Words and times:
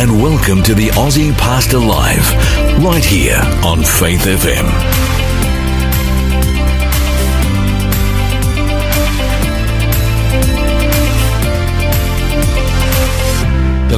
and 0.00 0.22
welcome 0.22 0.62
to 0.62 0.72
the 0.74 0.88
Aussie 0.92 1.30
Pastor 1.36 1.78
Live, 1.78 2.32
right 2.82 3.04
here 3.04 3.38
on 3.62 3.84
Faith 3.84 4.24
FM. 4.24 5.09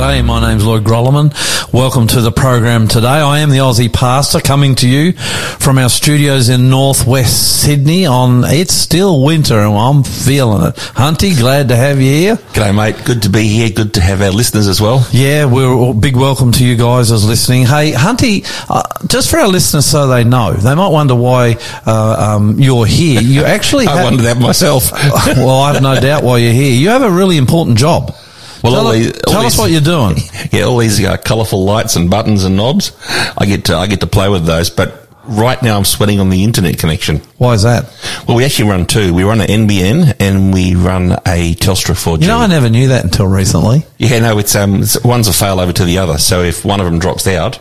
G'day, 0.03 0.25
my 0.25 0.41
name's 0.41 0.67
Lloyd 0.67 0.83
Grolimund. 0.83 1.73
Welcome 1.73 2.09
to 2.09 2.21
the 2.21 2.33
program 2.33 2.89
today. 2.89 3.07
I 3.07 3.39
am 3.39 3.51
the 3.51 3.59
Aussie 3.59 3.91
Pastor 3.91 4.41
coming 4.41 4.75
to 4.75 4.89
you 4.89 5.13
from 5.13 5.79
our 5.79 5.89
studios 5.89 6.49
in 6.49 6.69
northwest 6.69 7.63
Sydney 7.63 8.05
on, 8.05 8.43
it's 8.45 8.75
still 8.75 9.25
winter 9.25 9.61
and 9.61 9.77
I'm 9.77 10.03
feeling 10.03 10.67
it. 10.67 10.75
Hunty, 10.75 11.39
glad 11.39 11.69
to 11.69 11.77
have 11.77 12.01
you 12.01 12.11
here. 12.11 12.35
G'day, 12.35 12.75
mate. 12.75 13.05
Good 13.05 13.23
to 13.23 13.29
be 13.29 13.47
here. 13.47 13.71
Good 13.71 13.95
to 13.95 14.01
have 14.01 14.23
our 14.23 14.33
listeners 14.33 14.67
as 14.67 14.81
well. 14.81 15.07
Yeah, 15.13 15.45
we're 15.45 15.95
big 15.95 16.17
welcome 16.17 16.51
to 16.51 16.67
you 16.67 16.77
guys 16.77 17.13
as 17.13 17.25
listening. 17.25 17.67
Hey, 17.67 17.93
Hunty, 17.93 18.45
uh, 18.69 18.83
just 19.07 19.31
for 19.31 19.39
our 19.39 19.47
listeners 19.47 19.87
so 19.87 20.09
they 20.09 20.25
know, 20.25 20.53
they 20.53 20.75
might 20.75 20.89
wonder 20.89 21.15
why 21.15 21.59
uh, 21.87 22.35
um, 22.35 22.59
you're 22.59 22.87
here. 22.87 23.21
You 23.21 23.45
actually 23.45 23.87
I 23.87 23.99
have, 23.99 24.05
wonder 24.05 24.25
that 24.25 24.37
myself. 24.37 24.91
well, 25.37 25.61
I 25.61 25.75
have 25.75 25.83
no 25.83 26.01
doubt 26.01 26.25
why 26.25 26.39
you're 26.39 26.53
here. 26.53 26.75
You 26.75 26.89
have 26.89 27.03
a 27.03 27.11
really 27.11 27.37
important 27.37 27.79
job. 27.79 28.13
Well, 28.63 28.73
tell 28.75 28.87
all 28.87 28.93
us- 28.93 28.97
these- 28.99 29.13
all 29.27 29.33
tell 29.33 29.47
us 29.47 29.59
what 29.59 29.71
you're 29.71 29.81
doing. 29.81 30.17
yeah, 30.53 30.63
all 30.63 30.79
these 30.79 31.05
uh, 31.05 31.17
colourful 31.17 31.65
lights 31.65 31.97
and 31.97 32.09
buttons 32.11 32.45
and 32.45 32.57
knobs. 32.57 32.93
I 33.37 33.47
get 33.47 33.65
to 33.67 33.77
I 33.77 33.87
get 33.87 34.01
to 34.01 34.07
play 34.07 34.29
with 34.29 34.45
those, 34.47 34.71
but 34.71 35.09
right 35.25 35.63
now 35.63 35.77
I'm 35.79 35.85
sweating 35.85 36.19
on 36.21 36.31
the 36.31 36.43
internet 36.45 36.79
connection. 36.79 37.19
Why 37.39 37.55
is 37.55 37.63
that? 37.63 37.85
Well, 38.27 38.37
we 38.37 38.45
actually 38.45 38.71
run 38.71 38.87
two. 38.87 39.15
We 39.15 39.23
run 39.25 39.41
an 39.41 39.47
NBN 39.49 40.17
and 40.21 40.53
we 40.53 40.75
run 40.75 41.13
a 41.13 41.55
Telstra 41.55 41.95
4G. 41.95 42.23
You 42.23 42.29
know, 42.29 42.39
I 42.39 42.47
never 42.49 42.69
knew 42.69 42.89
that 42.89 43.05
until 43.05 43.27
recently. 43.29 43.85
yeah, 43.99 44.19
no, 44.19 44.39
it's 44.39 44.55
um, 44.57 44.83
it's, 44.83 45.03
one's 45.05 45.29
a 45.29 45.33
fail 45.33 45.61
over 45.61 45.73
to 45.73 45.85
the 45.85 45.99
other. 45.99 46.19
So 46.19 46.43
if 46.43 46.65
one 46.65 46.81
of 46.81 46.87
them 46.87 46.99
drops 46.99 47.27
out, 47.27 47.61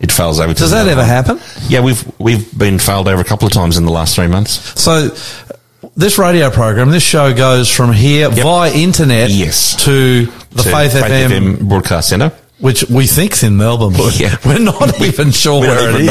it 0.00 0.10
fails 0.10 0.40
over. 0.40 0.54
Does 0.54 0.70
the 0.70 0.76
that 0.76 0.88
ever 0.88 1.04
happen? 1.04 1.38
Yeah, 1.68 1.80
we've 1.82 2.02
we've 2.18 2.56
been 2.56 2.78
failed 2.78 3.06
over 3.08 3.20
a 3.20 3.24
couple 3.24 3.46
of 3.46 3.52
times 3.52 3.76
in 3.76 3.84
the 3.84 3.92
last 3.92 4.14
three 4.14 4.28
months. 4.28 4.80
So, 4.80 5.10
this 5.96 6.18
radio 6.18 6.50
program, 6.50 6.90
this 6.90 7.02
show 7.02 7.34
goes 7.34 7.68
from 7.70 7.92
here 7.92 8.28
via 8.30 8.72
internet 8.72 9.30
Yes. 9.30 9.76
to 9.84 10.26
the 10.26 10.62
To 10.62 10.70
Faith, 10.70 10.92
FM, 10.92 11.68
broadcast 11.68 12.08
centre. 12.10 12.32
which 12.58 12.84
we 12.90 13.06
think's 13.06 13.42
in 13.42 13.56
Melbourne, 13.56 13.94
but 13.96 14.18
Yeah. 14.18 14.36
we're 14.44 14.58
not 14.58 15.00
even 15.00 15.30
sure 15.30 15.60
We 15.60 15.68
where 15.68 15.76
don't 15.76 15.88
it 16.00 16.02
even 16.02 16.02
is. 16.02 16.06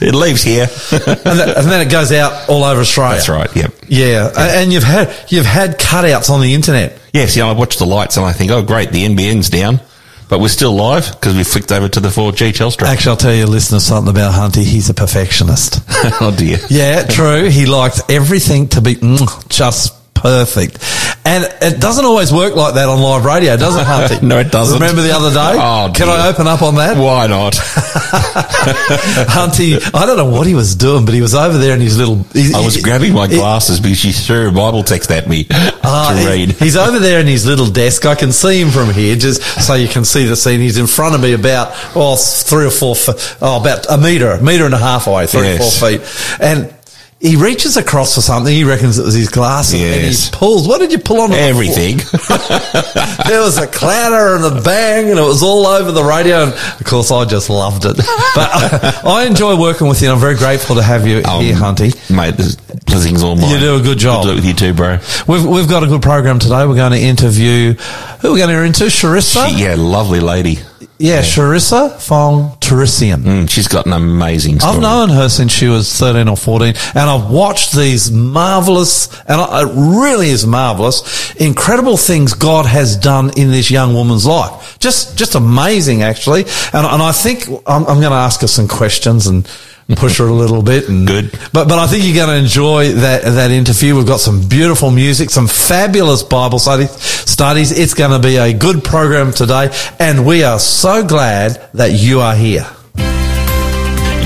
know. 0.00 0.06
It 0.08 0.14
leaves 0.14 0.42
here. 0.42 0.68
And, 1.28 1.38
then, 1.38 1.48
and 1.50 1.66
then 1.66 1.86
it 1.86 1.90
goes 1.90 2.12
out 2.12 2.48
all 2.48 2.64
over 2.64 2.80
Australia. 2.80 3.14
That's 3.16 3.28
right. 3.28 3.54
Yep. 3.56 3.72
Yeah, 3.88 4.30
and 4.36 4.72
you've 4.72 4.82
had 4.84 5.12
you've 5.28 5.46
had 5.46 5.78
cutouts 5.78 6.30
on 6.30 6.40
the 6.40 6.54
internet. 6.54 6.98
Yes, 7.12 7.36
yeah, 7.36 7.46
I 7.48 7.52
watch 7.52 7.78
the 7.78 7.86
lights 7.86 8.16
and 8.16 8.24
I 8.26 8.32
think, 8.32 8.50
oh 8.52 8.62
great, 8.62 8.92
the 8.92 9.04
NBN's 9.06 9.50
down, 9.50 9.80
but 10.28 10.40
we're 10.40 10.48
still 10.48 10.72
live 10.74 11.10
because 11.12 11.36
we 11.36 11.44
flicked 11.44 11.72
over 11.72 11.88
to 11.88 12.00
the 12.00 12.08
4G 12.08 12.50
Telstra. 12.52 12.86
Actually, 12.86 13.10
I'll 13.10 13.16
tell 13.16 13.34
you, 13.34 13.46
listeners, 13.46 13.86
something 13.86 14.10
about 14.10 14.34
Hunty. 14.34 14.64
He's 14.64 14.90
a 14.90 14.94
perfectionist. 14.94 15.82
oh 16.20 16.34
dear. 16.36 16.58
Yeah, 16.68 17.04
true. 17.06 17.48
He 17.48 17.66
likes 17.66 18.02
everything 18.08 18.68
to 18.68 18.80
be 18.80 18.96
mm, 18.96 19.48
just 19.48 19.97
perfect. 20.20 20.78
And 21.24 21.44
it 21.60 21.78
doesn't 21.80 22.04
always 22.06 22.32
work 22.32 22.54
like 22.56 22.74
that 22.74 22.88
on 22.88 23.00
live 23.00 23.24
radio, 23.24 23.56
does 23.56 23.76
it, 23.76 23.84
Hunty? 23.84 24.22
No, 24.28 24.38
it 24.38 24.50
doesn't. 24.50 24.80
Remember 24.80 25.02
the 25.02 25.12
other 25.12 25.30
day? 25.30 25.60
Oh, 25.60 25.92
Can 25.94 26.08
I 26.08 26.28
open 26.28 26.46
up 26.46 26.62
on 26.62 26.76
that? 26.76 26.96
Why 26.96 27.26
not? 27.26 27.52
Hunty, 28.58 29.78
I 29.94 30.06
don't 30.06 30.16
know 30.16 30.24
what 30.30 30.46
he 30.46 30.54
was 30.54 30.74
doing, 30.74 31.04
but 31.04 31.14
he 31.14 31.20
was 31.20 31.34
over 31.34 31.58
there 31.58 31.74
in 31.74 31.80
his 31.80 31.98
little. 31.98 32.22
He, 32.32 32.52
I 32.54 32.64
was 32.64 32.76
he- 32.76 32.82
grabbing 32.82 33.12
my 33.12 33.26
glasses 33.26 33.80
because 33.80 33.98
she 33.98 34.12
threw 34.12 34.48
a 34.48 34.52
Bible 34.52 34.82
text 34.84 35.10
at 35.10 35.28
me 35.28 35.46
Ah, 35.50 36.12
to 36.14 36.18
he- 36.20 36.26
read. 36.46 36.52
He's 36.52 36.76
over 36.76 36.98
there 36.98 37.20
in 37.20 37.26
his 37.26 37.46
little 37.46 37.66
desk. 37.68 38.06
I 38.06 38.14
can 38.14 38.32
see 38.32 38.60
him 38.60 38.70
from 38.70 38.90
here, 38.92 39.14
just 39.16 39.42
so 39.66 39.74
you 39.74 39.88
can 39.88 40.04
see 40.04 40.24
the 40.26 40.36
scene. 40.36 40.60
He's 40.60 40.78
in 40.78 40.86
front 40.86 41.14
of 41.14 41.20
me 41.20 41.32
about, 41.34 41.72
oh, 41.94 42.16
three 42.16 42.66
or 42.66 42.70
four, 42.70 42.94
oh, 43.42 43.60
about 43.60 43.86
a 43.90 43.98
metre, 43.98 44.30
a 44.32 44.42
metre 44.42 44.64
and 44.64 44.74
a 44.74 44.78
half 44.78 45.06
away, 45.06 45.26
three 45.26 45.42
Yes. 45.42 45.60
or 45.60 45.80
four 45.80 45.98
feet. 45.98 46.36
And 46.40 46.74
he 47.20 47.34
reaches 47.36 47.76
across 47.76 48.14
for 48.14 48.20
something. 48.20 48.52
He 48.52 48.62
reckons 48.62 48.98
it 48.98 49.04
was 49.04 49.14
his 49.14 49.28
glasses. 49.28 49.80
And 49.82 50.04
he 50.04 50.38
pulls. 50.38 50.68
What 50.68 50.78
did 50.78 50.92
you 50.92 50.98
pull 50.98 51.20
on? 51.20 51.30
the? 51.30 51.38
Everything. 51.38 51.96
there 53.28 53.40
was 53.40 53.58
a 53.58 53.66
clatter 53.66 54.36
and 54.36 54.44
a 54.44 54.62
bang 54.62 55.10
and 55.10 55.18
it 55.18 55.22
was 55.22 55.42
all 55.42 55.66
over 55.66 55.90
the 55.90 56.04
radio. 56.04 56.44
And 56.44 56.52
of 56.52 56.84
course, 56.84 57.10
I 57.10 57.24
just 57.24 57.50
loved 57.50 57.84
it. 57.84 57.96
But 58.34 58.50
I, 58.52 59.00
I 59.04 59.24
enjoy 59.24 59.58
working 59.58 59.88
with 59.88 60.00
you 60.00 60.08
and 60.08 60.14
I'm 60.14 60.20
very 60.20 60.36
grateful 60.36 60.76
to 60.76 60.82
have 60.82 61.06
you 61.06 61.22
Um, 61.24 61.42
here, 61.42 61.56
Hunty. 61.56 61.92
Mate, 62.14 62.36
this 62.36 62.54
blessing's 62.54 63.24
all 63.24 63.34
mine. 63.34 63.50
You 63.50 63.58
do 63.58 63.76
a 63.76 63.80
good 63.82 63.98
job. 63.98 64.24
Good 64.24 64.36
with 64.36 64.44
you 64.44 64.54
too, 64.54 64.74
bro. 64.74 64.98
We've, 65.26 65.44
we've 65.44 65.68
got 65.68 65.82
a 65.82 65.86
good 65.88 66.02
program 66.02 66.38
today. 66.38 66.66
We're 66.66 66.76
going 66.76 66.92
to 66.92 67.00
interview, 67.00 67.72
who 67.74 68.28
are 68.28 68.32
we 68.32 68.38
going 68.38 68.50
to 68.50 68.64
interview? 68.64 68.90
Charissa? 68.90 69.48
She, 69.48 69.64
yeah, 69.64 69.74
lovely 69.76 70.20
lady. 70.20 70.58
Yeah, 70.98 71.22
Charissa 71.22 72.00
Fong 72.00 72.56
Torossian. 72.60 73.22
Mm, 73.22 73.50
she's 73.50 73.68
got 73.68 73.86
an 73.86 73.92
amazing 73.92 74.60
story. 74.60 74.76
I've 74.76 74.82
known 74.82 75.08
her 75.08 75.28
since 75.28 75.52
she 75.52 75.66
was 75.66 75.92
13 75.98 76.28
or 76.28 76.36
14 76.36 76.74
and 76.94 77.10
I've 77.10 77.30
watched 77.30 77.74
these 77.74 78.10
marvelous, 78.10 79.08
and 79.22 79.40
it 79.40 79.72
really 80.00 80.28
is 80.28 80.46
marvelous, 80.46 81.34
incredible 81.36 81.96
things 81.96 82.34
God 82.34 82.66
has 82.66 82.96
done 82.96 83.30
in 83.36 83.50
this 83.50 83.70
young 83.70 83.94
woman's 83.94 84.26
life. 84.26 84.78
Just, 84.78 85.18
just 85.18 85.34
amazing 85.34 86.02
actually. 86.02 86.42
And, 86.72 86.86
and 86.86 87.02
I 87.02 87.12
think 87.12 87.48
I'm, 87.66 87.86
I'm 87.86 88.00
going 88.00 88.10
to 88.10 88.16
ask 88.16 88.40
her 88.42 88.46
some 88.46 88.68
questions 88.68 89.26
and 89.26 89.46
push 89.96 90.18
her 90.18 90.26
a 90.26 90.32
little 90.32 90.62
bit 90.62 90.88
and 90.88 91.06
Good. 91.06 91.30
But, 91.52 91.68
but 91.68 91.78
I 91.78 91.86
think 91.86 92.04
you're 92.04 92.14
going 92.14 92.28
to 92.28 92.42
enjoy 92.42 92.92
that, 92.92 93.22
that 93.22 93.50
interview. 93.50 93.96
We've 93.96 94.06
got 94.06 94.20
some 94.20 94.46
beautiful 94.48 94.90
music, 94.90 95.30
some 95.30 95.46
fabulous 95.46 96.22
Bible 96.22 96.58
studies, 96.58 96.90
studies. 96.90 97.72
It's 97.72 97.94
going 97.94 98.10
to 98.10 98.18
be 98.18 98.36
a 98.36 98.52
good 98.52 98.84
program 98.84 99.32
today 99.32 99.70
and 99.98 100.26
we 100.26 100.44
are 100.44 100.58
so 100.58 101.06
glad 101.06 101.68
that 101.74 101.92
you 101.92 102.20
are 102.20 102.34
here. 102.34 102.66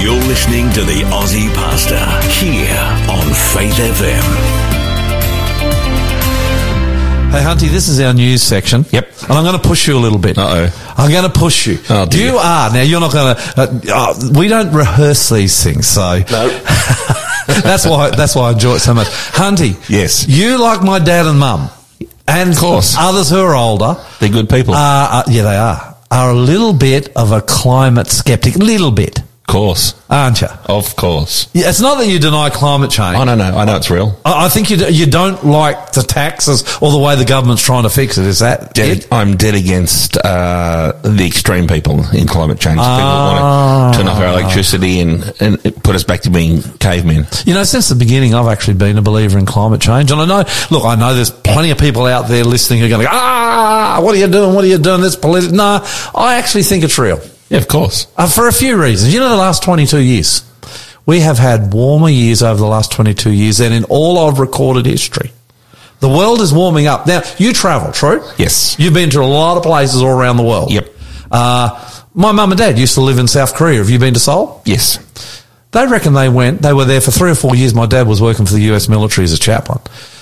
You're 0.02 0.14
listening 0.26 0.70
to 0.72 0.80
the 0.80 1.02
Aussie 1.12 1.52
Pastor 1.54 2.00
here 2.44 2.76
on 3.08 3.32
Faith 3.32 3.76
FM. 3.76 4.51
Hey, 7.32 7.38
Hunty, 7.40 7.70
this 7.70 7.88
is 7.88 7.98
our 7.98 8.12
news 8.12 8.42
section. 8.42 8.84
Yep. 8.90 9.08
And 9.22 9.32
I'm 9.32 9.42
going 9.42 9.58
to 9.58 9.66
push 9.66 9.88
you 9.88 9.96
a 9.96 9.98
little 9.98 10.18
bit. 10.18 10.36
Uh-oh. 10.36 10.94
I'm 10.98 11.10
going 11.10 11.24
to 11.24 11.30
push 11.38 11.66
you. 11.66 11.78
Oh, 11.88 12.04
dear. 12.04 12.26
you 12.32 12.36
are. 12.36 12.70
Now, 12.70 12.82
you're 12.82 13.00
not 13.00 13.10
going 13.10 13.34
to, 13.34 13.42
uh, 13.56 13.80
uh, 13.88 14.30
we 14.38 14.48
don't 14.48 14.70
rehearse 14.70 15.30
these 15.30 15.64
things, 15.64 15.86
so. 15.86 16.18
No. 16.18 16.48
that's 17.46 17.86
why, 17.86 18.10
that's 18.10 18.36
why 18.36 18.50
I 18.50 18.52
enjoy 18.52 18.74
it 18.74 18.80
so 18.80 18.92
much. 18.92 19.06
Hunty. 19.06 19.82
Yes. 19.88 20.28
You, 20.28 20.60
like 20.60 20.82
my 20.82 20.98
dad 20.98 21.24
and 21.24 21.38
mum, 21.38 21.70
and 22.28 22.50
of 22.50 22.58
course. 22.58 22.96
others 22.98 23.30
who 23.30 23.40
are 23.40 23.56
older, 23.56 23.96
They're 24.20 24.28
good 24.28 24.50
people. 24.50 24.74
are, 24.74 25.08
uh, 25.10 25.24
yeah, 25.28 25.42
they 25.42 25.56
are, 25.56 25.96
are 26.10 26.30
a 26.32 26.34
little 26.34 26.74
bit 26.74 27.16
of 27.16 27.32
a 27.32 27.40
climate 27.40 28.08
skeptic. 28.08 28.56
Little 28.56 28.90
bit, 28.90 29.22
course. 29.52 29.94
aren't 30.10 30.40
you? 30.40 30.48
Of 30.66 30.96
course. 30.96 31.48
Yeah, 31.52 31.68
it's 31.68 31.80
not 31.80 31.98
that 31.98 32.06
you 32.06 32.18
deny 32.18 32.50
climate 32.50 32.90
change. 32.90 33.16
I 33.16 33.24
don't 33.24 33.38
know. 33.38 33.56
I 33.56 33.64
know 33.64 33.76
it's 33.76 33.90
real. 33.90 34.18
I 34.24 34.46
I 34.46 34.48
think 34.48 34.70
you, 34.70 34.76
d- 34.78 34.88
you 34.90 35.06
don't 35.06 35.44
like 35.44 35.92
the 35.92 36.02
taxes 36.02 36.62
or 36.80 36.90
the 36.90 36.98
way 36.98 37.16
the 37.16 37.24
government's 37.24 37.62
trying 37.62 37.84
to 37.84 37.90
fix 37.90 38.18
it. 38.18 38.26
Is 38.26 38.40
that 38.40 38.74
Dead, 38.74 38.98
it? 38.98 39.08
I'm 39.12 39.36
dead 39.36 39.54
against 39.54 40.16
uh, 40.16 40.92
the 41.02 41.26
extreme 41.26 41.66
people 41.68 42.04
in 42.12 42.26
climate 42.26 42.58
change. 42.58 42.76
People 42.78 42.84
Ah. 42.84 43.82
want 43.84 43.94
to 43.94 43.98
turn 44.00 44.08
off 44.08 44.18
our 44.18 44.28
electricity 44.40 45.00
and, 45.00 45.32
and 45.40 45.62
put 45.84 45.94
us 45.94 46.04
back 46.04 46.22
to 46.22 46.30
being 46.30 46.62
cavemen. 46.78 47.26
You 47.46 47.54
know, 47.54 47.64
since 47.64 47.88
the 47.88 47.94
beginning, 47.94 48.34
I've 48.34 48.48
actually 48.48 48.74
been 48.74 48.98
a 48.98 49.02
believer 49.02 49.38
in 49.38 49.46
climate 49.46 49.80
change. 49.80 50.10
And 50.10 50.20
I 50.20 50.24
know, 50.26 50.44
look, 50.70 50.84
I 50.84 50.94
know 50.96 51.14
there's 51.14 51.30
plenty 51.30 51.70
of 51.70 51.78
people 51.78 52.06
out 52.06 52.26
there 52.28 52.44
listening 52.44 52.80
who 52.80 52.86
are 52.86 52.88
going, 52.88 53.02
to 53.02 53.06
go, 53.06 53.12
ah, 53.14 54.00
what 54.02 54.14
are 54.14 54.18
you 54.18 54.28
doing? 54.28 54.54
What 54.54 54.64
are 54.64 54.68
you 54.68 54.78
doing? 54.78 55.00
This 55.02 55.16
political. 55.16 55.56
No, 55.56 55.84
I 56.14 56.34
actually 56.38 56.62
think 56.64 56.84
it's 56.84 56.98
real. 56.98 57.20
Yeah, 57.52 57.58
of 57.58 57.68
course. 57.68 58.06
Uh, 58.16 58.26
for 58.26 58.48
a 58.48 58.52
few 58.52 58.80
reasons. 58.80 59.12
You 59.12 59.20
know, 59.20 59.28
the 59.28 59.36
last 59.36 59.62
22 59.62 59.98
years, 59.98 60.42
we 61.04 61.20
have 61.20 61.36
had 61.36 61.74
warmer 61.74 62.08
years 62.08 62.42
over 62.42 62.58
the 62.58 62.66
last 62.66 62.90
22 62.92 63.30
years 63.30 63.58
than 63.58 63.74
in 63.74 63.84
all 63.84 64.18
of 64.18 64.38
recorded 64.38 64.86
history. 64.86 65.32
The 66.00 66.08
world 66.08 66.40
is 66.40 66.50
warming 66.50 66.86
up. 66.86 67.06
Now, 67.06 67.20
you 67.36 67.52
travel, 67.52 67.92
true? 67.92 68.26
Yes. 68.38 68.78
You've 68.78 68.94
been 68.94 69.10
to 69.10 69.20
a 69.20 69.28
lot 69.28 69.58
of 69.58 69.64
places 69.64 70.00
all 70.00 70.18
around 70.18 70.38
the 70.38 70.44
world. 70.44 70.72
Yep. 70.72 70.88
Uh, 71.30 72.02
my 72.14 72.32
mum 72.32 72.52
and 72.52 72.58
dad 72.58 72.78
used 72.78 72.94
to 72.94 73.02
live 73.02 73.18
in 73.18 73.28
South 73.28 73.54
Korea. 73.54 73.78
Have 73.78 73.90
you 73.90 73.98
been 73.98 74.14
to 74.14 74.20
Seoul? 74.20 74.62
Yes. 74.64 75.44
They 75.72 75.86
reckon 75.86 76.14
they 76.14 76.30
went, 76.30 76.62
they 76.62 76.72
were 76.72 76.86
there 76.86 77.02
for 77.02 77.10
three 77.10 77.30
or 77.30 77.34
four 77.34 77.54
years. 77.54 77.74
My 77.74 77.86
dad 77.86 78.08
was 78.08 78.22
working 78.22 78.46
for 78.46 78.54
the 78.54 78.62
US 78.72 78.88
military 78.88 79.26
as 79.26 79.34
a 79.34 79.38
chaplain. 79.38 79.80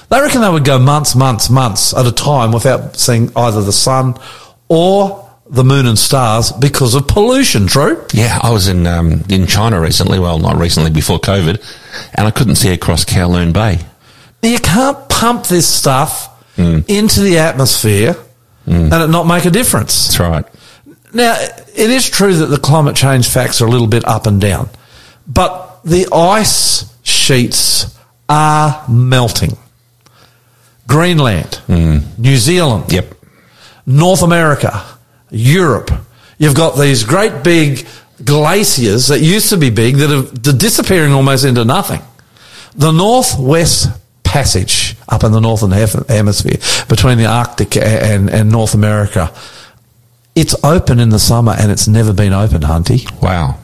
They 0.09 0.21
reckon 0.21 0.41
they 0.41 0.51
would 0.51 0.65
go 0.65 0.81
months, 0.81 1.15
months, 1.15 1.49
months 1.49 1.95
at 1.95 2.07
a 2.07 2.13
time 2.13 2.51
without 2.51 2.97
seeing 2.97 3.31
either 3.37 3.63
the 3.63 3.73
sun 3.73 4.17
or 4.69 5.30
the 5.51 5.65
moon 5.65 5.87
and 5.87 5.99
stars 5.99 6.53
because 6.53 6.95
of 6.95 7.09
pollution, 7.09 7.67
true? 7.67 8.03
Yeah, 8.15 8.39
I 8.41 8.51
was 8.51 8.69
in 8.69 8.87
um, 8.87 9.25
in 9.29 9.47
China 9.47 9.81
recently. 9.81 10.19
Well, 10.19 10.39
not 10.39 10.57
recently, 10.57 10.91
before 10.91 11.19
COVID, 11.19 11.63
and 12.15 12.27
I 12.27 12.31
couldn't 12.31 12.55
see 12.55 12.73
across 12.73 13.05
Kowloon 13.05 13.53
Bay. 13.53 13.81
You 14.43 14.59
can't 14.59 15.09
pump 15.09 15.47
this 15.47 15.67
stuff 15.67 16.31
mm. 16.57 16.85
into 16.89 17.21
the 17.21 17.39
atmosphere 17.39 18.17
mm. 18.67 18.93
and 18.93 19.03
it 19.03 19.09
not 19.09 19.27
make 19.27 19.45
a 19.45 19.51
difference. 19.51 20.07
That's 20.07 20.21
right. 20.21 20.45
Now, 21.13 21.35
it 21.35 21.91
is 21.91 22.09
true 22.09 22.35
that 22.35 22.47
the 22.47 22.59
climate 22.59 22.97
change 22.97 23.29
facts 23.29 23.61
are 23.61 23.67
a 23.67 23.71
little 23.71 23.89
bit 23.89 24.07
up 24.07 24.27
and 24.27 24.41
down, 24.41 24.71
but 25.27 25.81
the 25.85 26.09
ice 26.13 26.97
sheets 27.03 27.99
are 28.29 28.85
melting. 28.89 29.57
Greenland, 30.87 31.61
mm. 31.67 32.19
New 32.19 32.37
Zealand, 32.37 32.93
Yep. 32.93 33.15
North 33.87 34.23
America, 34.23 34.85
Europe. 35.31 35.91
You've 36.39 36.55
got 36.55 36.79
these 36.79 37.05
great 37.05 37.43
big 37.45 37.87
glaciers 38.25 39.09
that 39.09 39.21
used 39.21 39.51
to 39.51 39.57
be 39.57 39.71
big 39.71 39.97
that 39.97 40.11
are 40.11 40.53
disappearing 40.53 41.13
almost 41.13 41.45
into 41.45 41.65
nothing. 41.65 42.03
The 42.77 42.93
Northwest 42.93 43.89
Passage 44.23 44.97
up 45.09 45.25
in 45.25 45.33
the 45.33 45.41
northern 45.41 45.73
hemisphere 45.73 46.59
between 46.89 47.19
the 47.19 47.27
Arctic 47.27 47.77
and, 47.77 48.31
and 48.31 48.49
North 48.49 48.75
America, 48.75 49.35
it's 50.37 50.55
open 50.63 51.01
in 51.01 51.09
the 51.09 51.19
summer 51.19 51.53
and 51.59 51.73
it's 51.73 51.89
never 51.89 52.13
been 52.13 52.33
open, 52.33 52.63
Hunty. 52.63 53.11
Wow. 53.21 53.59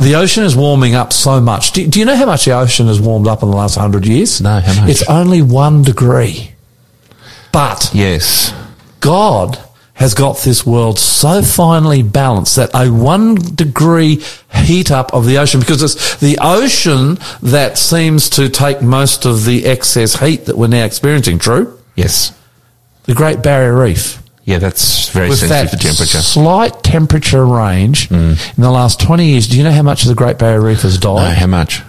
The 0.00 0.16
ocean 0.16 0.42
is 0.42 0.56
warming 0.56 0.96
up 0.96 1.12
so 1.12 1.40
much. 1.40 1.70
Do, 1.70 1.86
do 1.86 2.00
you 2.00 2.04
know 2.04 2.16
how 2.16 2.26
much 2.26 2.46
the 2.46 2.52
ocean 2.52 2.88
has 2.88 3.00
warmed 3.00 3.28
up 3.28 3.44
in 3.44 3.50
the 3.50 3.56
last 3.56 3.76
hundred 3.76 4.06
years? 4.06 4.40
No, 4.40 4.58
how 4.58 4.80
much? 4.80 4.90
It's 4.90 5.08
only 5.08 5.40
one 5.40 5.82
degree. 5.82 6.50
But 7.52 7.92
Yes. 7.94 8.52
God 8.98 9.56
has 10.00 10.14
got 10.14 10.38
this 10.38 10.66
world 10.66 10.98
so 10.98 11.40
finely 11.42 12.02
balanced 12.02 12.56
that 12.56 12.70
a 12.74 12.90
one 12.90 13.36
degree 13.54 14.20
heat 14.52 14.90
up 14.90 15.14
of 15.14 15.26
the 15.26 15.38
ocean, 15.38 15.60
because 15.60 15.82
it's 15.82 16.16
the 16.16 16.36
ocean 16.40 17.18
that 17.42 17.78
seems 17.78 18.28
to 18.30 18.48
take 18.48 18.82
most 18.82 19.24
of 19.26 19.44
the 19.44 19.64
excess 19.66 20.18
heat 20.18 20.46
that 20.46 20.56
we're 20.58 20.66
now 20.66 20.84
experiencing, 20.84 21.38
true? 21.38 21.78
Yes. 21.94 22.32
The 23.04 23.14
Great 23.14 23.42
Barrier 23.42 23.76
Reef. 23.78 24.22
Yeah, 24.44 24.58
that's 24.58 25.10
very 25.10 25.28
With 25.28 25.38
sensitive 25.38 25.70
that 25.70 25.78
to 25.78 25.86
temperature. 25.88 26.18
Mm. 26.18 26.22
slight 26.22 26.82
temperature 26.82 27.46
range 27.46 28.10
in 28.10 28.36
the 28.56 28.70
last 28.70 28.98
20 29.00 29.26
years, 29.26 29.46
do 29.46 29.56
you 29.58 29.62
know 29.62 29.70
how 29.70 29.82
much 29.82 30.02
of 30.02 30.08
the 30.08 30.14
Great 30.14 30.38
Barrier 30.38 30.60
Reef 30.62 30.80
has 30.82 30.94
No, 31.04 31.16
died? 31.16 31.36
how 31.38 31.46
much? 31.46 31.82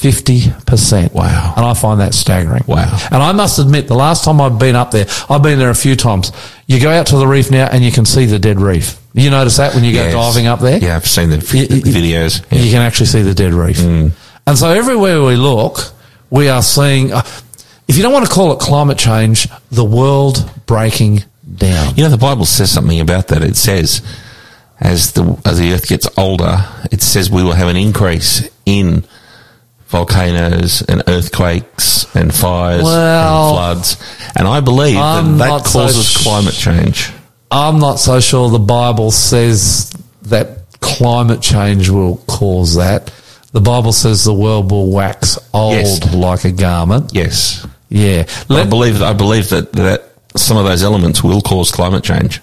50%. 0.00 1.12
Wow. 1.12 1.54
And 1.56 1.64
I 1.64 1.74
find 1.74 2.00
that 2.00 2.14
staggering. 2.14 2.64
Wow. 2.66 2.98
And 3.10 3.22
I 3.22 3.32
must 3.32 3.58
admit, 3.58 3.88
the 3.88 3.94
last 3.94 4.24
time 4.24 4.40
I've 4.40 4.58
been 4.58 4.76
up 4.76 4.90
there, 4.90 5.06
I've 5.28 5.42
been 5.42 5.58
there 5.58 5.70
a 5.70 5.74
few 5.74 5.96
times. 5.96 6.32
You 6.66 6.80
go 6.80 6.90
out 6.90 7.06
to 7.08 7.16
the 7.16 7.26
reef 7.26 7.50
now 7.50 7.66
and 7.70 7.82
you 7.84 7.92
can 7.92 8.04
see 8.04 8.26
the 8.26 8.38
dead 8.38 8.60
reef. 8.60 9.00
You 9.14 9.30
notice 9.30 9.56
that 9.56 9.74
when 9.74 9.84
you 9.84 9.92
Yes. 9.92 10.12
go 10.12 10.20
diving 10.20 10.46
up 10.46 10.60
there? 10.60 10.78
Yeah, 10.78 10.96
I've 10.96 11.06
seen 11.06 11.30
the, 11.30 11.36
You- 11.36 11.66
the 11.66 11.90
videos. 11.90 12.40
You 12.50 12.70
can 12.70 12.82
actually 12.82 13.06
see 13.06 13.22
the 13.22 13.34
dead 13.34 13.54
reef. 13.54 13.78
Mm. 13.78 14.12
And 14.46 14.58
so 14.58 14.70
everywhere 14.70 15.22
we 15.22 15.36
look, 15.36 15.92
we 16.30 16.48
are 16.48 16.62
seeing, 16.62 17.12
uh, 17.12 17.22
if 17.88 17.96
you 17.96 18.02
don't 18.02 18.12
want 18.12 18.26
to 18.26 18.30
call 18.32 18.52
it 18.52 18.58
climate 18.60 18.98
change, 18.98 19.48
the 19.70 19.84
world 19.84 20.48
breaking 20.66 21.24
down. 21.56 21.94
You 21.96 22.04
know, 22.04 22.10
the 22.10 22.18
Bible 22.18 22.44
says 22.44 22.70
something 22.70 23.00
about 23.00 23.28
that. 23.28 23.42
It 23.42 23.56
says, 23.56 24.02
as 24.80 25.12
the 25.12 25.38
as 25.46 25.58
the 25.58 25.72
earth 25.72 25.88
gets 25.88 26.06
older, 26.18 26.64
it 26.92 27.00
says 27.00 27.30
we 27.30 27.42
will 27.42 27.52
have 27.54 27.68
an 27.68 27.76
increase 27.76 28.46
in 28.66 29.04
volcanoes 29.88 30.82
and 30.82 31.02
earthquakes 31.06 32.06
and 32.14 32.34
fires 32.34 32.82
Well, 32.82 33.48
and 33.48 33.54
floods. 33.56 34.30
And 34.36 34.46
I 34.48 34.60
believe 34.60 34.96
I'm 34.96 35.38
that 35.38 35.44
that 35.44 35.48
not 35.48 35.66
so 35.66 35.80
causes 35.80 36.06
sh- 36.10 36.22
climate 36.22 36.54
change. 36.54 37.10
I'm 37.50 37.78
not 37.78 37.98
so 38.00 38.18
sure 38.20 38.50
the 38.50 38.58
Bible 38.58 39.10
says 39.10 39.90
that 40.22 40.58
climate 40.80 41.40
change 41.40 41.88
will 41.88 42.16
cause 42.26 42.74
that. 42.76 43.12
The 43.52 43.60
Bible 43.60 43.92
says 43.92 44.24
the 44.24 44.34
world 44.34 44.70
will 44.70 44.90
wax 44.90 45.38
old 45.54 45.74
Yes. 45.74 46.14
like 46.14 46.44
a 46.44 46.52
garment. 46.52 47.12
Yes, 47.14 47.64
Yeah. 47.88 48.24
I 48.50 48.64
believe 48.64 49.00
I 49.00 49.12
believe 49.12 49.48
that 49.50 49.72
that 49.74 50.10
some 50.36 50.56
of 50.58 50.64
those 50.64 50.82
elements 50.82 51.22
will 51.22 51.40
cause 51.40 51.70
climate 51.70 52.02
change, 52.04 52.42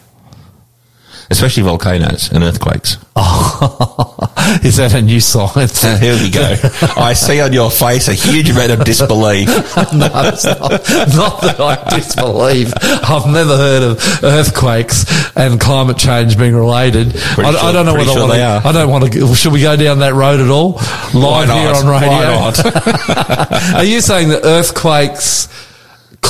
especially 1.30 1.64
volcanoes 1.64 2.32
and 2.32 2.44
earthquakes. 2.44 2.98
is 4.64 4.78
that 4.78 4.94
a 4.96 5.02
new 5.02 5.20
science? 5.20 5.84
Uh, 5.84 5.98
here 6.02 6.16
we 6.16 6.30
go. 6.30 6.56
I 6.98 7.14
see 7.14 7.42
on 7.42 7.54
your 7.54 7.70
face 7.70 8.08
a 8.08 8.14
huge 8.14 8.50
amount 8.50 8.72
of 8.72 8.84
disbelief. 8.84 9.48
no, 9.94 10.10
it's 10.26 10.46
not, 10.46 10.72
not 11.16 11.42
that 11.42 11.60
I 11.60 11.96
disbelieve. 11.96 12.74
I've 12.82 13.28
never 13.28 13.56
heard 13.56 13.84
of 13.84 14.24
earthquakes 14.24 15.06
and 15.36 15.60
climate 15.60 15.98
change 15.98 16.38
being 16.38 16.56
related. 16.56 17.16
I, 17.16 17.36
Pretty 17.36 17.50
I 17.50 17.72
don't 17.72 17.86
know 17.86 17.94
whether 17.94 18.12
sure 18.12 18.20
I, 18.20 18.28
want 18.28 18.40
are. 18.40 18.62
to, 18.62 18.68
I 18.68 18.72
don't 18.72 18.90
want 18.90 19.14
to. 19.14 19.36
Should 19.36 19.54
we 19.54 19.62
go 19.62 19.76
down 19.76 20.00
that 20.00 20.14
road 20.14 20.40
at 20.40 20.50
all? 20.50 20.74
Live 21.14 21.50
here 21.50 21.70
on 21.70 21.88
radio. 21.88 23.78
Are 23.78 23.84
you 23.84 24.02
saying 24.02 24.30
that 24.30 24.42
earthquakes 24.44 25.48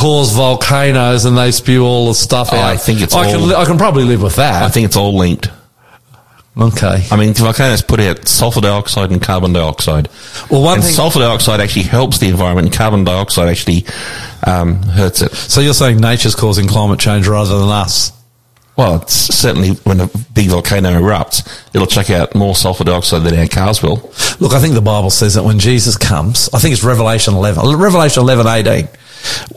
cause 0.04 0.34
volcanoes 0.34 1.24
and 1.26 1.38
they 1.38 1.52
spew 1.52 1.86
all 1.86 2.10
the 2.10 2.14
stuff 2.14 2.50
Oh, 2.52 2.58
out? 2.58 2.66
I 2.66 2.78
think 2.78 3.02
it's 3.02 3.14
I 3.16 3.32
can. 3.32 3.48
li- 3.48 3.56
I 3.56 3.64
can 3.66 3.78
probably 3.78 4.04
live 4.04 4.22
with 4.22 4.36
that. 4.36 4.62
I 4.64 4.70
think 4.70 4.86
it's 4.86 4.98
all 4.98 5.16
linked. 5.18 5.50
okay. 6.58 7.06
I 7.10 7.16
mean, 7.16 7.34
volcanoes 7.34 7.82
put 7.82 8.00
out 8.00 8.28
sulfur 8.28 8.62
dioxide 8.62 9.12
and 9.12 9.22
carbon 9.22 9.54
dioxide. 9.54 10.10
Well, 10.50 10.62
one 10.62 10.76
and 10.76 10.84
thing- 10.84 10.94
sulfur 10.94 11.20
dioxide 11.20 11.60
actually 11.62 11.84
helps 11.84 12.20
the 12.20 12.28
environment, 12.28 12.68
and 12.68 12.76
carbon 12.76 13.04
dioxide 13.06 13.48
actually 13.50 13.86
um, 14.46 14.82
hurts 14.84 15.22
it. 15.22 15.32
So 15.34 15.62
you're 15.62 15.74
saying 15.74 15.98
nature's 16.00 16.36
causing 16.36 16.68
climate 16.68 17.00
change 17.00 17.28
rather 17.28 17.58
than 17.60 17.70
us? 17.70 18.12
Well, 18.76 19.04
it's 19.04 19.14
certainly 19.14 19.70
when 19.86 20.00
a 20.02 20.10
big 20.34 20.50
volcano 20.50 20.90
erupts, 21.00 21.48
it'll 21.76 21.86
chuck 21.88 22.10
out 22.10 22.34
more 22.34 22.56
sulfur 22.56 22.84
dioxide 22.84 23.22
than 23.24 23.38
our 23.40 23.48
cars 23.48 23.84
will. 23.84 24.12
Look, 24.40 24.52
I 24.54 24.60
think 24.60 24.74
the 24.74 24.82
Bible 24.82 25.12
says 25.12 25.36
that 25.36 25.44
when 25.44 25.60
Jesus 25.60 25.96
comes, 25.96 26.50
I 26.54 26.60
think 26.60 26.74
it's 26.74 26.84
Revelation 26.84 27.36
11, 27.36 27.78
Revelation 27.78 28.22
11, 28.24 28.48
18. 28.48 28.88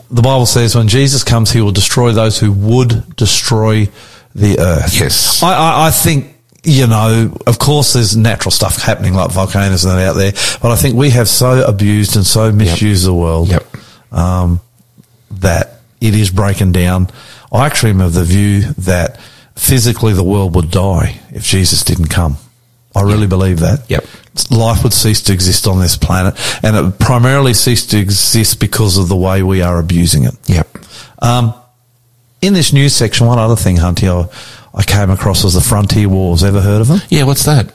The 0.09 0.21
Bible 0.21 0.45
says 0.45 0.75
when 0.75 0.87
Jesus 0.87 1.23
comes, 1.23 1.51
he 1.51 1.61
will 1.61 1.71
destroy 1.71 2.11
those 2.11 2.39
who 2.39 2.51
would 2.51 3.15
destroy 3.15 3.89
the 4.35 4.59
earth. 4.59 4.99
Yes. 4.99 5.41
I, 5.43 5.53
I, 5.53 5.87
I 5.87 5.91
think, 5.91 6.35
you 6.63 6.87
know, 6.87 7.35
of 7.45 7.59
course 7.59 7.93
there's 7.93 8.15
natural 8.15 8.51
stuff 8.51 8.81
happening 8.81 9.13
like 9.13 9.31
volcanoes 9.31 9.85
and 9.85 9.97
that 9.97 10.07
out 10.07 10.13
there, 10.15 10.31
but 10.61 10.71
I 10.71 10.75
think 10.75 10.95
we 10.95 11.09
have 11.11 11.27
so 11.27 11.65
abused 11.65 12.15
and 12.15 12.25
so 12.25 12.51
misused 12.51 13.05
the 13.05 13.13
world 13.13 13.49
Yep. 13.49 13.65
um, 14.11 14.61
that 15.31 15.79
it 16.01 16.13
is 16.15 16.29
breaking 16.29 16.71
down. 16.71 17.09
I 17.51 17.65
actually 17.65 17.91
am 17.91 18.01
of 18.01 18.13
the 18.13 18.23
view 18.23 18.61
that 18.79 19.19
physically 19.55 20.13
the 20.13 20.23
world 20.23 20.55
would 20.55 20.69
die 20.71 21.19
if 21.31 21.43
Jesus 21.43 21.83
didn't 21.83 22.07
come. 22.09 22.37
I 22.95 23.01
really 23.01 23.27
believe 23.27 23.59
that. 23.61 23.89
Yep. 23.89 24.05
Life 24.51 24.83
would 24.83 24.93
cease 24.93 25.21
to 25.23 25.33
exist 25.33 25.67
on 25.67 25.79
this 25.79 25.97
planet, 25.97 26.35
and 26.63 26.75
it 26.75 26.81
would 26.81 26.99
primarily 26.99 27.53
cease 27.53 27.85
to 27.87 27.97
exist 27.97 28.59
because 28.59 28.97
of 28.97 29.09
the 29.09 29.15
way 29.15 29.43
we 29.43 29.61
are 29.61 29.79
abusing 29.79 30.23
it. 30.23 30.35
Yep. 30.45 30.77
Um, 31.19 31.53
in 32.41 32.53
this 32.53 32.71
news 32.73 32.93
section, 32.93 33.27
one 33.27 33.39
other 33.39 33.55
thing, 33.55 33.77
Hunty, 33.77 34.07
I, 34.07 34.29
I 34.77 34.83
came 34.83 35.09
across 35.09 35.43
was 35.43 35.55
the 35.55 35.61
Frontier 35.61 36.07
Wars. 36.07 36.43
Ever 36.43 36.61
heard 36.61 36.81
of 36.81 36.87
them? 36.87 36.99
Yeah, 37.09 37.23
what's 37.23 37.45
that? 37.45 37.71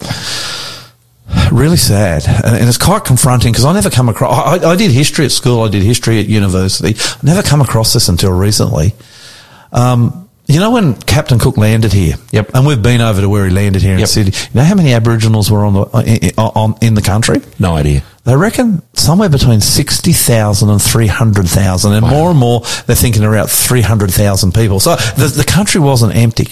really 1.51 1.77
sad 1.77 2.25
and, 2.27 2.57
and 2.57 2.69
it's 2.69 2.79
quite 2.79 3.05
confronting 3.05 3.53
because 3.53 3.65
I 3.65 3.73
never 3.73 3.91
come 3.91 4.09
across 4.09 4.63
I, 4.63 4.71
I 4.71 4.77
did 4.77 4.91
history 4.91 5.25
at 5.25 5.31
school 5.31 5.63
I 5.63 5.69
did 5.69 5.83
history 5.83 6.19
at 6.19 6.27
university 6.27 6.95
I 6.99 7.19
never 7.23 7.43
come 7.43 7.61
across 7.61 7.93
this 7.93 8.09
until 8.09 8.33
recently 8.33 8.95
um, 9.73 10.22
you 10.53 10.61
know 10.61 10.71
when 10.71 10.95
Captain 10.95 11.39
Cook 11.39 11.57
landed 11.57 11.93
here 11.93 12.15
Yep. 12.33 12.51
and 12.55 12.67
we've 12.67 12.83
been 12.83 13.01
over 13.01 13.21
to 13.21 13.29
where 13.29 13.45
he 13.47 13.51
landed 13.51 13.83
here 13.83 13.95
in 13.95 13.99
Yep. 14.01 14.09
Sydney 14.09 14.33
you 14.37 14.49
know 14.55 14.65
how 14.65 14.75
many 14.75 14.93
Aboriginals 14.93 15.51
were 15.51 15.65
on 15.65 15.73
the 15.75 15.81
uh, 15.83 16.03
in, 16.03 16.31
uh, 16.39 16.49
on, 16.55 16.75
in 16.81 16.95
the 16.95 17.03
country 17.03 17.41
No 17.59 17.75
idea. 17.75 18.03
they 18.25 18.37
reckon 18.37 18.83
somewhere 18.95 19.29
between 19.29 19.61
60,000 19.61 20.69
and 20.69 20.81
300,000 20.83 21.93
and 21.93 22.03
Wow. 22.05 22.11
more 22.11 22.31
and 22.31 22.39
more 22.39 22.61
they're 22.87 22.97
thinking 22.97 23.25
around 23.25 23.49
300,000 23.51 24.53
people 24.53 24.81
so 24.81 24.97
the, 25.17 25.27
the 25.37 25.45
country 25.45 25.81
wasn't 25.81 26.15
empty 26.17 26.49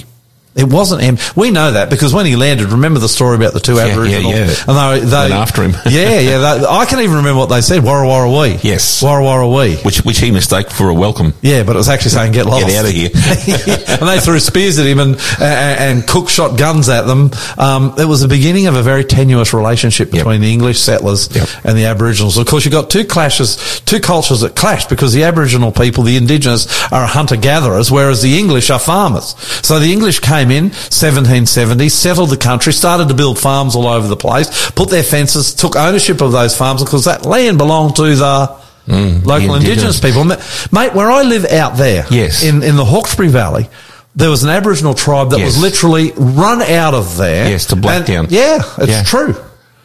it 0.56 0.64
wasn't 0.64 1.00
him. 1.02 1.16
We 1.36 1.50
know 1.50 1.70
that 1.72 1.90
because 1.90 2.12
when 2.12 2.26
he 2.26 2.34
landed, 2.36 2.72
remember 2.72 2.98
the 2.98 3.08
story 3.08 3.36
about 3.36 3.52
the 3.54 3.60
two 3.60 3.76
Yeah, 3.76 3.86
Aboriginals? 3.86 4.34
yeah, 4.34 4.46
yeah. 4.46 4.64
And 4.66 5.02
they, 5.02 5.06
they 5.08 5.16
Went 5.30 5.32
after 5.32 5.62
him. 5.62 5.70
yeah, 5.88 6.18
yeah. 6.18 6.38
They, 6.38 6.66
I 6.66 6.84
can 6.86 6.98
even 7.00 7.16
remember 7.16 7.38
what 7.38 7.46
they 7.50 7.60
said. 7.60 7.84
Warra 7.84 8.06
Warra 8.06 8.28
wee. 8.30 8.58
Yes. 8.62 9.02
Warra 9.02 9.22
Warra 9.22 9.48
wee. 9.48 9.76
Which 9.76 9.98
which 10.04 10.18
he 10.18 10.30
mistaked 10.30 10.72
for 10.72 10.88
a 10.88 10.94
welcome. 10.94 11.34
Yeah, 11.40 11.62
but 11.62 11.76
it 11.76 11.78
was 11.78 11.88
actually 11.88 12.10
saying 12.10 12.32
get 12.32 12.46
lost. 12.46 12.66
Get 12.66 12.76
out 12.76 12.84
of 12.86 12.90
here. 12.92 13.10
and 13.14 14.08
they 14.08 14.18
threw 14.20 14.38
spears 14.40 14.78
at 14.78 14.86
him 14.86 14.98
and, 14.98 15.14
and, 15.40 16.00
and 16.00 16.08
Cook 16.08 16.28
shot 16.28 16.58
guns 16.58 16.88
at 16.88 17.02
them. 17.02 17.30
Um, 17.58 17.94
it 17.98 18.04
was 18.06 18.20
the 18.20 18.28
beginning 18.28 18.66
of 18.66 18.74
a 18.76 18.82
very 18.82 19.04
tenuous 19.04 19.52
relationship 19.54 20.08
Yep. 20.12 20.24
between 20.24 20.40
the 20.40 20.52
English 20.52 20.78
settlers 20.80 21.28
Yep. 21.34 21.48
and 21.64 21.76
the 21.78 21.84
Aboriginals. 21.84 22.36
Of 22.38 22.46
course, 22.46 22.64
you've 22.64 22.72
got 22.72 22.90
two 22.90 23.04
clashes, 23.04 23.80
two 23.84 24.00
cultures 24.00 24.40
that 24.40 24.56
clash 24.56 24.86
because 24.86 25.12
the 25.12 25.24
Aboriginal 25.24 25.70
people, 25.72 26.02
the 26.04 26.16
indigenous, 26.16 26.66
are 26.92 27.06
hunter-gatherers, 27.06 27.90
whereas 27.90 28.22
the 28.22 28.38
English 28.38 28.70
are 28.70 28.78
farmers. 28.78 29.34
So 29.64 29.78
the 29.78 29.92
English 29.92 30.20
came 30.20 30.39
in 30.48 30.70
1770, 30.70 31.88
settled 31.88 32.30
the 32.30 32.36
country, 32.36 32.72
started 32.72 33.08
to 33.08 33.14
build 33.14 33.38
farms 33.38 33.74
all 33.76 33.86
over 33.86 34.06
the 34.08 34.16
place, 34.16 34.70
put 34.70 34.88
their 34.88 35.02
fences, 35.02 35.52
took 35.54 35.76
ownership 35.76 36.20
of 36.20 36.32
those 36.32 36.56
farms 36.56 36.82
because 36.82 37.04
that 37.04 37.26
land 37.26 37.58
belonged 37.58 37.96
to 37.96 38.14
the 38.16 38.60
Mm, 38.88 39.24
local 39.26 39.48
the 39.48 39.54
indigenous 39.58 40.00
indigenous. 40.00 40.00
people. 40.00 40.24
Mate, 40.72 40.94
where 40.94 41.10
I 41.10 41.22
live 41.22 41.44
out 41.44 41.76
there, 41.76 42.06
Yes. 42.10 42.42
in, 42.42 42.62
in 42.62 42.76
the 42.76 42.84
Hawkesbury 42.84 43.28
Valley, 43.28 43.68
there 44.16 44.30
was 44.30 44.42
an 44.42 44.50
Aboriginal 44.50 44.94
tribe 44.94 45.30
that 45.30 45.40
was 45.40 45.58
literally 45.60 46.12
run 46.16 46.60
out 46.62 46.94
of 46.94 47.16
there. 47.16 47.48
Yes, 47.50 47.66
to 47.66 47.76
Blacktown. 47.76 48.26
Yeah, 48.30 48.62
it's 48.78 48.88
Yeah. 48.88 49.02
true. 49.04 49.36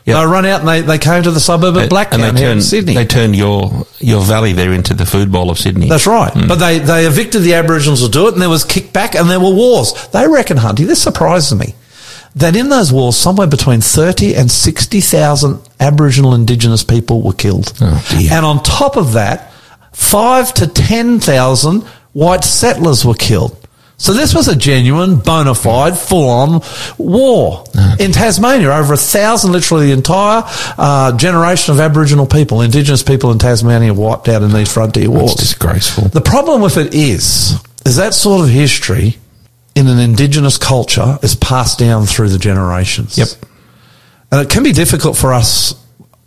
Yep. 0.06 0.18
They 0.18 0.26
run 0.26 0.46
out 0.46 0.60
and 0.60 0.70
they, 0.70 0.82
they 0.82 0.98
came 1.00 1.24
to 1.24 1.32
the 1.32 1.40
suburb 1.40 1.76
of 1.78 1.90
Blacktown 1.90 2.14
and 2.14 2.38
they 2.38 2.42
here 2.42 2.50
in 2.52 2.58
turned 2.58 2.64
Sydney. 2.64 2.94
they 2.94 3.06
turned 3.06 3.36
your 3.36 3.88
your 3.98 4.22
valley 4.22 4.54
there 4.54 4.72
into 4.72 4.94
the 4.94 5.06
food 5.06 5.32
bowl 5.32 5.50
of 5.50 5.58
Sydney. 5.58 5.90
That's 5.90 6.06
right. 6.06 6.32
Mm. 6.32 6.48
But 6.48 6.56
they, 6.58 6.78
they 6.78 7.08
evicted 7.08 7.42
the 7.42 7.56
Aboriginals 7.56 8.04
to 8.04 8.10
do 8.10 8.28
it 8.28 8.34
and 8.34 8.42
there 8.42 8.50
was 8.50 8.64
kickback 8.64 9.20
and 9.20 9.28
there 9.30 9.40
were 9.40 9.50
wars. 9.50 10.08
They 10.10 10.28
reckon, 10.28 10.58
Hunty, 10.58 10.86
this 10.86 11.02
surprises 11.02 11.58
me, 11.58 11.74
that 12.36 12.56
in 12.56 12.70
those 12.70 12.94
wars, 12.94 13.18
somewhere 13.18 13.48
between 13.48 13.82
30 13.82 14.36
and 14.36 14.52
60,000 14.52 15.60
Aboriginal 15.80 16.36
Indigenous 16.36 16.84
people 16.84 17.24
were 17.24 17.34
killed. 17.34 17.74
Oh. 17.82 18.28
And 18.32 18.46
on 18.46 18.62
top 18.62 18.98
of 18.98 19.14
that, 19.14 19.52
five 19.92 20.54
to 20.56 20.68
10,000 20.68 21.82
white 22.14 22.44
settlers 22.44 23.04
were 23.04 23.16
killed. 23.16 23.58
So 23.98 24.14
this 24.14 24.36
was 24.36 24.48
a 24.50 24.56
genuine, 24.56 25.18
bona 25.20 25.56
fide, 25.56 25.98
full-on 25.98 26.62
war 26.98 27.64
in 28.00 28.12
Tasmania. 28.12 28.72
Over 28.72 28.94
a 28.94 28.98
thousand, 28.98 29.54
literally 29.54 29.88
the 29.88 29.94
entire 29.94 30.44
uh, 30.78 31.16
generation 31.16 31.74
of 31.74 31.80
Aboriginal 31.80 32.28
people, 32.28 32.62
Indigenous 32.62 33.04
people 33.04 33.32
in 33.32 33.40
Tasmania, 33.40 33.94
wiped 33.94 34.28
out 34.28 34.44
in 34.44 34.52
these 34.52 34.72
frontier 34.72 35.10
wars. 35.10 35.32
It's 35.32 35.42
disgraceful. 35.42 36.10
The 36.10 36.22
problem 36.22 36.62
with 36.62 36.78
it 36.78 36.94
is, 36.94 37.58
is 37.86 37.96
that 37.96 38.14
sort 38.14 38.44
of 38.44 38.50
history 38.50 39.18
in 39.76 39.88
an 39.88 40.00
Indigenous 40.00 40.58
culture 40.58 41.18
is 41.24 41.36
passed 41.36 41.80
down 41.80 42.06
through 42.06 42.30
the 42.30 42.40
generations. 42.40 43.18
Yep. 43.18 43.28
And 44.32 44.42
it 44.42 44.50
can 44.50 44.64
be 44.64 44.74
difficult 44.74 45.16
for 45.16 45.34
us 45.34 45.74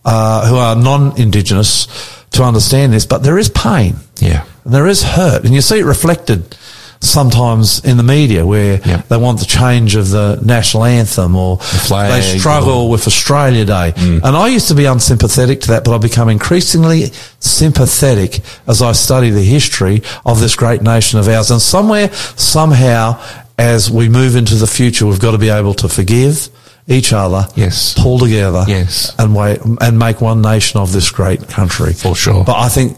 uh, 0.05 0.49
who 0.49 0.57
are 0.57 0.75
non-Indigenous 0.75 1.87
to 2.31 2.43
understand 2.45 2.93
this, 2.93 3.05
but 3.05 3.23
there 3.23 3.39
is 3.39 3.51
pain. 3.51 3.97
Yeah. 4.21 4.47
And 4.65 4.73
there 4.73 4.87
is 4.87 5.03
hurt. 5.03 5.45
And 5.45 5.55
you 5.55 5.61
see 5.61 5.81
it 5.81 5.85
reflected 5.85 6.57
sometimes 7.00 7.81
in 7.85 7.97
the 7.97 8.02
media 8.02 8.45
where 8.45 8.81
Yep. 8.85 9.09
they 9.09 9.17
want 9.17 9.38
the 9.38 9.45
change 9.47 9.95
of 9.97 10.11
the 10.11 10.38
national 10.43 10.85
anthem 10.85 11.37
or 11.37 11.59
flag 11.59 12.11
they 12.23 12.38
struggle 12.38 12.71
or- 12.83 12.90
with 12.90 13.07
Australia 13.07 13.64
Day. 13.64 13.93
Mm. 13.97 14.21
And 14.25 14.37
I 14.37 14.49
used 14.49 14.69
to 14.69 14.75
be 14.75 14.85
unsympathetic 14.85 15.61
to 15.62 15.69
that, 15.69 15.85
but 15.85 15.95
I've 15.95 16.00
become 16.00 16.28
increasingly 16.28 17.12
sympathetic 17.40 18.40
as 18.67 18.83
I 18.83 18.93
study 18.93 19.31
the 19.31 19.43
history 19.43 20.02
of 20.26 20.40
this 20.40 20.55
great 20.57 20.83
nation 20.83 21.19
of 21.19 21.28
ours. 21.28 21.50
And 21.50 21.61
somewhere, 21.62 22.11
somehow, 22.37 23.19
as 23.59 23.90
we 23.90 24.09
move 24.09 24.37
into 24.37 24.55
the 24.57 24.67
future, 24.67 25.07
we've 25.07 25.21
got 25.21 25.33
to 25.33 25.38
be 25.38 25.50
able 25.50 25.75
to 25.75 25.88
forgive 25.88 26.49
each 26.88 27.12
other, 27.12 27.47
Yes. 27.55 27.95
pull 27.97 28.19
together, 28.19 28.64
Yes. 28.67 29.12
and 29.19 29.35
wait, 29.35 29.61
and 29.81 29.99
make 29.99 30.21
one 30.21 30.40
nation 30.40 30.81
of 30.81 30.93
this 30.93 31.11
great 31.11 31.49
country. 31.49 31.93
For 31.93 32.14
sure. 32.17 32.45
But 32.45 32.57
I 32.57 32.69
think 32.69 32.97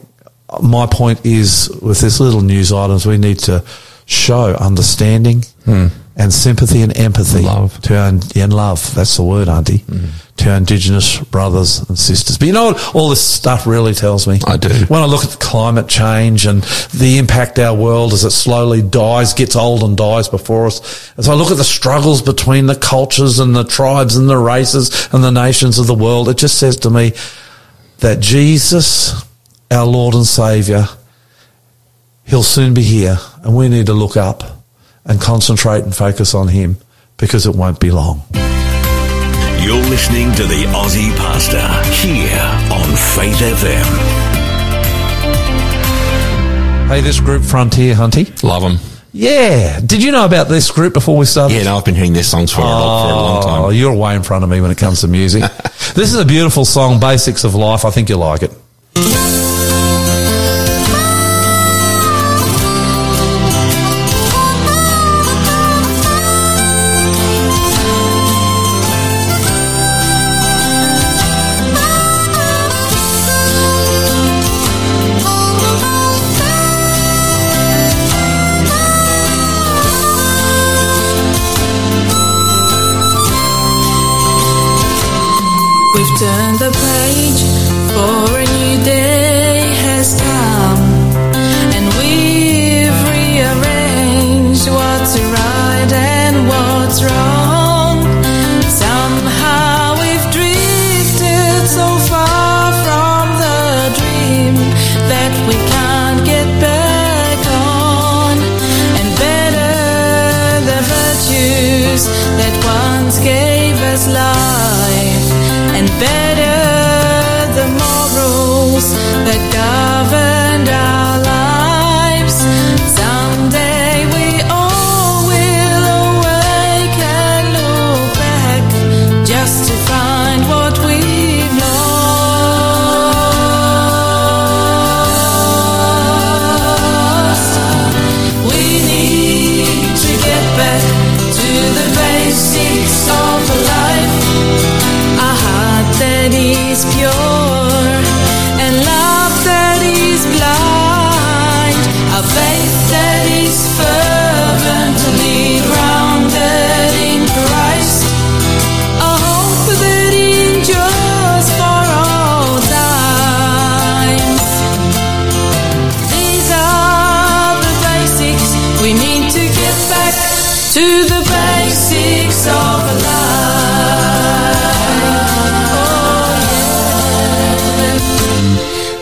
my 0.62 0.86
point 0.86 1.20
is 1.24 1.68
with 1.82 2.00
this 2.00 2.20
little 2.20 2.40
news 2.40 2.72
items, 2.72 3.04
we 3.06 3.18
need 3.18 3.38
to 3.40 3.62
show 4.10 4.54
understanding 4.54 5.44
hmm. 5.64 5.86
and 6.16 6.32
sympathy 6.32 6.82
and 6.82 6.96
empathy. 6.96 7.42
Love. 7.42 7.80
to 7.82 7.96
our, 7.96 8.08
and 8.08 8.52
love. 8.52 8.94
That's 8.94 9.16
the 9.16 9.22
word, 9.22 9.48
Auntie. 9.48 9.78
Hmm. 9.78 10.06
To 10.38 10.50
our 10.50 10.56
Indigenous 10.56 11.20
brothers 11.20 11.88
and 11.88 11.98
sisters. 11.98 12.36
But 12.36 12.46
you 12.46 12.52
know 12.52 12.72
what 12.72 12.94
all 12.94 13.10
this 13.10 13.20
stuff 13.20 13.66
really 13.66 13.94
tells 13.94 14.26
me? 14.26 14.40
I 14.46 14.56
do. 14.56 14.68
When 14.88 15.02
I 15.02 15.04
look 15.04 15.22
at 15.22 15.38
climate 15.38 15.86
change 15.86 16.46
and 16.46 16.62
the 16.92 17.18
impact 17.18 17.58
our 17.58 17.76
world 17.76 18.12
as 18.12 18.24
it 18.24 18.30
slowly 18.30 18.82
dies, 18.82 19.32
gets 19.32 19.54
old 19.54 19.84
and 19.84 19.96
dies 19.96 20.28
before 20.28 20.66
us, 20.66 21.12
as 21.16 21.28
I 21.28 21.34
look 21.34 21.50
at 21.50 21.58
the 21.58 21.64
struggles 21.64 22.20
between 22.20 22.66
the 22.66 22.76
cultures 22.76 23.38
and 23.38 23.54
the 23.54 23.64
tribes 23.64 24.16
and 24.16 24.28
the 24.28 24.38
races 24.38 25.08
and 25.12 25.22
the 25.22 25.30
nations 25.30 25.78
of 25.78 25.86
the 25.86 25.94
world, 25.94 26.28
it 26.28 26.38
just 26.38 26.58
says 26.58 26.76
to 26.78 26.90
me 26.90 27.12
that 27.98 28.18
Jesus, 28.20 29.24
our 29.70 29.86
Lord 29.86 30.14
and 30.14 30.26
Saviour, 30.26 30.86
He'll 32.30 32.42
soon 32.44 32.74
be 32.74 32.82
here 32.82 33.16
and 33.42 33.56
we 33.56 33.68
need 33.68 33.86
to 33.86 33.92
look 33.92 34.16
up 34.16 34.44
and 35.04 35.20
concentrate 35.20 35.82
and 35.82 35.94
focus 35.94 36.32
on 36.34 36.46
Him 36.48 36.76
because 37.16 37.44
it 37.46 37.56
won't 37.56 37.80
be 37.80 37.90
long. 37.90 38.22
You're 39.60 39.82
listening 39.90 40.30
to 40.36 40.44
the 40.44 40.64
Aussie 40.72 41.14
Pastor 41.16 41.58
here 42.06 42.40
on 42.72 42.86
Faith 43.16 43.36
FM. 43.40 43.84
Hey, 46.88 47.00
this 47.00 47.18
group 47.20 47.42
Frontier 47.42 47.94
Hunty. 47.94 48.40
Love 48.44 48.62
them. 48.62 48.78
Yeah. 49.12 49.80
Did 49.80 50.02
you 50.02 50.12
know 50.12 50.24
about 50.24 50.48
this 50.48 50.70
group 50.70 50.94
before 50.94 51.16
we 51.16 51.24
started? 51.24 51.54
Yeah, 51.56 51.64
no, 51.64 51.76
I've 51.78 51.84
been 51.84 51.96
hearing 51.96 52.12
their 52.12 52.22
songs 52.22 52.52
for, 52.52 52.60
a, 52.60 52.64
long, 52.64 53.08
for 53.08 53.12
a 53.12 53.16
long 53.16 53.38
Oh, 53.38 53.66
time. 53.70 53.74
you're 53.76 53.92
way 53.94 54.14
in 54.14 54.22
front 54.22 54.44
of 54.44 54.50
me 54.50 54.60
when 54.60 54.70
it 54.70 54.78
comes 54.78 55.00
to 55.00 55.08
music. 55.08 55.42
this 55.94 56.12
is 56.12 56.16
a 56.16 56.24
beautiful 56.24 56.64
song, 56.64 57.00
Basics 57.00 57.42
of 57.42 57.56
Life. 57.56 57.84
I 57.84 57.90
think 57.90 58.08
you'll 58.08 58.20
like 58.20 58.42
it. 58.44 58.52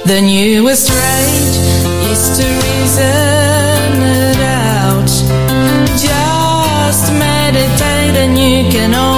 The 0.08 0.22
newest 0.22 0.88
rage 0.88 1.56
is 2.10 2.38
to 2.38 2.46
reason 2.64 4.00
it 4.00 4.40
out. 4.40 5.06
Just 6.00 7.12
meditate 7.12 8.16
and 8.16 8.38
you 8.38 8.72
can 8.72 8.94
overcome 8.94 9.17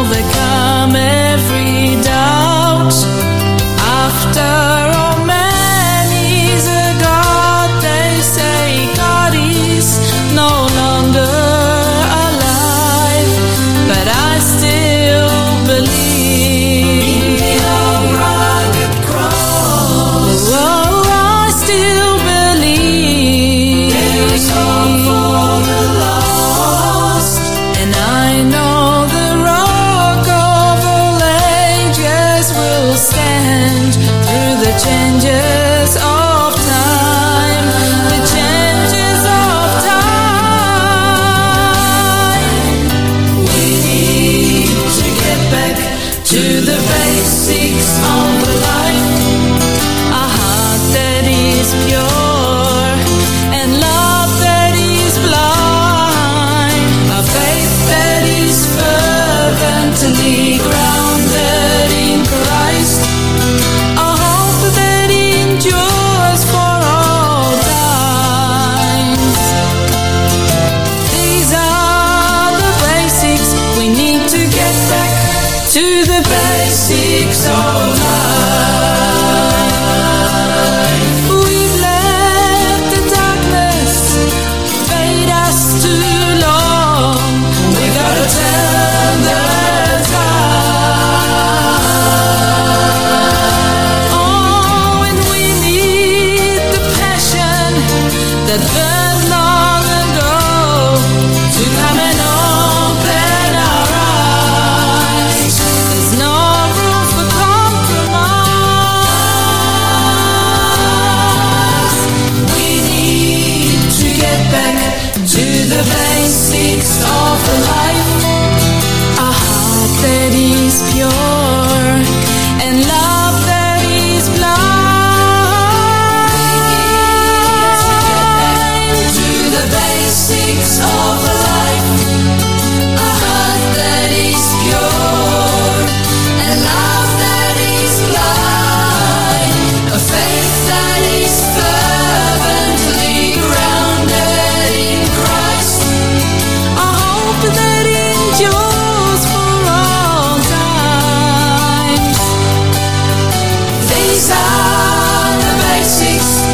basics 116.70 117.02
of 117.02 117.68
life. 117.68 117.89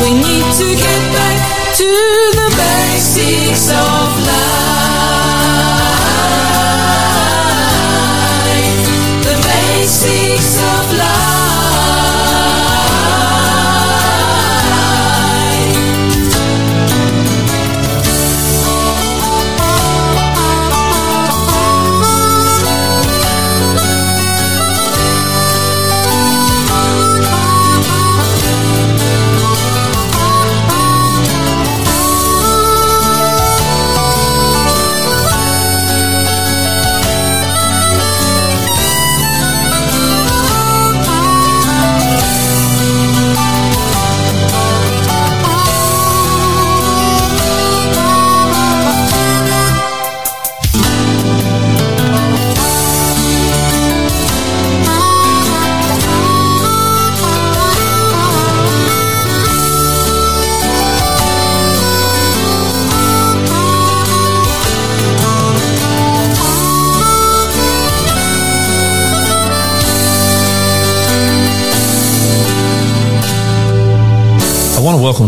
We 0.02 0.12
need 0.12 0.46
to 0.60 0.66
get 0.76 1.02
back 1.12 1.74
to 1.76 1.84
the 1.84 2.48
basics 2.56 3.70
of 3.72 4.15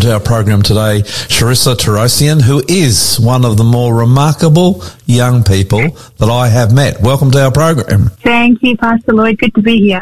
to 0.08 0.14
our 0.14 0.20
program 0.20 0.62
today 0.62 1.02
Charissa 1.28 1.74
Torossian, 1.74 2.40
who 2.40 2.62
is 2.66 3.20
one 3.20 3.44
of 3.44 3.58
the 3.58 3.64
more 3.64 3.94
remarkable 3.94 4.82
young 5.04 5.44
people 5.44 5.90
that 6.16 6.30
I 6.30 6.48
have 6.48 6.72
met. 6.72 7.00
Welcome 7.02 7.30
to 7.32 7.44
our 7.44 7.52
program. 7.52 8.08
Thank 8.22 8.62
you, 8.62 8.76
Pastor 8.76 9.12
Lloyd. 9.12 9.38
Good 9.38 9.54
to 9.56 9.62
be 9.62 9.78
here. 9.78 10.00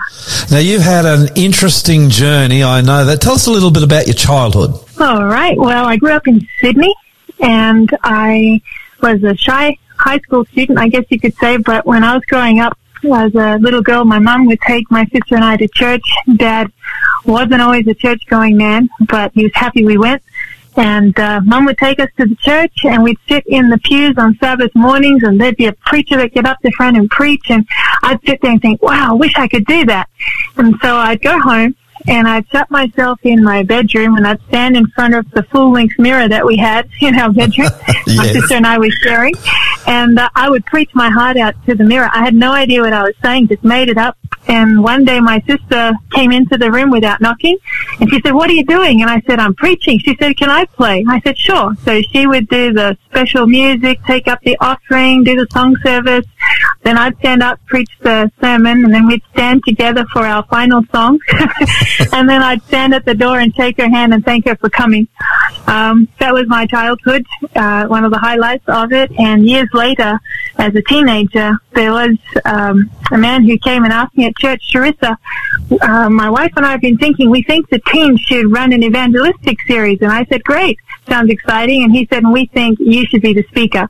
Now, 0.51 0.59
you've 0.59 0.83
had 0.83 1.07
an 1.07 1.29
interesting 1.35 2.09
journey. 2.09 2.63
I 2.63 2.83
know 2.83 3.05
that. 3.05 3.21
Tell 3.21 3.35
us 3.35 3.49
a 3.49 3.51
little 3.51 3.73
bit 3.73 3.83
about 3.83 4.07
your 4.07 4.15
childhood. 4.15 4.75
All 5.01 5.25
right. 5.25 5.57
Well, 5.59 5.87
I 5.87 5.97
grew 5.97 6.13
up 6.13 6.29
in 6.29 6.47
Sydney 6.61 6.95
and 7.41 7.91
I 8.05 8.61
was 9.03 9.25
a 9.25 9.35
shy 9.35 9.77
high 9.99 10.19
school 10.19 10.45
student, 10.47 10.79
I 10.79 10.89
guess 10.89 11.05
you 11.09 11.19
could 11.19 11.35
say. 11.37 11.57
But 11.57 11.85
when 11.85 12.05
I 12.05 12.15
was 12.15 12.25
growing 12.27 12.61
up 12.61 12.79
as 13.05 13.35
a 13.35 13.59
little 13.59 13.83
girl, 13.83 14.05
my 14.05 14.19
mum 14.19 14.47
would 14.47 14.61
take 14.61 14.91
my 14.91 15.05
sister 15.07 15.35
and 15.35 15.45
I 15.45 15.57
to 15.57 15.69
church. 15.69 16.05
Dad 16.37 16.73
wasn't 17.25 17.61
always 17.61 17.87
a 17.87 17.95
church 17.95 18.23
going 18.29 18.57
man, 18.57 18.89
but 19.09 19.33
he 19.35 19.43
was 19.45 19.53
happy 19.55 19.85
we 19.85 19.99
went. 19.99 20.23
And 20.77 21.19
uh, 21.19 21.41
mum 21.43 21.65
would 21.67 21.79
take 21.79 21.99
us 22.01 22.11
to 22.19 22.27
the 22.27 22.37
church 22.37 22.85
and 22.85 23.03
we'd 23.03 23.19
sit 23.29 23.45
in 23.47 23.71
the 23.71 23.79
pews 23.79 24.17
on 24.19 24.37
Sabbath 24.39 24.71
mornings 24.75 25.23
and 25.23 25.41
there'd 25.41 25.57
be 25.57 25.67
a 25.67 25.73
preacher 25.73 26.17
that 26.19 26.35
get 26.35 26.45
up 26.47 26.59
the 26.63 26.71
front 26.73 26.99
and 26.99 27.09
preach 27.09 27.47
and 27.49 27.67
I'd 28.03 28.21
sit 28.27 28.43
there 28.43 28.53
and 28.53 28.61
think, 28.61 28.83
wow, 28.83 29.09
I 29.11 29.15
wish 29.15 29.33
I 29.37 29.49
could 29.49 29.65
do 29.65 29.87
that. 29.87 30.11
And 30.59 30.75
so 30.83 30.97
I'd 30.97 31.23
go 31.23 31.41
home 31.41 31.75
and 32.09 32.29
I'd 32.29 32.47
shut 32.49 32.71
myself 32.71 33.19
in 33.23 33.43
my 33.43 33.63
bedroom 33.63 34.17
and 34.17 34.27
I'd 34.27 34.41
stand 34.49 34.77
in 34.77 34.87
front 34.89 35.15
of 35.15 35.31
the 35.33 35.43
full 35.45 35.73
length 35.73 35.99
mirror 35.99 36.29
that 36.29 36.45
we 36.45 36.57
had 36.57 36.89
in 37.01 37.19
our 37.19 37.33
bedroom. 37.33 37.71
My 38.09 38.27
sister 38.29 38.55
and 38.55 38.67
I 38.67 38.79
were 38.79 38.91
sharing. 38.91 39.35
And 39.87 40.19
uh, 40.19 40.29
I 40.35 40.51
would 40.51 40.67
preach 40.67 40.91
my 40.95 41.11
heart 41.11 41.37
out 41.37 41.55
to 41.67 41.75
the 41.75 41.85
mirror. 41.85 42.09
I 42.13 42.25
had 42.25 42.35
no 42.35 42.53
idea 42.53 42.81
what 42.83 42.93
I 42.93 43.03
was 43.03 43.15
saying, 43.23 43.49
just 43.49 43.65
made 43.65 43.89
it 43.89 43.99
up. 43.99 44.17
And 44.49 44.83
one 44.83 45.05
day 45.05 45.21
my 45.21 45.43
sister 45.47 45.93
came 46.13 46.31
into 46.31 46.57
the 46.57 46.71
room 46.71 46.91
without 46.91 47.21
knocking 47.21 47.59
and 48.01 48.09
she 48.11 48.21
said, 48.21 48.33
what 48.33 48.49
are 48.49 48.53
you 48.53 48.65
doing? 48.65 49.03
And 49.03 49.11
I 49.11 49.21
said, 49.27 49.41
I'm 49.41 49.55
preaching. 49.55 49.99
She 49.99 50.17
said, 50.21 50.37
can 50.37 50.51
I 50.51 50.65
play? 50.67 51.05
I 51.09 51.21
said, 51.21 51.37
sure. 51.37 51.75
So 51.85 52.01
she 52.03 52.27
would 52.27 52.49
do 52.49 52.73
the 52.73 52.97
special 53.07 53.47
music, 53.47 53.99
take 54.07 54.29
up 54.29 54.41
the 54.43 54.57
offering, 54.61 55.25
do 55.25 55.35
the 55.35 55.47
song 55.53 55.77
service. 55.83 56.27
Then 56.83 56.97
I'd 56.97 57.19
stand 57.19 57.43
up, 57.43 57.59
preach 57.67 57.91
the 58.01 58.31
sermon, 58.41 58.85
and 58.85 58.95
then 58.95 59.09
we'd 59.09 59.23
stand 59.33 59.63
together 59.67 60.07
for 60.13 60.25
our 60.25 60.45
final 60.45 60.83
song. 60.93 61.19
and 62.13 62.29
then 62.29 62.43
I'd 62.43 62.63
stand 62.65 62.95
at 62.95 63.05
the 63.05 63.15
door 63.15 63.41
and 63.41 63.53
shake 63.57 63.79
her 63.79 63.89
hand 63.89 64.15
and 64.15 64.25
thank 64.25 64.47
her 64.47 64.55
for 64.57 64.71
coming. 64.71 65.09
Um, 65.67 66.09
that 66.21 66.33
was 66.33 66.47
my 66.47 66.67
childhood, 66.67 67.27
uh, 67.57 67.87
one 67.87 68.05
of 68.05 68.13
the 68.13 68.19
highlights 68.19 68.65
of 68.69 68.93
it. 68.93 69.11
And 69.19 69.45
years 69.45 69.69
later, 69.77 70.19
as 70.59 70.75
a 70.75 70.83
teenager, 70.83 71.53
there 71.73 71.93
was 71.93 72.17
um, 72.45 72.91
a 73.13 73.19
man 73.19 73.45
who 73.45 73.59
came 73.59 73.85
and 73.85 73.93
asked 73.93 74.17
me 74.17 74.27
at 74.27 74.37
church, 74.37 74.63
Charissa, 74.73 75.17
uh, 75.81 76.11
my 76.11 76.31
wife 76.31 76.53
and 76.57 76.65
I 76.65 76.73
have 76.73 76.81
been 76.81 76.99
thinking 76.99 77.31
we 77.31 77.43
think 77.43 77.69
the 77.69 77.81
team 77.93 78.17
should 78.17 78.51
run 78.51 78.73
an 78.73 78.83
evangelistic 78.83 79.61
series. 79.63 80.01
And 80.01 80.11
I 80.11 80.25
said, 80.25 80.43
great, 80.45 80.79
sounds 81.09 81.31
exciting. 81.31 81.85
And 81.85 81.93
he 81.93 82.07
said, 82.11 82.25
we 82.27 82.47
think 82.47 82.79
you 82.81 83.07
should 83.07 83.23
be 83.23 83.35
the 83.35 83.45
speaker. 83.45 83.89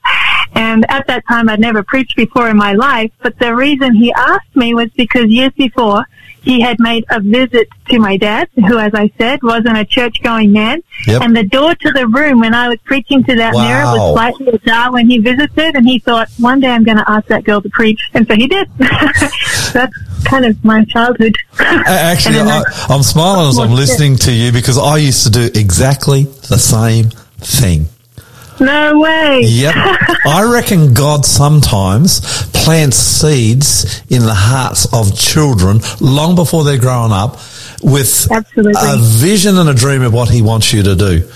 And 0.55 0.85
at 0.90 1.07
that 1.07 1.25
time, 1.29 1.49
I'd 1.49 1.61
never 1.61 1.83
preached 1.83 2.16
before 2.16 2.49
in 2.49 2.57
my 2.57 2.72
life. 2.72 3.12
But 3.22 3.38
the 3.38 3.55
reason 3.55 3.94
he 3.94 4.12
asked 4.12 4.55
me 4.55 4.75
was 4.75 4.90
because 4.96 5.27
years 5.27 5.53
before, 5.57 6.05
he 6.47 6.61
had 6.61 6.77
made 6.79 7.05
a 7.11 7.21
visit 7.21 7.69
to 7.89 7.99
my 7.99 8.17
dad, 8.17 8.49
who, 8.55 8.79
as 8.79 8.93
I 8.95 9.11
said, 9.19 9.43
wasn't 9.43 9.77
a 9.77 9.85
church 9.85 10.23
going 10.23 10.53
man. 10.53 10.81
Yep. 11.09 11.23
And 11.23 11.37
the 11.37 11.43
door 11.43 11.75
to 11.75 11.91
the 11.91 12.07
room 12.07 12.39
when 12.39 12.55
I 12.55 12.69
was 12.69 12.79
preaching 12.85 13.25
to 13.25 13.35
that 13.35 13.53
mirror 13.53 13.85
was 13.85 14.15
slightly 14.15 14.49
ajar 14.55 14.93
when 14.93 15.11
he 15.11 15.19
visited. 15.19 15.75
And 15.75 15.85
he 15.85 15.99
thought, 15.99 16.29
one 16.39 16.61
day 16.61 16.69
I'm 16.69 16.85
going 16.85 16.99
to 16.99 17.11
ask 17.11 17.27
that 17.27 17.43
girl 17.43 17.61
to 17.61 17.69
preach. 17.71 18.01
And 18.15 18.29
so 18.29 18.37
he 18.37 18.47
did. 18.47 18.69
That's 18.79 19.93
kind 20.25 20.45
of 20.45 20.65
my 20.65 20.85
childhood. 20.85 21.35
Actually, 21.59 22.39
I, 22.41 22.59
I- 22.61 22.87
I'm 22.95 23.03
smiling 23.03 23.49
as 23.49 23.59
I'm 23.59 23.73
listening 23.73 24.15
to 24.19 24.33
you 24.33 24.53
because 24.53 24.79
I 24.79 24.99
used 24.99 25.25
to 25.25 25.31
do 25.31 25.51
exactly 25.59 26.25
the 26.49 26.59
same 26.59 27.11
thing. 27.39 27.87
No 28.61 28.99
way. 28.99 29.40
Yep. 29.45 29.75
I 30.27 30.49
reckon 30.53 30.95
God 30.95 31.25
sometimes 31.25 32.21
plants 32.53 32.97
seeds 32.97 34.03
in 34.11 34.23
the 34.23 34.35
hearts 34.35 34.92
of 34.92 35.16
children 35.16 35.81
long 36.01 36.35
before 36.35 36.64
they're 36.64 36.79
grown 36.79 37.12
up 37.12 37.38
with 37.83 38.29
Absolutely. 38.31 38.73
a 38.77 38.97
vision 38.99 39.59
and 39.59 39.69
a 39.69 39.75
dream 39.75 40.03
of 40.03 40.12
what 40.12 40.31
he 40.31 40.42
wants 40.42 40.73
you 40.73 40.83
to 40.83 40.95
do. 40.97 41.29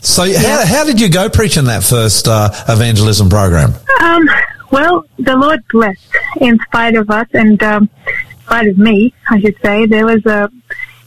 So 0.00 0.22
how, 0.32 0.64
how 0.64 0.84
did 0.84 1.00
you 1.00 1.08
go 1.10 1.28
preaching 1.28 1.64
that 1.64 1.82
first 1.82 2.28
uh, 2.28 2.50
evangelism 2.68 3.28
program? 3.28 3.72
Um, 4.00 4.28
Well, 4.70 5.06
the 5.18 5.34
Lord 5.36 5.64
blessed 5.70 6.14
in 6.40 6.58
spite 6.66 6.94
of 6.94 7.10
us 7.10 7.26
and 7.32 7.60
um, 7.62 7.88
in 8.06 8.38
spite 8.42 8.68
of 8.68 8.78
me, 8.78 9.14
I 9.30 9.40
should 9.40 9.56
say. 9.62 9.86
There 9.86 10.04
was 10.06 10.24
a 10.26 10.50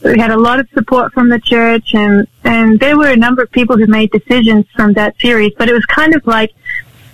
we 0.04 0.18
had 0.18 0.30
a 0.30 0.38
lot 0.38 0.58
of 0.58 0.68
support 0.70 1.12
from 1.12 1.28
the 1.28 1.38
church 1.40 1.94
and 1.94 2.26
and 2.44 2.80
there 2.80 2.96
were 2.96 3.08
a 3.08 3.16
number 3.16 3.42
of 3.42 3.50
people 3.52 3.76
who 3.76 3.86
made 3.86 4.10
decisions 4.10 4.66
from 4.74 4.92
that 4.94 5.18
series, 5.20 5.52
but 5.56 5.68
it 5.68 5.72
was 5.72 5.86
kind 5.86 6.14
of 6.14 6.26
like 6.26 6.50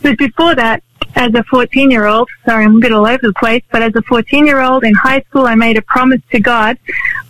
it 0.03 0.09
was 0.09 0.17
before 0.17 0.55
that 0.55 0.83
as 1.17 1.35
a 1.35 1.43
14 1.45 1.91
year 1.91 2.07
old, 2.07 2.29
sorry, 2.45 2.65
I'm 2.65 2.77
a 2.77 2.81
bit 2.81 2.93
all 2.93 3.07
over 3.07 3.19
the 3.21 3.33
place, 3.35 3.63
but 3.71 3.83
as 3.83 3.93
a 3.97 4.03
14 4.03 4.47
year 4.47 4.61
old 4.61 4.85
in 4.85 4.95
high 4.95 5.21
school, 5.23 5.47
I 5.47 5.55
made 5.55 5.77
a 5.77 5.83
promise 5.83 6.21
to 6.31 6.41
God. 6.41 6.79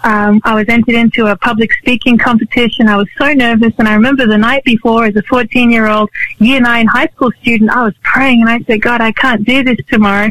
Um, 0.05 0.41
I 0.45 0.55
was 0.55 0.69
entered 0.69 0.95
into 0.95 1.27
a 1.27 1.37
public 1.37 1.73
speaking 1.73 2.19
competition. 2.19 2.89
I 2.89 2.97
was 2.97 3.09
so 3.19 3.33
nervous. 3.33 3.73
And 3.79 3.89
I 3.89 3.95
remember 3.95 4.27
the 4.27 4.39
night 4.39 4.63
before, 4.65 5.07
as 5.07 5.17
a 5.17 5.23
14 5.23 5.71
year 5.71 5.89
old 5.89 6.11
year 6.39 6.61
nine 6.61 6.87
high 6.87 7.09
school 7.09 7.33
student, 7.41 7.71
I 7.71 7.85
was 7.85 7.95
praying 8.03 8.43
and 8.43 8.51
I 8.51 8.61
said, 8.61 8.83
God, 8.83 9.01
I 9.01 9.13
can't 9.13 9.45
do 9.45 9.65
this 9.65 9.79
tomorrow. 9.89 10.31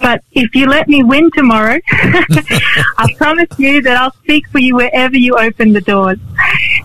But 0.00 0.22
if 0.32 0.54
you 0.54 0.66
let 0.66 0.88
me 0.88 1.02
win 1.02 1.30
tomorrow, 1.32 1.78
I 1.90 3.14
promise 3.16 3.48
you 3.58 3.82
that 3.82 3.96
I'll 3.96 4.14
speak 4.22 4.48
for 4.48 4.58
you 4.58 4.76
wherever 4.76 5.16
you 5.16 5.36
open 5.36 5.72
the 5.72 5.80
doors. 5.80 6.18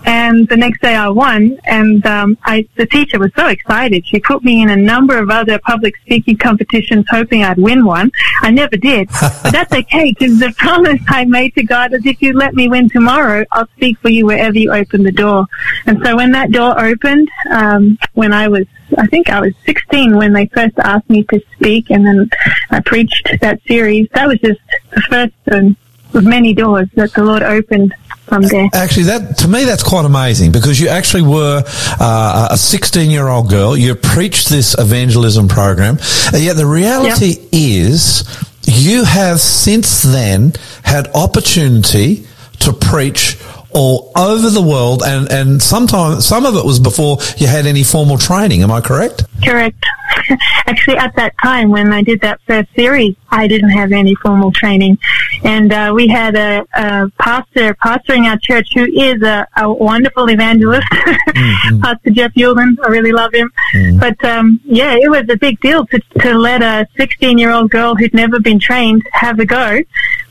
And 0.04 0.48
the 0.48 0.56
next 0.56 0.80
day 0.80 0.94
I 0.94 1.08
won 1.08 1.58
and, 1.64 2.04
um, 2.06 2.38
I, 2.44 2.66
the 2.76 2.86
teacher 2.86 3.18
was 3.18 3.30
so 3.36 3.48
excited. 3.48 4.06
She 4.06 4.20
put 4.20 4.44
me 4.44 4.62
in 4.62 4.70
a 4.70 4.76
number 4.76 5.18
of 5.18 5.30
other 5.30 5.58
public 5.58 5.96
speaking 5.96 6.07
competitions 6.38 7.06
hoping 7.10 7.42
I'd 7.44 7.58
win 7.58 7.84
one. 7.84 8.10
I 8.42 8.50
never 8.50 8.76
did, 8.76 9.08
but 9.20 9.52
that's 9.52 9.72
okay 9.72 10.14
because 10.18 10.38
the 10.38 10.52
promise 10.56 11.00
I 11.08 11.24
made 11.24 11.54
to 11.54 11.62
God 11.62 11.92
is 11.92 12.04
if 12.06 12.20
you 12.22 12.32
let 12.32 12.54
me 12.54 12.68
win 12.68 12.88
tomorrow, 12.88 13.44
I'll 13.52 13.68
speak 13.76 13.98
for 13.98 14.08
you 14.08 14.26
wherever 14.26 14.58
you 14.58 14.72
open 14.72 15.02
the 15.02 15.12
door. 15.12 15.46
And 15.86 16.00
so 16.04 16.16
when 16.16 16.32
that 16.32 16.50
door 16.50 16.78
opened, 16.78 17.28
um, 17.50 17.98
when 18.14 18.32
I 18.32 18.48
was, 18.48 18.66
I 18.96 19.06
think 19.06 19.30
I 19.30 19.40
was 19.40 19.52
16 19.66 20.16
when 20.16 20.32
they 20.32 20.46
first 20.46 20.78
asked 20.78 21.10
me 21.10 21.24
to 21.24 21.40
speak 21.54 21.90
and 21.90 22.06
then 22.06 22.30
I 22.70 22.80
preached 22.80 23.28
that 23.40 23.60
series. 23.66 24.08
That 24.14 24.28
was 24.28 24.38
just 24.40 24.60
the 24.90 25.00
first 25.02 25.34
um, 25.52 25.76
of 26.14 26.24
many 26.24 26.54
doors 26.54 26.88
that 26.94 27.12
the 27.12 27.24
Lord 27.24 27.42
opened 27.42 27.94
from 28.26 28.42
there. 28.42 28.68
Actually, 28.72 29.04
that 29.04 29.38
to 29.38 29.48
me 29.48 29.64
that's 29.64 29.82
quite 29.82 30.04
amazing 30.04 30.52
because 30.52 30.78
you 30.78 30.88
actually 30.88 31.22
were 31.22 31.62
uh, 32.00 32.48
a 32.50 32.56
16 32.56 33.10
year 33.10 33.28
old 33.28 33.48
girl. 33.48 33.76
You 33.76 33.94
preached 33.94 34.48
this 34.48 34.76
evangelism 34.78 35.48
program, 35.48 35.98
and 36.32 36.42
yet 36.42 36.56
the 36.56 36.66
reality 36.66 37.36
is 37.52 38.24
you 38.64 39.04
have 39.04 39.40
since 39.40 40.02
then 40.02 40.52
had 40.82 41.08
opportunity 41.14 42.26
to 42.60 42.72
preach 42.72 43.38
all 43.70 44.12
over 44.16 44.50
the 44.50 44.62
world, 44.62 45.02
and 45.04 45.30
and 45.30 45.62
sometimes 45.62 46.26
some 46.26 46.46
of 46.46 46.54
it 46.56 46.64
was 46.64 46.78
before 46.78 47.18
you 47.36 47.46
had 47.46 47.66
any 47.66 47.82
formal 47.82 48.18
training. 48.18 48.62
Am 48.62 48.70
I 48.70 48.80
correct? 48.80 49.24
Correct. 49.44 49.84
Actually, 50.66 50.96
at 50.96 51.14
that 51.16 51.34
time 51.42 51.70
when 51.70 51.92
I 51.92 52.02
did 52.02 52.20
that 52.20 52.40
first 52.46 52.68
series, 52.74 53.14
I 53.30 53.46
didn't 53.46 53.70
have 53.70 53.92
any 53.92 54.14
formal 54.16 54.52
training, 54.52 54.98
and 55.44 55.72
uh, 55.72 55.92
we 55.94 56.08
had 56.08 56.34
a, 56.34 56.64
a 56.74 57.10
pastor 57.18 57.74
pastoring 57.74 58.24
our 58.24 58.38
church 58.38 58.68
who 58.74 58.84
is 58.84 59.22
a, 59.22 59.46
a 59.56 59.72
wonderful 59.72 60.28
evangelist, 60.30 60.86
Pastor 61.82 62.10
Jeff 62.10 62.32
Yulman. 62.34 62.76
I 62.82 62.88
really 62.88 63.12
love 63.12 63.32
him. 63.34 63.52
But 63.98 64.22
um, 64.24 64.60
yeah, 64.64 64.94
it 64.94 65.10
was 65.10 65.24
a 65.28 65.36
big 65.36 65.60
deal 65.60 65.86
to 65.86 66.00
to 66.20 66.34
let 66.34 66.62
a 66.62 66.86
16 66.96 67.38
year 67.38 67.50
old 67.50 67.70
girl 67.70 67.94
who'd 67.94 68.14
never 68.14 68.40
been 68.40 68.58
trained 68.58 69.02
have 69.12 69.38
a 69.38 69.46
go. 69.46 69.80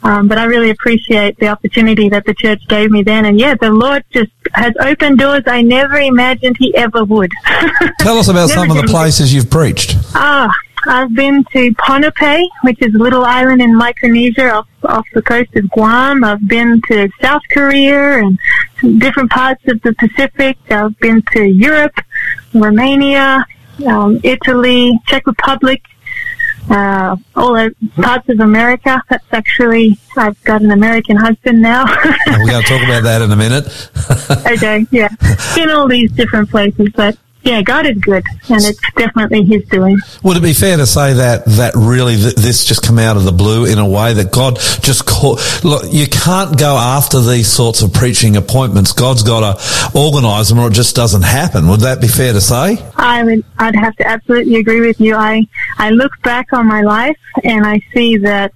Um, 0.04 0.28
but 0.28 0.38
I 0.38 0.46
really 0.46 0.70
appreciate 0.70 1.38
the 1.40 1.48
opportunity 1.48 2.08
that 2.10 2.26
the 2.26 2.34
church 2.34 2.62
gave 2.68 2.92
me 2.92 3.04
then. 3.04 3.26
And 3.26 3.40
yeah, 3.40 3.56
the 3.56 3.72
Lord 3.72 4.06
just 4.12 4.32
has 4.54 4.74
opened 4.80 5.18
doors 5.18 5.44
I 5.48 5.62
never 5.62 5.98
imagined 5.98 6.56
He 6.58 6.76
ever 6.76 7.04
would. 7.04 7.32
Tell 8.00 8.18
us 8.18 8.28
about 8.28 8.50
some 8.50 8.72
of 8.72 8.78
the 8.78 8.88
places 8.88 9.34
you've 9.34 9.50
preached. 9.50 9.67
Ah, 10.16 10.54
I've 10.88 11.14
been 11.14 11.44
to 11.52 11.72
Ponape, 11.74 12.48
which 12.64 12.82
is 12.82 12.94
a 12.96 12.98
little 12.98 13.26
island 13.26 13.62
in 13.62 13.76
Micronesia 13.76 14.50
off, 14.52 14.68
off 14.84 15.06
the 15.14 15.22
coast 15.22 15.56
of 15.56 15.70
Guam. 15.72 16.24
I've 16.24 16.48
been 16.48 16.82
to 16.88 17.10
South 17.22 17.42
Korea 17.52 18.24
and 18.24 18.40
different 19.00 19.32
parts 19.32 19.62
of 19.68 19.82
the 19.82 19.94
Pacific. 19.94 20.58
I've 20.70 20.98
been 21.00 21.22
to 21.34 21.44
Europe, 21.44 22.00
Romania, 22.54 23.46
um, 23.86 24.20
Italy, 24.24 24.98
Czech 25.08 25.28
Republic, 25.28 25.82
uh, 26.70 27.16
all 27.36 27.70
parts 27.96 28.30
of 28.30 28.40
America. 28.40 29.02
That's 29.10 29.26
actually, 29.32 29.98
I've 30.16 30.42
got 30.44 30.62
an 30.62 30.72
American 30.72 31.18
husband 31.18 31.62
now. 31.62 31.86
We're 32.28 32.48
going 32.48 32.64
to 32.64 32.68
talk 32.68 32.84
about 32.84 33.04
that 33.04 33.22
in 33.22 33.32
a 33.32 33.36
minute. 33.36 33.90
okay, 34.52 34.86
yeah. 34.92 35.10
In 35.58 35.70
all 35.70 35.88
these 35.88 36.12
different 36.12 36.50
places, 36.50 36.90
but 36.96 37.18
yeah, 37.48 37.62
God 37.62 37.86
is 37.86 37.98
good, 38.00 38.26
and 38.50 38.62
it's 38.62 38.80
definitely 38.98 39.46
His 39.46 39.64
doing. 39.70 39.98
Would 40.24 40.36
it 40.36 40.44
be 40.44 40.52
fair 40.52 40.76
to 40.76 40.86
say 40.86 41.14
that 41.14 41.46
that 41.46 41.76
really 41.76 42.18
th- 42.18 42.36
this 42.36 42.66
just 42.66 42.84
come 42.84 43.00
out 43.00 43.16
of 43.16 43.24
the 43.24 43.32
blue 43.32 43.66
in 43.66 43.80
a 43.80 43.88
way 43.88 44.14
that 44.14 44.34
God 44.34 44.56
just 44.82 45.06
call, 45.06 45.40
look? 45.64 45.86
You 45.90 46.08
can't 46.08 46.60
go 46.60 46.76
after 46.76 47.22
these 47.22 47.48
sorts 47.48 47.82
of 47.82 47.94
preaching 47.94 48.36
appointments. 48.36 48.92
God's 48.92 49.24
got 49.24 49.40
to 49.40 49.98
organise 49.98 50.50
them, 50.50 50.60
or 50.60 50.68
it 50.68 50.74
just 50.74 50.94
doesn't 50.94 51.24
happen. 51.24 51.70
Would 51.70 51.80
that 51.82 52.02
be 52.02 52.10
fair 52.10 52.34
to 52.34 52.42
say? 52.42 52.86
I 52.98 53.24
would, 53.24 53.46
I'd 53.58 53.76
have 53.76 53.96
to 53.96 54.08
absolutely 54.08 54.58
agree 54.58 54.82
with 54.82 55.00
you. 55.00 55.16
I, 55.16 55.48
I 55.78 55.92
look 55.92 56.12
back 56.24 56.52
on 56.52 56.68
my 56.68 56.82
life 56.82 57.18
and 57.46 57.66
I 57.66 57.82
see 57.94 58.18
that 58.18 58.52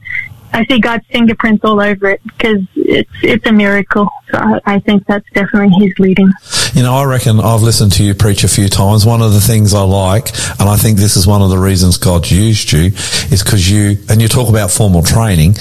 I 0.53 0.65
see 0.65 0.79
God's 0.79 1.05
fingerprints 1.07 1.63
all 1.63 1.79
over 1.79 2.09
it 2.09 2.21
because 2.23 2.65
it's 2.75 3.09
it's 3.21 3.45
a 3.45 3.51
miracle. 3.51 4.09
So 4.31 4.37
I, 4.37 4.59
I 4.65 4.79
think 4.79 5.05
that's 5.07 5.25
definitely 5.33 5.85
His 5.85 5.97
leading. 5.99 6.31
You 6.73 6.83
know, 6.83 6.93
I 6.93 7.05
reckon 7.05 7.39
I've 7.39 7.61
listened 7.61 7.91
to 7.93 8.03
you 8.03 8.13
preach 8.13 8.43
a 8.43 8.47
few 8.47 8.67
times. 8.67 9.05
One 9.05 9.21
of 9.21 9.33
the 9.33 9.41
things 9.41 9.73
I 9.73 9.83
like, 9.83 10.29
and 10.59 10.69
I 10.69 10.75
think 10.75 10.97
this 10.97 11.17
is 11.17 11.27
one 11.27 11.41
of 11.41 11.49
the 11.49 11.57
reasons 11.57 11.97
God 11.97 12.29
used 12.29 12.71
you, 12.71 12.85
is 13.31 13.43
because 13.43 13.69
you, 13.69 13.97
and 14.09 14.21
you 14.21 14.27
talk 14.27 14.49
about 14.49 14.71
formal 14.71 15.03
training, 15.03 15.55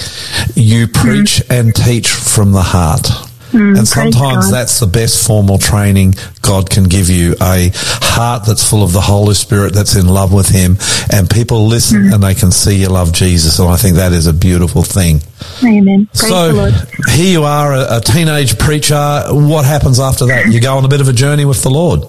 you 0.55 0.87
mm-hmm. 0.87 1.07
preach 1.07 1.41
and 1.49 1.75
teach 1.75 2.09
from 2.09 2.51
the 2.51 2.61
heart. 2.61 3.30
And 3.53 3.87
sometimes 3.87 4.51
that's 4.51 4.79
the 4.79 4.87
best 4.87 5.25
formal 5.27 5.57
training 5.57 6.15
God 6.41 6.69
can 6.69 6.85
give 6.85 7.09
you 7.09 7.35
a 7.41 7.71
heart 7.73 8.45
that's 8.45 8.67
full 8.67 8.83
of 8.83 8.93
the 8.93 9.01
Holy 9.01 9.33
Spirit, 9.33 9.73
that's 9.73 9.95
in 9.95 10.07
love 10.07 10.33
with 10.33 10.49
Him, 10.49 10.77
and 11.11 11.29
people 11.29 11.67
listen 11.67 12.13
and 12.13 12.23
they 12.23 12.33
can 12.33 12.51
see 12.51 12.75
you 12.77 12.89
love 12.89 13.13
Jesus. 13.13 13.59
And 13.59 13.69
I 13.69 13.77
think 13.77 13.95
that 13.95 14.13
is 14.13 14.27
a 14.27 14.33
beautiful 14.33 14.83
thing. 14.83 15.21
Amen. 15.63 16.07
Praise 16.13 16.29
so 16.29 16.71
here 17.09 17.31
you 17.31 17.43
are, 17.43 17.73
a, 17.73 17.97
a 17.97 18.01
teenage 18.01 18.57
preacher. 18.57 19.23
What 19.29 19.65
happens 19.65 19.99
after 19.99 20.25
that? 20.27 20.47
You 20.47 20.59
go 20.61 20.77
on 20.77 20.85
a 20.85 20.89
bit 20.89 21.01
of 21.01 21.07
a 21.07 21.13
journey 21.13 21.45
with 21.45 21.63
the 21.63 21.69
Lord. 21.69 22.01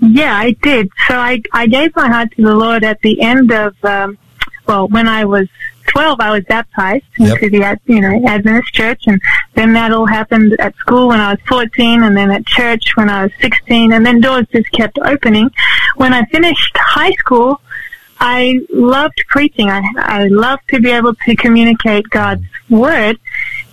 Yeah, 0.00 0.36
I 0.36 0.52
did. 0.62 0.90
So 1.08 1.14
I, 1.16 1.40
I 1.52 1.66
gave 1.66 1.94
my 1.96 2.08
heart 2.08 2.30
to 2.36 2.42
the 2.42 2.54
Lord 2.54 2.84
at 2.84 3.00
the 3.00 3.20
end 3.20 3.50
of, 3.50 3.74
um, 3.84 4.18
well, 4.66 4.88
when 4.88 5.08
I 5.08 5.24
was 5.24 5.48
12, 5.88 6.20
I 6.20 6.30
was 6.32 6.44
baptized 6.44 7.04
Yep. 7.18 7.42
into 7.42 7.58
the, 7.58 7.80
you 7.86 8.00
know, 8.00 8.20
Adventist 8.26 8.72
church. 8.74 9.04
And 9.06 9.20
then 9.54 9.72
that 9.74 9.92
all 9.92 10.06
happened 10.06 10.54
at 10.58 10.74
school 10.76 11.08
when 11.08 11.20
I 11.20 11.32
was 11.32 11.40
14 11.48 12.02
and 12.02 12.16
then 12.16 12.30
at 12.30 12.44
church 12.46 12.96
when 12.96 13.08
I 13.08 13.24
was 13.24 13.32
16. 13.40 13.92
And 13.92 14.04
then 14.04 14.20
doors 14.20 14.46
just 14.52 14.70
kept 14.72 14.98
opening. 14.98 15.50
When 15.96 16.12
I 16.12 16.24
finished 16.26 16.76
high 16.76 17.12
school, 17.12 17.60
I 18.18 18.60
loved 18.72 19.22
preaching. 19.28 19.68
I, 19.70 19.82
I 19.96 20.26
loved 20.26 20.62
to 20.70 20.80
be 20.80 20.90
able 20.90 21.14
to 21.14 21.36
communicate 21.36 22.08
God's 22.10 22.44
word. 22.68 23.18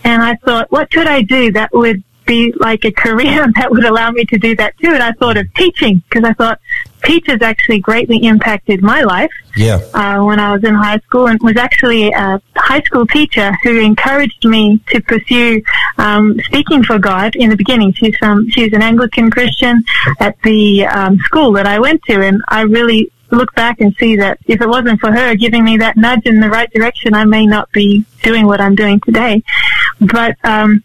And 0.04 0.22
I 0.22 0.36
thought, 0.36 0.72
what 0.72 0.92
could 0.92 1.08
I 1.08 1.22
do 1.22 1.52
that 1.54 1.74
would 1.74 2.04
be 2.26 2.54
like 2.60 2.86
a 2.86 2.92
career 2.92 3.48
that 3.56 3.72
would 3.72 3.86
allow 3.86 4.12
me 4.12 4.26
to 4.26 4.38
do 4.38 4.56
that 4.58 4.78
too? 4.78 4.90
And 4.92 5.04
I 5.04 5.12
thought 5.14 5.38
of 5.38 5.52
teaching 5.56 6.02
because 6.10 6.24
I 6.24 6.34
thought 6.34 6.60
teachers 7.04 7.42
actually 7.42 7.80
greatly 7.80 8.18
impacted 8.26 8.82
my 8.82 9.02
life 9.02 9.32
Yeah. 9.58 9.80
uh, 9.94 10.24
when 10.24 10.40
I 10.40 10.54
was 10.54 10.64
in 10.64 10.74
high 10.74 11.00
school 11.00 11.28
and 11.28 11.38
was 11.42 11.58
actually 11.58 12.12
a 12.14 12.42
high 12.56 12.82
school 12.82 13.06
teacher 13.06 13.52
who 13.64 13.78
encouraged 13.80 14.46
me 14.46 14.80
to 14.88 15.02
pursue 15.02 15.62
um, 15.98 16.40
speaking 16.46 16.84
for 16.84 16.98
God 17.00 17.36
in 17.36 17.50
the 17.50 17.58
beginning. 17.58 17.94
She's 17.94 18.16
from 18.18 18.50
she's 18.50 18.72
an 18.74 18.82
Anglican 18.82 19.30
Christian 19.32 19.84
at 20.20 20.42
the 20.44 20.86
um, 20.86 21.18
school 21.20 21.52
that 21.54 21.68
I 21.68 21.80
went 21.80 22.02
to, 22.04 22.22
and 22.22 22.42
I 22.48 22.62
really 22.62 23.12
look 23.32 23.54
back 23.56 23.82
and 23.82 23.96
see 24.00 24.16
that 24.16 24.38
if 24.46 24.62
it 24.62 24.70
wasn't 24.70 25.00
for 25.00 25.12
her 25.12 25.36
giving 25.36 25.64
me 25.66 25.76
that 25.78 25.98
nudge 25.98 26.26
in 26.26 26.40
the 26.40 26.50
right 26.50 26.72
direction, 26.72 27.14
I 27.16 27.26
may 27.26 27.46
not 27.48 27.70
be 27.72 28.06
doing 28.22 28.46
what 28.46 28.62
I'm 28.62 28.76
doing 28.76 29.00
today. 29.02 29.42
But 30.00 30.38
um, 30.44 30.84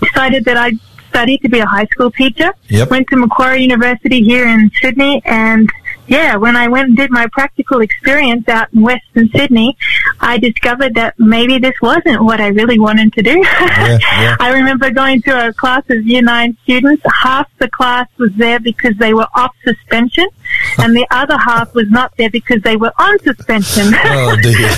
decided 0.00 0.44
that 0.44 0.56
I'd 0.56 0.78
study 1.08 1.38
to 1.38 1.48
be 1.48 1.58
a 1.58 1.66
high 1.66 1.86
school 1.86 2.10
teacher. 2.10 2.52
Yep. 2.68 2.90
Went 2.90 3.08
to 3.08 3.16
Macquarie 3.16 3.62
University 3.62 4.22
here 4.22 4.46
in 4.46 4.70
Sydney 4.80 5.20
and 5.24 5.70
yeah, 6.10 6.34
when 6.34 6.56
I 6.56 6.66
went 6.66 6.88
and 6.88 6.96
did 6.96 7.12
my 7.12 7.28
practical 7.30 7.80
experience 7.80 8.48
out 8.48 8.74
in 8.74 8.82
Western 8.82 9.28
Sydney, 9.28 9.76
I 10.18 10.38
discovered 10.38 10.96
that 10.96 11.14
maybe 11.20 11.58
this 11.58 11.74
wasn't 11.80 12.24
what 12.24 12.40
I 12.40 12.48
really 12.48 12.80
wanted 12.80 13.12
to 13.12 13.22
do. 13.22 13.38
yeah. 13.38 14.34
I 14.40 14.50
remember 14.52 14.90
going 14.90 15.22
to 15.22 15.48
a 15.48 15.52
class 15.52 15.84
of 15.88 16.04
year 16.04 16.20
nine 16.20 16.56
students. 16.64 17.04
Half 17.22 17.48
the 17.58 17.70
class 17.70 18.08
was 18.18 18.32
there 18.34 18.58
because 18.58 18.96
they 18.98 19.14
were 19.14 19.28
off 19.36 19.54
suspension 19.64 20.26
and 20.78 20.96
the 20.96 21.06
other 21.12 21.38
half 21.38 21.72
was 21.76 21.88
not 21.90 22.12
there 22.16 22.30
because 22.30 22.60
they 22.62 22.76
were 22.76 22.92
on 22.98 23.18
suspension. 23.20 23.94
Oh 23.94 24.36
dear. 24.42 24.68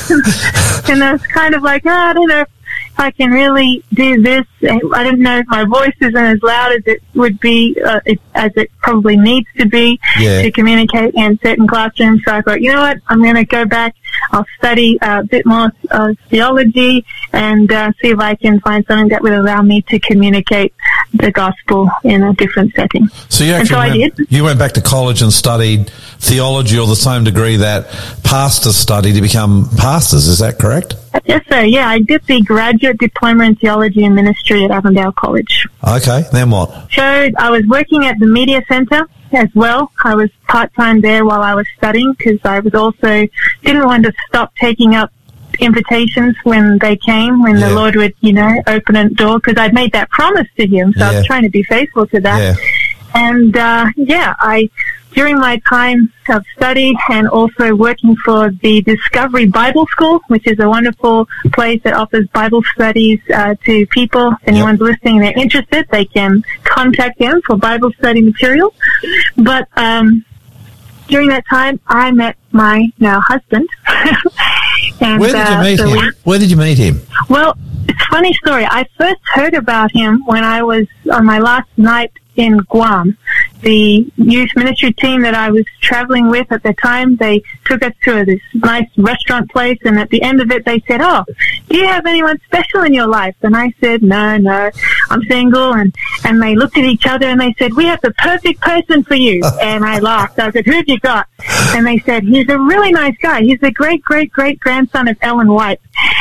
and 0.92 1.02
I 1.02 1.12
was 1.12 1.26
kind 1.28 1.54
of 1.54 1.62
like, 1.62 1.86
oh, 1.86 1.90
I 1.90 2.12
don't 2.12 2.28
know 2.28 2.44
if 2.92 3.00
I 3.00 3.10
can 3.10 3.30
really 3.30 3.82
do 3.92 4.22
this. 4.22 4.44
I 4.62 5.02
don't 5.04 5.20
know 5.20 5.38
if 5.38 5.46
my 5.48 5.64
voice 5.64 5.94
isn't 6.00 6.16
as 6.16 6.42
loud 6.42 6.72
as 6.72 6.82
it 6.86 7.02
would 7.14 7.40
be, 7.40 7.76
uh, 7.84 8.00
it, 8.04 8.20
as 8.34 8.50
it 8.56 8.70
probably 8.78 9.16
needs 9.16 9.48
to 9.58 9.66
be 9.66 9.98
Yeah. 10.18 10.42
to 10.42 10.50
communicate 10.50 11.14
in 11.14 11.38
certain 11.42 11.66
classrooms. 11.66 12.22
So 12.24 12.34
I 12.34 12.42
thought, 12.42 12.60
you 12.60 12.72
know 12.72 12.80
what, 12.80 12.98
I'm 13.08 13.22
going 13.22 13.36
to 13.36 13.44
go 13.44 13.64
back 13.64 13.94
I'll 14.30 14.46
study 14.58 15.00
uh, 15.00 15.20
a 15.20 15.24
bit 15.24 15.46
more 15.46 15.70
uh, 15.90 16.14
theology 16.28 17.04
and 17.32 17.70
uh, 17.70 17.92
see 18.00 18.10
if 18.10 18.18
I 18.18 18.34
can 18.34 18.60
find 18.60 18.84
something 18.86 19.08
that 19.08 19.22
will 19.22 19.40
allow 19.40 19.62
me 19.62 19.82
to 19.82 19.98
communicate 20.00 20.74
the 21.14 21.30
gospel 21.30 21.90
in 22.04 22.22
a 22.22 22.32
different 22.34 22.74
setting. 22.74 23.08
So 23.28 23.44
you 23.44 23.52
actually 23.52 23.90
so 23.90 23.98
went, 23.98 24.30
you 24.30 24.44
went 24.44 24.58
back 24.58 24.72
to 24.72 24.80
college 24.80 25.22
and 25.22 25.32
studied 25.32 25.90
theology 26.18 26.78
or 26.78 26.86
the 26.86 26.96
same 26.96 27.24
degree 27.24 27.56
that 27.56 27.88
pastors 28.22 28.76
study 28.76 29.12
to 29.12 29.20
become 29.20 29.68
pastors. 29.76 30.26
Is 30.26 30.38
that 30.38 30.58
correct? 30.58 30.94
Yes, 31.24 31.44
sir. 31.48 31.62
Yeah, 31.62 31.88
I 31.88 32.00
did 32.00 32.24
the 32.26 32.40
graduate 32.42 32.98
diploma 32.98 33.44
in 33.44 33.56
theology 33.56 34.04
and 34.04 34.14
ministry 34.14 34.64
at 34.64 34.70
Avondale 34.70 35.12
College. 35.12 35.66
Okay. 35.86 36.24
Then 36.32 36.50
what? 36.50 36.70
So 36.92 37.02
I 37.02 37.50
was 37.50 37.66
working 37.66 38.04
at 38.04 38.18
the 38.18 38.26
media 38.26 38.62
center 38.68 39.08
as 39.34 39.48
well. 39.54 39.90
I 40.04 40.14
was 40.14 40.30
part 40.48 40.72
time 40.74 41.00
there 41.00 41.24
while 41.24 41.42
I 41.42 41.54
was 41.54 41.66
studying 41.76 42.12
because 42.18 42.38
I 42.44 42.60
was 42.60 42.74
also 42.74 43.26
didn't 43.62 43.84
want 43.86 44.04
to 44.04 44.12
stop 44.28 44.54
taking 44.56 44.94
up 44.94 45.10
invitations 45.60 46.34
when 46.44 46.78
they 46.78 46.96
came, 46.96 47.42
when 47.42 47.58
Yeah. 47.58 47.68
the 47.68 47.74
Lord 47.74 47.96
would, 47.96 48.14
you 48.20 48.32
know, 48.32 48.50
open 48.66 48.96
a 48.96 49.08
door 49.10 49.38
because 49.38 49.60
I'd 49.60 49.74
made 49.74 49.92
that 49.92 50.08
promise 50.10 50.48
to 50.56 50.66
Him. 50.66 50.92
So 50.94 51.04
I 51.04 51.14
was 51.16 51.26
trying 51.26 51.42
to 51.42 51.50
be 51.50 51.62
faithful 51.62 52.06
to 52.08 52.20
that. 52.20 52.38
Yeah. 52.40 52.56
And 53.14 53.56
uh, 53.56 53.86
yeah, 53.96 54.34
I 54.40 54.68
during 55.14 55.38
my 55.38 55.60
time 55.68 56.12
of 56.28 56.44
study 56.56 56.94
and 57.10 57.28
also 57.28 57.74
working 57.74 58.16
for 58.24 58.50
the 58.50 58.80
Discovery 58.82 59.46
Bible 59.46 59.86
School, 59.88 60.20
which 60.28 60.46
is 60.46 60.58
a 60.60 60.68
wonderful 60.68 61.28
place 61.52 61.80
that 61.84 61.94
offers 61.94 62.26
Bible 62.28 62.62
studies 62.74 63.20
uh, 63.34 63.54
to 63.66 63.86
people. 63.88 64.32
If 64.42 64.48
anyone's 64.48 64.80
listening 64.80 65.16
and 65.16 65.24
they're 65.24 65.38
interested, 65.38 65.86
they 65.90 66.04
can 66.06 66.42
contact 66.64 67.18
them 67.18 67.40
for 67.46 67.56
Bible 67.56 67.92
study 67.98 68.22
material. 68.22 68.74
But 69.36 69.68
um, 69.76 70.24
during 71.08 71.28
that 71.28 71.44
time, 71.48 71.80
I 71.86 72.10
met 72.12 72.36
my 72.52 72.86
now 72.98 73.20
husband. 73.20 73.68
and, 75.00 75.20
Where 75.20 75.32
did 75.32 75.48
you 75.48 75.54
uh, 75.54 75.62
meet 75.62 75.78
so 75.78 75.88
him? 75.88 75.98
we- 75.98 76.12
Where 76.24 76.38
did 76.38 76.50
you 76.50 76.56
meet 76.56 76.78
him? 76.78 77.00
well, 77.28 77.56
it's 77.88 78.00
a 78.00 78.06
funny 78.10 78.32
story. 78.34 78.64
I 78.64 78.86
first 78.96 79.20
heard 79.34 79.54
about 79.54 79.90
him 79.92 80.22
when 80.24 80.44
I 80.44 80.62
was 80.62 80.86
on 81.12 81.26
my 81.26 81.38
last 81.40 81.68
night 81.76 82.12
in 82.36 82.58
Guam. 82.68 83.16
The 83.60 84.10
youth 84.16 84.50
ministry 84.56 84.92
team 84.92 85.22
that 85.22 85.34
I 85.34 85.50
was 85.50 85.64
traveling 85.80 86.28
with 86.28 86.50
at 86.50 86.62
the 86.62 86.74
time, 86.74 87.16
they 87.16 87.42
took 87.64 87.82
us 87.82 87.92
to 88.04 88.24
this 88.24 88.40
nice 88.54 88.88
restaurant 88.96 89.50
place 89.50 89.78
and 89.84 89.98
at 89.98 90.10
the 90.10 90.22
end 90.22 90.40
of 90.40 90.50
it 90.50 90.64
they 90.64 90.80
said, 90.88 91.00
oh, 91.00 91.24
do 91.68 91.76
you 91.76 91.86
have 91.86 92.06
anyone 92.06 92.38
special 92.44 92.82
in 92.82 92.92
your 92.92 93.06
life? 93.06 93.36
And 93.42 93.56
I 93.56 93.72
said, 93.80 94.02
no, 94.02 94.36
no, 94.36 94.70
I'm 95.10 95.22
single. 95.24 95.74
And, 95.74 95.94
and 96.24 96.42
they 96.42 96.56
looked 96.56 96.76
at 96.76 96.84
each 96.84 97.06
other 97.06 97.26
and 97.26 97.40
they 97.40 97.54
said, 97.58 97.74
we 97.74 97.84
have 97.86 98.00
the 98.00 98.12
perfect 98.14 98.60
person 98.60 99.04
for 99.04 99.14
you. 99.14 99.42
and 99.62 99.84
I 99.84 100.00
laughed. 100.00 100.38
I 100.38 100.50
said, 100.50 100.66
who've 100.66 100.88
you 100.88 100.98
got? 101.00 101.28
And 101.74 101.86
they 101.86 101.98
said, 102.00 102.24
he's 102.24 102.48
a 102.48 102.58
really 102.58 102.92
nice 102.92 103.16
guy. 103.22 103.42
He's 103.42 103.60
the 103.60 103.70
great, 103.70 104.02
great, 104.02 104.32
great 104.32 104.58
grandson 104.58 105.08
of 105.08 105.16
Ellen 105.22 105.52
White. 105.52 105.80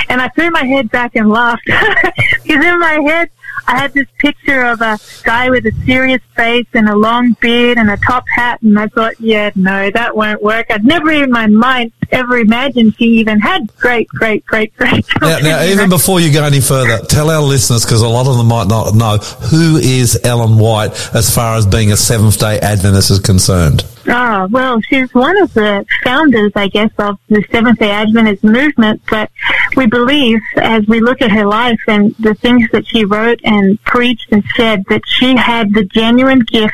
And 0.10 0.22
I 0.22 0.28
threw 0.30 0.52
my 0.52 0.66
head 0.66 0.92
back 0.92 1.16
and 1.16 1.30
laughed 1.30 1.64
because 1.66 2.66
in 2.66 2.80
my 2.80 3.00
head, 3.06 3.30
I 3.68 3.78
had 3.78 3.94
this 3.94 4.08
picture 4.18 4.64
of 4.64 4.82
a 4.82 5.00
guy 5.24 5.50
with 5.50 5.66
a 5.66 5.72
serious 5.86 6.22
face 6.36 6.68
and 6.74 6.90
a 6.90 6.96
long 6.96 7.36
beard 7.40 7.78
and 7.78 7.90
a 7.90 7.98
top 7.98 8.26
hat, 8.36 8.62
and 8.62 8.78
I 8.78 8.88
thought, 8.88 9.20
yeah, 9.20 9.52
no, 9.56 9.90
that 9.92 10.16
won't 10.16 10.42
work. 10.42 10.68
I'd 10.70 10.84
never 10.84 11.12
in 11.12 11.32
my 11.32 11.48
mind 11.48 11.94
ever 12.12 12.38
imagined 12.38 12.96
she 12.98 13.06
even 13.06 13.40
had 13.40 13.74
great, 13.78 14.08
great, 14.10 14.46
great, 14.46 14.76
great. 14.76 15.06
Now, 15.22 15.40
now 15.40 15.64
even 15.64 15.90
before 15.90 16.20
you 16.20 16.32
go 16.32 16.44
any 16.44 16.62
further, 16.62 17.04
tell 17.06 17.30
our 17.30 17.42
listeners, 17.42 17.86
because 17.86 18.02
a 18.02 18.08
lot 18.08 18.28
of 18.28 18.38
them 18.38 18.48
might 18.48 18.68
not 18.68 18.96
know, 18.96 19.18
who 19.18 19.78
is 19.78 20.20
Ellen 20.24 20.58
White 20.58 20.92
as 21.16 21.34
far 21.34 21.56
as 21.56 21.66
being 21.66 21.92
a 21.92 21.98
Seventh 21.98 22.40
day 22.40 22.60
Adventist 22.60 23.12
is 23.12 23.20
concerned? 23.20 23.86
Oh, 24.08 24.48
well, 24.50 24.82
she's 24.82 25.14
one 25.14 25.40
of 25.42 25.54
the 25.54 25.86
founders, 26.04 26.52
I 26.56 26.68
guess, 26.68 26.92
of 26.98 27.20
the 27.30 27.44
Seventh 27.52 27.80
day 27.80 27.92
Adventist 27.92 28.44
movement. 28.44 29.02
But 29.10 29.30
we 29.76 29.86
believe, 29.86 30.40
as 30.58 30.86
we 30.88 31.00
look 31.00 31.22
at 31.22 31.32
her 31.32 31.46
life 31.46 31.80
and 31.88 32.16
the 32.20 32.34
things 32.34 32.70
that 32.72 32.88
she 32.88 33.06
wrote 33.06 33.40
and 33.44 33.82
preached 33.84 34.32
and 34.32 34.44
said, 34.56 34.84
that 34.90 35.04
she 35.06 35.36
had 35.36 35.74
the 35.74 35.86
genuine 35.86 36.40
gift 36.40 36.74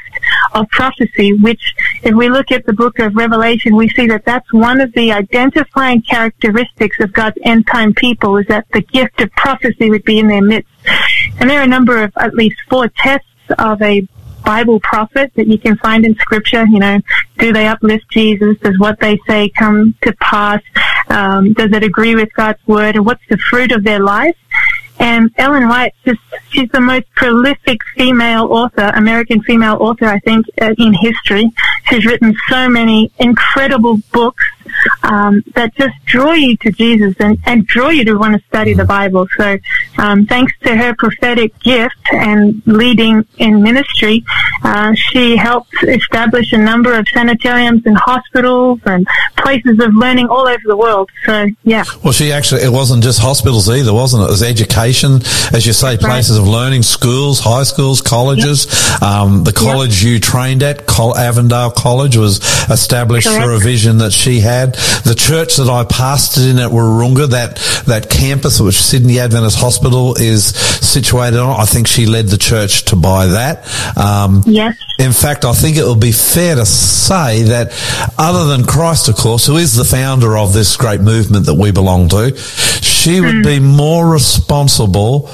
of 0.54 0.70
prophecy, 0.70 1.34
which, 1.34 1.74
if 2.04 2.14
we 2.14 2.30
look 2.30 2.52
at 2.52 2.66
the 2.66 2.74
book 2.74 3.00
of 3.00 3.16
Revelation, 3.16 3.76
we 3.76 3.90
see 3.90 4.08
that 4.08 4.26
that's 4.26 4.52
one 4.54 4.82
of 4.82 4.94
the 4.94 5.12
identifying 5.12 6.02
characteristics 6.02 7.00
of 7.00 7.14
God's 7.14 7.38
end 7.44 7.68
time 7.68 7.94
people, 7.94 8.38
is 8.38 8.48
that 8.48 8.66
the 8.74 8.82
gift 8.82 9.22
of 9.22 9.32
prophecy 9.32 9.90
would 9.90 10.04
be 10.04 10.20
in 10.20 10.28
their 10.28 10.42
midst. 10.42 10.72
And 11.40 11.50
there 11.50 11.60
are 11.60 11.64
a 11.64 11.68
number 11.68 12.04
of 12.04 12.14
at 12.18 12.34
least 12.34 12.58
four 12.70 12.90
tests 12.90 13.28
of 13.58 13.82
a 13.82 14.08
Bible 14.46 14.80
prophet 14.80 15.32
that 15.36 15.48
you 15.48 15.58
can 15.58 15.76
find 15.78 16.06
in 16.06 16.16
scripture. 16.16 16.66
You 16.66 16.80
know, 16.80 17.00
do 17.38 17.52
they 17.52 17.68
uplift 17.68 18.10
Jesus? 18.10 18.58
Does 18.60 18.80
what 18.80 19.00
they 19.00 19.20
say 19.28 19.50
come 19.50 19.96
to 20.04 20.14
pass? 20.22 20.62
Um, 21.10 21.54
does 21.54 21.72
it 21.74 21.84
agree 21.84 22.16
with 22.16 22.34
God's 22.34 22.66
word? 22.66 22.96
And 22.96 23.06
what's 23.06 23.24
the 23.30 23.38
fruit 23.38 23.72
of 23.74 23.84
their 23.84 24.00
life? 24.00 24.38
And 25.00 25.32
Ellen 25.38 25.68
White, 25.68 25.94
just 26.06 26.20
she's 26.50 26.70
the 26.72 26.82
most 26.82 27.06
prolific 27.16 27.80
female 27.96 28.52
author, 28.52 28.92
American 28.96 29.42
female 29.44 29.78
author, 29.80 30.06
I 30.06 30.20
think, 30.20 30.46
uh, 30.62 30.74
in 30.78 30.94
history. 30.94 31.52
She's 31.86 32.06
written 32.06 32.36
so 32.50 32.68
many 32.68 33.12
incredible 33.20 33.98
books 34.12 34.44
um, 35.04 35.44
that 35.56 35.76
just 35.76 35.96
draw 36.06 36.34
you 36.34 36.58
to 36.58 36.72
Jesus 36.72 37.16
and, 37.20 37.38
and 37.46 37.66
draw 37.68 37.90
you 37.90 38.04
to 38.06 38.16
want 38.16 38.40
to 38.40 38.48
study 38.48 38.74
the 38.74 38.86
Bible. 38.86 39.28
So, 39.38 39.58
um, 39.98 40.26
thanks 40.26 40.54
to 40.64 40.76
her 40.76 40.96
prophetic 40.96 41.58
gift 41.60 41.96
and 42.12 42.62
leading 42.66 43.26
in 43.38 43.62
ministry, 43.64 44.24
uh, 44.64 44.94
she 44.96 45.36
helped 45.36 45.74
establish 45.84 46.54
a 46.54 46.58
number 46.58 46.98
of 46.98 47.08
sanitariums 47.10 47.86
and 47.86 47.98
hospitals 47.98 48.80
and 48.86 49.08
places 49.38 49.80
of 49.80 49.94
learning 49.96 50.28
all 50.28 50.48
over 50.48 50.64
the 50.66 50.78
world. 50.78 51.10
So, 51.26 51.48
yeah. 51.64 51.84
Well, 52.04 52.14
she 52.14 52.32
actually, 52.32 52.64
it 52.64 52.72
wasn't 52.72 53.04
just 53.04 53.20
hospitals 53.22 53.70
either, 53.70 53.94
wasn't 53.94 54.24
it? 54.24 54.26
It 54.28 54.32
was 54.32 54.44
education, 54.44 55.16
as 55.54 55.66
you 55.66 55.74
say, 55.74 55.98
places 55.98 56.38
of 56.38 56.48
learning, 56.48 56.84
schools, 56.84 57.40
high 57.40 57.64
schools, 57.64 58.02
colleges. 58.02 58.68
Um, 59.02 59.44
the 59.44 59.54
college 59.54 60.04
you 60.04 60.20
trained 60.20 60.64
at, 60.64 60.86
Col- 60.88 61.18
Avondale 61.18 61.72
College, 61.72 62.18
was 62.18 62.38
established 62.70 63.28
for 63.28 63.52
a 63.52 63.60
vision 63.60 63.98
that 64.00 64.12
she 64.12 64.40
had. 64.58 64.74
The 65.04 65.16
church 65.18 65.58
that 65.58 65.70
I 65.70 65.84
pastored 65.84 66.50
in 66.50 66.60
at 66.60 66.72
Wahroonga, 66.72 67.30
that, 67.30 67.56
that 67.86 68.10
campus 68.10 68.60
which 68.60 68.76
Sydney 68.82 69.20
Adventist 69.20 69.58
Hospital 69.60 70.16
is 70.16 70.46
situated 70.46 71.40
on, 71.40 71.60
I 71.60 71.66
think 71.66 71.88
she 71.88 72.06
led 72.06 72.28
the 72.28 72.38
church 72.38 72.86
to 72.86 72.96
buy 72.96 73.28
that. 73.28 73.66
Um, 73.98 74.44
Yes. 74.46 74.76
in 75.00 75.12
fact, 75.12 75.46
I 75.46 75.54
think 75.54 75.78
it 75.78 75.86
would 75.86 76.00
be 76.00 76.12
fair 76.12 76.56
to 76.56 76.66
say 76.66 77.44
that 77.44 77.72
other 78.18 78.46
than 78.46 78.66
Christ, 78.66 79.08
of 79.10 79.16
course, 79.16 79.46
who 79.46 79.58
is 79.58 79.76
the 79.76 79.84
founder 79.86 80.38
of 80.38 80.54
this 80.54 80.76
great 80.78 81.02
movement 81.02 81.46
that 81.46 81.56
we 81.56 81.72
belong 81.72 82.10
to, 82.10 82.36
she 82.38 83.22
would 83.22 83.44
be 83.44 83.60
more 83.60 84.08
responsible. 84.10 85.30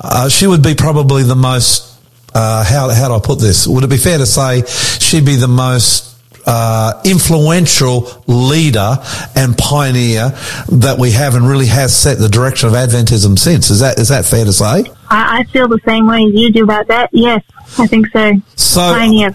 Uh, 0.00 0.28
she 0.28 0.46
would 0.46 0.62
be 0.62 0.74
probably 0.74 1.22
the 1.22 1.34
most, 1.34 1.98
uh, 2.34 2.64
how, 2.64 2.88
how 2.90 3.08
do 3.08 3.14
I 3.14 3.20
put 3.20 3.38
this? 3.40 3.66
Would 3.66 3.84
it 3.84 3.90
be 3.90 3.96
fair 3.96 4.18
to 4.18 4.26
say 4.26 4.62
she'd 5.00 5.24
be 5.26 5.36
the 5.36 5.48
most 5.48 6.07
uh, 6.48 7.00
influential 7.04 8.08
leader 8.26 8.96
and 9.36 9.56
pioneer 9.58 10.30
that 10.72 10.96
we 10.98 11.10
have 11.10 11.34
and 11.34 11.46
really 11.46 11.66
has 11.66 11.94
set 11.94 12.18
the 12.18 12.28
direction 12.28 12.70
of 12.70 12.74
Adventism 12.74 13.38
since. 13.38 13.68
Is 13.68 13.80
that, 13.80 13.98
is 13.98 14.08
that 14.08 14.24
fair 14.24 14.46
to 14.46 14.52
say? 14.52 14.84
I, 15.10 15.40
I 15.40 15.44
feel 15.44 15.68
the 15.68 15.78
same 15.84 16.06
way 16.06 16.24
as 16.24 16.32
you 16.32 16.50
do 16.50 16.64
about 16.64 16.86
that. 16.88 17.10
Yes, 17.12 17.42
I 17.78 17.86
think 17.86 18.06
so. 18.08 18.32
So 18.56 18.80
Pioneer. 18.80 19.30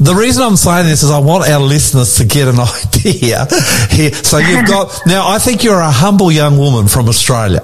the 0.00 0.16
reason 0.18 0.42
I'm 0.42 0.56
saying 0.56 0.86
this 0.86 1.02
is 1.02 1.10
I 1.10 1.18
want 1.18 1.48
our 1.48 1.60
listeners 1.60 2.16
to 2.16 2.24
get 2.24 2.48
an 2.48 2.58
idea 2.60 3.46
here. 3.90 4.12
So 4.14 4.38
you've 4.38 4.66
got 4.66 5.00
now. 5.06 5.28
I 5.28 5.38
think 5.38 5.64
you're 5.64 5.80
a 5.80 5.90
humble 5.90 6.32
young 6.32 6.56
woman 6.56 6.88
from 6.88 7.08
Australia. 7.08 7.60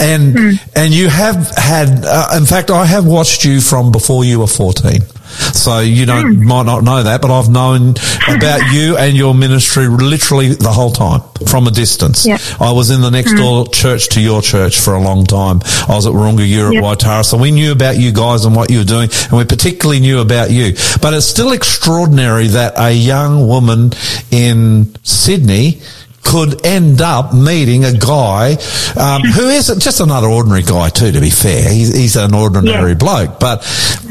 And 0.00 0.58
and 0.74 0.92
you 0.92 1.08
have 1.08 1.50
had, 1.56 2.04
uh, 2.04 2.36
in 2.36 2.46
fact, 2.46 2.70
I 2.70 2.86
have 2.86 3.06
watched 3.06 3.44
you 3.44 3.60
from 3.60 3.92
before 3.92 4.24
you 4.24 4.40
were 4.40 4.46
fourteen. 4.46 5.02
So 5.34 5.80
you 5.80 6.06
don't 6.06 6.36
hmm. 6.36 6.46
might 6.46 6.66
not 6.66 6.84
know 6.84 7.02
that, 7.02 7.20
but 7.20 7.30
I've 7.30 7.50
known 7.50 7.90
about 8.28 8.72
you 8.72 8.96
and 8.96 9.16
your 9.16 9.34
ministry 9.34 9.86
literally 9.88 10.54
the 10.54 10.72
whole 10.72 10.90
time 10.90 11.22
from 11.46 11.66
a 11.66 11.70
distance. 11.70 12.26
Yeah. 12.26 12.38
I 12.60 12.72
was 12.72 12.90
in 12.90 13.00
the 13.00 13.10
next 13.10 13.32
hmm. 13.32 13.38
door 13.38 13.66
church 13.68 14.08
to 14.10 14.20
your 14.20 14.42
church 14.42 14.80
for 14.80 14.94
a 14.94 15.00
long 15.00 15.24
time. 15.24 15.60
I 15.88 15.94
was 15.94 16.06
at 16.06 16.12
Wahroonga, 16.12 16.46
you 16.46 16.64
were 16.64 16.72
Yeah. 16.72 16.80
at 16.80 16.98
Waitara, 16.98 17.24
so 17.24 17.36
we 17.36 17.50
knew 17.50 17.72
about 17.72 17.96
you 17.98 18.12
guys 18.12 18.44
and 18.44 18.54
what 18.54 18.70
you 18.70 18.78
were 18.78 18.84
doing, 18.84 19.10
and 19.12 19.32
we 19.32 19.44
particularly 19.44 20.00
knew 20.00 20.20
about 20.20 20.50
you. 20.50 20.74
But 21.00 21.14
it's 21.14 21.26
still 21.26 21.52
extraordinary 21.52 22.48
that 22.48 22.74
a 22.76 22.92
young 22.92 23.46
woman 23.46 23.92
in 24.30 24.94
Sydney 25.02 25.80
could 26.24 26.64
end 26.66 27.00
up 27.00 27.32
meeting 27.34 27.84
a 27.84 27.92
guy 27.96 28.56
um, 28.98 29.22
who 29.36 29.48
is 29.48 29.66
just 29.78 30.00
another 30.00 30.26
ordinary 30.26 30.62
guy 30.62 30.88
too. 30.88 31.12
To 31.12 31.20
be 31.20 31.30
fair, 31.30 31.70
he's, 31.72 31.94
he's 31.94 32.16
an 32.16 32.34
ordinary 32.34 32.90
Yeah. 32.90 32.94
bloke, 32.94 33.38
but 33.38 33.64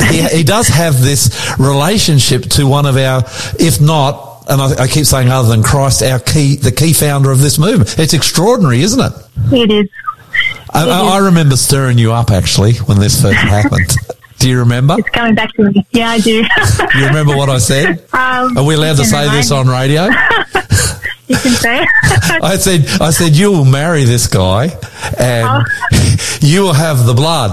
he, 0.09 0.23
he 0.23 0.43
does 0.43 0.67
have 0.67 1.01
this 1.01 1.55
relationship 1.59 2.43
to 2.51 2.67
one 2.67 2.85
of 2.85 2.95
our, 2.97 3.23
if 3.59 3.81
not, 3.81 4.45
and 4.49 4.61
I, 4.61 4.83
I 4.83 4.87
keep 4.87 5.05
saying 5.05 5.29
other 5.29 5.49
than 5.49 5.63
Christ, 5.63 6.03
our 6.03 6.19
key, 6.19 6.55
the 6.57 6.71
key 6.71 6.93
founder 6.93 7.31
of 7.31 7.39
this 7.39 7.57
movement. 7.57 7.97
It's 7.97 8.13
extraordinary, 8.13 8.81
isn't 8.81 8.99
it? 8.99 9.13
It 9.51 9.71
is. 9.71 9.89
I, 10.73 10.89
I 10.89 11.17
remember 11.19 11.55
stirring 11.55 11.97
you 11.97 12.11
up 12.13 12.31
actually 12.31 12.73
when 12.75 12.99
this 12.99 13.21
first 13.21 13.37
happened. 13.37 13.89
Do 14.39 14.49
you 14.49 14.59
remember? 14.59 14.95
It's 14.99 15.07
coming 15.09 15.35
back 15.35 15.53
to 15.53 15.71
me. 15.71 15.85
Yeah, 15.91 16.09
I 16.09 16.19
do. 16.19 16.43
You 16.99 17.05
remember 17.05 17.37
what 17.37 17.49
I 17.49 17.59
said? 17.59 17.99
um, 18.13 18.57
Are 18.57 18.63
we 18.65 18.75
allowed 18.75 18.97
to 18.97 19.05
say 19.05 19.29
this 19.29 19.51
on 19.51 19.67
radio? 19.67 20.09
You 21.27 21.37
can 21.37 21.51
say. 21.51 21.85
I 22.41 22.57
said, 22.57 22.85
I 23.01 23.11
said, 23.11 23.35
you 23.35 23.51
will 23.51 23.65
marry 23.65 24.03
this 24.03 24.27
guy 24.27 24.69
and 25.17 25.65
you 26.41 26.61
will 26.63 26.73
have 26.73 27.05
the 27.05 27.13
blood 27.13 27.51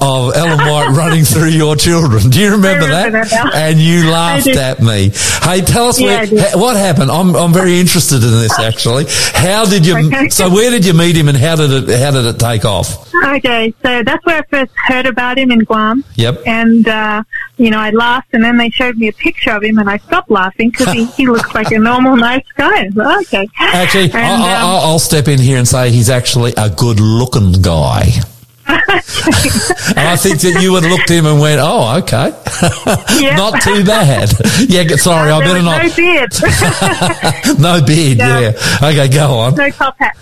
of 0.00 0.34
Ellen 0.36 0.58
White 0.58 0.90
running 0.96 1.24
through 1.24 1.48
your 1.48 1.74
children. 1.74 2.28
Do 2.30 2.38
you 2.40 2.50
remember, 2.52 2.84
remember 2.86 3.24
that? 3.24 3.30
that. 3.30 3.54
And 3.54 3.78
you 3.78 4.10
laughed 4.10 4.46
at 4.48 4.80
me. 4.80 5.10
Hey, 5.42 5.62
tell 5.62 5.86
us 5.86 5.98
Yeah, 5.98 6.26
where, 6.26 6.58
what 6.58 6.76
happened. 6.76 7.10
I'm, 7.10 7.34
I'm 7.34 7.52
very 7.52 7.80
interested 7.80 8.22
in 8.22 8.30
this 8.30 8.58
actually. 8.58 9.06
How 9.08 9.64
did 9.64 9.86
you, 9.86 9.96
Okay. 10.08 10.28
so 10.28 10.50
where 10.50 10.70
did 10.70 10.84
you 10.84 10.92
meet 10.92 11.16
him 11.16 11.28
and 11.28 11.36
how 11.36 11.56
did 11.56 11.70
it, 11.88 11.98
how 11.98 12.10
did 12.10 12.26
it 12.26 12.38
take 12.38 12.64
off? 12.66 13.08
Okay, 13.24 13.74
so 13.82 14.02
that's 14.04 14.24
where 14.26 14.38
I 14.38 14.42
first 14.48 14.72
heard 14.86 15.06
about 15.06 15.38
him 15.38 15.50
in 15.50 15.60
Guam. 15.60 16.04
Yep. 16.16 16.42
And, 16.46 16.86
uh, 16.86 17.22
you 17.56 17.70
know, 17.70 17.78
I 17.78 17.90
laughed 17.90 18.28
and 18.32 18.44
then 18.44 18.56
they 18.58 18.70
showed 18.70 18.96
me 18.96 19.08
a 19.08 19.12
picture 19.12 19.50
of 19.56 19.64
him 19.64 19.78
and 19.78 19.88
I 19.90 19.96
stopped 19.96 20.30
laughing 20.30 20.70
because 20.70 20.92
he, 20.92 21.06
he 21.06 21.26
looks 21.26 21.52
like 21.54 21.70
a 21.72 21.78
normal, 21.78 22.16
nice 22.16 22.44
guy. 22.56 22.88
Said, 22.98 23.20
okay. 23.22 23.48
Actually, 23.58 24.04
And, 24.14 24.16
I, 24.42 24.52
I, 24.52 24.60
um, 24.60 24.90
I'll 24.90 24.98
step 24.98 25.28
in 25.28 25.38
here 25.38 25.58
and 25.58 25.66
say 25.66 25.90
he's 25.90 26.10
actually 26.10 26.52
a 26.56 26.68
good 26.70 27.00
looking 27.00 27.52
guy. 27.62 28.10
and 28.68 28.76
I 29.96 30.16
think 30.16 30.40
that 30.42 30.58
you 30.60 30.72
would 30.72 30.82
have 30.82 30.92
looked 30.92 31.10
at 31.10 31.16
him 31.16 31.24
and 31.26 31.40
went, 31.40 31.58
oh, 31.62 31.96
okay. 31.98 32.30
Not 33.36 33.62
too 33.62 33.82
bad. 33.84 34.30
yeah, 34.68 34.84
sorry, 34.96 35.30
I 35.30 35.40
better 35.40 35.62
not. 35.62 35.82
no 35.86 35.96
beard. 35.96 37.58
no 37.58 37.80
beard, 37.86 38.18
Yeah. 38.18 38.40
yeah. 38.40 38.88
Okay, 38.88 39.08
go 39.08 39.38
on. 39.38 39.54
no 39.54 39.70
top 39.70 39.96
hat. 39.98 40.16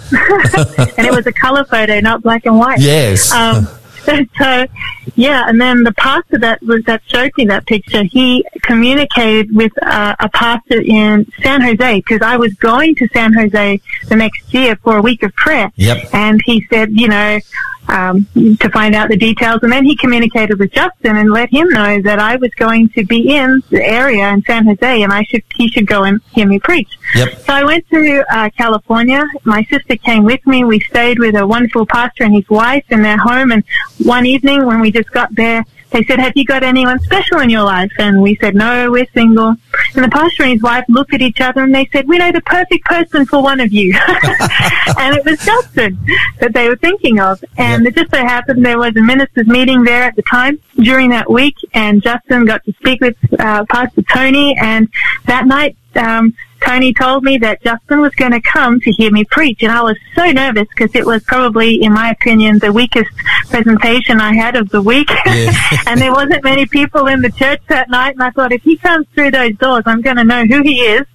and 0.97 1.07
it 1.09 1.13
was 1.13 1.27
a 1.27 1.33
color 1.33 1.65
photo, 1.65 1.99
not 2.01 2.23
black 2.23 2.47
and 2.47 2.57
white. 2.57 2.79
Yes. 2.79 3.33
Um, 3.33 3.67
so, 4.39 4.67
yeah, 5.15 5.49
and 5.49 5.61
then 5.61 5.83
the 5.83 5.93
pastor 5.93 6.39
that 6.39 6.63
was 6.63 6.83
that 6.85 7.03
showed 7.07 7.33
me 7.37 7.47
that 7.47 7.67
picture, 7.67 8.05
he 8.05 8.45
communicated 8.63 9.55
with 9.55 9.73
uh, 9.83 10.15
a 10.19 10.29
pastor 10.29 10.81
in 10.81 11.31
San 11.43 11.61
Jose 11.61 11.97
because 11.97 12.23
I 12.23 12.37
was 12.37 12.55
going 12.55 12.95
to 12.97 13.09
San 13.09 13.33
Jose 13.33 13.81
the 14.09 14.17
next 14.17 14.53
year 14.53 14.77
for 14.77 14.97
a 14.97 15.03
week 15.03 15.23
of 15.23 15.35
prayer. 15.35 15.73
Yep. 15.77 16.15
And 16.15 16.41
he 16.45 16.67
said, 16.71 16.91
you 16.93 17.09
know, 17.09 17.41
um, 17.89 18.27
to 18.35 18.71
find 18.71 18.95
out 18.95 19.09
the 19.09 19.17
details, 19.17 19.61
and 19.63 19.73
then 19.73 19.85
he 19.85 19.97
communicated 19.97 20.59
with 20.59 20.73
Justin 20.73 21.17
and 21.17 21.31
let 21.31 21.51
him 21.51 21.69
know 21.71 22.01
that 22.03 22.19
I 22.19 22.37
was 22.37 22.51
going 22.55 22.89
to 22.91 23.05
be 23.05 23.35
in 23.35 23.63
the 23.71 23.83
area 23.83 24.29
in 24.29 24.43
San 24.43 24.67
Jose, 24.67 25.03
and 25.03 25.13
I 25.13 25.23
should 25.25 25.43
he 25.55 25.69
should 25.69 25.87
go 25.87 26.05
and 26.05 26.21
hear 26.33 26.47
me 26.47 26.59
preach. 26.59 26.99
Yep. 27.15 27.39
So 27.41 27.53
I 27.53 27.65
went 27.65 27.89
to 27.91 28.25
uh, 28.31 28.51
California. 28.57 29.25
My 29.45 29.65
sister 29.65 29.97
came 29.97 30.25
with 30.25 30.45
me. 30.47 30.65
We 30.65 30.81
stayed 30.81 31.19
with 31.19 31.37
a 31.37 31.47
wonderful 31.47 31.87
pastor 31.87 32.25
and 32.25 32.35
his 32.35 32.49
wife 32.49 32.85
in 32.91 33.03
their 33.03 33.19
home. 33.19 33.53
And 33.53 33.65
one 34.05 34.27
evening 34.27 34.67
when 34.67 34.81
we 34.81 34.91
just 34.91 35.11
got 35.11 35.35
there, 35.35 35.65
they 35.91 36.03
said, 36.05 36.19
have 36.19 36.33
you 36.35 36.45
got 36.45 36.63
anyone 36.63 36.99
special 37.01 37.39
in 37.41 37.51
your 37.51 37.63
life? 37.63 37.91
And 37.99 38.21
we 38.21 38.37
said, 38.37 38.55
no, 38.55 38.91
we're 38.91 39.07
single. 39.15 39.55
And 39.95 40.05
the 40.05 40.09
pastor 40.09 40.43
and 40.43 40.53
his 40.53 40.63
wife 40.63 40.85
looked 40.89 41.15
at 41.15 41.23
each 41.23 41.41
other 41.41 41.63
and 41.63 41.75
they 41.75 41.87
said, 41.93 42.09
we 42.09 42.19
know 42.19 42.33
the 42.33 42.41
perfect 42.43 42.85
person 42.85 43.25
for 43.27 43.43
one 43.43 43.61
of 43.61 43.73
you. 43.73 43.95
and 44.99 45.17
it 45.17 45.25
was 45.25 45.39
Justin 45.45 45.99
that 46.41 46.53
they 46.53 46.69
were 46.69 46.77
thinking 46.77 47.21
of. 47.21 47.43
And 47.57 47.87
it 47.87 47.95
just 47.95 48.11
so 48.11 48.19
happened 48.19 48.65
there 48.65 48.79
was 48.79 48.97
a 48.97 49.03
ministers 49.03 49.47
meeting 49.47 49.85
there 49.85 50.03
at 50.03 50.17
the 50.17 50.23
time 50.23 50.59
during 50.77 51.11
that 51.11 51.31
week 51.31 51.55
and 51.73 52.03
Justin 52.03 52.45
got 52.45 52.65
to 52.65 52.73
speak 52.75 53.01
with 53.01 53.17
uh, 53.39 53.65
Pastor 53.67 54.03
Tony 54.03 54.57
and 54.61 54.89
that 55.27 55.47
night 55.47 55.77
um, 55.95 56.35
Tony 56.61 56.93
told 56.93 57.23
me 57.25 57.39
that 57.39 57.63
Justin 57.63 58.01
was 58.01 58.15
going 58.15 58.33
to 58.33 58.41
come 58.41 58.81
to 58.81 58.91
hear 58.93 59.11
me 59.11 59.25
preach, 59.25 59.63
and 59.63 59.73
I 59.73 59.83
was 59.83 59.97
so 60.15 60.31
nervous 60.31 60.67
because 60.69 60.95
it 60.95 61.07
was 61.07 61.23
probably, 61.25 61.83
in 61.83 61.93
my 61.93 62.11
opinion, 62.11 62.59
the 62.59 62.73
weakest 62.73 63.11
presentation 63.49 64.21
I 64.21 64.35
had 64.35 64.57
of 64.57 64.69
the 64.71 64.83
week. 64.83 65.11
Yeah. 65.27 65.53
and 65.87 66.01
there 66.01 66.13
wasn't 66.13 66.45
many 66.45 66.67
people 66.67 67.07
in 67.07 67.23
the 67.23 67.31
church 67.31 67.61
that 67.69 67.91
night, 67.91 68.15
and 68.15 68.23
I 68.23 68.31
thought 68.31 68.53
if 68.53 68.63
he 68.63 68.77
comes 68.77 69.07
through 69.15 69.33
those 69.33 69.57
doors, 69.57 69.85
I'm 69.87 70.03
going 70.03 70.17
to 70.17 70.25
know 70.25 70.45
who 70.45 70.63
he 70.63 70.81
is. 70.81 71.07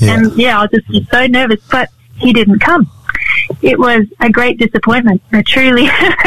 Yeah. 0.00 0.14
And 0.14 0.32
yeah, 0.36 0.60
I'll 0.60 0.68
just 0.68 0.88
be 0.88 1.06
so 1.10 1.26
nervous, 1.26 1.60
but 1.70 1.88
he 2.16 2.32
didn't 2.32 2.60
come. 2.60 2.90
It 3.62 3.78
was 3.78 4.06
a 4.20 4.30
great 4.30 4.58
disappointment, 4.58 5.22
a 5.32 5.42
truly 5.42 5.84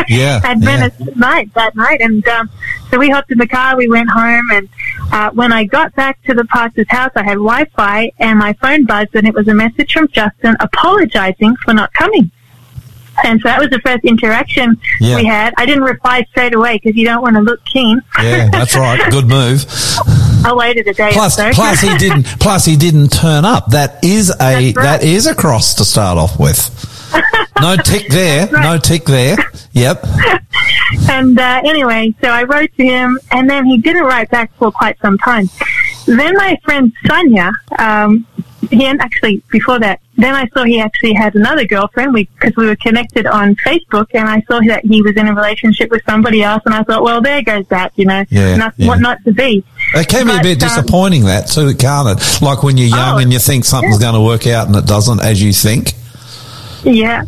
Yeah, 0.10 0.42
Adventist 0.44 1.16
night 1.16 1.54
that 1.54 1.76
night. 1.76 2.02
And 2.02 2.26
um, 2.28 2.50
so 2.90 3.00
we 3.00 3.10
hopped 3.10 3.32
in 3.32 3.38
the 3.38 3.48
car, 3.48 3.76
we 3.78 3.88
went 3.90 4.10
home, 4.10 4.50
and 4.52 4.70
uh, 5.12 5.32
when 5.32 5.52
I 5.54 5.64
got 5.64 5.96
back 5.96 6.22
to 6.24 6.34
the 6.34 6.46
pastor's 6.46 6.90
house, 6.90 7.12
I 7.16 7.24
had 7.24 7.36
Wi-Fi, 7.36 8.12
and 8.20 8.40
my 8.40 8.54
phone 8.54 8.86
buzzed, 8.86 9.16
and 9.16 9.28
it 9.28 9.34
was 9.34 9.48
a 9.48 9.54
message 9.54 9.94
from 9.94 10.08
Justin 10.10 10.56
apologizing 10.60 11.56
for 11.58 11.74
not 11.74 11.94
coming. 11.94 12.32
And 13.24 13.40
so 13.42 13.48
that 13.48 13.60
was 13.60 13.70
the 13.70 13.80
first 13.80 14.04
interaction 14.06 14.76
Yeah. 15.00 15.18
we 15.18 15.26
had. 15.26 15.54
I 15.58 15.66
didn't 15.68 15.84
reply 15.84 16.26
straight 16.32 16.56
away 16.56 16.80
because 16.82 16.98
you 16.98 17.06
don't 17.06 17.22
want 17.22 17.36
to 17.36 17.42
look 17.42 17.64
keen. 17.66 18.02
Yeah, 18.22 18.50
that's 18.50 18.76
right. 18.76 19.00
Good 19.12 19.28
move. 19.28 19.66
I 20.46 20.52
waited 20.54 20.88
a 20.88 20.94
day 20.94 21.12
Plus, 21.14 21.36
so. 21.36 21.52
plus 21.52 21.80
he 21.80 21.96
didn't. 21.98 22.24
Plus, 22.40 22.66
he 22.66 22.76
didn't 22.76 23.10
turn 23.10 23.46
up. 23.46 23.68
That 23.70 24.04
is 24.04 24.30
a 24.32 24.34
right. 24.56 24.76
that 24.76 25.04
is 25.04 25.28
a 25.28 25.36
cross 25.36 25.76
to 25.76 25.86
start 25.86 26.18
off 26.18 26.40
with. 26.40 26.90
No 27.62 27.78
tick 27.78 28.08
there. 28.10 28.50
No 28.52 28.78
tick 28.78 29.06
there. 29.06 29.38
Yep. 29.74 30.06
And 31.10 31.40
uh, 31.40 31.62
anyway, 31.66 32.14
so 32.22 32.30
I 32.30 32.44
wrote 32.44 32.70
to 32.78 32.84
him, 32.84 33.20
and 33.32 33.50
then 33.50 33.66
he 33.66 33.78
didn't 33.80 34.04
write 34.04 34.30
back 34.30 34.54
for 34.58 34.72
quite 34.72 35.00
some 35.00 35.18
time. 35.18 35.50
Then 36.06 36.36
my 36.36 36.58
friend 36.64 36.92
Sonia, 37.08 37.52
um, 37.80 38.26
he 38.70 38.86
and 38.86 39.02
actually 39.02 39.42
before 39.52 39.80
that, 39.80 40.00
then 40.18 40.36
I 40.36 40.48
saw 40.54 40.64
he 40.64 40.80
actually 40.80 41.14
had 41.14 41.36
another 41.36 41.66
girlfriend 41.66 42.14
because 42.14 42.56
we, 42.56 42.66
were 42.68 42.76
connected 42.76 43.26
on 43.26 43.56
Facebook, 43.56 44.08
and 44.14 44.28
I 44.28 44.42
saw 44.42 44.60
that 44.68 44.86
he 44.86 45.02
was 45.02 45.16
in 45.18 45.28
a 45.28 45.34
relationship 45.34 45.90
with 45.90 46.04
somebody 46.06 46.44
else, 46.44 46.62
and 46.66 46.76
I 46.76 46.84
thought, 46.84 47.04
well, 47.04 47.22
there 47.22 47.42
goes 47.42 47.68
that, 47.70 47.94
you 47.96 48.06
know, 48.06 48.24
Yeah, 48.30 48.56
not, 48.58 48.74
yeah. 48.78 48.88
what 48.88 49.00
not 49.00 49.24
to 49.26 49.32
be. 49.34 49.64
It 49.96 50.08
can 50.08 50.26
be 50.26 50.34
a 50.34 50.36
But, 50.36 50.44
bit 50.44 50.64
um, 50.64 50.70
disappointing 50.70 51.26
that 51.26 51.48
too, 51.48 51.74
can't 51.76 52.20
it? 52.20 52.42
Like 52.42 52.62
when 52.64 52.78
you're 52.78 52.90
young 52.90 53.16
Oh, 53.16 53.18
and 53.20 53.32
you 53.34 53.40
think 53.40 53.66
something's 53.66 54.00
going 54.00 54.16
to 54.16 54.22
work 54.22 54.46
out 54.48 54.68
and 54.68 54.76
it 54.76 54.86
doesn't 54.86 55.22
as 55.22 55.42
you 55.42 55.54
think. 55.54 55.94
Yeah. 56.84 57.24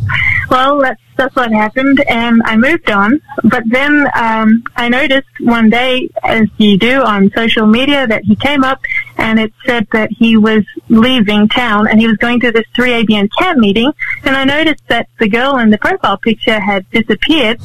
Well, 0.50 0.78
that's 0.80 1.00
that's 1.16 1.34
what 1.34 1.50
happened, 1.50 2.04
and 2.08 2.42
I 2.44 2.56
moved 2.56 2.90
on. 2.90 3.20
But 3.44 3.64
then 3.66 4.06
um, 4.14 4.62
I 4.76 4.88
noticed 4.88 5.28
one 5.40 5.70
day, 5.70 6.10
as 6.22 6.46
you 6.58 6.76
do 6.76 7.02
on 7.02 7.30
social 7.34 7.66
media, 7.66 8.06
that 8.06 8.24
he 8.24 8.36
came 8.36 8.62
up 8.62 8.80
and 9.16 9.38
it 9.38 9.52
said 9.64 9.86
that 9.92 10.10
he 10.10 10.36
was 10.36 10.64
leaving 10.88 11.48
town 11.48 11.88
and 11.88 12.00
he 12.00 12.06
was 12.06 12.16
going 12.16 12.40
to 12.40 12.52
this 12.52 12.64
3ABN 12.76 13.28
camp 13.38 13.58
meeting. 13.58 13.92
And 14.24 14.36
I 14.36 14.44
noticed 14.44 14.86
that 14.88 15.08
the 15.18 15.28
girl 15.28 15.58
in 15.58 15.70
the 15.70 15.78
profile 15.78 16.16
picture 16.18 16.60
had 16.60 16.88
disappeared, 16.90 17.60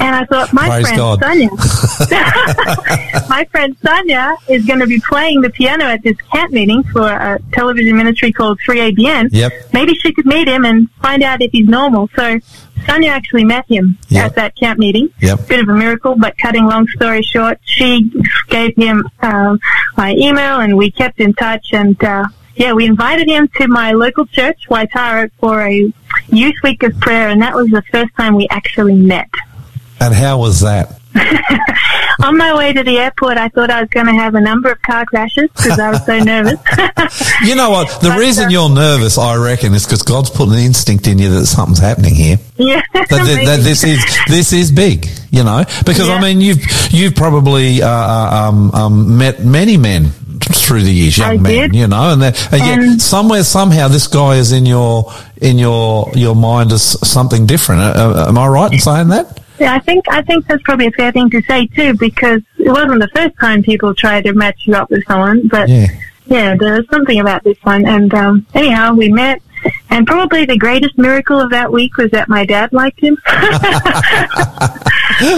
and 0.00 0.14
I 0.14 0.24
thought, 0.24 0.52
my 0.52 0.82
friend 0.82 0.96
God. 0.96 1.20
Sonia, 1.20 1.50
my 3.28 3.46
friend 3.50 3.76
Sonia 3.84 4.34
is 4.48 4.64
going 4.64 4.80
to 4.80 4.86
be 4.86 5.00
playing 5.00 5.40
the 5.40 5.50
piano 5.50 5.84
at 5.84 6.02
this 6.02 6.16
camp 6.32 6.52
meeting 6.52 6.82
for 6.84 7.06
a 7.06 7.38
television 7.52 7.96
ministry 7.96 8.32
called 8.32 8.58
3ABN 8.66 9.28
Yep. 9.32 9.52
maybe 9.72 9.94
she 9.94 10.12
could 10.12 10.26
meet 10.26 10.48
him 10.48 10.64
and 10.64 10.90
find 11.02 11.22
out 11.22 11.42
if 11.42 11.50
he's 11.52 11.68
normal. 11.68 12.08
So 12.16 12.40
Sonia 12.86 13.10
actually 13.10 13.44
met 13.44 13.66
him 13.66 13.96
Yep. 14.08 14.24
at 14.24 14.34
that 14.36 14.56
camp 14.56 14.78
meeting. 14.78 15.08
Yep. 15.20 15.48
Bit 15.48 15.60
of 15.60 15.68
a 15.68 15.74
miracle, 15.74 16.16
but 16.16 16.36
cutting 16.38 16.66
long 16.66 16.86
story 16.88 17.22
short, 17.22 17.58
she 17.64 18.10
gave 18.48 18.76
him 18.76 19.08
um, 19.22 19.58
my 19.96 20.12
email 20.14 20.60
and 20.60 20.76
we 20.76 20.90
kept 20.90 21.20
in 21.20 21.32
touch. 21.34 21.68
And 21.72 22.02
uh, 22.02 22.24
yeah, 22.56 22.72
we 22.72 22.84
invited 22.86 23.28
him 23.28 23.48
to 23.56 23.68
my 23.68 23.92
local 23.92 24.26
church, 24.26 24.68
Waitara, 24.68 25.30
for 25.40 25.62
a 25.66 25.92
youth 26.28 26.54
week 26.62 26.82
of 26.82 26.98
prayer, 27.00 27.28
and 27.28 27.40
that 27.42 27.54
was 27.54 27.68
the 27.70 27.82
first 27.90 28.14
time 28.16 28.34
we 28.34 28.46
actually 28.50 28.94
met. 28.94 29.28
And 30.00 30.14
how 30.14 30.38
was 30.38 30.60
that? 30.60 31.00
On 32.24 32.36
my 32.36 32.56
way 32.56 32.72
to 32.72 32.82
the 32.82 32.98
airport, 32.98 33.36
I 33.38 33.48
thought 33.48 33.70
I 33.70 33.80
was 33.80 33.90
going 33.90 34.06
to 34.06 34.12
have 34.12 34.34
a 34.34 34.40
number 34.40 34.70
of 34.70 34.80
car 34.82 35.04
crashes 35.04 35.50
because 35.56 35.78
I 35.78 35.90
was 35.90 36.04
so 36.06 36.18
nervous. 36.24 36.58
You 37.42 37.54
know 37.54 37.70
what? 37.70 37.88
The 38.00 38.08
But, 38.10 38.18
reason 38.18 38.46
uh, 38.46 38.48
you're 38.50 38.68
nervous, 38.70 39.18
I 39.18 39.36
reckon, 39.36 39.74
is 39.74 39.84
because 39.84 40.02
God's 40.02 40.30
put 40.30 40.48
an 40.48 40.54
instinct 40.58 41.06
in 41.06 41.18
you 41.18 41.28
that 41.30 41.46
something's 41.46 41.78
happening 41.80 42.14
here. 42.14 42.38
yeah, 42.56 42.82
That, 42.94 43.08
that, 43.10 43.42
that 43.46 43.60
this 43.62 43.84
is 43.84 44.02
this 44.28 44.52
is 44.52 44.70
big, 44.72 45.06
you 45.30 45.42
know. 45.44 45.64
Because 45.84 46.08
I 46.08 46.20
mean, 46.20 46.40
you've 46.40 46.62
you've 46.90 47.14
probably 47.14 47.82
uh, 47.82 47.88
uh, 47.88 48.48
um, 48.48 48.70
um, 48.74 49.18
met 49.18 49.44
many 49.44 49.76
men 49.76 50.10
through 50.54 50.82
the 50.82 50.92
years, 50.92 51.18
young 51.18 51.38
I 51.38 51.40
men, 51.40 51.52
did. 51.70 51.74
you 51.74 51.86
know, 51.86 52.12
and, 52.12 52.22
that- 52.22 52.52
and 52.52 52.62
yet 52.92 53.00
somewhere 53.00 53.42
somehow 53.42 53.88
this 53.88 54.06
guy 54.06 54.36
is 54.36 54.52
in 54.52 54.66
your 54.66 55.12
in 55.40 55.58
your 55.58 56.10
your 56.14 56.34
mind 56.36 56.72
as 56.72 56.82
something 57.06 57.44
different. 57.46 57.82
Uh, 57.82 58.24
uh, 58.24 58.28
am 58.28 58.38
I 58.38 58.46
right 58.46 58.72
in 58.72 58.78
saying 58.78 59.08
that? 59.08 59.40
Yeah, 59.58 59.74
I 59.74 59.78
think 59.78 60.04
I 60.08 60.22
think 60.22 60.46
that's 60.46 60.62
probably 60.62 60.86
a 60.86 60.90
fair 60.92 61.12
thing 61.12 61.30
to 61.30 61.40
say 61.42 61.66
too, 61.68 61.94
because 61.94 62.42
it 62.58 62.70
wasn't 62.70 63.00
the 63.00 63.08
first 63.14 63.36
time 63.38 63.62
people 63.62 63.94
tried 63.94 64.24
to 64.24 64.32
match 64.32 64.62
you 64.66 64.74
up 64.74 64.90
with 64.90 65.04
someone, 65.06 65.46
but 65.48 65.68
Yeah. 65.68 65.86
yeah, 66.26 66.56
there 66.56 66.74
was 66.74 66.86
something 66.90 67.20
about 67.20 67.44
this 67.44 67.58
one. 67.62 67.86
And 67.86 68.12
um, 68.14 68.46
anyhow, 68.54 68.94
we 68.94 69.10
met, 69.10 69.40
and 69.90 70.06
probably 70.06 70.44
the 70.44 70.58
greatest 70.58 70.98
miracle 70.98 71.40
of 71.40 71.50
that 71.50 71.70
week 71.72 71.96
was 71.96 72.10
that 72.10 72.28
my 72.28 72.44
dad 72.44 72.72
liked 72.72 73.00
him. 73.00 73.16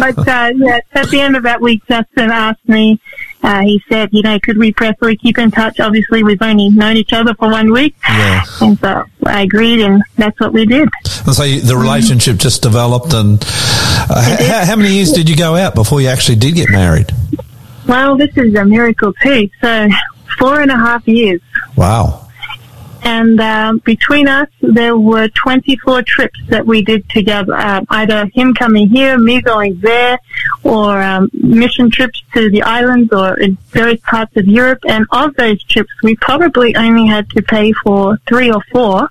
but 0.01 0.19
uh, 0.29 0.53
yeah, 0.57 0.81
at 0.95 1.11
the 1.11 1.21
end 1.21 1.37
of 1.37 1.43
that 1.43 1.61
week, 1.61 1.83
Justin 1.89 2.31
asked 2.31 2.67
me. 2.69 3.01
Uh, 3.43 3.62
he 3.62 3.80
said, 3.89 4.09
you 4.12 4.22
know, 4.22 4.39
could 4.41 4.57
we 4.57 4.72
preferably 4.72 5.16
keep 5.16 5.39
in 5.39 5.51
touch? 5.51 5.78
Obviously, 5.78 6.24
we've 6.24 6.43
only 6.43 6.68
known 6.70 6.97
each 6.97 7.12
other 7.12 7.34
for 7.34 7.51
one 7.51 7.70
week. 7.72 7.95
Yeah. 8.09 8.45
And 8.61 8.78
so 8.78 9.05
I 9.24 9.43
agreed, 9.43 9.80
and 9.80 10.03
that's 10.16 10.39
what 10.41 10.53
we 10.53 10.66
did. 10.66 10.89
And 11.26 11.34
so 11.34 11.45
the 11.45 11.76
relationship 11.76 12.39
just 12.39 12.62
developed. 12.62 13.12
And 13.12 13.39
uh, 13.45 14.37
how, 14.39 14.64
how 14.64 14.76
many 14.76 14.95
years 14.95 15.12
did 15.12 15.28
you 15.28 15.37
go 15.37 15.55
out 15.55 15.74
before 15.74 16.01
you 16.01 16.09
actually 16.09 16.37
did 16.37 16.55
get 16.55 16.70
married? 16.70 17.12
Well, 17.87 18.16
this 18.16 18.37
is 18.37 18.55
a 18.57 18.64
miracle 18.64 19.12
too. 19.22 19.49
So 19.61 19.89
four 20.39 20.61
and 20.61 20.70
a 20.70 20.76
half 20.76 21.07
years. 21.07 21.41
Wow. 21.76 22.26
And 23.07 23.41
um, 23.41 23.79
between 23.85 24.27
us, 24.27 24.49
there 24.61 24.99
were 24.99 25.29
24 25.29 26.03
trips 26.03 26.41
that 26.49 26.67
we 26.67 26.83
did 26.83 27.09
together. 27.09 27.55
Um, 27.55 27.87
either 27.89 28.27
him 28.35 28.53
coming 28.53 28.89
here, 28.89 29.17
me 29.17 29.41
going 29.41 29.79
there, 29.79 30.19
or 30.65 31.01
um, 31.01 31.31
mission 31.33 31.89
trips 31.89 32.21
to 32.35 32.51
the 32.51 32.65
islands 32.65 33.13
or 33.13 33.39
in 33.39 33.59
various 33.69 34.01
parts 34.01 34.37
of 34.37 34.47
Europe. 34.47 34.81
And 34.89 35.07
of 35.13 35.37
those 35.37 35.63
trips, 35.63 35.93
we 36.03 36.17
probably 36.17 36.75
only 36.75 37.07
had 37.07 37.31
to 37.31 37.43
pay 37.43 37.73
for 37.85 38.19
three 38.27 38.51
or 38.51 38.61
four 38.73 39.09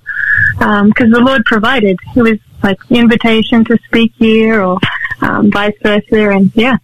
because 0.58 1.10
the 1.10 1.22
Lord 1.24 1.46
provided. 1.46 1.98
It 2.14 2.20
was 2.20 2.38
like 2.62 2.78
invitation 2.90 3.64
to 3.64 3.78
speak 3.86 4.12
here 4.18 4.62
or 4.62 4.78
um, 5.22 5.50
vice 5.50 5.72
versa. 5.82 6.32
And 6.32 6.52
yeah. 6.54 6.76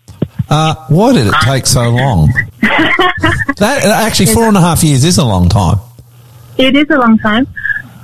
Uh, 0.49 0.75
why 0.89 1.13
did 1.13 1.27
it 1.27 1.35
take 1.43 1.67
so 1.67 1.91
long? 1.91 2.33
that 2.63 3.83
actually 3.85 4.33
four 4.33 4.45
and 4.45 4.57
a 4.57 4.61
half 4.63 4.83
years 4.83 5.05
is 5.05 5.19
a 5.19 5.25
long 5.27 5.51
time. 5.51 5.79
It 6.59 6.77
is 6.77 6.87
a 6.91 6.97
long 6.99 7.19
time. 7.19 7.47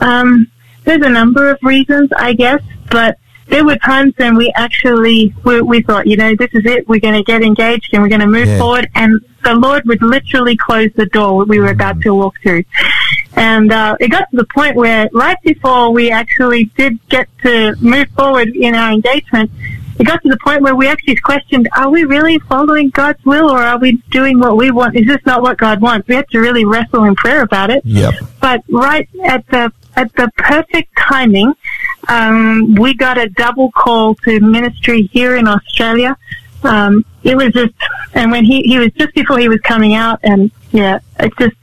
Um, 0.01 0.51
there's 0.85 1.05
a 1.05 1.11
number 1.11 1.51
of 1.51 1.59
reasons, 1.63 2.11
I 2.17 2.33
guess, 2.33 2.63
but 2.91 3.19
there 3.47 3.65
were 3.65 3.77
times 3.77 4.13
when 4.17 4.37
we 4.37 4.53
actually 4.57 5.35
we, 5.45 5.61
we 5.61 5.83
thought, 5.83 6.07
you 6.07 6.17
know, 6.17 6.35
this 6.37 6.51
is 6.53 6.65
it. 6.67 6.89
We're 6.89 7.01
going 7.01 7.15
to 7.15 7.23
get 7.23 7.43
engaged 7.43 7.91
and 7.93 8.03
we're 8.03 8.09
going 8.09 8.21
to 8.21 8.27
move 8.27 8.47
Yeah. 8.49 8.59
forward, 8.59 8.89
and 8.95 9.21
the 9.45 9.55
Lord 9.55 9.85
would 9.87 10.03
literally 10.03 10.57
close 10.57 10.91
the 10.97 11.07
door 11.07 11.45
we 11.45 11.59
were 11.59 11.71
about 11.71 12.01
to 12.03 12.15
walk 12.15 12.35
through. 12.43 12.65
And 13.37 13.73
uh, 13.73 13.97
it 14.01 14.09
got 14.09 14.31
to 14.31 14.37
the 14.37 14.47
point 14.47 14.77
where, 14.77 15.09
right 15.13 15.37
before 15.45 15.91
we 15.93 16.11
actually 16.11 16.65
did 16.77 16.99
get 17.09 17.29
to 17.43 17.75
move 17.81 18.09
forward 18.17 18.49
in 18.49 18.75
our 18.75 18.91
engagement, 18.93 19.51
it 19.99 20.05
got 20.07 20.23
to 20.23 20.29
the 20.29 20.39
point 20.39 20.63
where 20.63 20.75
we 20.75 20.87
actually 20.89 21.17
questioned: 21.17 21.69
Are 21.77 21.91
we 21.91 22.05
really 22.05 22.39
following 22.41 22.91
God's 22.91 23.25
will, 23.25 23.51
or 23.51 23.59
are 23.59 23.79
we 23.79 23.93
doing 24.11 24.39
what 24.39 24.57
we 24.57 24.71
want? 24.71 24.97
Is 24.97 25.07
this 25.07 25.19
not 25.27 25.43
what 25.43 25.59
God 25.59 25.81
wants? 25.81 26.07
We 26.09 26.15
had 26.15 26.29
to 26.31 26.41
really 26.41 26.65
wrestle 26.65 27.05
in 27.05 27.15
prayer 27.17 27.43
about 27.43 27.71
it 27.71 27.83
Yep. 27.85 28.15
but 28.41 28.63
right 28.71 29.09
at 29.25 29.47
the 29.49 29.73
at 29.97 30.15
the 30.15 30.31
perfect 30.37 30.97
timing, 30.97 31.53
um, 32.09 32.77
we 32.77 32.95
got 32.95 33.19
a 33.19 33.29
double 33.31 33.71
call 33.73 34.15
to 34.15 34.39
ministry 34.41 35.09
here 35.13 35.35
in 35.37 35.49
Australia. 35.49 36.17
Um, 36.63 37.05
it 37.25 37.37
was 37.37 37.53
just, 37.53 37.75
and 38.15 38.31
when 38.31 38.45
he 38.45 38.63
he 38.63 38.79
was 38.79 38.91
just 38.93 39.15
before 39.15 39.39
he 39.39 39.49
was 39.49 39.61
coming 39.61 39.95
out, 39.95 40.21
and 40.23 40.51
yeah, 40.73 40.99
it's 41.19 41.37
just 41.37 41.57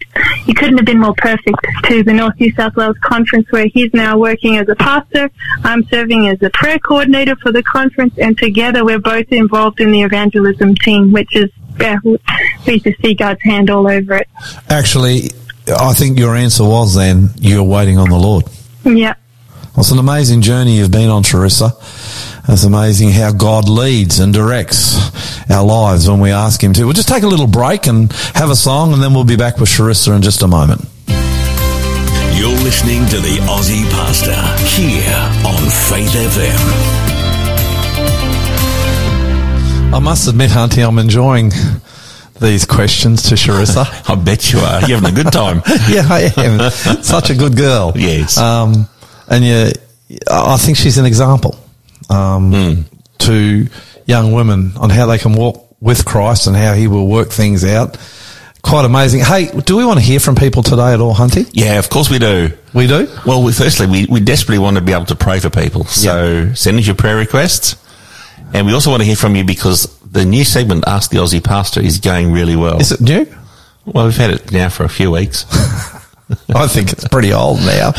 he 0.46 0.54
couldn't 0.54 0.78
have 0.78 0.86
been 0.86 1.00
more 1.00 1.14
perfect 1.18 1.58
to 1.86 2.04
the 2.04 2.14
North 2.14 2.40
New 2.40 2.52
South 2.54 2.76
Wales 2.76 2.98
conference 3.02 3.52
where 3.52 3.68
he's 3.68 3.94
now 3.94 4.18
working 4.18 4.58
as 4.58 4.68
a 4.70 4.76
pastor. 4.76 5.30
I'm 5.64 5.84
serving 5.86 6.28
as 6.28 6.42
a 6.42 6.50
prayer 6.52 6.80
coordinator 6.80 7.36
for 7.36 7.52
the 7.52 7.64
conference, 7.64 8.18
and 8.18 8.38
together 8.38 8.84
we're 8.84 9.00
both 9.00 9.32
involved 9.32 9.80
in 9.80 9.92
the 9.92 10.02
evangelism 10.02 10.76
team, 10.76 11.12
which 11.12 11.36
is 11.36 11.52
yeah, 11.80 11.98
we 12.04 12.80
just 12.80 13.02
see 13.02 13.14
God's 13.14 13.44
hand 13.44 13.70
all 13.70 13.88
over 13.88 14.16
it. 14.16 14.28
Actually, 14.70 15.30
I 15.68 15.94
think 15.94 16.18
your 16.18 16.36
answer 16.36 16.64
was 16.64 16.96
then 16.96 17.30
you're 17.36 17.64
waiting 17.64 17.98
on 17.98 18.10
the 18.10 18.18
Lord. 18.18 18.46
Yeah. 18.84 19.16
Well, 19.76 19.82
it's 19.82 19.92
an 19.92 20.00
amazing 20.00 20.40
journey 20.40 20.78
you've 20.78 20.90
been 20.90 21.10
on, 21.10 21.24
Charissa. 21.24 21.72
It's 22.48 22.64
amazing 22.64 23.10
how 23.10 23.34
God 23.34 23.68
leads 23.68 24.20
and 24.20 24.34
directs 24.34 24.96
our 25.52 25.66
lives 25.66 26.10
when 26.10 26.22
we 26.22 26.32
ask 26.32 26.64
Him 26.64 26.72
to. 26.74 26.86
We'll 26.86 26.94
just 26.94 27.10
take 27.10 27.24
a 27.24 27.28
little 27.28 27.46
break 27.46 27.86
and 27.86 28.10
have 28.36 28.50
a 28.50 28.56
song, 28.56 28.94
and 28.94 29.04
then 29.04 29.14
we'll 29.14 29.26
be 29.26 29.36
back 29.36 29.58
with 29.58 29.68
Charissa 29.68 30.16
in 30.16 30.22
just 30.22 30.44
a 30.44 30.48
moment. 30.48 30.80
You're 32.38 32.56
listening 32.64 33.06
to 33.08 33.18
the 33.18 33.38
Aussie 33.50 33.84
Pastor 33.92 34.32
here 34.80 35.14
on 35.46 35.70
Faith 35.70 36.14
FM. 36.14 37.06
I 39.94 40.00
must 40.00 40.30
admit, 40.30 40.56
Auntie, 40.56 40.84
I'm 40.84 41.00
enjoying 41.00 41.52
these 42.40 42.66
questions 42.66 43.24
to 43.24 43.36
Charissa. 43.36 43.86
I 44.10 44.16
bet 44.16 44.54
you 44.54 44.60
are. 44.60 44.88
You're 44.88 45.00
having 45.02 45.12
a 45.20 45.24
good 45.24 45.34
time. 45.34 45.58
yeah, 45.90 46.08
I 46.10 46.32
am. 46.38 46.72
Such 47.04 47.30
a 47.30 47.36
good 47.36 47.58
girl. 47.58 47.92
Yes. 47.94 48.38
Um, 48.38 48.88
and 49.30 49.44
yeah, 49.44 49.72
I 50.32 50.58
think 50.58 50.78
she's 50.78 50.98
an 50.98 51.06
example 51.06 51.58
um, 52.10 52.52
Hmm. 52.52 52.82
to 53.20 53.68
young 54.06 54.32
women 54.34 54.74
on 54.78 54.90
how 54.90 55.06
they 55.08 55.18
can 55.18 55.34
walk 55.34 55.76
with 55.82 56.06
Christ 56.06 56.48
and 56.48 56.56
how 56.56 56.74
He 56.74 56.88
will 56.88 57.08
work 57.08 57.30
things 57.30 57.64
out. 57.64 57.98
Quite 58.62 58.86
amazing. 58.86 59.22
Hey, 59.22 59.46
do 59.66 59.78
we 59.78 59.86
want 59.86 60.00
to 60.00 60.06
hear 60.06 60.20
from 60.20 60.36
people 60.36 60.64
today 60.64 60.94
at 60.94 61.00
all, 61.00 61.14
Hunty? 61.14 61.48
Yeah, 61.54 61.78
of 61.78 61.90
course 61.90 62.10
we 62.10 62.18
do. 62.18 62.50
We 62.74 62.88
do. 62.88 63.08
Well, 63.26 63.44
we, 63.44 63.52
firstly, 63.52 63.86
we, 63.86 64.06
we 64.08 64.20
desperately 64.20 64.58
want 64.58 64.78
to 64.78 64.82
be 64.82 64.92
able 64.92 65.06
to 65.06 65.16
pray 65.16 65.40
for 65.40 65.52
people. 65.52 65.86
So 65.86 66.52
send 66.56 66.80
us 66.80 66.88
your 66.88 66.96
prayer 66.96 67.16
requests. 67.16 67.76
And 68.54 68.66
we 68.66 68.74
also 68.74 68.90
want 68.90 69.02
to 69.02 69.06
hear 69.06 69.16
from 69.16 69.36
you 69.36 69.44
because 69.44 69.86
the 70.02 70.26
new 70.26 70.44
segment, 70.44 70.86
Ask 70.88 71.12
the 71.12 71.18
Aussie 71.18 71.44
Pastor, 71.44 71.80
is 71.80 72.00
going 72.00 72.32
really 72.32 72.56
well. 72.56 72.80
Is 72.80 72.92
it 72.92 73.02
new? 73.02 73.28
Well, 73.86 74.06
we've 74.06 74.18
had 74.18 74.32
it 74.32 74.52
now 74.52 74.70
for 74.70 74.84
a 74.84 74.90
few 74.90 75.12
weeks. 75.12 75.46
I 76.56 76.68
think 76.68 76.92
it's 76.92 77.08
pretty 77.08 77.34
old 77.34 77.60
now. 77.60 77.88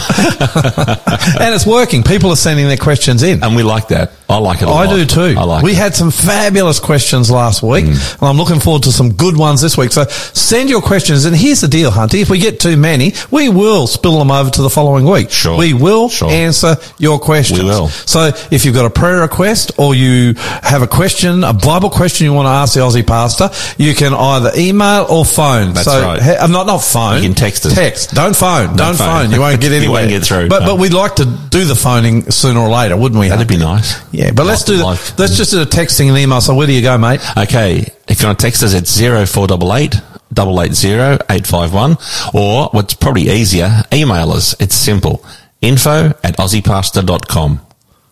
and 1.38 1.54
it's 1.54 1.66
working. 1.66 2.02
People 2.02 2.30
are 2.30 2.36
sending 2.36 2.66
their 2.66 2.76
questions 2.76 3.22
in. 3.22 3.42
And 3.44 3.54
we 3.54 3.62
like 3.62 3.88
that. 3.88 4.12
I 4.28 4.38
like 4.38 4.60
it 4.60 4.64
a 4.64 4.70
I 4.72 4.86
lot. 4.86 4.88
I 4.88 4.96
do 4.96 5.04
too. 5.04 5.34
I 5.38 5.44
like 5.44 5.62
we 5.62 5.70
it. 5.70 5.76
had 5.76 5.94
some 5.94 6.10
fabulous 6.10 6.80
questions 6.80 7.30
last 7.30 7.62
week, 7.62 7.84
Mm. 7.84 8.12
and 8.20 8.22
I'm 8.28 8.36
looking 8.36 8.58
forward 8.58 8.82
to 8.82 8.92
some 8.92 9.12
good 9.12 9.36
ones 9.36 9.60
this 9.60 9.78
week. 9.78 9.92
So 9.92 10.04
send 10.32 10.68
your 10.68 10.82
questions, 10.82 11.24
and 11.26 11.36
here's 11.36 11.60
the 11.60 11.68
deal, 11.68 11.92
Hunty. 11.92 12.22
If 12.22 12.28
we 12.30 12.38
get 12.40 12.58
too 12.58 12.76
many, 12.76 13.14
we 13.30 13.48
will 13.48 13.86
spill 13.86 14.18
them 14.18 14.32
over 14.32 14.50
to 14.50 14.62
the 14.62 14.70
following 14.70 15.04
week. 15.04 15.30
Sure. 15.30 15.56
We 15.56 15.74
will 15.74 16.08
Sure. 16.08 16.28
answer 16.28 16.76
your 16.98 17.20
questions. 17.20 17.60
We 17.60 17.66
will. 17.66 17.88
So 17.88 18.32
if 18.50 18.64
you've 18.64 18.74
got 18.74 18.84
a 18.84 18.90
prayer 18.90 19.20
request 19.20 19.70
or 19.76 19.94
you 19.94 20.34
have 20.62 20.82
a 20.82 20.88
question, 20.88 21.44
a 21.44 21.52
Bible 21.52 21.90
question 21.90 22.24
you 22.24 22.32
want 22.32 22.46
to 22.46 22.50
ask 22.50 22.74
the 22.74 22.80
Aussie 22.80 23.06
pastor, 23.06 23.48
you 23.78 23.94
can 23.94 24.12
either 24.12 24.50
email 24.56 25.06
or 25.08 25.24
phone. 25.24 25.72
That's 25.72 25.86
so, 25.86 26.02
right. 26.02 26.20
he- 26.20 26.30
I'm 26.36 26.50
not, 26.50 26.66
not 26.66 26.78
phone. 26.82 27.18
You 27.18 27.28
can 27.28 27.34
text 27.34 27.64
us. 27.66 27.74
Text. 27.74 28.12
Don't 28.14 28.34
phone. 28.34 28.74
Don't, 28.76 28.96
phone. 28.96 29.26
phone. 29.26 29.30
You 29.32 29.38
won't 29.40 29.60
get 29.60 29.70
You 29.70 29.76
anywhere. 29.76 30.00
won't 30.02 30.10
get 30.10 30.24
through. 30.24 30.48
But, 30.48 30.60
No. 30.62 30.66
but 30.66 30.78
we'd 30.80 30.92
like 30.94 31.14
to 31.16 31.24
do 31.26 31.64
the 31.64 31.76
phoning 31.76 32.28
sooner 32.32 32.58
or 32.58 32.68
later, 32.68 32.96
wouldn't 32.96 33.20
we? 33.20 33.28
That'd 33.28 33.46
Hunty? 33.46 33.50
be 33.50 33.56
nice. 33.58 33.94
Yeah, 34.16 34.30
but 34.32 34.46
let's 34.46 34.64
do 34.64 34.78
that. 34.78 35.14
Let's 35.18 35.36
just 35.36 35.50
do 35.50 35.58
the 35.58 35.66
texting 35.66 36.08
and 36.08 36.16
email. 36.16 36.40
So 36.40 36.54
where 36.54 36.66
do 36.66 36.72
you 36.72 36.80
go, 36.80 36.96
mate? 36.96 37.20
Okay, 37.36 37.84
if 38.08 38.22
you 38.22 38.26
want 38.26 38.38
to 38.38 38.46
text 38.46 38.62
us, 38.62 38.72
it's 38.72 38.98
0488 38.98 39.94
880 40.32 41.24
851, 41.28 41.98
or 42.32 42.70
what's 42.70 42.94
probably 42.94 43.28
easier, 43.28 43.82
email 43.92 44.32
us. 44.32 44.54
It's 44.58 44.74
simple. 44.74 45.22
Info 45.60 46.08
at 46.24 46.38
aussiepastor.com. 46.38 47.60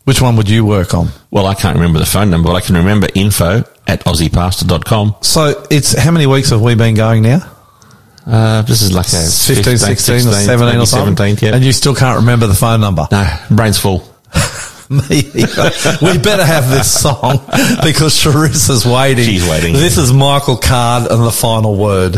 Which 0.05 0.20
one 0.20 0.36
would 0.36 0.50
you 0.50 0.66
work 0.66 0.92
on? 0.92 1.09
Well, 1.30 1.46
I 1.46 1.55
can't 1.55 1.76
remember 1.76 2.00
the 2.00 2.07
phone 2.07 2.28
number, 2.28 2.50
but 2.50 2.57
I 2.57 2.61
can 2.61 2.76
remember 2.76 3.09
info 3.14 3.64
at 3.86 4.05
aussiepastor.com. 4.05 5.16
So 5.22 5.66
it's 5.70 5.98
how 5.98 6.11
many 6.11 6.26
weeks 6.26 6.50
have 6.50 6.61
we 6.61 6.74
been 6.74 6.94
going 6.96 7.22
now? 7.22 7.50
Uh, 8.26 8.61
this 8.62 8.82
is 8.82 8.92
like 8.92 9.07
a 9.07 9.24
15, 9.24 9.78
16, 9.78 10.14
or 10.28 10.32
17 10.32 10.80
or 10.80 10.86
something? 10.86 11.36
17th, 11.36 11.40
yeah. 11.40 11.55
And 11.55 11.64
you 11.64 11.72
still 11.72 11.94
can't 11.94 12.20
remember 12.20 12.46
the 12.46 12.55
phone 12.55 12.82
number? 12.82 13.09
no, 13.11 13.26
brain's 13.50 13.78
full. 13.78 14.07
Me 14.95 15.18
either. 15.34 15.70
we 16.03 16.18
better 16.18 16.45
have 16.45 16.70
this 16.70 16.90
song 17.03 17.38
because 17.82 18.14
Charissa's 18.22 18.86
waiting. 18.86 19.24
She's 19.24 19.49
waiting. 19.49 19.72
This 19.74 19.99
is 19.99 20.12
Michael 20.12 20.57
Card 20.57 21.11
and 21.11 21.24
the 21.24 21.32
final 21.32 21.76
word. 21.76 22.16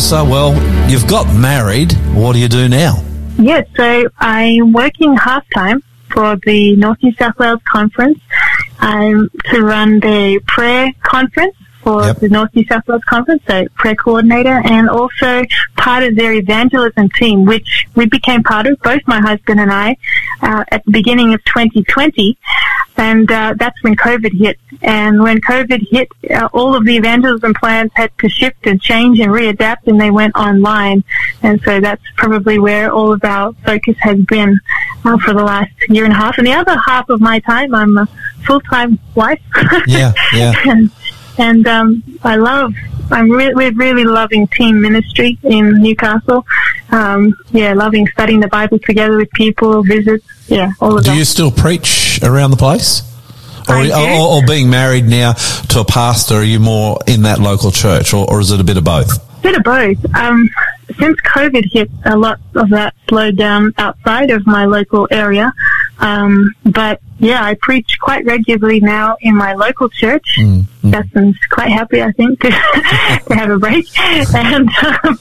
Charissa. 0.00 0.28
Well, 0.28 0.54
you've 0.90 1.06
got 1.06 1.26
married. 1.34 1.92
What 2.14 2.32
do 2.32 2.38
you 2.38 2.48
do 2.48 2.68
now? 2.68 3.04
Yes, 3.38 3.66
so 3.76 4.08
I'm 4.18 4.72
working 4.72 5.14
half 5.16 5.44
time 5.54 5.82
for 6.10 6.36
the 6.44 6.74
North 6.76 7.02
New 7.02 7.12
South 7.12 7.38
Wales 7.38 7.60
conference. 7.70 8.18
I'm 8.78 9.28
to 9.50 9.62
run 9.62 10.00
the 10.00 10.40
prayer 10.46 10.90
conference 11.02 11.54
for 11.82 12.04
Yep. 12.04 12.16
the 12.18 12.28
North 12.28 12.54
New 12.54 12.64
South 12.66 12.86
Wales 12.86 13.02
conference, 13.04 13.42
so 13.46 13.66
prayer 13.74 13.94
coordinator, 13.94 14.60
and 14.64 14.88
also 14.88 15.44
part 15.76 16.02
of 16.02 16.16
their 16.16 16.32
evangelism 16.32 17.08
team, 17.10 17.44
which 17.44 17.86
we 17.94 18.06
became 18.06 18.42
part 18.42 18.66
of, 18.66 18.78
both 18.80 19.00
my 19.06 19.20
husband 19.20 19.60
and 19.60 19.72
I, 19.72 19.96
uh, 20.42 20.64
at 20.70 20.84
the 20.84 20.90
beginning 20.90 21.32
of 21.34 21.42
2020. 21.44 22.36
And 22.96 23.30
uh, 23.32 23.54
that's 23.58 23.82
when 23.82 23.96
COVID 23.96 24.38
hit. 24.38 24.58
And 24.82 25.22
when 25.22 25.40
COVID 25.40 25.86
hit, 25.90 26.08
uh, 26.30 26.48
all 26.52 26.74
of 26.74 26.84
the 26.84 26.96
evangelism 26.96 27.54
plans 27.54 27.90
had 27.94 28.10
to 28.18 28.28
shift 28.28 28.66
and 28.66 28.80
change 28.80 29.20
and 29.20 29.30
readapt, 29.32 29.86
and 29.86 29.98
they 30.00 30.10
went 30.10 30.34
online. 30.36 31.02
And 31.42 31.60
so 31.62 31.80
that's 31.80 32.02
probably 32.16 32.58
where 32.58 32.92
all 32.92 33.12
of 33.14 33.24
our 33.24 33.54
focus 33.64 33.96
has 34.00 34.18
been 34.28 34.60
uh, 35.04 35.16
for 35.18 35.32
the 35.32 35.42
last 35.42 35.72
year 35.88 36.04
and 36.04 36.12
a 36.12 36.16
half. 36.16 36.36
And 36.36 36.46
the 36.46 36.52
other 36.52 36.76
half 36.86 37.08
of 37.08 37.20
my 37.20 37.38
time, 37.40 37.74
I'm 37.74 37.96
a 37.96 38.06
full-time 38.46 38.98
wife. 39.14 39.40
Yeah, 39.86 40.12
yeah. 40.34 40.52
and 40.66 40.90
and 41.40 41.66
um, 41.66 42.02
I 42.22 42.36
love. 42.36 42.74
I'm 43.10 43.28
re- 43.30 43.54
we're 43.54 43.72
really 43.72 44.04
loving 44.04 44.46
team 44.48 44.80
ministry 44.80 45.36
in 45.42 45.82
Newcastle. 45.82 46.46
Um, 46.90 47.34
yeah, 47.50 47.72
loving 47.72 48.06
studying 48.08 48.40
the 48.40 48.48
Bible 48.48 48.78
together 48.78 49.16
with 49.16 49.30
people, 49.32 49.82
visits. 49.82 50.24
Yeah, 50.46 50.70
all 50.80 50.96
of 50.96 51.02
Do 51.02 51.10
that. 51.10 51.14
Do 51.14 51.18
you 51.18 51.24
still 51.24 51.50
preach 51.50 52.20
around 52.22 52.52
the 52.52 52.56
place? 52.56 53.02
Or, 53.68 53.76
or, 53.76 54.40
or 54.40 54.46
being 54.46 54.68
married 54.68 55.04
now 55.04 55.34
to 55.34 55.80
a 55.80 55.84
pastor, 55.84 56.36
are 56.36 56.42
you 56.42 56.58
more 56.58 56.98
in 57.06 57.22
that 57.22 57.38
local 57.38 57.70
church, 57.70 58.12
or, 58.12 58.28
or 58.28 58.40
is 58.40 58.50
it 58.50 58.60
a 58.60 58.64
bit 58.64 58.76
of 58.76 58.84
both? 58.84 59.30
bit 59.42 59.56
of 59.56 59.62
both. 59.62 60.14
Um, 60.14 60.48
since 60.98 61.20
COVID 61.20 61.64
hit, 61.72 61.90
a 62.04 62.16
lot 62.16 62.40
of 62.54 62.70
that 62.70 62.94
slowed 63.08 63.36
down 63.36 63.72
outside 63.78 64.30
of 64.30 64.46
my 64.46 64.64
local 64.64 65.06
area. 65.10 65.52
Um, 65.98 66.54
but 66.64 67.00
yeah, 67.18 67.44
I 67.44 67.54
preach 67.54 67.98
quite 68.00 68.24
regularly 68.24 68.80
now 68.80 69.16
in 69.20 69.36
my 69.36 69.52
local 69.52 69.88
church. 69.90 70.38
Justin's 70.88 71.36
quite 71.50 71.70
happy, 71.70 72.02
I 72.02 72.10
think, 72.12 72.40
to, 72.40 72.48
to 73.28 73.34
have 73.34 73.50
a 73.50 73.58
break. 73.58 73.86
And 74.34 74.68
um, 75.04 75.18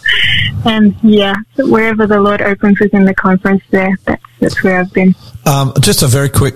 and 0.65 0.95
yeah, 1.03 1.35
wherever 1.57 2.07
the 2.07 2.19
Lord 2.19 2.41
opens 2.41 2.79
within 2.79 3.05
the 3.05 3.13
conference, 3.13 3.63
there 3.69 3.97
that's 4.05 4.23
that's 4.39 4.63
where 4.63 4.79
I've 4.79 4.93
been. 4.93 5.15
Um, 5.45 5.73
just 5.81 6.01
a 6.03 6.07
very 6.07 6.29
quick 6.29 6.55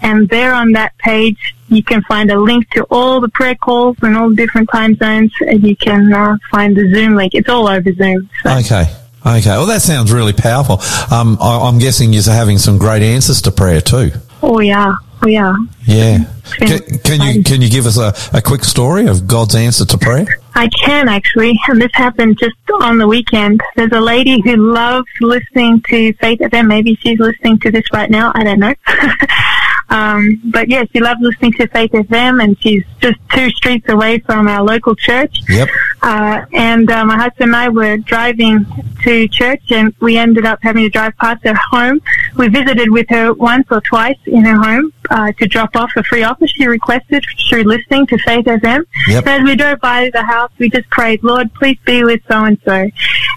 and 0.01 0.27
there 0.29 0.53
on 0.53 0.71
that 0.73 0.97
page 0.97 1.55
you 1.69 1.83
can 1.83 2.01
find 2.03 2.29
a 2.31 2.39
link 2.39 2.69
to 2.71 2.83
all 2.91 3.21
the 3.21 3.29
prayer 3.29 3.55
calls 3.55 3.95
and 4.01 4.17
all 4.17 4.29
the 4.29 4.35
different 4.35 4.69
time 4.71 4.95
zones 4.95 5.31
and 5.41 5.63
you 5.63 5.75
can 5.75 6.11
uh, 6.11 6.37
find 6.51 6.75
the 6.75 6.91
Zoom 6.93 7.15
link. 7.15 7.33
It's 7.33 7.49
all 7.49 7.67
over 7.67 7.93
Zoom. 7.93 8.29
So. 8.43 8.57
Okay. 8.57 8.85
Okay. 9.25 9.49
Well, 9.49 9.67
that 9.67 9.81
sounds 9.81 10.11
really 10.11 10.33
powerful. 10.33 10.79
Um, 11.15 11.37
I, 11.39 11.59
I'm 11.67 11.79
guessing 11.79 12.11
you're 12.13 12.23
having 12.23 12.57
some 12.57 12.77
great 12.77 13.01
answers 13.01 13.41
to 13.43 13.51
prayer 13.51 13.81
too. 13.81 14.11
Oh 14.41 14.59
yeah, 14.59 14.93
oh 15.21 15.27
yeah. 15.27 15.55
Yeah. 15.85 16.25
Can, 16.57 16.79
can 16.99 17.21
you 17.21 17.43
can 17.43 17.61
you 17.61 17.69
give 17.69 17.85
us 17.85 17.97
a, 17.97 18.13
a 18.37 18.41
quick 18.41 18.65
story 18.65 19.07
of 19.07 19.25
God's 19.25 19.55
answer 19.55 19.85
to 19.85 19.97
prayer? 19.97 20.27
I 20.55 20.67
can 20.67 21.07
actually, 21.07 21.53
and 21.67 21.81
this 21.81 21.91
happened 21.93 22.37
just 22.37 22.55
on 22.81 22.97
the 22.97 23.07
weekend. 23.07 23.61
There's 23.75 23.91
a 23.93 24.01
lady 24.01 24.41
who 24.41 24.73
loves 24.73 25.07
listening 25.21 25.81
to 25.87 26.13
Faith 26.13 26.39
FM. 26.39 26.67
Maybe 26.67 26.95
she's 26.95 27.19
listening 27.19 27.59
to 27.59 27.71
this 27.71 27.85
right 27.93 28.09
now. 28.09 28.31
I 28.35 28.43
don't 28.43 28.59
know. 28.59 28.73
um, 29.93 30.41
but 30.45 30.69
yeah, 30.69 30.85
she 30.91 30.99
loves 30.99 31.21
listening 31.21 31.53
to 31.53 31.67
Faith 31.67 31.91
FM, 31.91 32.43
and 32.43 32.59
she's 32.59 32.83
just 32.99 33.19
two 33.31 33.49
streets 33.51 33.87
away 33.89 34.17
from 34.19 34.47
our 34.47 34.63
local 34.63 34.95
church. 34.95 35.37
Yep. 35.47 35.69
Uh, 36.01 36.45
and 36.51 36.89
uh, 36.89 37.05
my 37.05 37.15
husband 37.15 37.49
and 37.49 37.55
I 37.55 37.69
were 37.69 37.97
driving 37.97 38.65
to 39.03 39.27
church, 39.27 39.61
and 39.69 39.93
we 40.01 40.17
ended 40.17 40.45
up 40.45 40.59
having 40.63 40.83
to 40.83 40.89
drive 40.89 41.15
past 41.17 41.43
her 41.43 41.53
home 41.53 42.01
we 42.35 42.47
visited 42.47 42.91
with 42.91 43.07
her 43.09 43.33
once 43.33 43.67
or 43.69 43.81
twice 43.81 44.17
in 44.25 44.43
her 44.43 44.55
home 44.55 44.91
uh, 45.09 45.31
to 45.33 45.47
drop 45.47 45.75
off 45.75 45.91
a 45.95 46.03
free 46.03 46.23
offer 46.23 46.47
she 46.47 46.65
requested 46.65 47.23
through 47.49 47.63
listening 47.63 48.07
to 48.07 48.17
Faith 48.19 48.45
FM. 48.45 48.85
Yep. 49.07 49.23
So 49.23 49.31
as 49.31 49.43
we 49.43 49.55
drove 49.55 49.79
by 49.79 50.09
the 50.11 50.23
house, 50.23 50.51
we 50.57 50.69
just 50.69 50.89
prayed, 50.89 51.23
Lord, 51.23 51.53
please 51.53 51.77
be 51.85 52.03
with 52.03 52.21
so 52.27 52.43
and 52.43 52.59
so. 52.65 52.89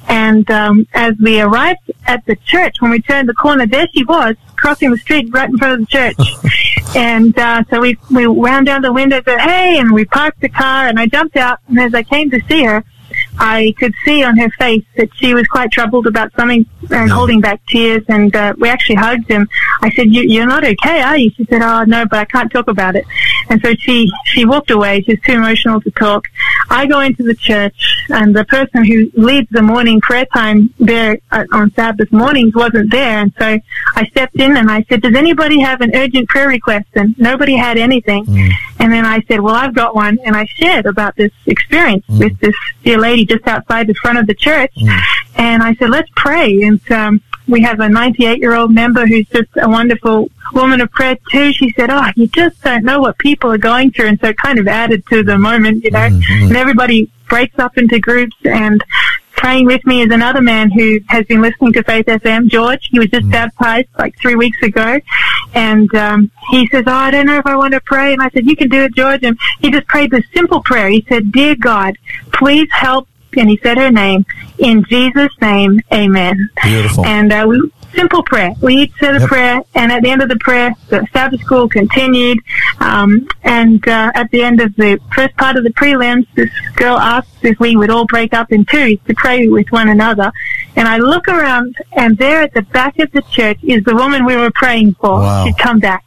And 0.09 0.51
um, 0.51 0.87
as 0.95 1.15
we 1.23 1.41
arrived 1.41 1.91
at 2.07 2.25
the 2.27 2.37
church, 2.37 2.77
when 2.81 2.91
we 2.91 3.01
turned 3.01 3.29
the 3.29 3.35
corner, 3.35 3.67
there 3.67 3.87
she 3.93 4.05
was 4.05 4.37
crossing 4.57 4.91
the 4.91 4.99
street 4.99 5.29
right 5.33 5.51
in 5.51 5.59
front 5.59 5.81
of 5.81 5.81
the 5.81 5.87
church. 5.87 6.17
and 6.95 7.39
uh, 7.39 7.63
so 7.71 7.81
we 7.81 7.99
we 8.11 8.27
wound 8.27 8.67
down 8.67 8.83
the 8.83 8.93
window, 8.93 9.21
said, 9.25 9.41
"Hey!" 9.41 9.79
and 9.79 9.93
we 9.93 10.05
parked 10.05 10.41
the 10.41 10.49
car, 10.49 10.87
and 10.87 10.99
I 10.99 11.07
jumped 11.07 11.37
out. 11.37 11.61
And 11.69 11.79
as 11.79 11.95
I 11.95 12.03
came 12.03 12.31
to 12.31 12.41
see 12.49 12.65
her, 12.65 12.85
I 13.39 13.75
could 13.79 13.93
see 14.05 14.25
on 14.25 14.37
her 14.39 14.49
face 14.51 14.85
that 14.97 15.11
she 15.15 15.35
was 15.35 15.47
quite 15.47 15.71
troubled 15.71 16.07
about 16.07 16.33
something 16.37 16.65
and 16.91 17.11
holding 17.11 17.41
back 17.41 17.61
tears. 17.67 18.03
And 18.09 18.35
uh, 18.35 18.55
we 18.59 18.69
actually 18.69 18.97
hugged. 18.97 19.31
And 19.31 19.49
I 19.83 19.91
said, 19.91 20.13
you, 20.15 20.23
"You're 20.23 20.47
not 20.47 20.65
okay, 20.65 21.03
are 21.03 21.19
you?" 21.19 21.31
She 21.37 21.45
said, 21.47 21.63
"Oh 21.63 21.85
no, 21.85 22.07
but 22.07 22.19
I 22.19 22.25
can't 22.25 22.51
talk 22.51 22.69
about 22.69 22.97
it." 22.97 23.05
And 23.51 23.61
so 23.63 23.75
she 23.79 24.11
she 24.27 24.45
walked 24.45 24.71
away. 24.71 25.03
She's 25.03 25.21
too 25.23 25.33
emotional 25.33 25.81
to 25.83 25.91
talk. 25.93 26.27
I 26.71 26.87
go 26.87 27.01
into 27.01 27.23
the 27.23 27.35
church, 27.35 27.97
and 28.09 28.35
the 28.35 28.45
person 28.45 28.85
who 28.85 29.11
leads 29.15 29.49
the 29.51 29.63
morning 29.63 30.01
prayer 30.01 30.27
time 30.27 30.73
there 30.79 31.19
uh, 31.31 31.45
on 31.53 31.73
Sabbath 31.73 32.11
mornings 32.13 32.55
wasn't 32.55 32.91
there. 32.91 33.19
And 33.19 33.33
so 33.39 33.59
I 33.95 34.07
stepped 34.07 34.37
in 34.41 34.57
and 34.57 34.71
I 34.71 34.85
said, 34.89 35.03
"Does 35.03 35.15
anybody 35.15 35.61
have 35.61 35.81
an 35.81 35.95
urgent 35.95 36.29
prayer 36.29 36.49
request?" 36.49 36.89
And 36.95 37.19
nobody 37.19 37.57
had 37.57 37.79
anything. 37.79 38.25
And 38.79 38.93
then 38.93 39.05
I 39.07 39.21
said, 39.29 39.41
"Well, 39.41 39.55
I've 39.55 39.75
got 39.75 39.95
one," 39.95 40.19
and 40.25 40.37
I 40.37 40.45
shared 40.47 40.87
about 40.87 41.17
this 41.17 41.33
experience 41.47 42.05
with 42.09 42.39
this 42.41 42.55
dear 42.85 42.99
lady 42.99 43.25
just 43.25 43.47
outside 43.47 43.87
the 43.87 43.95
front 43.95 44.19
of 44.19 44.27
the 44.27 44.35
church. 44.35 44.73
And 45.37 45.63
I 45.63 45.75
said, 45.75 45.91
"Let's 45.91 46.11
pray." 46.17 46.53
And 46.63 46.81
um, 46.93 47.21
we 47.49 47.61
have 47.63 47.81
a 47.81 47.89
98 47.89 48.39
year 48.39 48.55
old 48.55 48.73
member 48.75 49.07
who's 49.07 49.27
just 49.29 49.49
a 49.57 49.69
wonderful 49.69 50.29
woman 50.53 50.81
of 50.81 50.91
prayer 50.91 51.17
too. 51.31 51.53
She 51.53 51.71
said, 51.73 51.91
"Oh, 51.91 52.09
you 52.17 52.27
just 52.29 52.61
don't 52.63 52.85
know 52.85 53.01
what 53.01 53.19
people 53.19 53.51
are 53.53 53.59
going 53.59 53.91
through," 53.93 54.07
and 54.09 54.21
so 54.21 54.29
it 54.29 54.37
kind 54.39 54.59
of 54.59 54.67
added 54.69 55.05
to 55.11 55.23
the 55.23 55.39
moment, 55.39 55.85
you 55.85 55.91
know. 55.91 56.09
And 56.49 56.57
everybody 56.57 57.11
breaks 57.29 57.59
up 57.59 57.77
into 57.79 57.99
groups 57.99 58.37
and. 58.45 58.83
Praying 59.39 59.67
with 59.67 59.85
me 59.85 60.01
is 60.01 60.11
another 60.11 60.41
man 60.41 60.71
who 60.71 60.99
has 61.09 61.27
been 61.27 61.43
listening 61.43 61.75
to 61.75 61.83
Faith 61.83 62.07
FM, 62.07 62.49
George. 62.49 62.89
He 62.91 62.99
was 62.99 63.09
just 63.11 63.29
baptized 63.31 63.89
like 63.99 64.19
three 64.19 64.35
weeks 64.35 64.57
ago. 64.63 64.99
And 65.55 65.95
um, 65.95 66.31
he 66.51 66.67
says, 66.69 66.85
Oh, 66.87 66.93
I 66.95 67.11
don't 67.11 67.27
know 67.27 67.37
if 67.37 67.45
I 67.47 67.55
want 67.55 67.75
to 67.75 67.81
pray. 67.83 68.15
And 68.15 68.23
I 68.23 68.31
said, 68.31 68.47
You 68.47 68.57
can 68.57 68.71
do 68.71 68.85
it, 68.85 68.95
George. 68.95 69.23
And 69.25 69.39
he 69.61 69.71
just 69.71 69.87
prayed 69.89 70.11
this 70.11 70.25
simple 70.35 70.63
prayer. 70.63 70.89
He 70.89 71.05
said, 71.07 71.33
Dear 71.33 71.55
God, 71.55 71.99
please 72.33 72.67
help. 72.73 73.09
And 73.37 73.49
he 73.51 73.59
said 73.63 73.77
her 73.79 73.91
name. 73.91 74.25
In 74.59 74.85
Jesus' 74.85 75.33
name, 75.41 75.81
amen. 75.93 76.49
Beautiful. 76.63 77.05
And 77.05 77.33
uh, 77.33 77.45
we, 77.49 77.71
simple 77.95 78.23
prayer. 78.23 78.53
We 78.63 78.75
each 78.77 78.93
said 78.99 79.17
a 79.17 79.21
Yep. 79.21 79.29
prayer, 79.29 79.61
and 79.75 79.91
at 79.93 80.03
the 80.03 80.11
end 80.11 80.23
of 80.23 80.29
the 80.29 80.37
prayer, 80.37 80.75
the 80.89 81.07
Sabbath 81.13 81.41
school 81.43 81.69
continued. 81.69 82.39
Um, 82.81 83.27
and 83.43 83.87
uh, 83.89 84.13
at 84.15 84.31
the 84.31 84.43
end 84.43 84.61
of 84.61 84.75
the 84.77 84.99
first 85.15 85.37
part 85.37 85.57
of 85.57 85.65
the 85.65 85.71
prelims, 85.73 86.27
this 86.35 86.51
girl 86.77 86.97
asked 86.99 87.29
if 87.43 87.59
we 87.61 87.77
would 87.77 87.91
all 87.91 88.07
break 88.07 88.33
up 88.35 88.53
in 88.53 88.65
twos 88.67 88.99
to 89.07 89.15
pray 89.15 89.49
with 89.49 89.71
one 89.71 89.89
another. 89.89 90.33
And 90.77 90.87
I 90.89 90.99
look 90.99 91.29
around, 91.29 91.75
and 91.93 92.17
there 92.19 92.41
at 92.43 92.55
the 92.55 92.63
back 92.63 92.99
of 92.99 93.11
the 93.13 93.23
church 93.23 93.59
is 93.63 93.83
the 93.85 93.95
woman 93.95 94.25
we 94.25 94.37
were 94.37 94.51
praying 94.55 94.95
for. 94.95 95.21
Wow. 95.21 95.45
She'd 95.45 95.59
come 95.59 95.79
back. 95.81 96.05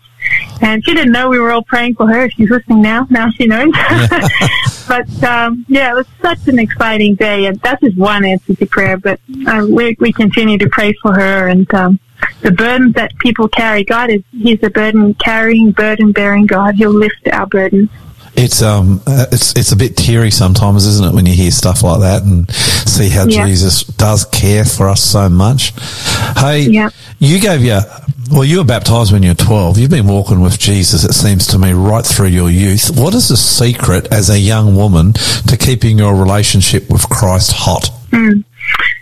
And 0.62 0.84
she 0.84 0.94
didn't 0.94 1.12
know 1.14 1.30
we 1.30 1.40
were 1.40 1.52
all 1.52 1.64
praying 1.64 1.96
for 1.96 2.08
her. 2.08 2.30
She's 2.30 2.50
listening 2.50 2.82
now. 2.82 3.08
Now 3.10 3.30
she 3.32 3.48
knows. 3.48 3.74
but 4.90 5.24
um, 5.24 5.66
yeah, 5.70 5.92
it 5.92 5.96
was 5.96 6.08
such 6.22 6.48
an 6.50 6.60
exciting 6.60 7.16
day, 7.16 7.46
and 7.46 7.58
that's 7.62 7.80
just 7.82 7.96
one 7.98 8.26
answer 8.26 8.56
to 8.56 8.66
prayer. 8.66 8.98
But 8.98 9.20
uh, 9.48 9.66
we 9.70 9.96
we 10.00 10.12
continue 10.12 10.58
to 10.58 10.68
pray 10.70 10.92
for 11.02 11.14
her, 11.14 11.48
and 11.48 11.72
um, 11.74 12.00
the 12.42 12.52
burdens 12.52 12.96
that 12.96 13.18
people 13.20 13.48
carry. 13.48 13.84
God 13.86 14.10
is 14.10 14.22
He's 14.32 14.62
a 14.64 14.70
burden 14.70 15.14
carrying, 15.14 15.72
burden 15.72 16.12
bearing 16.12 16.46
God. 16.48 16.76
He'll 16.76 16.92
lift 16.92 17.28
our 17.32 17.46
burdens. 17.46 17.90
It's 18.36 18.62
um, 18.62 19.02
uh, 19.06 19.26
it's 19.32 19.56
it's 19.56 19.72
a 19.72 19.76
bit 19.76 19.96
teary 19.96 20.32
sometimes, 20.32 20.86
isn't 20.86 21.06
it, 21.06 21.14
when 21.14 21.26
you 21.26 21.34
hear 21.34 21.52
stuff 21.52 21.84
like 21.84 22.00
that 22.02 22.24
and 22.24 22.50
see 22.52 23.10
how 23.10 23.26
Yeah. 23.26 23.46
Jesus 23.46 23.84
does 23.84 24.26
care 24.26 24.66
for 24.66 24.90
us 24.90 25.02
so 25.02 25.30
much. 25.30 25.74
Hey, 26.38 26.62
Yeah. 26.62 26.90
you 27.20 27.40
gave 27.40 27.64
your 27.64 27.82
well, 28.32 28.44
you 28.44 28.60
were 28.60 28.64
baptized 28.64 29.12
when 29.12 29.24
you 29.24 29.30
were 29.30 29.36
twelve. 29.36 29.78
You've 29.78 29.90
been 29.90 30.08
walking 30.08 30.42
with 30.42 30.60
Jesus, 30.60 31.04
it 31.04 31.14
seems 31.14 31.48
to 31.48 31.58
me, 31.58 31.74
right 31.74 32.06
through 32.06 32.28
your 32.28 32.50
youth. 32.50 32.92
What 32.96 33.14
is 33.14 33.30
the 33.30 33.38
secret 33.38 34.12
as 34.12 34.30
a 34.30 34.40
young 34.40 34.76
woman 34.76 35.14
to 35.14 35.58
keeping 35.58 35.98
your 35.98 36.16
relationship 36.16 36.90
with 36.90 37.08
Christ 37.10 37.54
hot? 37.54 37.90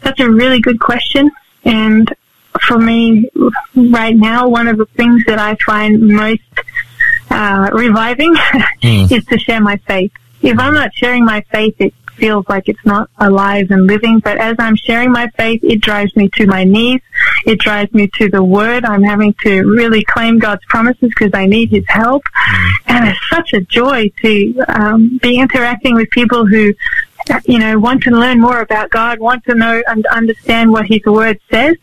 That's 0.03 0.19
a 0.19 0.29
really 0.29 0.61
good 0.61 0.79
question. 0.79 1.29
And 1.65 2.13
for 2.67 2.77
me, 2.77 3.29
right 3.75 4.15
now, 4.15 4.47
one 4.47 4.67
of 4.67 4.77
the 4.77 4.85
things 4.85 5.23
that 5.25 5.39
I 5.39 5.55
find 5.65 6.07
most 6.09 6.41
uh, 7.29 7.69
reviving 7.73 8.33
is 8.81 9.25
to 9.25 9.37
share 9.37 9.61
my 9.61 9.77
faith. 9.77 10.11
If 10.41 10.57
I'm 10.59 10.73
not 10.73 10.93
sharing 10.93 11.25
my 11.25 11.41
faith, 11.51 11.75
it 11.79 11.93
feels 12.17 12.45
like 12.49 12.67
it's 12.67 12.85
not 12.85 13.09
alive 13.17 13.67
and 13.69 13.87
living. 13.87 14.19
But 14.19 14.37
as 14.37 14.55
I'm 14.59 14.75
sharing 14.75 15.11
my 15.11 15.27
faith, 15.37 15.61
it 15.63 15.81
drives 15.81 16.15
me 16.15 16.29
to 16.35 16.45
my 16.45 16.63
knees. 16.63 17.01
It 17.45 17.59
drives 17.59 17.93
me 17.93 18.09
to 18.15 18.29
the 18.29 18.43
Word. 18.43 18.85
I'm 18.85 19.03
having 19.03 19.33
to 19.45 19.63
really 19.63 20.03
claim 20.03 20.39
God's 20.39 20.65
promises 20.65 21.09
because 21.09 21.31
I 21.33 21.45
need 21.45 21.69
His 21.69 21.85
help. 21.87 22.23
And 22.87 23.07
it's 23.07 23.29
such 23.29 23.53
a 23.53 23.61
joy 23.61 24.09
to 24.21 24.63
um, 24.67 25.19
be 25.21 25.39
interacting 25.39 25.95
with 25.95 26.09
people 26.09 26.45
who 26.45 26.73
you 27.45 27.59
know, 27.59 27.77
want 27.79 28.03
to 28.03 28.11
learn 28.11 28.39
more 28.39 28.61
about 28.61 28.89
God, 28.89 29.19
want 29.19 29.43
to 29.45 29.55
know 29.55 29.81
and 29.87 30.05
understand 30.07 30.71
what 30.71 30.85
His 30.85 31.03
Word 31.05 31.39
says. 31.51 31.75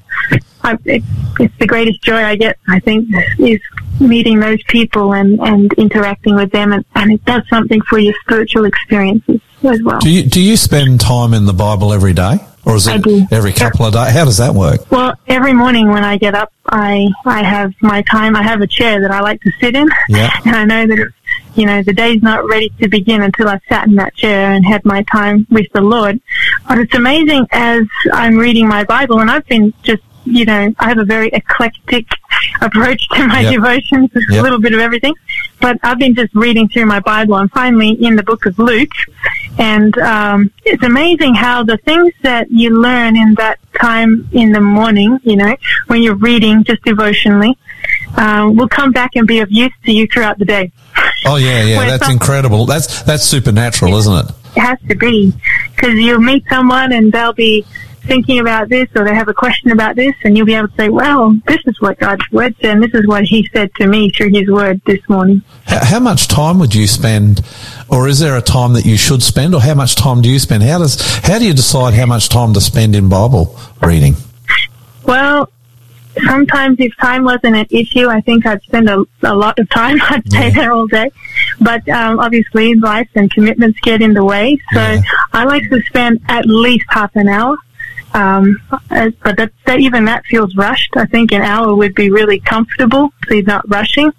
I, 0.62 0.78
it, 0.84 1.02
it's 1.38 1.56
the 1.58 1.66
greatest 1.66 2.02
joy 2.02 2.16
I 2.24 2.36
get, 2.36 2.58
I 2.68 2.80
think, 2.80 3.08
is 3.38 3.60
meeting 4.00 4.40
those 4.40 4.62
people 4.64 5.12
and, 5.14 5.38
and 5.40 5.72
interacting 5.74 6.34
with 6.34 6.50
them, 6.52 6.72
and, 6.72 6.84
and 6.94 7.12
it 7.12 7.24
does 7.24 7.42
something 7.48 7.80
for 7.82 7.98
your 7.98 8.14
spiritual 8.22 8.64
experiences 8.64 9.40
as 9.62 9.82
well. 9.82 9.98
Do 10.00 10.10
you 10.10 10.22
do 10.22 10.40
you 10.40 10.56
spend 10.56 11.00
time 11.00 11.34
in 11.34 11.46
the 11.46 11.52
Bible 11.52 11.92
every 11.92 12.12
day, 12.12 12.38
or 12.64 12.76
is 12.76 12.86
it 12.86 13.04
every 13.32 13.52
couple 13.52 13.86
of 13.86 13.92
days? 13.92 14.12
How 14.12 14.24
does 14.24 14.38
that 14.38 14.54
work? 14.54 14.90
Well, 14.90 15.14
every 15.26 15.52
morning 15.52 15.88
when 15.88 16.04
I 16.04 16.16
get 16.16 16.34
up, 16.34 16.52
I 16.68 17.08
I 17.24 17.42
have 17.42 17.72
my 17.80 18.02
time. 18.02 18.36
I 18.36 18.42
have 18.42 18.60
a 18.60 18.66
chair 18.66 19.00
that 19.00 19.10
I 19.10 19.20
like 19.20 19.40
to 19.42 19.52
sit 19.60 19.74
in, 19.74 19.88
Yeah. 20.08 20.30
and 20.46 20.56
I 20.56 20.64
know 20.64 20.86
that 20.86 20.98
it's, 20.98 21.14
you 21.54 21.66
know 21.66 21.82
the 21.82 21.92
day's 21.92 22.22
not 22.22 22.46
ready 22.48 22.68
to 22.80 22.88
begin 22.88 23.22
until 23.22 23.48
I've 23.48 23.62
sat 23.68 23.86
in 23.86 23.94
that 23.96 24.14
chair 24.14 24.52
and 24.52 24.64
had 24.66 24.84
my 24.84 25.02
time 25.04 25.46
with 25.50 25.66
the 25.72 25.80
Lord. 25.80 26.20
But 26.68 26.78
it's 26.78 26.94
amazing 26.94 27.46
as 27.52 27.82
I'm 28.12 28.36
reading 28.36 28.66
my 28.68 28.84
Bible, 28.84 29.20
and 29.20 29.30
I've 29.30 29.46
been 29.46 29.72
just 29.82 30.02
you 30.24 30.44
know 30.44 30.72
I 30.78 30.88
have 30.88 30.98
a 30.98 31.04
very 31.04 31.28
eclectic 31.28 32.06
approach 32.60 33.06
to 33.10 33.26
my 33.26 33.40
Yep. 33.40 33.52
devotions, 33.54 34.10
a 34.16 34.20
Yep. 34.34 34.42
little 34.42 34.60
bit 34.60 34.74
of 34.74 34.80
everything. 34.80 35.14
But 35.60 35.78
I've 35.82 35.98
been 35.98 36.14
just 36.14 36.34
reading 36.34 36.68
through 36.68 36.86
my 36.86 37.00
Bible. 37.00 37.34
I'm 37.34 37.48
finally 37.50 37.90
in 37.90 38.16
the 38.16 38.22
book 38.22 38.44
of 38.46 38.58
Luke, 38.58 38.90
and 39.58 39.96
um, 39.98 40.50
it's 40.64 40.82
amazing 40.82 41.34
how 41.34 41.62
the 41.62 41.76
things 41.78 42.12
that 42.22 42.50
you 42.50 42.70
learn 42.70 43.16
in 43.16 43.34
that 43.34 43.58
time 43.80 44.28
in 44.32 44.52
the 44.52 44.60
morning, 44.60 45.18
you 45.22 45.36
know, 45.36 45.54
when 45.86 46.02
you're 46.02 46.16
reading 46.16 46.64
just 46.64 46.82
devotionally, 46.82 47.56
um, 48.16 48.56
will 48.56 48.68
come 48.68 48.92
back 48.92 49.16
and 49.16 49.26
be 49.26 49.40
of 49.40 49.50
use 49.50 49.72
to 49.84 49.92
you 49.92 50.06
throughout 50.06 50.38
the 50.38 50.44
day. 50.44 50.72
Oh 51.26 51.36
yeah, 51.36 51.62
yeah, 51.62 51.84
that's 51.96 52.10
incredible. 52.10 52.66
That's 52.66 53.02
that's 53.02 53.24
supernatural, 53.24 53.96
isn't 53.96 54.26
it? 54.26 54.32
It 54.56 54.60
has 54.60 54.78
to 54.88 54.94
be 54.94 55.32
because 55.74 55.94
you'll 55.98 56.20
meet 56.20 56.44
someone 56.48 56.92
and 56.92 57.10
they'll 57.12 57.32
be 57.32 57.64
thinking 58.06 58.38
about 58.38 58.68
this 58.68 58.88
or 58.94 59.04
they 59.04 59.14
have 59.14 59.28
a 59.28 59.34
question 59.34 59.70
about 59.70 59.96
this 59.96 60.14
and 60.24 60.36
you'll 60.36 60.46
be 60.46 60.54
able 60.54 60.68
to 60.68 60.74
say, 60.76 60.88
well, 60.88 61.34
this 61.46 61.60
is 61.66 61.80
what 61.80 61.98
God's 61.98 62.30
word 62.30 62.54
said 62.60 62.72
and 62.72 62.82
this 62.82 62.92
is 62.94 63.06
what 63.06 63.24
he 63.24 63.48
said 63.52 63.74
to 63.76 63.86
me 63.86 64.10
through 64.10 64.28
his 64.28 64.48
word 64.48 64.80
this 64.84 65.00
morning. 65.08 65.42
How, 65.66 65.84
how 65.84 66.00
much 66.00 66.28
time 66.28 66.58
would 66.58 66.74
you 66.74 66.86
spend, 66.86 67.40
or 67.88 68.06
is 68.08 68.20
there 68.20 68.36
a 68.36 68.42
time 68.42 68.74
that 68.74 68.84
you 68.84 68.96
should 68.96 69.22
spend, 69.22 69.54
or 69.54 69.60
how 69.60 69.74
much 69.74 69.96
time 69.96 70.22
do 70.22 70.28
you 70.28 70.38
spend? 70.38 70.62
How 70.62 70.78
does 70.78 71.00
how 71.18 71.38
do 71.38 71.46
you 71.46 71.54
decide 71.54 71.94
how 71.94 72.06
much 72.06 72.28
time 72.28 72.52
to 72.54 72.60
spend 72.60 72.94
in 72.94 73.08
Bible 73.08 73.58
reading? 73.82 74.14
Well, 75.04 75.50
sometimes 76.26 76.76
if 76.80 76.96
time 76.98 77.24
wasn't 77.24 77.56
an 77.56 77.66
issue, 77.70 78.08
I 78.08 78.20
think 78.20 78.46
I'd 78.46 78.62
spend 78.62 78.88
a, 78.88 79.04
a 79.22 79.34
lot 79.34 79.58
of 79.58 79.68
time. 79.70 79.98
I'd 80.10 80.26
stay 80.26 80.48
Yeah. 80.48 80.54
there 80.54 80.72
all 80.72 80.86
day. 80.86 81.10
But 81.60 81.88
um, 81.88 82.18
obviously, 82.20 82.74
life 82.74 83.08
and 83.14 83.30
commitments 83.30 83.78
get 83.80 84.02
in 84.02 84.14
the 84.14 84.24
way. 84.24 84.58
So 84.72 84.80
Yeah. 84.80 85.00
I 85.32 85.44
like 85.44 85.68
to 85.70 85.80
spend 85.82 86.20
at 86.28 86.46
least 86.46 86.86
half 86.90 87.14
an 87.16 87.28
hour. 87.28 87.56
Um, 88.14 88.62
uh, 88.92 89.10
but 89.24 89.36
that, 89.38 89.50
that 89.66 89.80
even 89.80 90.04
that 90.04 90.24
feels 90.26 90.54
rushed. 90.54 90.96
I 90.96 91.04
think 91.06 91.32
an 91.32 91.42
hour 91.42 91.74
would 91.74 91.96
be 91.96 92.10
really 92.12 92.38
comfortable, 92.38 93.12
so 93.26 93.34
you're 93.34 93.42
not 93.42 93.68
rushing. 93.68 94.12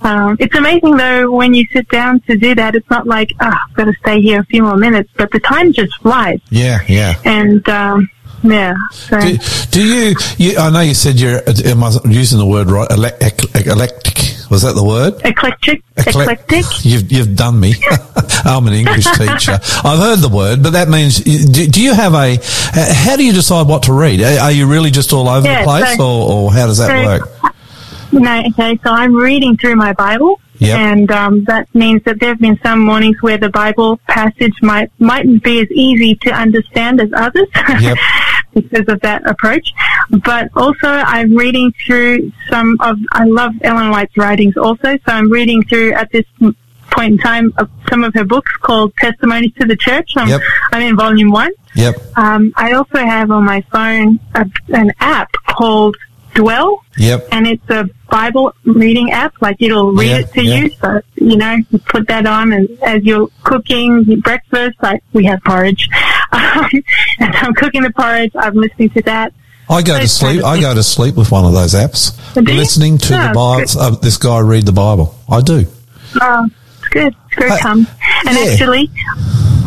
Um, 0.00 0.38
it's 0.40 0.54
amazing 0.56 0.96
though 0.96 1.30
when 1.30 1.52
you 1.52 1.66
sit 1.70 1.86
down 1.90 2.20
to 2.20 2.36
do 2.38 2.54
that. 2.54 2.74
It's 2.74 2.88
not 2.88 3.06
like 3.06 3.30
ah, 3.40 3.60
I've 3.68 3.74
got 3.76 3.84
to 3.84 3.92
stay 4.00 4.22
here 4.22 4.40
a 4.40 4.44
few 4.46 4.62
more 4.62 4.78
minutes, 4.78 5.10
but 5.18 5.30
the 5.32 5.38
time 5.40 5.70
just 5.74 5.94
flies. 6.00 6.40
Yeah, 6.48 6.78
yeah. 6.88 7.20
And 7.26 7.68
um, 7.68 8.08
yeah. 8.42 8.74
Do, 9.10 9.38
do 9.70 9.84
you, 9.86 10.14
you? 10.38 10.58
I 10.58 10.70
know 10.70 10.80
you 10.80 10.94
said 10.94 11.18
you're. 11.20 11.40
Am 11.66 11.82
I 11.84 11.92
using 12.06 12.38
the 12.38 12.46
word 12.46 12.70
right? 12.70 12.88
Eclectic. 12.90 14.18
Was 14.50 14.62
that 14.62 14.74
the 14.74 14.84
word? 14.84 15.14
Eclectic. 15.24 15.82
Eclec- 15.96 16.22
Eclectic. 16.22 16.64
You've, 16.84 17.10
you've 17.10 17.36
done 17.36 17.58
me. 17.58 17.72
I'm 18.44 18.66
an 18.66 18.74
English 18.74 19.06
teacher. 19.16 19.58
I've 19.82 19.98
heard 19.98 20.18
the 20.18 20.28
word, 20.30 20.62
but 20.62 20.70
that 20.74 20.88
means, 20.90 21.20
do, 21.20 21.66
do 21.66 21.82
you 21.82 21.94
have 21.94 22.12
a, 22.12 22.36
how 22.74 23.16
do 23.16 23.24
you 23.24 23.32
decide 23.32 23.66
what 23.66 23.84
to 23.84 23.92
read? 23.94 24.20
Are 24.20 24.40
are 24.40 24.52
you 24.52 24.66
really 24.66 24.90
just 24.90 25.12
all 25.14 25.26
over 25.28 25.46
Yeah, 25.46 25.60
the 25.60 25.64
place 25.64 25.96
so- 25.96 26.04
or, 26.04 26.30
or 26.44 26.52
how 26.52 26.66
does 26.66 26.78
that 26.78 26.88
so- 26.88 27.04
work? 27.04 27.52
No, 28.12 28.42
okay, 28.48 28.78
so 28.84 28.90
I'm 28.90 29.14
reading 29.14 29.56
through 29.56 29.76
my 29.76 29.94
Bible. 29.94 30.38
Yep. 30.66 30.78
And 30.78 31.10
um, 31.10 31.44
that 31.44 31.72
means 31.74 32.02
that 32.04 32.20
there 32.20 32.30
have 32.30 32.40
been 32.40 32.58
some 32.62 32.80
mornings 32.80 33.16
where 33.20 33.38
the 33.38 33.48
Bible 33.50 33.98
passage 34.08 34.54
might 34.62 34.90
mightn't 34.98 35.42
be 35.42 35.60
as 35.60 35.70
easy 35.70 36.14
to 36.16 36.30
understand 36.32 37.00
as 37.00 37.10
others 37.14 37.48
Yep. 37.80 37.98
because 38.54 38.88
of 38.88 39.00
that 39.00 39.26
approach. 39.26 39.72
But 40.10 40.50
also, 40.56 40.88
I'm 40.88 41.34
reading 41.36 41.72
through 41.84 42.32
some 42.50 42.76
of 42.80 42.98
I 43.12 43.24
love 43.24 43.52
Ellen 43.62 43.90
White's 43.90 44.16
writings 44.16 44.56
also. 44.56 44.96
So 44.96 45.12
I'm 45.12 45.30
reading 45.30 45.62
through 45.64 45.92
at 45.94 46.10
this 46.12 46.24
point 46.90 47.12
in 47.12 47.18
time 47.18 47.52
of 47.56 47.70
some 47.88 48.04
of 48.04 48.12
her 48.14 48.24
books 48.24 48.52
called 48.60 48.94
Testimonies 48.98 49.52
to 49.60 49.66
the 49.66 49.76
Church. 49.76 50.12
I'm, 50.16 50.28
Yep. 50.28 50.40
I'm 50.72 50.82
in 50.82 50.96
volume 50.96 51.30
one. 51.30 51.50
Yep. 51.74 51.94
Um, 52.18 52.52
I 52.56 52.72
also 52.72 52.98
have 52.98 53.30
on 53.30 53.44
my 53.44 53.62
phone 53.72 54.20
a, 54.34 54.44
an 54.74 54.92
app 55.00 55.32
called 55.48 55.96
Dwell 56.34 56.82
Yep. 56.98 57.28
and 57.32 57.46
it's 57.46 57.68
a 57.70 57.88
Bible 58.10 58.54
reading 58.64 59.10
app. 59.12 59.34
Like 59.40 59.56
it'll 59.60 59.92
read 59.92 60.10
it 60.12 60.32
to 60.34 60.42
you. 60.42 60.70
So 60.80 61.00
you 61.16 61.36
know, 61.36 61.56
you 61.70 61.78
put 61.80 62.08
that 62.08 62.26
on, 62.26 62.52
and 62.52 62.68
as 62.82 63.02
you're 63.04 63.28
cooking 63.42 64.04
your 64.06 64.18
breakfast, 64.18 64.76
like 64.82 65.02
we 65.12 65.24
have 65.26 65.40
porridge. 65.44 65.88
Um, 66.32 66.68
as 67.20 67.34
I'm 67.42 67.54
cooking 67.54 67.82
the 67.82 67.92
porridge, 67.92 68.32
I'm 68.36 68.54
listening 68.54 68.90
to 68.90 69.02
that. 69.02 69.32
I 69.70 69.80
go 69.82 69.98
to 69.98 70.08
sleep. 70.08 70.44
I 70.44 70.60
go 70.60 70.74
to 70.74 70.82
sleep 70.82 71.14
with 71.16 71.30
one 71.30 71.44
of 71.44 71.52
those 71.52 71.74
apps, 71.74 72.16
listening 72.36 72.98
to 72.98 73.14
Oh, 73.14 73.28
the 73.28 73.34
Bible. 73.34 73.80
Uh, 73.80 73.90
this 74.00 74.16
guy 74.18 74.40
read 74.40 74.66
the 74.66 74.72
Bible. 74.72 75.14
I 75.30 75.40
do. 75.40 75.64
Oh, 76.20 76.48
it's 76.78 76.88
good. 76.88 77.14
It's 77.30 77.38
very 77.38 77.50
Uh, 77.52 77.58
calm. 77.58 77.86
And 78.26 78.36
yeah. 78.38 78.50
actually, 78.52 78.90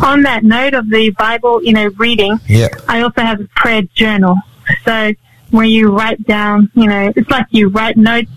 on 0.04 0.22
that 0.22 0.44
note 0.44 0.74
of 0.74 0.88
the 0.90 1.10
Bible, 1.18 1.62
you 1.64 1.72
know, 1.72 1.86
reading, 1.96 2.38
Yeah. 2.46 2.68
I 2.88 3.00
also 3.00 3.22
have 3.22 3.40
a 3.40 3.48
prayer 3.56 3.82
journal. 3.94 4.36
So 4.84 5.12
where 5.56 5.66
you 5.66 5.90
write 5.90 6.24
down, 6.26 6.70
you 6.74 6.86
know, 6.86 7.12
it's 7.16 7.30
like 7.30 7.46
you 7.50 7.68
write 7.68 7.96
notes 7.96 8.30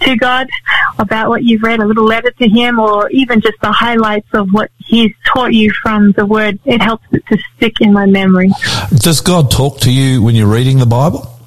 to 0.00 0.16
God 0.16 0.48
about 0.98 1.28
what 1.28 1.44
you've 1.44 1.62
read, 1.62 1.80
a 1.80 1.84
little 1.84 2.04
letter 2.04 2.30
to 2.30 2.48
Him, 2.48 2.78
or 2.78 3.10
even 3.10 3.40
just 3.40 3.60
the 3.60 3.72
highlights 3.72 4.28
of 4.32 4.48
what 4.52 4.70
He's 4.78 5.12
taught 5.26 5.52
you 5.52 5.72
from 5.82 6.12
the 6.12 6.24
Word. 6.26 6.58
It 6.64 6.80
helps 6.80 7.04
it 7.12 7.26
to 7.26 7.38
stick 7.56 7.80
in 7.80 7.92
my 7.92 8.06
memory. 8.06 8.50
Does 8.96 9.20
God 9.20 9.50
talk 9.50 9.80
to 9.80 9.92
you 9.92 10.22
when 10.22 10.34
you're 10.34 10.52
reading 10.52 10.78
the 10.78 10.86
Bible? 10.86 11.38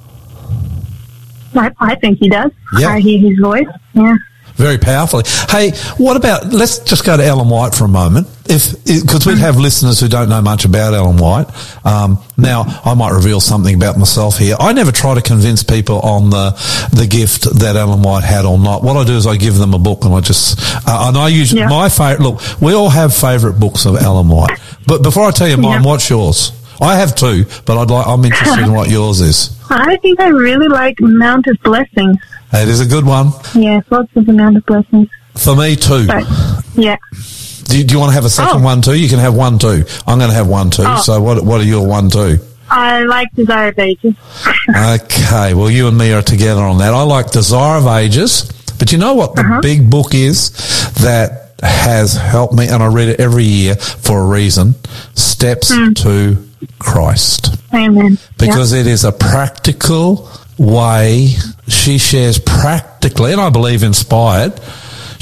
I, 1.54 1.72
I 1.80 1.94
think 1.96 2.18
He 2.18 2.28
does. 2.28 2.52
I 2.90 3.00
hear 3.00 3.18
His 3.18 3.38
voice. 3.38 3.66
Yeah. 3.94 4.16
Very 4.56 4.78
powerfully. 4.78 5.24
Hey, 5.50 5.72
what 5.98 6.16
about, 6.16 6.46
let's 6.52 6.78
just 6.78 7.04
go 7.04 7.16
to 7.16 7.24
Ellen 7.24 7.48
White 7.48 7.74
for 7.74 7.84
a 7.84 7.88
moment. 7.88 8.28
If, 8.46 8.84
because 8.84 9.26
we'd 9.26 9.38
have 9.38 9.56
listeners 9.56 9.98
who 9.98 10.06
don't 10.06 10.28
know 10.28 10.42
much 10.42 10.64
about 10.64 10.94
Ellen 10.94 11.16
White. 11.16 11.46
Um, 11.84 12.18
now, 12.36 12.62
I 12.84 12.94
might 12.94 13.10
reveal 13.10 13.40
something 13.40 13.74
about 13.74 13.98
myself 13.98 14.38
here. 14.38 14.54
I 14.60 14.72
never 14.72 14.92
try 14.92 15.14
to 15.14 15.22
convince 15.22 15.64
people 15.64 15.98
on 16.00 16.30
the, 16.30 16.50
the 16.92 17.06
gift 17.08 17.44
that 17.60 17.74
Ellen 17.74 18.02
White 18.02 18.22
had 18.22 18.44
or 18.44 18.56
not. 18.58 18.84
What 18.84 18.96
I 18.96 19.04
do 19.04 19.16
is 19.16 19.26
I 19.26 19.36
give 19.36 19.56
them 19.58 19.74
a 19.74 19.78
book 19.78 20.04
and 20.04 20.14
I 20.14 20.20
just, 20.20 20.56
uh, 20.86 21.06
and 21.08 21.16
I 21.16 21.28
use 21.28 21.52
Yeah. 21.52 21.68
my 21.68 21.88
favorite, 21.88 22.20
look, 22.22 22.60
we 22.60 22.74
all 22.74 22.90
have 22.90 23.12
favorite 23.14 23.58
books 23.58 23.86
of 23.86 23.96
Ellen 23.96 24.28
White. 24.28 24.58
But 24.86 25.02
before 25.02 25.24
I 25.26 25.30
tell 25.32 25.48
you 25.48 25.56
mine, 25.56 25.82
Yeah. 25.82 25.88
what's 25.88 26.08
yours? 26.08 26.52
I 26.80 26.96
have 26.96 27.14
two, 27.16 27.44
but 27.66 27.78
I'd 27.78 27.90
like, 27.90 28.06
I'm 28.06 28.24
interested 28.24 28.62
in 28.64 28.72
what 28.72 28.90
yours 28.90 29.20
is. 29.20 29.58
I 29.70 29.96
think 29.96 30.20
I 30.20 30.28
really 30.28 30.68
like 30.68 31.00
Mount 31.00 31.46
of 31.46 31.58
Blessings. 31.62 32.18
It 32.54 32.68
is 32.68 32.80
a 32.80 32.86
good 32.86 33.04
one. 33.04 33.32
Yes, 33.54 33.84
lots 33.90 34.14
of 34.16 34.26
the 34.26 34.32
Mount 34.32 34.56
of 34.56 34.64
Blessings. 34.66 35.08
For 35.34 35.56
me 35.56 35.74
too. 35.76 36.06
But, 36.06 36.24
yeah. 36.76 36.96
Do 37.64 37.78
you, 37.78 37.84
do 37.84 37.94
you 37.94 37.98
want 38.00 38.10
to 38.10 38.14
have 38.14 38.24
a 38.24 38.30
second 38.30 38.60
Oh. 38.60 38.64
one 38.64 38.80
too? 38.82 38.94
You 38.94 39.08
can 39.08 39.18
have 39.18 39.34
one 39.34 39.58
too. 39.58 39.84
I'm 40.06 40.18
going 40.18 40.30
to 40.30 40.36
have 40.36 40.46
one 40.48 40.70
too. 40.70 40.84
Oh. 40.86 41.00
So 41.00 41.20
what 41.20 41.44
what 41.44 41.60
are 41.60 41.64
your 41.64 41.86
one 41.86 42.10
two? 42.10 42.38
I 42.70 43.02
like 43.02 43.28
Desire 43.34 43.68
of 43.68 43.78
Ages. 43.78 44.14
Okay, 44.68 45.52
well 45.52 45.70
you 45.70 45.88
and 45.88 45.98
me 45.98 46.12
are 46.12 46.22
together 46.22 46.62
on 46.62 46.78
that. 46.78 46.94
I 46.94 47.02
like 47.02 47.30
Desire 47.30 47.78
of 47.78 47.86
Ages, 47.86 48.50
but 48.78 48.92
you 48.92 48.98
know 48.98 49.14
what 49.14 49.34
the 49.34 49.42
Uh-huh. 49.42 49.60
big 49.60 49.90
book 49.90 50.14
is 50.14 50.50
that 51.02 51.52
has 51.62 52.14
helped 52.14 52.54
me, 52.54 52.68
and 52.68 52.82
I 52.82 52.86
read 52.86 53.08
it 53.08 53.20
every 53.20 53.44
year 53.44 53.74
for 53.76 54.20
a 54.20 54.24
reason. 54.24 54.74
Steps 55.14 55.70
Hmm. 55.74 55.92
to 55.94 56.48
Christ 56.78 57.56
Amen. 57.74 58.16
because 58.38 58.72
it 58.72 58.86
is 58.86 59.04
a 59.04 59.12
practical 59.12 60.30
way. 60.58 61.28
She 61.68 61.98
shares 61.98 62.38
practically, 62.38 63.32
and 63.32 63.40
I 63.40 63.50
believe 63.50 63.82
inspired. 63.82 64.60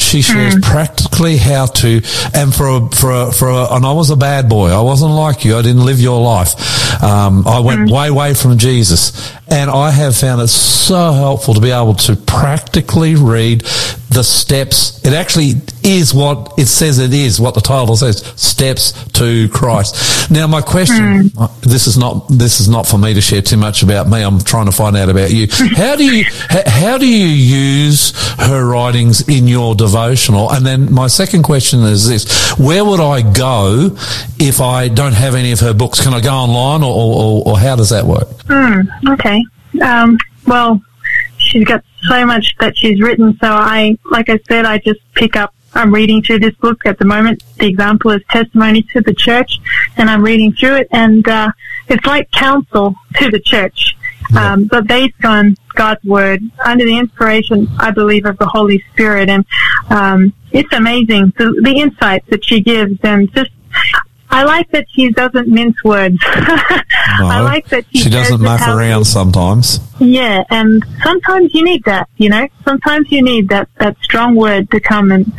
She 0.03 0.21
shares 0.23 0.57
practically 0.63 1.37
how 1.37 1.67
to, 1.67 2.01
and 2.35 2.55
for 2.55 2.69
a, 2.69 2.89
for 2.91 3.11
a, 3.11 3.33
for 3.33 3.49
a, 3.49 3.75
and 3.75 3.87
I 3.87 3.93
was 3.93 4.11
a 4.11 4.17
bad 4.17 4.49
boy. 4.49 4.69
I 4.71 4.81
wasn't 4.83 5.13
like 5.13 5.45
you. 5.45 5.57
I 5.57 5.63
didn't 5.63 5.85
live 5.85 6.01
your 6.01 6.21
life. 6.21 7.03
Um, 7.03 7.47
I 7.47 7.61
went 7.61 7.91
way, 7.91 8.11
way 8.11 8.35
from 8.35 8.59
Jesus, 8.59 9.33
and 9.49 9.71
I 9.71 9.91
have 9.91 10.17
found 10.17 10.43
it 10.43 10.49
so 10.49 11.13
helpful 11.13 11.55
to 11.55 11.61
be 11.61 11.71
able 11.71 11.95
to 11.95 12.17
practically 12.17 13.15
read 13.15 13.63
the 14.11 14.23
steps. 14.23 15.03
It 15.05 15.15
actually 15.15 15.55
is 15.83 16.13
what 16.13 16.55
it 16.59 16.67
says 16.67 16.99
it 16.99 17.15
is, 17.15 17.41
what 17.41 17.55
the 17.55 17.61
title 17.61 17.97
says, 17.97 18.19
steps 18.37 18.93
to 19.13 19.49
Christ. 19.49 20.31
Now, 20.31 20.47
my 20.47 20.61
question, 20.61 21.31
uh, 21.39 21.49
this 21.63 21.87
is 21.87 21.97
not, 21.97 22.29
this 22.29 22.61
is 22.61 22.69
not 22.69 22.87
for 22.87 22.99
me 22.99 23.15
to 23.15 23.21
share 23.21 23.41
too 23.43 23.57
much 23.57 23.83
about 23.83 24.09
me. 24.09 24.21
I'm 24.23 24.39
trying 24.41 24.67
to 24.67 24.73
find 24.73 24.97
out 24.97 25.09
about 25.09 25.31
you. 25.33 25.47
How 25.77 25.97
do 25.97 26.05
you, 26.05 26.25
how 26.67 26.99
do 26.99 27.07
you 27.07 27.27
use 27.27 28.13
her 28.39 28.65
writings 28.65 29.27
in 29.29 29.49
your 29.49 29.75
devotional? 29.93 30.51
And 30.51 30.67
then 30.67 30.93
my 30.93 31.07
second 31.07 31.43
question 31.43 31.81
is 31.81 32.09
this, 32.09 32.53
where 32.59 32.85
would 32.85 33.01
I 33.01 33.23
go 33.23 33.97
if 34.39 34.61
I 34.61 34.89
don't 34.89 35.13
have 35.13 35.35
any 35.35 35.53
of 35.53 35.61
her 35.61 35.75
books? 35.75 36.01
Can 36.01 36.15
I 36.15 36.21
go 36.21 36.31
online 36.33 36.83
or, 36.83 36.95
or, 36.95 37.43
or 37.47 37.59
how 37.59 37.77
does 37.77 37.91
that 37.91 38.05
work? 38.05 38.29
Okay. 39.09 39.45
Um, 39.83 40.19
well, 40.47 40.81
she's 41.39 41.65
got 41.65 41.85
so 42.09 42.25
much 42.27 42.55
that 42.61 42.77
she's 42.77 43.01
written. 43.01 43.37
So 43.41 43.49
I, 43.49 43.97
like 44.11 44.29
I 44.29 44.39
said, 44.49 44.65
I 44.65 44.79
just 44.79 45.01
pick 45.15 45.37
up. 45.37 45.55
I'm 45.75 45.93
reading 45.93 46.23
through 46.23 46.41
this 46.41 46.55
book 46.57 46.85
at 46.85 46.99
the 46.99 47.07
moment. 47.07 47.43
The 47.59 47.67
example 47.67 48.11
is 48.11 48.21
Testimony 48.29 48.83
to 48.93 49.01
the 49.01 49.15
Church, 49.15 49.59
and 49.97 50.11
I'm 50.11 50.23
reading 50.23 50.53
through 50.53 50.77
it, 50.77 50.89
and 50.93 51.27
uh, 51.27 51.51
it's 51.89 52.05
like 52.05 52.31
counsel 52.31 52.95
to 53.17 53.31
the 53.31 53.41
church, 53.41 53.97
um, 54.37 54.65
but 54.65 54.87
based 54.87 55.25
on 55.25 55.57
God's 55.75 56.05
word, 56.05 56.43
under 56.65 56.85
the 56.85 56.99
inspiration, 56.99 57.69
I 57.79 57.91
believe, 57.91 58.27
of 58.27 58.39
the 58.39 58.47
Holy 58.47 58.83
Spirit, 58.93 59.29
and 59.29 59.45
um, 59.91 60.33
it's 60.51 60.73
amazing 60.73 61.33
the, 61.37 61.61
the 61.63 61.81
insights 61.81 62.29
that 62.31 62.45
she 62.45 62.61
gives, 62.61 62.99
and 63.03 63.33
just. 63.35 63.51
I 64.35 64.45
like 64.45 64.71
that 64.71 64.87
she 64.89 65.11
doesn't 65.11 65.49
mince 65.49 65.77
words. 65.85 66.17
I 66.25 67.19
No, 67.21 67.45
like 67.45 67.69
that 67.69 67.85
she, 67.93 68.05
she 68.05 68.11
doesn't 68.11 68.41
muck 68.41 68.63
around 68.63 69.05
sometimes. 69.05 69.79
Yeah, 70.01 70.43
and 70.49 70.83
sometimes 71.03 71.55
you 71.55 71.63
need 71.63 71.85
that. 71.85 72.09
You 72.17 72.31
know, 72.31 72.49
sometimes 72.65 73.13
you 73.13 73.23
need 73.23 73.51
that 73.51 73.69
that 73.79 73.97
strong 74.03 74.35
word 74.35 74.71
to 74.71 74.81
come 74.81 75.13
and 75.13 75.31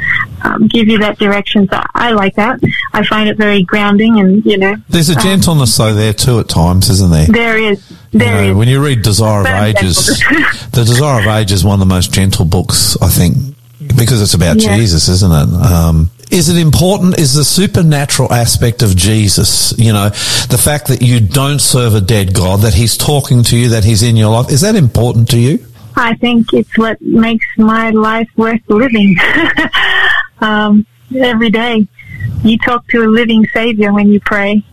um, 0.44 0.68
give 0.68 0.88
you 0.88 1.00
that 1.00 1.18
direction. 1.18 1.68
So 1.70 1.82
I 1.96 2.12
like 2.12 2.36
that. 2.36 2.60
I 2.94 3.04
find 3.04 3.28
it 3.28 3.38
very 3.38 3.64
grounding, 3.64 4.20
and 4.20 4.46
you 4.46 4.60
know, 4.60 4.76
There's 4.90 5.10
a 5.10 5.16
gentleness 5.16 5.76
though 5.76 5.94
there 5.96 6.14
too 6.14 6.40
at 6.40 6.50
times, 6.50 6.90
isn't 6.90 7.12
there? 7.12 7.26
there 7.26 7.58
is 7.58 7.93
You 8.14 8.20
know, 8.20 8.56
when 8.56 8.68
you 8.68 8.84
read 8.84 9.02
Desire 9.02 9.42
of 9.42 9.48
Ages, 9.48 10.06
the 10.72 10.84
Desire 10.86 11.22
of 11.22 11.28
Ages 11.28 11.60
is 11.60 11.66
one 11.66 11.74
of 11.74 11.80
the 11.80 11.94
most 11.94 12.14
gentle 12.14 12.46
books, 12.46 12.96
I 13.02 13.08
think, 13.10 13.36
because 13.98 14.22
it's 14.22 14.36
about 14.36 14.62
Yeah. 14.62 14.78
Jesus, 14.78 15.10
isn't 15.10 15.32
it? 15.32 15.54
Um, 15.66 16.12
is 16.30 16.50
it 16.50 16.58
important? 16.58 17.20
Is 17.20 17.34
the 17.34 17.44
supernatural 17.44 18.32
aspect 18.32 18.82
of 18.84 18.96
Jesus, 18.96 19.74
you 19.80 19.94
know, 19.94 20.10
the 20.10 20.62
fact 20.64 20.88
that 20.88 21.02
you 21.02 21.20
don't 21.20 21.60
serve 21.60 21.96
a 21.96 22.02
dead 22.02 22.34
God, 22.34 22.62
that 22.62 22.74
He's 22.74 22.98
talking 22.98 23.44
to 23.44 23.58
you, 23.58 23.70
that 23.70 23.84
He's 23.84 24.04
in 24.04 24.16
your 24.16 24.32
life, 24.32 24.52
is 24.52 24.62
that 24.62 24.76
important 24.76 25.30
to 25.32 25.40
you? 25.40 25.66
I 25.96 26.16
think 26.16 26.54
it's 26.54 26.76
what 26.78 27.02
makes 27.02 27.46
my 27.58 27.92
life 27.92 28.30
worth 28.36 28.62
living. 28.68 29.16
um, 30.42 30.86
every 31.20 31.50
day, 31.50 31.88
you 32.44 32.58
talk 32.60 32.88
to 32.90 33.04
a 33.04 33.08
living 33.08 33.46
Savior 33.54 33.94
when 33.94 34.10
you 34.10 34.20
pray. 34.20 34.64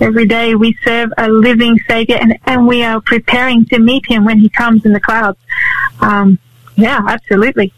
Every 0.00 0.26
day 0.26 0.54
we 0.54 0.76
serve 0.82 1.10
a 1.18 1.28
living 1.28 1.78
Savior, 1.86 2.16
and, 2.20 2.38
and 2.46 2.66
we 2.66 2.82
are 2.82 3.00
preparing 3.00 3.64
to 3.66 3.78
meet 3.78 4.06
Him 4.06 4.24
when 4.24 4.38
He 4.38 4.48
comes 4.48 4.84
in 4.86 4.92
the 4.92 5.00
clouds. 5.00 5.38
Um, 6.00 6.38
yeah, 6.76 7.00
absolutely. 7.06 7.72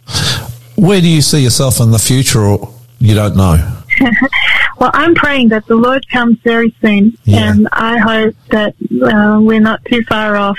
Where 0.77 1.01
do 1.01 1.09
you 1.09 1.21
see 1.23 1.43
yourself 1.43 1.81
in 1.81 1.91
the 1.91 1.99
future, 1.99 2.41
or 2.41 2.73
you 2.99 3.15
don't 3.15 3.37
know? 3.37 3.79
Well, 4.79 4.91
I'm 4.95 5.15
praying 5.15 5.51
that 5.51 5.67
the 5.67 5.77
Lord 5.77 6.09
comes 6.09 6.39
very 6.43 6.75
soon, 6.83 7.17
Yeah. 7.25 7.53
and 7.53 7.69
I 7.71 7.99
hope 7.99 8.35
that 8.51 8.75
uh, 9.01 9.39
we're 9.41 9.61
not 9.61 9.85
too 9.85 10.03
far 10.09 10.35
off 10.37 10.59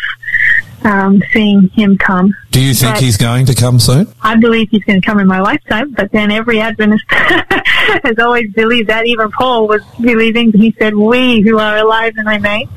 um, 0.85 1.21
seeing 1.31 1.69
Him 1.69 1.97
come. 1.97 2.35
Do 2.51 2.61
you 2.61 2.73
think 2.73 2.93
Right. 2.93 3.03
He's 3.03 3.17
going 3.17 3.45
to 3.47 3.55
come 3.55 3.79
soon? 3.79 4.07
I 4.21 4.35
believe 4.35 4.69
He's 4.69 4.83
going 4.83 5.01
to 5.01 5.05
come 5.05 5.19
in 5.19 5.27
my 5.27 5.39
lifetime, 5.41 5.91
but 5.91 6.11
then 6.11 6.31
every 6.31 6.59
Adventist 6.59 7.05
has 7.09 8.19
always 8.19 8.51
believed 8.53 8.89
that. 8.89 9.05
Even 9.05 9.31
Paul 9.31 9.67
was 9.67 9.81
believing. 9.99 10.51
He 10.51 10.75
said, 10.77 10.95
"We 10.95 11.41
who 11.41 11.57
are 11.59 11.77
alive 11.77 12.13
and 12.17 12.27
remain." 12.27 12.69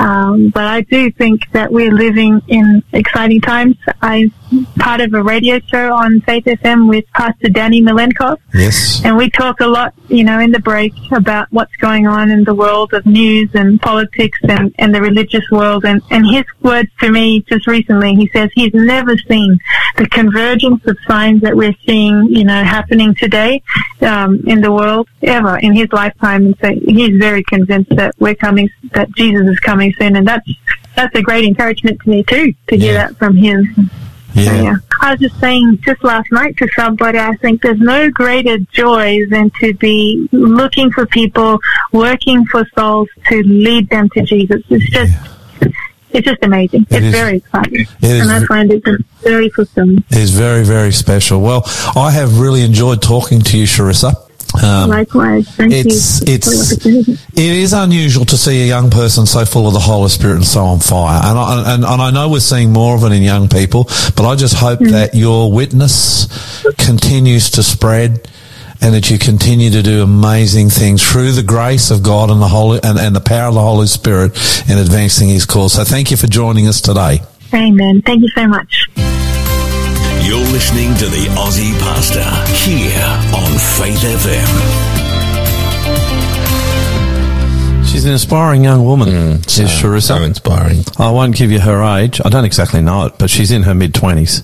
Um, 0.00 0.48
but 0.48 0.64
I 0.64 0.80
do 0.80 1.10
think 1.10 1.42
that 1.52 1.70
we're 1.70 1.92
living 1.92 2.40
in 2.48 2.82
exciting 2.92 3.42
times. 3.42 3.76
I'm 4.00 4.32
part 4.78 5.02
of 5.02 5.12
a 5.12 5.22
radio 5.22 5.60
show 5.60 5.92
on 5.92 6.20
Faith 6.22 6.44
FM 6.44 6.88
with 6.88 7.04
Pastor 7.12 7.50
Danny 7.50 7.82
Milenkov. 7.82 8.38
Yes. 8.54 9.02
And 9.04 9.18
we 9.18 9.28
talk 9.28 9.60
a 9.60 9.66
lot, 9.66 9.92
you 10.08 10.24
know, 10.24 10.38
in 10.40 10.52
the 10.52 10.58
break 10.58 10.94
about 11.12 11.48
what's 11.50 11.76
going 11.76 12.06
on 12.06 12.30
in 12.30 12.44
the 12.44 12.54
world 12.54 12.94
of 12.94 13.04
news 13.04 13.50
and 13.52 13.80
politics 13.80 14.38
and, 14.48 14.74
and 14.78 14.94
the 14.94 15.02
religious 15.02 15.44
world. 15.50 15.84
And, 15.84 16.02
and 16.10 16.26
his 16.26 16.44
words 16.62 16.88
to 17.00 17.10
me 17.10 17.42
just 17.42 17.66
recently, 17.66 18.14
he 18.14 18.28
says 18.28 18.50
he's 18.54 18.72
never 18.72 19.18
seen 19.18 19.58
the 19.98 20.08
convergence 20.08 20.84
of 20.86 20.96
signs 21.06 21.42
that 21.42 21.54
we're 21.54 21.76
seeing, 21.86 22.26
you 22.30 22.44
know, 22.44 22.64
happening 22.64 23.14
today 23.14 23.62
um, 24.00 24.42
in 24.46 24.62
the 24.62 24.72
world 24.72 25.08
ever 25.22 25.58
in 25.58 25.74
his 25.74 25.92
lifetime. 25.92 26.46
And 26.46 26.56
so 26.62 26.70
he's 26.86 27.16
very 27.18 27.44
convinced 27.44 27.94
that 27.96 28.14
we're 28.18 28.34
coming, 28.34 28.70
that 28.92 29.10
Jesus 29.12 29.46
is 29.46 29.60
coming 29.60 29.89
soon. 29.98 30.16
And 30.16 30.26
that's, 30.26 30.48
that's 30.96 31.14
a 31.14 31.22
great 31.22 31.44
encouragement 31.44 32.00
to 32.02 32.10
me 32.10 32.22
too, 32.24 32.54
to 32.68 32.76
hear 32.76 32.94
Yeah. 32.94 33.06
that 33.08 33.16
from 33.18 33.36
him. 33.36 33.90
So, 34.34 34.40
Yeah. 34.42 34.62
yeah. 34.62 34.74
I 35.02 35.12
was 35.12 35.20
just 35.20 35.40
saying 35.40 35.78
just 35.84 36.04
last 36.04 36.30
night 36.30 36.56
to 36.58 36.68
somebody, 36.76 37.18
I 37.18 37.34
think 37.36 37.62
there's 37.62 37.80
no 37.80 38.10
greater 38.10 38.58
joy 38.72 39.18
than 39.30 39.50
to 39.60 39.74
be 39.74 40.28
looking 40.32 40.90
for 40.92 41.06
people, 41.06 41.58
working 41.92 42.44
for 42.46 42.64
souls 42.76 43.08
to 43.28 43.42
lead 43.42 43.88
them 43.90 44.08
to 44.10 44.22
Jesus. 44.22 44.62
It's 44.68 44.90
just, 44.90 45.12
it's 46.10 46.26
just 46.26 46.38
amazing. 46.42 46.82
It 46.90 46.96
it's 46.96 47.06
is. 47.06 47.12
very 47.12 47.36
exciting. 47.38 47.86
It 48.02 48.20
and 48.20 48.30
I 48.30 48.44
find 48.46 48.70
it 48.72 48.82
very 49.22 49.48
fulfilling. 49.50 50.04
It 50.10 50.18
is 50.18 50.30
very, 50.30 50.64
very 50.64 50.92
special. 50.92 51.40
Well, 51.40 51.62
I 51.96 52.10
have 52.12 52.38
really 52.38 52.62
enjoyed 52.62 53.00
talking 53.02 53.40
to 53.40 53.58
you, 53.58 53.64
Charissa. 53.64 54.14
Um, 54.62 54.90
Likewise. 54.90 55.48
Thank 55.54 55.72
it's 55.72 56.20
you 56.26 56.34
it's 56.34 56.86
it 56.86 57.18
is 57.36 57.72
unusual 57.72 58.24
to 58.26 58.36
see 58.36 58.62
a 58.62 58.66
young 58.66 58.90
person 58.90 59.24
so 59.24 59.44
full 59.44 59.68
of 59.68 59.72
the 59.72 59.80
Holy 59.80 60.08
Spirit 60.08 60.36
and 60.36 60.44
so 60.44 60.64
on 60.64 60.80
fire, 60.80 61.20
and 61.22 61.38
I, 61.38 61.74
and, 61.74 61.84
and 61.84 62.02
I 62.02 62.10
know 62.10 62.28
we're 62.28 62.40
seeing 62.40 62.72
more 62.72 62.96
of 62.96 63.04
it 63.04 63.12
in 63.12 63.22
young 63.22 63.48
people. 63.48 63.84
But 64.16 64.28
I 64.28 64.34
just 64.34 64.56
hope 64.56 64.80
that 64.80 65.14
your 65.14 65.52
witness 65.52 66.26
continues 66.78 67.50
to 67.50 67.62
spread, 67.62 68.28
and 68.80 68.94
that 68.94 69.08
you 69.10 69.18
continue 69.18 69.70
to 69.70 69.82
do 69.82 70.02
amazing 70.02 70.70
things 70.70 71.08
through 71.08 71.32
the 71.32 71.44
grace 71.44 71.90
of 71.90 72.02
God 72.02 72.30
and 72.30 72.42
the 72.42 72.48
Holy 72.48 72.80
and, 72.82 72.98
and 72.98 73.14
the 73.14 73.20
power 73.20 73.48
of 73.48 73.54
the 73.54 73.60
Holy 73.60 73.86
Spirit 73.86 74.32
in 74.68 74.78
advancing 74.78 75.28
His 75.28 75.46
cause. 75.46 75.74
So 75.74 75.84
thank 75.84 76.10
you 76.10 76.16
for 76.16 76.26
joining 76.26 76.66
us 76.66 76.80
today. 76.80 77.20
Amen. 77.54 78.02
Thank 78.02 78.22
you 78.22 78.28
so 78.28 78.46
much. 78.48 79.29
You're 80.22 80.38
listening 80.52 80.94
to 80.96 81.06
the 81.06 81.26
Aussie 81.36 81.72
Pastor 81.80 82.22
here 82.54 83.02
on 83.34 83.58
Faith 83.78 84.00
FM. 84.00 84.50
She's 87.86 88.04
an 88.04 88.12
inspiring 88.12 88.62
young 88.62 88.84
woman, 88.84 89.08
mm, 89.08 89.46
is 89.46 89.52
so, 89.52 89.64
Charissa. 89.64 90.18
so 90.18 90.22
inspiring. 90.22 90.84
I 90.98 91.10
won't 91.10 91.34
give 91.34 91.50
you 91.50 91.58
her 91.60 91.82
age. 91.98 92.20
I 92.24 92.28
don't 92.28 92.44
exactly 92.44 92.80
know 92.80 93.06
it, 93.06 93.14
but 93.18 93.30
she's 93.30 93.50
in 93.50 93.62
her 93.64 93.74
mid 93.74 93.94
twenties, 93.94 94.42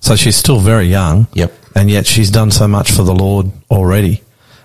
so 0.00 0.16
she's 0.16 0.36
still 0.36 0.60
very 0.60 0.86
young. 0.86 1.26
Yep. 1.34 1.52
And 1.74 1.90
yet 1.90 2.06
she's 2.06 2.30
done 2.30 2.50
so 2.50 2.66
much 2.66 2.90
for 2.90 3.02
the 3.02 3.14
Lord 3.14 3.50
already. 3.70 4.22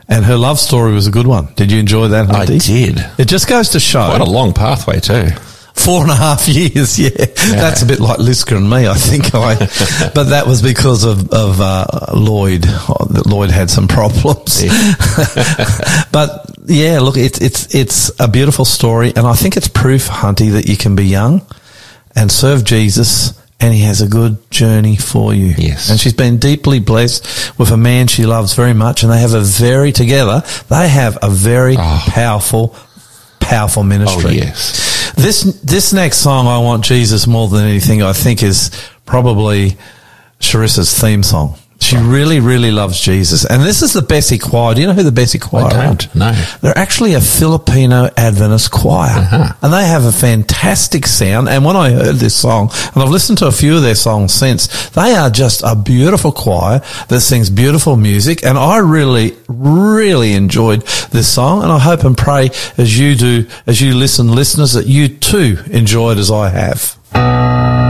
And 0.07 0.25
her 0.25 0.35
love 0.37 0.59
story 0.59 0.93
was 0.93 1.07
a 1.07 1.11
good 1.11 1.27
one. 1.27 1.53
Did 1.55 1.71
you 1.71 1.79
enjoy 1.79 2.09
that? 2.09 2.29
I 2.29 2.45
did. 2.45 2.99
It 3.17 3.27
just 3.27 3.47
goes 3.47 3.69
to 3.69 3.79
show 3.79 4.05
Quite 4.07 4.21
a 4.21 4.25
long 4.29 4.53
pathway 4.53 4.99
too. 4.99 5.29
Four 5.73 6.01
and 6.01 6.11
a 6.11 6.15
half 6.15 6.47
years. 6.47 6.97
Yeah. 6.99 7.09
that's 7.09 7.81
a 7.81 7.85
bit 7.85 7.99
like 7.99 8.19
Liska 8.19 8.55
and 8.57 8.69
me. 8.69 8.87
I 8.87 8.93
think 8.95 9.33
I, 9.35 9.55
but 10.15 10.25
that 10.29 10.45
was 10.47 10.61
because 10.61 11.03
of 11.03 11.31
of 11.33 11.59
uh, 11.61 11.85
Lloyd. 12.13 12.65
Oh, 12.67 13.07
Lloyd 13.25 13.49
had 13.51 13.69
some 13.69 13.87
problems. 13.87 14.63
but 16.11 16.45
yeah, 16.65 16.99
look, 16.99 17.17
it's 17.17 17.39
it's 17.41 17.73
it's 17.75 18.11
a 18.19 18.27
beautiful 18.27 18.65
story, 18.65 19.13
and 19.15 19.25
I 19.27 19.33
think 19.33 19.57
it's 19.57 19.67
proof, 19.67 20.07
Hunty, 20.07 20.51
that 20.53 20.67
you 20.67 20.77
can 20.77 20.95
be 20.95 21.05
young 21.05 21.45
and 22.15 22.31
serve 22.31 22.63
Jesus. 22.63 23.39
And 23.59 23.73
he 23.73 23.83
has 23.83 24.01
a 24.01 24.07
good 24.09 24.51
journey 24.51 24.97
for 24.97 25.33
you. 25.33 25.53
Yes. 25.57 25.89
And 25.89 25.97
she's 25.97 26.11
been 26.11 26.37
deeply 26.37 26.79
blessed 26.79 27.57
with 27.57 27.71
a 27.71 27.77
man 27.77 28.07
she 28.07 28.25
loves 28.25 28.55
very 28.55 28.73
much. 28.73 29.03
And 29.03 29.11
they 29.11 29.19
have 29.21 29.33
a 29.33 29.39
very, 29.39 29.93
together, 29.93 30.43
they 30.67 30.89
have 30.89 31.17
a 31.21 31.29
very 31.29 31.77
Oh. 31.79 32.03
powerful, 32.09 32.75
powerful 33.39 33.83
ministry. 33.83 34.31
Oh 34.31 34.33
yes. 34.33 34.92
This 35.15 35.43
this 35.61 35.93
next 35.93 36.17
song, 36.17 36.47
I 36.47 36.59
want 36.59 36.83
Jesus 36.83 37.27
more 37.27 37.47
than 37.47 37.65
anything. 37.65 38.01
I 38.01 38.13
think 38.13 38.43
is 38.43 38.71
probably 39.05 39.77
Charissa's 40.39 40.97
theme 40.97 41.23
song. 41.23 41.57
She 41.83 41.97
really, 41.97 42.39
really 42.39 42.71
loves 42.71 42.99
Jesus, 42.99 43.43
and 43.45 43.61
this 43.61 43.81
is 43.81 43.91
the 43.91 44.01
Bessie 44.01 44.37
Choir. 44.37 44.73
Do 44.73 44.81
you 44.81 44.87
know 44.87 44.93
who 44.93 45.03
the 45.03 45.11
Bessie 45.11 45.37
Choir 45.37 45.65
I 45.65 45.67
are? 45.67 45.83
don't, 45.87 46.15
no. 46.15 46.31
They're 46.61 46.77
actually 46.77 47.13
a 47.13 47.19
Filipino 47.21 48.09
Adventist 48.15 48.71
choir, 48.71 49.09
Uh-huh. 49.09 49.53
and 49.61 49.73
they 49.73 49.85
have 49.85 50.05
a 50.05 50.11
fantastic 50.11 51.05
sound. 51.05 51.49
And 51.49 51.65
when 51.65 51.75
I 51.75 51.91
heard 51.91 52.15
this 52.15 52.35
song, 52.35 52.71
and 52.93 53.03
I've 53.03 53.09
listened 53.09 53.37
to 53.39 53.47
a 53.47 53.51
few 53.51 53.75
of 53.75 53.81
their 53.83 53.95
songs 53.95 54.33
since, 54.33 54.89
they 54.91 55.13
are 55.13 55.29
just 55.29 55.61
a 55.65 55.75
beautiful 55.75 56.31
choir 56.31 56.81
that 57.09 57.19
sings 57.19 57.49
beautiful 57.49 57.97
music. 57.97 58.43
And 58.45 58.57
I 58.57 58.77
really, 58.77 59.35
really 59.49 60.33
enjoyed 60.33 60.83
this 61.11 61.27
song, 61.27 61.63
and 61.63 61.71
I 61.71 61.79
hope 61.79 62.05
and 62.05 62.17
pray 62.17 62.49
as 62.77 62.97
you 62.97 63.15
do, 63.15 63.45
as 63.67 63.81
you 63.81 63.93
listen, 63.93 64.33
listeners, 64.33 64.71
that 64.73 64.87
you 64.87 65.09
too 65.09 65.57
enjoy 65.69 66.13
it 66.13 66.17
as 66.17 66.31
I 66.31 66.49
have. 66.49 67.82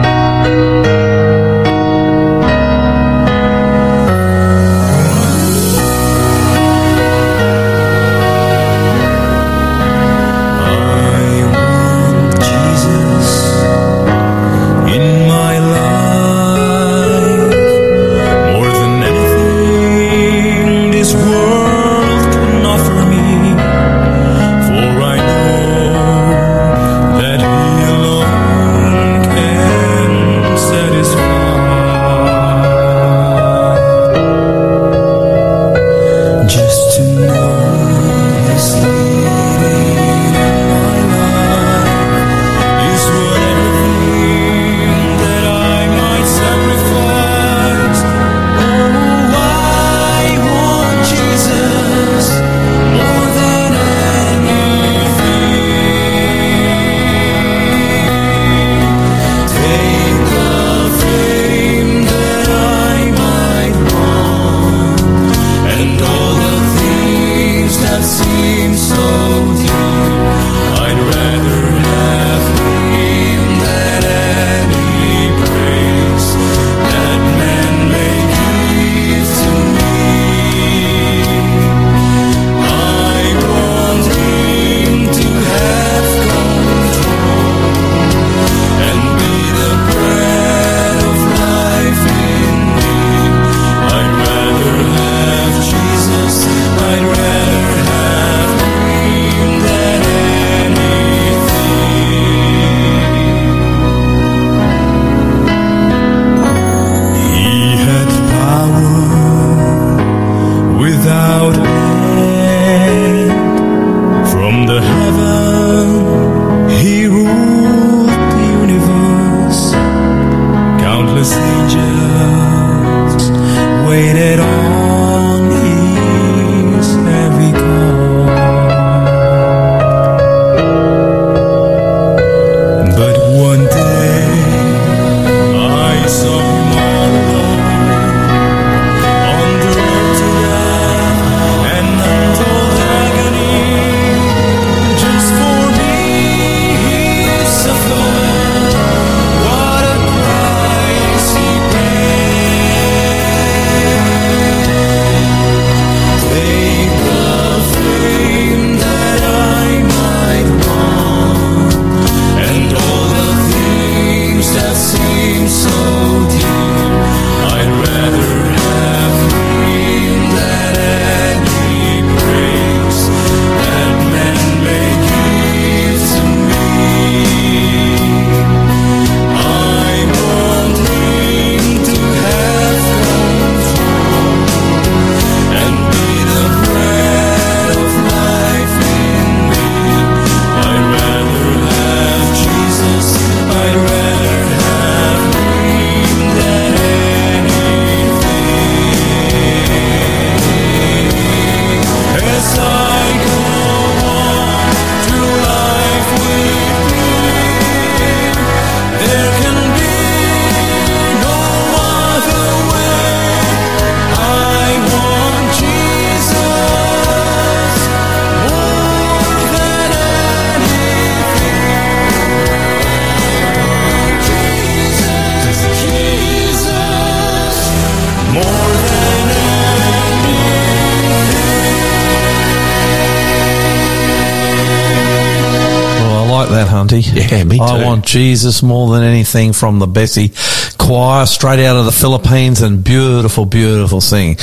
Yeah, 237.44 237.50
me 237.50 237.60
I 237.60 237.84
want 237.86 238.06
Jesus 238.06 238.64
more 238.64 238.92
than 238.94 239.04
anything 239.04 239.54
from 239.54 239.80
the 239.80 239.88
Bessie 239.88 240.32
choir 240.78 241.26
straight 241.26 241.64
out 241.66 241.78
of 241.78 241.86
the 241.86 241.92
Philippines 241.92 242.62
and 242.62 242.84
beautiful, 242.84 243.46
beautiful 243.46 244.02
singing. 244.02 244.38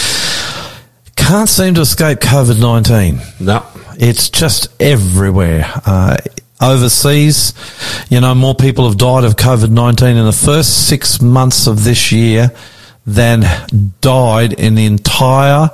Can't 1.16 1.48
seem 1.48 1.74
to 1.74 1.82
escape 1.82 2.18
COVID 2.20 2.60
19. 2.60 3.20
No. 3.40 3.64
It's 3.98 4.30
just 4.30 4.68
everywhere. 4.80 5.64
Uh, 5.84 6.16
overseas, 6.60 7.52
you 8.08 8.20
know, 8.20 8.34
more 8.34 8.54
people 8.54 8.88
have 8.88 8.96
died 8.98 9.24
of 9.24 9.36
COVID 9.36 9.70
19 9.70 10.16
in 10.16 10.24
the 10.24 10.32
first 10.32 10.88
six 10.88 11.20
months 11.20 11.66
of 11.66 11.84
this 11.84 12.10
year 12.12 12.50
than 13.06 13.44
died 14.00 14.52
in 14.54 14.74
the 14.74 14.86
entire 14.86 15.70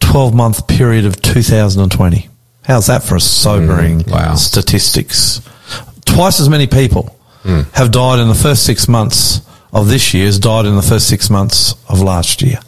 12 0.00 0.34
month 0.34 0.66
period 0.68 1.04
of 1.04 1.20
2020. 1.22 2.28
How's 2.64 2.86
that 2.86 3.02
for 3.02 3.16
a 3.16 3.20
sobering 3.20 4.00
Mm, 4.00 4.10
wow. 4.12 4.34
statistics? 4.36 5.40
Twice 6.14 6.40
as 6.40 6.48
many 6.48 6.66
people 6.66 7.10
have 7.74 7.90
died 7.90 8.20
in 8.20 8.28
the 8.28 8.34
first 8.34 8.64
six 8.64 8.88
months 8.88 9.40
of 9.72 9.88
this 9.88 10.14
year 10.14 10.26
as 10.28 10.38
died 10.38 10.64
in 10.64 10.76
the 10.76 10.82
first 10.82 11.08
six 11.08 11.28
months 11.28 11.74
of 11.88 12.00
last 12.00 12.40
year. 12.40 12.58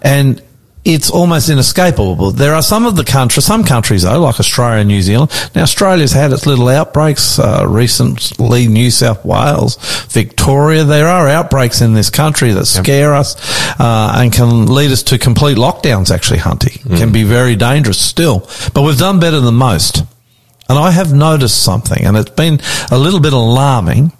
And 0.00 0.40
it's 0.86 1.10
almost 1.10 1.48
inescapable. 1.50 2.30
There 2.30 2.54
are 2.54 2.62
some 2.62 2.86
of 2.86 2.94
the 2.94 3.02
countries, 3.02 3.44
some 3.44 3.64
countries 3.64 4.04
though, 4.04 4.20
like 4.20 4.38
Australia 4.38 4.78
and 4.78 4.88
New 4.88 5.02
Zealand. 5.02 5.32
Now 5.54 5.62
Australia's 5.62 6.12
had 6.12 6.32
its 6.32 6.46
little 6.46 6.68
outbreaks, 6.68 7.40
uh, 7.40 7.66
recently 7.68 8.68
New 8.68 8.92
South 8.92 9.24
Wales, 9.24 9.76
Victoria. 10.10 10.84
There 10.84 11.08
are 11.08 11.26
outbreaks 11.28 11.80
in 11.80 11.92
this 11.94 12.08
country 12.08 12.52
that 12.52 12.66
scare 12.66 13.14
us, 13.14 13.34
uh, 13.80 14.12
and 14.16 14.32
can 14.32 14.66
lead 14.66 14.92
us 14.92 15.02
to 15.04 15.18
complete 15.18 15.56
lockdowns 15.58 16.14
actually, 16.14 16.38
Hunty. 16.38 16.80
Can 16.96 17.10
be 17.10 17.24
very 17.24 17.56
dangerous 17.56 18.00
still. 18.00 18.48
But 18.72 18.82
we've 18.82 18.96
done 18.98 19.18
better 19.18 19.40
than 19.40 19.56
most. 19.56 20.04
And 20.68 20.78
I 20.78 20.90
have 20.90 21.12
noticed 21.12 21.62
something, 21.62 22.04
and 22.04 22.16
it's 22.16 22.30
been 22.30 22.60
a 22.90 22.98
little 22.98 23.20
bit 23.20 23.32
alarming. 23.32 24.12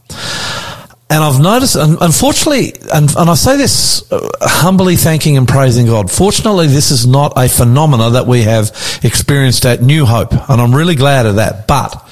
And 1.09 1.23
I've 1.23 1.41
noticed, 1.41 1.77
and 1.77 1.99
unfortunately, 2.01 2.75
and, 2.93 3.15
and 3.17 3.31
I 3.31 3.35
say 3.35 3.57
this 3.57 4.11
uh, 4.11 4.29
humbly 4.41 4.97
thanking 4.97 5.37
and 5.37 5.47
praising 5.47 5.87
God. 5.87 6.11
Fortunately, 6.11 6.67
this 6.67 6.91
is 6.91 7.07
not 7.07 7.33
a 7.37 7.49
phenomena 7.49 8.11
that 8.11 8.27
we 8.27 8.43
have 8.43 8.71
experienced 9.05 9.65
at 9.67 9.83
New 9.83 10.05
Hope, 10.05 10.33
and 10.33 10.61
I'm 10.61 10.75
really 10.75 10.97
glad 10.97 11.27
of 11.27 11.37
that. 11.37 11.69
But 11.69 12.09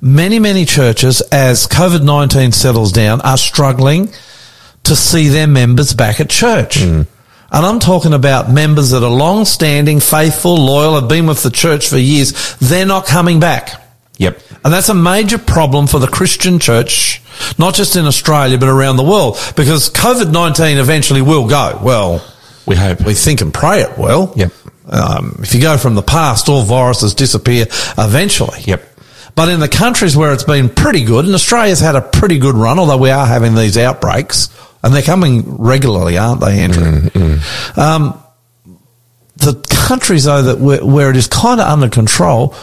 many, 0.00 0.38
many 0.38 0.64
churches, 0.64 1.20
as 1.32 1.66
COVID-19 1.66 2.54
settles 2.54 2.90
down, 2.92 3.20
are 3.20 3.36
struggling 3.36 4.08
to 4.84 4.96
see 4.96 5.28
their 5.28 5.46
members 5.46 5.92
back 5.92 6.18
at 6.18 6.30
church. 6.30 6.78
And 7.50 7.64
I'm 7.64 7.78
talking 7.78 8.12
about 8.12 8.50
members 8.50 8.90
that 8.90 9.02
are 9.02 9.10
long 9.10 9.44
standing, 9.46 10.00
faithful, 10.00 10.54
loyal, 10.56 11.00
have 11.00 11.08
been 11.08 11.26
with 11.26 11.42
the 11.42 11.50
church 11.50 11.88
for 11.88 11.96
years. 11.98 12.56
They're 12.58 12.84
not 12.86 13.06
coming 13.06 13.40
back. 13.40 13.70
Yep. 14.18 14.38
And 14.64 14.72
that's 14.74 14.88
a 14.90 14.94
major 14.94 15.38
problem 15.38 15.86
for 15.86 15.98
the 15.98 16.08
Christian 16.08 16.58
church, 16.58 17.22
not 17.56 17.74
just 17.74 17.96
in 17.96 18.04
Australia, 18.04 18.58
but 18.58 18.68
around 18.68 18.96
the 18.96 19.04
world, 19.04 19.38
because 19.56 19.88
COVID-19 19.90 20.76
eventually 20.78 21.22
will 21.22 21.48
go. 21.48 21.78
Well, 21.82 22.22
We 22.66 22.76
hope. 22.76 23.00
we 23.06 23.14
think 23.14 23.40
and 23.40 23.54
pray 23.54 23.80
it 23.80 23.96
will. 23.96 24.32
Yep. 24.36 24.52
Um, 24.90 25.38
if 25.42 25.54
you 25.54 25.60
go 25.60 25.78
from 25.78 25.94
the 25.94 26.02
past, 26.02 26.48
all 26.48 26.62
viruses 26.64 27.14
disappear 27.14 27.66
eventually. 27.96 28.60
Yep. 28.64 28.84
But 29.34 29.48
in 29.50 29.60
the 29.60 29.68
countries 29.68 30.16
where 30.16 30.32
it's 30.32 30.44
been 30.44 30.68
pretty 30.68 31.04
good, 31.04 31.24
and 31.24 31.32
Australia's 31.34 31.80
had 31.80 31.94
a 31.94 32.00
pretty 32.02 32.38
good 32.38 32.56
run, 32.56 32.78
although 32.78 32.96
we 32.98 33.10
are 33.10 33.24
having 33.26 33.54
these 33.54 33.78
outbreaks, 33.78 34.48
and 34.82 34.94
they're 34.94 35.02
coming 35.02 35.56
regularly, 35.56 36.18
aren't 36.18 36.40
they, 36.40 36.60
Andrew? 36.60 37.10
Um, 37.76 38.22
the 39.36 39.54
countries, 39.88 40.24
though, 40.24 40.42
that 40.42 40.58
where, 40.58 40.84
where 40.84 41.10
it 41.10 41.16
is 41.16 41.26
kind 41.26 41.60
of 41.60 41.66
under 41.66 41.88
control, 41.88 42.54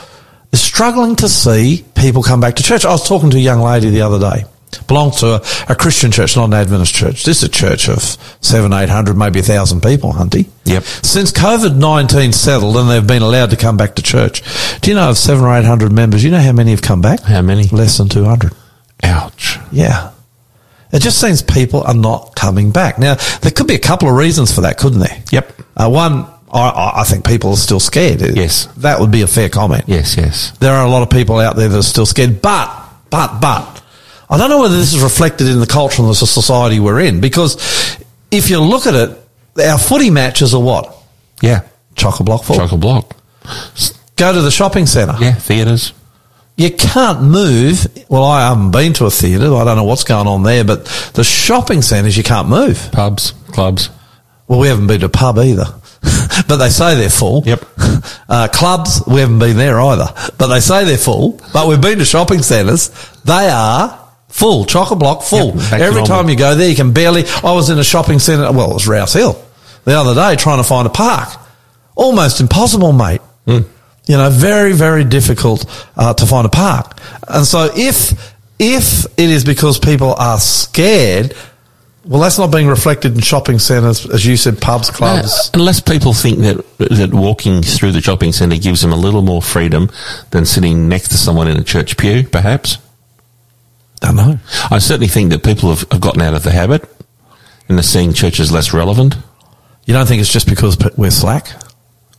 is 0.51 0.61
struggling 0.61 1.16
to 1.18 1.30
see 1.30 1.86
people 1.95 2.24
come 2.24 2.39
back 2.39 2.55
to 2.55 2.63
church. 2.63 2.86
I 2.86 2.91
was 2.91 3.07
talking 3.07 3.30
to 3.32 3.38
a 3.38 3.39
young 3.39 3.61
lady 3.61 3.89
the 3.89 4.01
other 4.01 4.20
day. 4.20 4.45
Belongs 4.88 5.22
to 5.22 5.36
a, 5.36 5.72
a 5.72 5.76
Christian 5.76 6.11
church, 6.11 6.36
not 6.36 6.45
an 6.45 6.53
Adventist 6.53 6.93
church. 6.93 7.24
This 7.24 7.38
is 7.38 7.43
a 7.43 7.49
church 7.49 7.88
of 7.88 8.01
seven, 8.41 8.74
eight 8.74 8.89
hundred, 8.89 9.16
maybe 9.16 9.39
a 9.39 9.43
thousand 9.43 9.82
people, 9.82 10.11
Hunty. 10.11 10.49
Yep. 10.66 10.84
Since 10.84 11.32
COVID 11.32 11.78
nineteen 11.78 12.34
settled 12.34 12.76
and 12.76 12.89
they've 12.89 13.07
been 13.07 13.22
allowed 13.22 13.51
to 13.51 13.55
come 13.55 13.78
back 13.78 13.95
to 13.95 14.01
church, 14.01 14.43
do 14.82 14.91
you 14.91 14.95
know 14.95 15.11
of 15.11 15.18
seven 15.18 15.45
or 15.45 15.55
eight 15.55 15.63
hundred 15.63 15.93
members? 15.93 16.26
You 16.26 16.32
know 16.32 16.41
how 16.41 16.51
many 16.51 16.72
have 16.72 16.82
come 16.82 16.99
back? 16.99 17.22
How 17.22 17.41
many? 17.41 17.68
Less 17.70 17.97
than 17.97 18.09
two 18.09 18.26
hundred. 18.26 18.51
Ouch. 19.01 19.59
Yeah. 19.72 20.11
It 20.91 20.99
just 21.01 21.19
seems 21.19 21.41
people 21.41 21.81
are 21.83 21.93
not 21.93 22.36
coming 22.36 22.71
back. 22.71 22.99
Now, 22.99 23.15
there 23.41 23.51
could 23.51 23.67
be 23.67 23.75
a 23.75 23.79
couple 23.79 24.07
of 24.09 24.15
reasons 24.15 24.53
for 24.53 24.61
that, 24.61 24.77
couldn't 24.77 24.99
there? 24.99 25.23
Yep. 25.31 25.61
Uh, 25.75 25.89
one, 25.89 26.25
I- 26.53 26.93
I, 26.97 27.03
think 27.03 27.25
people 27.25 27.51
are 27.51 27.57
still 27.57 27.79
scared. 27.79 28.21
Yes. 28.21 28.67
That 28.77 28.99
would 28.99 29.11
be 29.11 29.21
a 29.21 29.27
fair 29.27 29.49
comment. 29.49 29.86
Yes, 29.88 30.15
yes. 30.15 30.51
There 30.59 30.73
are 30.73 30.86
a 30.86 30.89
lot 30.89 31.01
of 31.03 31.09
people 31.09 31.39
out 31.39 31.55
there 31.55 31.67
that 31.67 31.77
are 31.77 31.83
still 31.83 32.05
scared, 32.05 32.41
but, 32.41 32.69
but, 33.09 33.41
but, 33.41 33.83
I 34.29 34.38
don't 34.38 34.49
know 34.49 34.59
whether 34.61 34.77
this 34.77 34.93
is 34.93 35.01
reflected 35.03 35.47
in 35.47 35.59
the 35.59 35.67
culture 35.67 36.01
and 36.01 36.09
the 36.09 36.15
society 36.15 36.79
we're 36.79 37.01
in, 37.01 37.19
because 37.19 37.97
if 38.31 38.49
you 38.49 38.59
look 38.59 38.86
at 38.86 38.95
it, 38.95 39.21
our 39.59 39.77
footy 39.77 40.09
matches 40.09 40.53
are 40.53 40.61
what? 40.61 40.95
Yeah. 41.41 41.61
Chock-a-block 41.95 42.43
full. 42.43 42.55
Chocolate 42.55 42.81
block. 42.81 43.15
Go 44.15 44.33
to 44.33 44.41
the 44.41 44.51
shopping 44.51 44.86
centre. 44.86 45.15
Yeah, 45.19 45.33
theatres. 45.33 45.93
You 46.57 46.71
can't 46.71 47.21
move. 47.23 47.85
Well, 48.09 48.23
I 48.23 48.47
haven't 48.47 48.71
been 48.71 48.93
to 48.93 49.05
a 49.05 49.11
theatre. 49.11 49.53
I 49.53 49.65
don't 49.65 49.75
know 49.75 49.83
what's 49.83 50.05
going 50.05 50.27
on 50.27 50.43
there, 50.43 50.63
but 50.63 50.85
the 51.13 51.23
shopping 51.23 51.81
centres, 51.81 52.15
you 52.15 52.23
can't 52.23 52.47
move. 52.47 52.89
Pubs, 52.93 53.31
clubs. 53.47 53.89
Well, 54.47 54.59
we 54.59 54.67
haven't 54.67 54.87
been 54.87 55.01
to 55.01 55.07
a 55.07 55.09
pub 55.09 55.37
either, 55.39 55.65
but 56.47 56.57
they 56.57 56.69
say 56.69 56.95
they're 56.95 57.09
full. 57.09 57.43
Yep. 57.45 57.65
Uh, 58.27 58.47
clubs, 58.47 59.01
we 59.07 59.19
haven't 59.19 59.39
been 59.39 59.55
there 59.57 59.79
either, 59.79 60.07
but 60.37 60.47
they 60.47 60.59
say 60.59 60.83
they're 60.83 60.97
full. 60.97 61.39
But 61.53 61.67
we've 61.67 61.81
been 61.81 61.99
to 61.99 62.05
shopping 62.05 62.41
centres. 62.41 62.89
They 63.23 63.49
are 63.49 63.99
full, 64.29 64.65
chock 64.65 64.91
a 64.91 64.95
block 64.95 65.21
full. 65.23 65.55
Yep, 65.55 65.73
Every 65.73 66.03
time 66.03 66.27
you 66.29 66.35
go 66.35 66.55
there, 66.55 66.67
you 66.69 66.75
can 66.75 66.91
barely. 66.91 67.23
I 67.43 67.53
was 67.53 67.69
in 67.69 67.77
a 67.79 67.83
shopping 67.83 68.19
centre. 68.19 68.51
Well, 68.51 68.71
it 68.71 68.73
was 68.73 68.87
Rouse 68.87 69.13
Hill 69.13 69.43
the 69.85 69.93
other 69.93 70.13
day 70.15 70.35
trying 70.35 70.57
to 70.57 70.63
find 70.63 70.85
a 70.87 70.89
park. 70.89 71.29
Almost 71.95 72.41
impossible, 72.41 72.91
mate. 72.91 73.21
Hmm. 73.45 73.59
You 74.07 74.17
know, 74.17 74.29
very, 74.29 74.73
very 74.73 75.03
difficult 75.03 75.65
uh, 75.97 76.13
to 76.13 76.25
find 76.25 76.45
a 76.45 76.49
park. 76.49 76.99
And 77.27 77.45
so 77.45 77.69
if 77.75 78.35
if 78.59 79.05
it 79.17 79.29
is 79.29 79.43
because 79.43 79.79
people 79.79 80.13
are 80.13 80.39
scared, 80.39 81.33
well, 82.05 82.21
that's 82.21 82.37
not 82.37 82.51
being 82.51 82.67
reflected 82.67 83.15
in 83.15 83.21
shopping 83.21 83.57
centres, 83.57 84.07
as 84.09 84.25
you 84.25 84.37
said, 84.37 84.61
pubs, 84.61 84.91
clubs. 84.91 85.49
Unless 85.53 85.81
people 85.81 86.13
think 86.13 86.39
that 86.39 86.77
that 86.77 87.13
walking 87.13 87.63
through 87.63 87.93
the 87.93 88.01
shopping 88.01 88.31
centre 88.31 88.57
gives 88.57 88.81
them 88.81 88.93
a 88.93 88.95
little 88.95 89.23
more 89.23 89.41
freedom 89.41 89.89
than 90.29 90.45
sitting 90.45 90.87
next 90.87 91.09
to 91.09 91.17
someone 91.17 91.47
in 91.47 91.57
a 91.57 91.63
church 91.63 91.97
pew, 91.97 92.23
perhaps. 92.23 92.77
I 94.03 94.07
don't 94.07 94.15
know. 94.17 94.39
I 94.69 94.77
certainly 94.77 95.07
think 95.07 95.31
that 95.31 95.43
people 95.43 95.69
have, 95.69 95.89
have 95.91 96.01
gotten 96.01 96.21
out 96.21 96.35
of 96.35 96.43
the 96.43 96.51
habit 96.51 96.87
and 97.67 97.79
are 97.79 97.83
seeing 97.83 98.13
churches 98.13 98.51
less 98.51 98.71
relevant. 98.71 99.15
You 99.85 99.93
don't 99.93 100.05
think 100.07 100.21
it's 100.21 100.31
just 100.31 100.47
because 100.47 100.77
we're 100.97 101.11
slack? 101.11 101.49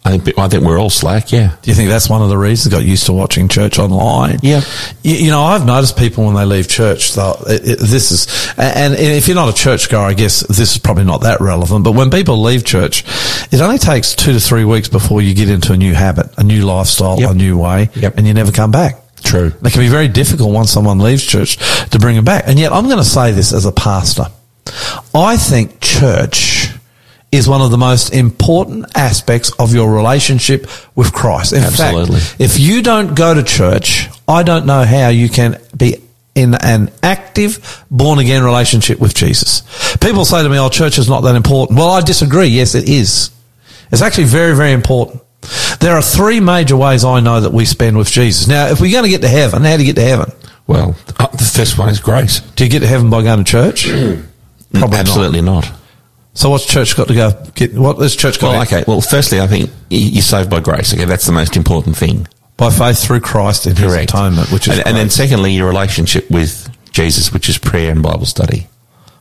I 0.06 0.18
think 0.18 0.38
I 0.38 0.48
think 0.48 0.64
we're 0.64 0.78
all 0.78 0.90
slack. 0.90 1.32
Yeah. 1.32 1.56
Do 1.62 1.70
you 1.70 1.74
think 1.74 1.88
that's 1.90 2.08
one 2.08 2.22
of 2.22 2.28
the 2.28 2.38
reasons? 2.38 2.72
Got 2.72 2.84
used 2.84 3.06
to 3.06 3.12
watching 3.12 3.48
church 3.48 3.78
online. 3.78 4.38
Yeah. 4.42 4.60
You, 5.02 5.14
you 5.16 5.30
know, 5.30 5.42
I've 5.42 5.66
noticed 5.66 5.96
people 5.96 6.24
when 6.26 6.34
they 6.34 6.44
leave 6.44 6.68
church. 6.68 7.14
Though 7.14 7.36
it, 7.46 7.68
it, 7.68 7.78
this 7.80 8.12
is, 8.12 8.26
and, 8.56 8.94
and 8.94 8.96
if 8.96 9.26
you're 9.26 9.34
not 9.34 9.48
a 9.48 9.54
church 9.54 9.88
goer, 9.90 10.02
I 10.06 10.14
guess 10.14 10.40
this 10.46 10.72
is 10.72 10.78
probably 10.78 11.04
not 11.04 11.22
that 11.22 11.40
relevant. 11.40 11.84
But 11.84 11.92
when 11.92 12.10
people 12.10 12.40
leave 12.40 12.64
church, 12.64 13.04
it 13.52 13.60
only 13.60 13.78
takes 13.78 14.14
two 14.14 14.32
to 14.32 14.40
three 14.40 14.64
weeks 14.64 14.88
before 14.88 15.20
you 15.22 15.34
get 15.34 15.50
into 15.50 15.72
a 15.72 15.76
new 15.76 15.94
habit, 15.94 16.26
a 16.38 16.44
new 16.44 16.64
lifestyle, 16.64 17.18
Yep. 17.20 17.30
a 17.30 17.34
new 17.34 17.58
way, 17.58 17.90
Yep. 17.94 18.16
and 18.18 18.26
you 18.26 18.34
never 18.34 18.52
come 18.52 18.70
back. 18.70 18.96
True. 19.24 19.52
It 19.64 19.72
can 19.72 19.80
be 19.80 19.88
very 19.88 20.08
difficult 20.08 20.52
once 20.52 20.70
someone 20.70 20.98
leaves 21.00 21.24
church 21.24 21.56
to 21.90 21.98
bring 21.98 22.14
them 22.16 22.24
back. 22.24 22.44
And 22.46 22.58
yet, 22.58 22.72
I'm 22.72 22.84
going 22.84 22.98
to 22.98 23.04
say 23.04 23.32
this 23.32 23.52
as 23.52 23.64
a 23.64 23.72
pastor. 23.72 24.26
I 25.14 25.36
think 25.36 25.80
church 25.80 26.70
is 27.36 27.48
one 27.48 27.60
of 27.60 27.70
the 27.70 27.78
most 27.78 28.12
important 28.12 28.86
aspects 28.96 29.52
of 29.58 29.74
your 29.74 29.92
relationship 29.92 30.66
with 30.94 31.12
Christ. 31.12 31.52
In 31.52 31.62
Absolutely. 31.62 32.20
fact, 32.20 32.40
if 32.40 32.58
you 32.58 32.82
don't 32.82 33.14
go 33.14 33.34
to 33.34 33.42
church, 33.42 34.08
I 34.26 34.42
don't 34.42 34.66
know 34.66 34.84
how 34.84 35.08
you 35.08 35.28
can 35.28 35.60
be 35.76 36.00
in 36.34 36.54
an 36.54 36.90
active 37.02 37.84
born 37.90 38.18
again 38.18 38.44
relationship 38.44 38.98
with 39.00 39.14
Jesus. 39.14 39.62
People 40.00 40.24
say 40.24 40.42
to 40.42 40.48
me, 40.48 40.58
"Oh, 40.58 40.68
church 40.68 40.98
is 40.98 41.08
not 41.08 41.22
that 41.22 41.34
important." 41.34 41.78
Well, 41.78 41.90
I 41.90 42.00
disagree. 42.00 42.48
Yes, 42.48 42.74
it 42.74 42.88
is. 42.88 43.30
It's 43.90 44.02
actually 44.02 44.24
very, 44.24 44.54
very 44.54 44.72
important. 44.72 45.22
There 45.80 45.94
are 45.94 46.02
three 46.02 46.40
major 46.40 46.76
ways 46.76 47.04
I 47.04 47.20
know 47.20 47.40
that 47.40 47.52
we 47.52 47.64
spend 47.64 47.96
with 47.96 48.10
Jesus. 48.10 48.48
Now, 48.48 48.66
if 48.66 48.80
we're 48.80 48.90
going 48.92 49.04
to 49.04 49.10
get 49.10 49.22
to 49.22 49.28
heaven, 49.28 49.62
how 49.62 49.76
do 49.76 49.84
you 49.84 49.92
get 49.92 50.00
to 50.00 50.06
heaven? 50.06 50.32
Well, 50.66 50.96
uh, 51.18 51.28
the 51.28 51.44
first 51.44 51.78
one 51.78 51.88
is 51.88 52.00
grace. 52.00 52.40
Do 52.56 52.64
you 52.64 52.70
get 52.70 52.80
to 52.80 52.86
heaven 52.86 53.10
by 53.10 53.22
going 53.22 53.44
to 53.44 53.50
church? 53.50 53.86
Probably 54.72 54.80
not. 54.80 54.94
Absolutely 54.94 55.42
not. 55.42 55.72
So 56.36 56.50
what's 56.50 56.66
church 56.66 56.96
got 56.96 57.08
to 57.08 57.14
go 57.14 57.32
get? 57.54 57.74
What 57.74 57.98
has 57.98 58.14
church 58.14 58.38
got 58.38 58.52
Well, 58.52 58.62
okay. 58.62 58.84
Well, 58.86 59.00
firstly, 59.00 59.40
I 59.40 59.46
think 59.46 59.70
you're 59.88 60.20
saved 60.20 60.50
by 60.50 60.60
grace. 60.60 60.92
Okay, 60.92 61.06
that's 61.06 61.24
the 61.24 61.32
most 61.32 61.56
important 61.56 61.96
thing. 61.96 62.28
by 62.58 62.70
faith 62.70 63.02
through 63.02 63.20
Christ 63.20 63.66
in 63.66 63.74
His 63.74 63.94
atonement, 63.94 64.52
which 64.52 64.68
is 64.68 64.78
and, 64.78 64.86
and 64.86 64.96
then 64.96 65.08
secondly, 65.08 65.54
your 65.54 65.66
relationship 65.66 66.30
with 66.30 66.68
Jesus, 66.92 67.32
which 67.32 67.48
is 67.48 67.56
prayer 67.56 67.90
and 67.90 68.02
Bible 68.02 68.26
study. 68.26 68.66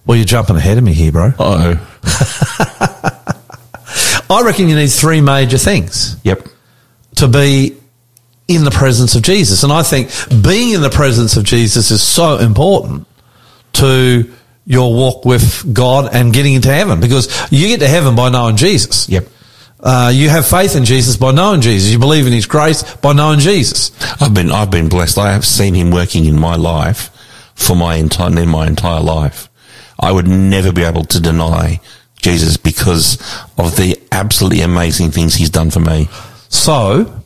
well, 0.05 0.17
you're 0.17 0.25
jumping 0.25 0.57
ahead 0.57 0.77
of 0.77 0.83
me 0.83 0.93
here, 0.93 1.13
bro. 1.13 1.31
Oh, 1.39 1.99
I 4.29 4.41
reckon 4.43 4.67
you 4.67 4.75
need 4.75 4.87
three 4.87 5.21
major 5.21 5.57
things 5.57 6.17
yep. 6.23 6.45
to 7.15 7.29
be 7.29 7.77
in 8.47 8.65
the 8.65 8.71
presence 8.71 9.15
of 9.15 9.21
Jesus. 9.21 9.63
And 9.63 9.71
I 9.71 9.83
think 9.83 10.09
being 10.43 10.73
in 10.73 10.81
the 10.81 10.89
presence 10.89 11.37
of 11.37 11.45
Jesus 11.45 11.91
is 11.91 12.03
so 12.03 12.39
important 12.39 13.07
to 13.73 14.29
your 14.65 14.93
walk 14.93 15.25
with 15.25 15.73
God 15.73 16.13
and 16.13 16.33
getting 16.33 16.53
into 16.53 16.69
heaven 16.73 16.99
because 16.99 17.51
you 17.51 17.67
get 17.67 17.79
to 17.81 17.87
heaven 17.87 18.15
by 18.15 18.29
knowing 18.29 18.55
Jesus. 18.57 19.07
Yep. 19.07 19.27
Uh, 19.79 20.11
you 20.13 20.29
have 20.29 20.47
faith 20.47 20.75
in 20.75 20.83
Jesus 20.85 21.17
by 21.17 21.31
knowing 21.31 21.61
Jesus. 21.61 21.91
You 21.91 21.99
believe 21.99 22.25
in 22.25 22.33
His 22.33 22.47
grace 22.47 22.81
by 22.97 23.13
knowing 23.13 23.39
Jesus. 23.39 23.91
I've 24.21 24.33
been 24.33 24.51
I've 24.51 24.71
been 24.71 24.89
blessed. 24.89 25.17
I 25.19 25.33
have 25.33 25.45
seen 25.45 25.75
him 25.75 25.91
working 25.91 26.25
in 26.25 26.39
my 26.39 26.55
life 26.55 27.11
for 27.53 27.75
my 27.75 27.95
entire 27.95 28.35
in 28.39 28.49
my 28.49 28.65
entire 28.65 29.01
life. 29.01 29.49
I 29.99 30.11
would 30.11 30.27
never 30.27 30.73
be 30.73 30.83
able 30.83 31.03
to 31.05 31.19
deny 31.19 31.79
Jesus 32.17 32.57
because 32.57 33.15
of 33.57 33.75
the 33.75 33.99
absolutely 34.11 34.61
amazing 34.61 35.11
things 35.11 35.35
he's 35.35 35.51
done 35.51 35.69
for 35.69 35.79
me. 35.79 36.09
So, 36.49 37.21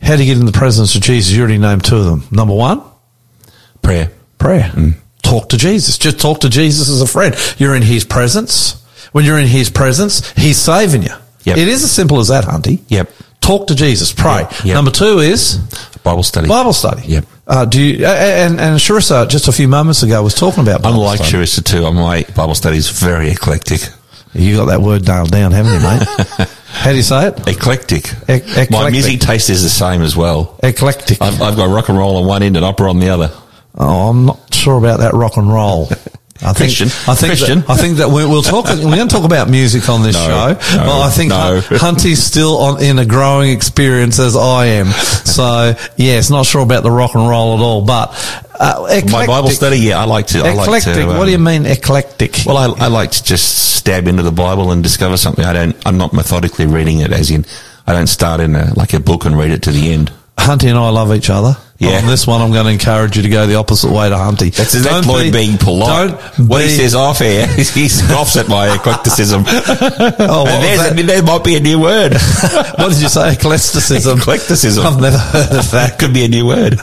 how 0.00 0.16
do 0.16 0.24
you 0.24 0.32
get 0.34 0.40
in 0.40 0.46
the 0.46 0.52
presence 0.52 0.94
of 0.94 1.02
Jesus? 1.02 1.32
You 1.32 1.42
already 1.42 1.58
named 1.58 1.84
two 1.84 1.96
of 1.96 2.04
them. 2.06 2.22
Number 2.30 2.54
one, 2.54 2.82
Prayer. 3.82 4.10
prayer. 4.38 4.72
Talk 5.30 5.48
to 5.50 5.56
Jesus. 5.56 5.96
Just 5.96 6.18
talk 6.18 6.40
to 6.40 6.48
Jesus 6.48 6.90
as 6.90 7.00
a 7.00 7.06
friend. 7.06 7.36
You're 7.56 7.76
in 7.76 7.82
His 7.82 8.04
presence. 8.04 8.82
When 9.12 9.24
you're 9.24 9.38
in 9.38 9.46
His 9.46 9.70
presence, 9.70 10.28
He's 10.32 10.58
saving 10.58 11.04
you. 11.04 11.14
Yep. 11.44 11.56
It 11.56 11.68
is 11.68 11.84
as 11.84 11.92
simple 11.92 12.18
as 12.18 12.28
that, 12.28 12.42
Hunty. 12.42 12.80
Yep. 12.88 13.12
Talk 13.40 13.68
to 13.68 13.76
Jesus. 13.76 14.12
Pray. 14.12 14.40
Yep. 14.40 14.64
Yep. 14.64 14.74
Number 14.74 14.90
two 14.90 15.20
is 15.20 15.58
Bible 16.02 16.24
study. 16.24 16.48
Bible 16.48 16.72
study. 16.72 17.02
Yep. 17.06 17.24
Uh, 17.46 17.64
do 17.64 17.80
you, 17.80 18.04
and, 18.06 18.60
and 18.60 18.76
Charissa 18.80 19.28
just 19.28 19.46
a 19.46 19.52
few 19.52 19.68
moments 19.68 20.02
ago 20.02 20.20
was 20.20 20.34
talking 20.34 20.64
about 20.64 20.84
I'm 20.84 20.94
Bible 20.94 21.04
like 21.04 21.20
study. 21.20 21.44
Charissa 21.44 21.64
too. 21.64 21.86
I'm 21.86 21.94
like 21.96 22.34
Bible 22.34 22.56
study 22.56 22.78
is 22.78 22.90
very 22.90 23.30
eclectic. 23.30 23.82
You 24.34 24.56
got 24.56 24.64
that 24.64 24.80
word 24.80 25.06
nailed 25.06 25.30
down, 25.30 25.52
haven't 25.52 25.74
you, 25.74 25.78
mate? 25.78 26.48
How 26.72 26.90
do 26.90 26.96
you 26.96 27.02
say 27.04 27.28
it? 27.28 27.46
Eclectic. 27.46 28.12
Ec- 28.28 28.42
eclectic. 28.42 28.70
My 28.72 28.90
music 28.90 29.20
taste 29.20 29.48
is 29.48 29.62
the 29.62 29.68
same 29.68 30.02
as 30.02 30.16
well. 30.16 30.58
Eclectic. 30.62 31.22
I've, 31.22 31.40
I've 31.40 31.56
got 31.56 31.72
rock 31.72 31.88
and 31.88 31.96
roll 31.96 32.16
on 32.16 32.26
one 32.26 32.42
end 32.42 32.56
and 32.56 32.64
opera 32.64 32.90
on 32.90 32.98
the 32.98 33.10
other. 33.10 33.30
Oh, 33.82 34.10
I'm 34.10 34.26
not 34.26 34.52
sure 34.52 34.76
about 34.76 35.00
that 35.00 35.14
rock 35.14 35.38
and 35.38 35.50
roll. 35.50 35.88
I 36.42 36.54
think, 36.54 36.74
Christian. 36.74 36.88
I 37.06 37.14
think, 37.14 37.30
Christian. 37.32 37.60
That, 37.60 37.70
I 37.70 37.76
think 37.76 37.98
that 37.98 38.08
we, 38.08 38.24
we'll 38.24 38.42
talk. 38.42 38.64
We're 38.64 38.96
going 38.96 39.08
to 39.08 39.14
talk 39.14 39.24
about 39.24 39.50
music 39.50 39.88
on 39.90 40.02
this 40.02 40.14
No, 40.14 40.26
show. 40.26 40.76
no, 40.76 40.84
but 40.84 41.00
I 41.02 41.10
think 41.10 41.28
no. 41.30 41.60
Hunty's 41.78 42.22
still 42.22 42.56
on 42.58 42.82
in 42.82 42.98
a 42.98 43.04
growing 43.04 43.50
experience 43.50 44.18
as 44.18 44.36
I 44.36 44.66
am. 44.66 44.86
So 44.86 45.74
yes, 45.96 46.30
not 46.30 46.46
sure 46.46 46.62
about 46.62 46.82
the 46.82 46.90
rock 46.90 47.14
and 47.14 47.28
roll 47.28 47.58
at 47.58 47.60
all. 47.62 47.84
But 47.84 48.08
uh, 48.58 48.86
eclectic, 48.88 49.12
My 49.12 49.26
Bible 49.26 49.50
study, 49.50 49.78
yeah, 49.80 49.98
I 49.98 50.04
like 50.04 50.28
to. 50.28 50.38
I 50.38 50.54
like 50.54 50.66
eclectic. 50.66 50.94
to, 50.94 51.06
what 51.08 51.26
do 51.26 51.30
you 51.30 51.36
um, 51.36 51.44
mean 51.44 51.66
eclectic? 51.66 52.36
Well, 52.46 52.56
I, 52.56 52.84
I 52.84 52.88
like 52.88 53.10
to 53.10 53.22
just 53.22 53.76
stab 53.76 54.08
into 54.08 54.22
the 54.22 54.32
Bible 54.32 54.72
and 54.72 54.82
discover 54.82 55.18
something. 55.18 55.44
I 55.44 55.52
don't. 55.52 55.76
I'm 55.86 55.98
not 55.98 56.14
methodically 56.14 56.66
reading 56.66 57.00
it, 57.00 57.12
as 57.12 57.30
in, 57.30 57.44
I 57.86 57.92
don't 57.92 58.06
start 58.06 58.40
in 58.40 58.54
a 58.54 58.72
like 58.74 58.94
a 58.94 59.00
book 59.00 59.26
and 59.26 59.36
read 59.36 59.50
it 59.50 59.62
to 59.64 59.72
the 59.72 59.92
end. 59.92 60.10
Hunty 60.38 60.70
and 60.70 60.78
I 60.78 60.88
love 60.88 61.14
each 61.14 61.28
other. 61.28 61.58
Yeah. 61.80 61.96
On 61.98 62.06
this 62.06 62.26
one, 62.26 62.42
I'm 62.42 62.52
going 62.52 62.66
to 62.66 62.70
encourage 62.72 63.16
you 63.16 63.22
to 63.22 63.28
go 63.30 63.46
the 63.46 63.54
opposite 63.54 63.90
way 63.90 64.10
to 64.10 64.14
Hunty. 64.14 64.54
That's 64.54 64.72
that's 64.72 64.84
Don't 64.84 65.06
Lloyd 65.06 65.32
be- 65.32 65.46
being 65.46 65.56
polite. 65.56 66.10
Don't 66.10 66.48
what 66.48 66.60
he 66.62 66.68
says 66.68 66.94
off 66.94 67.22
air, 67.22 67.46
he 67.56 67.88
scoffs 67.88 68.36
at 68.36 68.48
my 68.48 68.68
eclecticism. 68.76 69.44
Oh, 70.22 70.44
what 70.44 70.52
And 70.52 70.98
that? 70.98 71.06
there 71.06 71.22
might 71.22 71.42
be 71.42 71.56
a 71.56 71.60
new 71.60 71.80
word. 71.80 72.12
what 72.76 72.90
did 72.90 73.00
you 73.00 73.08
say? 73.08 73.32
Eclecticism. 73.34 74.18
Eclecticism. 74.18 74.84
I've 74.84 75.00
never 75.00 75.16
heard 75.16 75.58
of 75.58 75.70
that. 75.70 75.98
Could 75.98 76.12
be 76.12 76.24
a 76.26 76.28
new 76.28 76.46
word. 76.46 76.74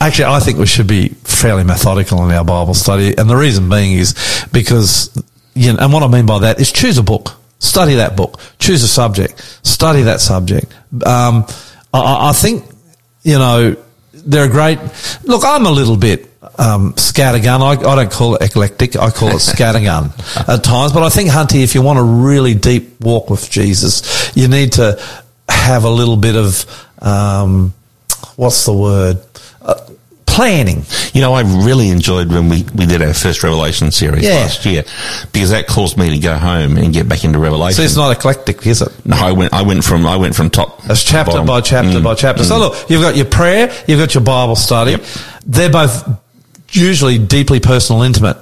Actually, 0.00 0.26
I 0.26 0.40
think 0.40 0.58
we 0.58 0.66
should 0.66 0.86
be 0.86 1.08
fairly 1.24 1.64
methodical 1.64 2.22
in 2.24 2.30
our 2.32 2.44
Bible 2.44 2.74
study, 2.74 3.16
and 3.16 3.30
the 3.30 3.36
reason 3.36 3.70
being 3.70 3.92
is 3.92 4.14
because, 4.52 5.10
you 5.54 5.72
know, 5.72 5.78
and 5.80 5.92
what 5.94 6.02
I 6.02 6.08
mean 6.08 6.26
by 6.26 6.40
that 6.40 6.60
is 6.60 6.70
choose 6.70 6.98
a 6.98 7.02
book, 7.02 7.30
study 7.58 7.94
that 7.94 8.16
book, 8.16 8.38
choose 8.58 8.82
a 8.82 8.88
subject, 8.88 9.40
study 9.66 10.02
that 10.02 10.20
subject. 10.20 10.72
Um, 11.06 11.46
I, 11.94 12.28
I 12.28 12.32
think, 12.34 12.64
you 13.22 13.38
know, 13.38 13.76
they're 14.24 14.46
a 14.46 14.48
great. 14.48 14.78
Look, 15.24 15.42
I'm 15.44 15.66
a 15.66 15.70
little 15.70 15.96
bit 15.96 16.28
um, 16.58 16.92
scattergun. 16.94 17.60
I, 17.60 17.90
I 17.90 17.94
don't 17.96 18.10
call 18.10 18.36
it 18.36 18.42
eclectic. 18.42 18.96
I 18.96 19.10
call 19.10 19.28
it 19.28 19.34
scattergun 19.36 20.10
at 20.48 20.64
times. 20.64 20.92
But 20.92 21.02
I 21.02 21.08
think, 21.08 21.30
Hunty, 21.30 21.62
if 21.62 21.74
you 21.74 21.82
want 21.82 21.98
a 21.98 22.02
really 22.02 22.54
deep 22.54 23.00
walk 23.00 23.30
with 23.30 23.50
Jesus, 23.50 24.32
you 24.36 24.48
need 24.48 24.72
to 24.72 25.00
have 25.48 25.84
a 25.84 25.90
little 25.90 26.16
bit 26.16 26.36
of 26.36 26.64
um, 27.00 27.74
what's 28.36 28.64
the 28.64 28.72
word? 28.72 29.18
Planning. 30.32 30.84
You 31.12 31.20
know, 31.20 31.34
I 31.34 31.42
really 31.42 31.90
enjoyed 31.90 32.28
when 32.28 32.48
we, 32.48 32.64
we 32.74 32.86
did 32.86 33.02
our 33.02 33.12
first 33.12 33.42
Revelation 33.42 33.90
series 33.90 34.24
Yeah. 34.24 34.36
last 34.36 34.64
year 34.64 34.82
because 35.30 35.50
that 35.50 35.66
caused 35.66 35.98
me 35.98 36.08
to 36.10 36.18
go 36.18 36.34
home 36.36 36.78
and 36.78 36.92
get 36.92 37.06
back 37.08 37.22
into 37.24 37.38
Revelation. 37.38 37.76
So 37.76 37.82
it's 37.82 37.96
not 37.96 38.10
eclectic, 38.16 38.66
is 38.66 38.80
it? 38.80 38.88
no, 39.04 39.16
I 39.16 39.32
went 39.32 39.52
I 39.52 39.60
went 39.62 39.84
from 39.84 40.06
I 40.06 40.16
went 40.16 40.34
from 40.34 40.48
top. 40.48 40.80
It's 40.88 41.04
chapter 41.04 41.32
bottom. 41.32 41.46
by 41.46 41.60
chapter 41.60 41.98
Mm. 42.00 42.02
by 42.04 42.14
chapter. 42.14 42.44
So 42.44 42.58
look, 42.58 42.88
you've 42.90 43.02
got 43.02 43.14
your 43.14 43.26
prayer, 43.26 43.70
you've 43.86 43.98
got 44.00 44.14
your 44.14 44.24
Bible 44.24 44.56
study. 44.56 44.92
Yep. 44.92 45.04
They're 45.46 45.70
both 45.70 46.08
usually 46.70 47.18
deeply 47.18 47.60
personal, 47.60 48.00
intimate. 48.02 48.38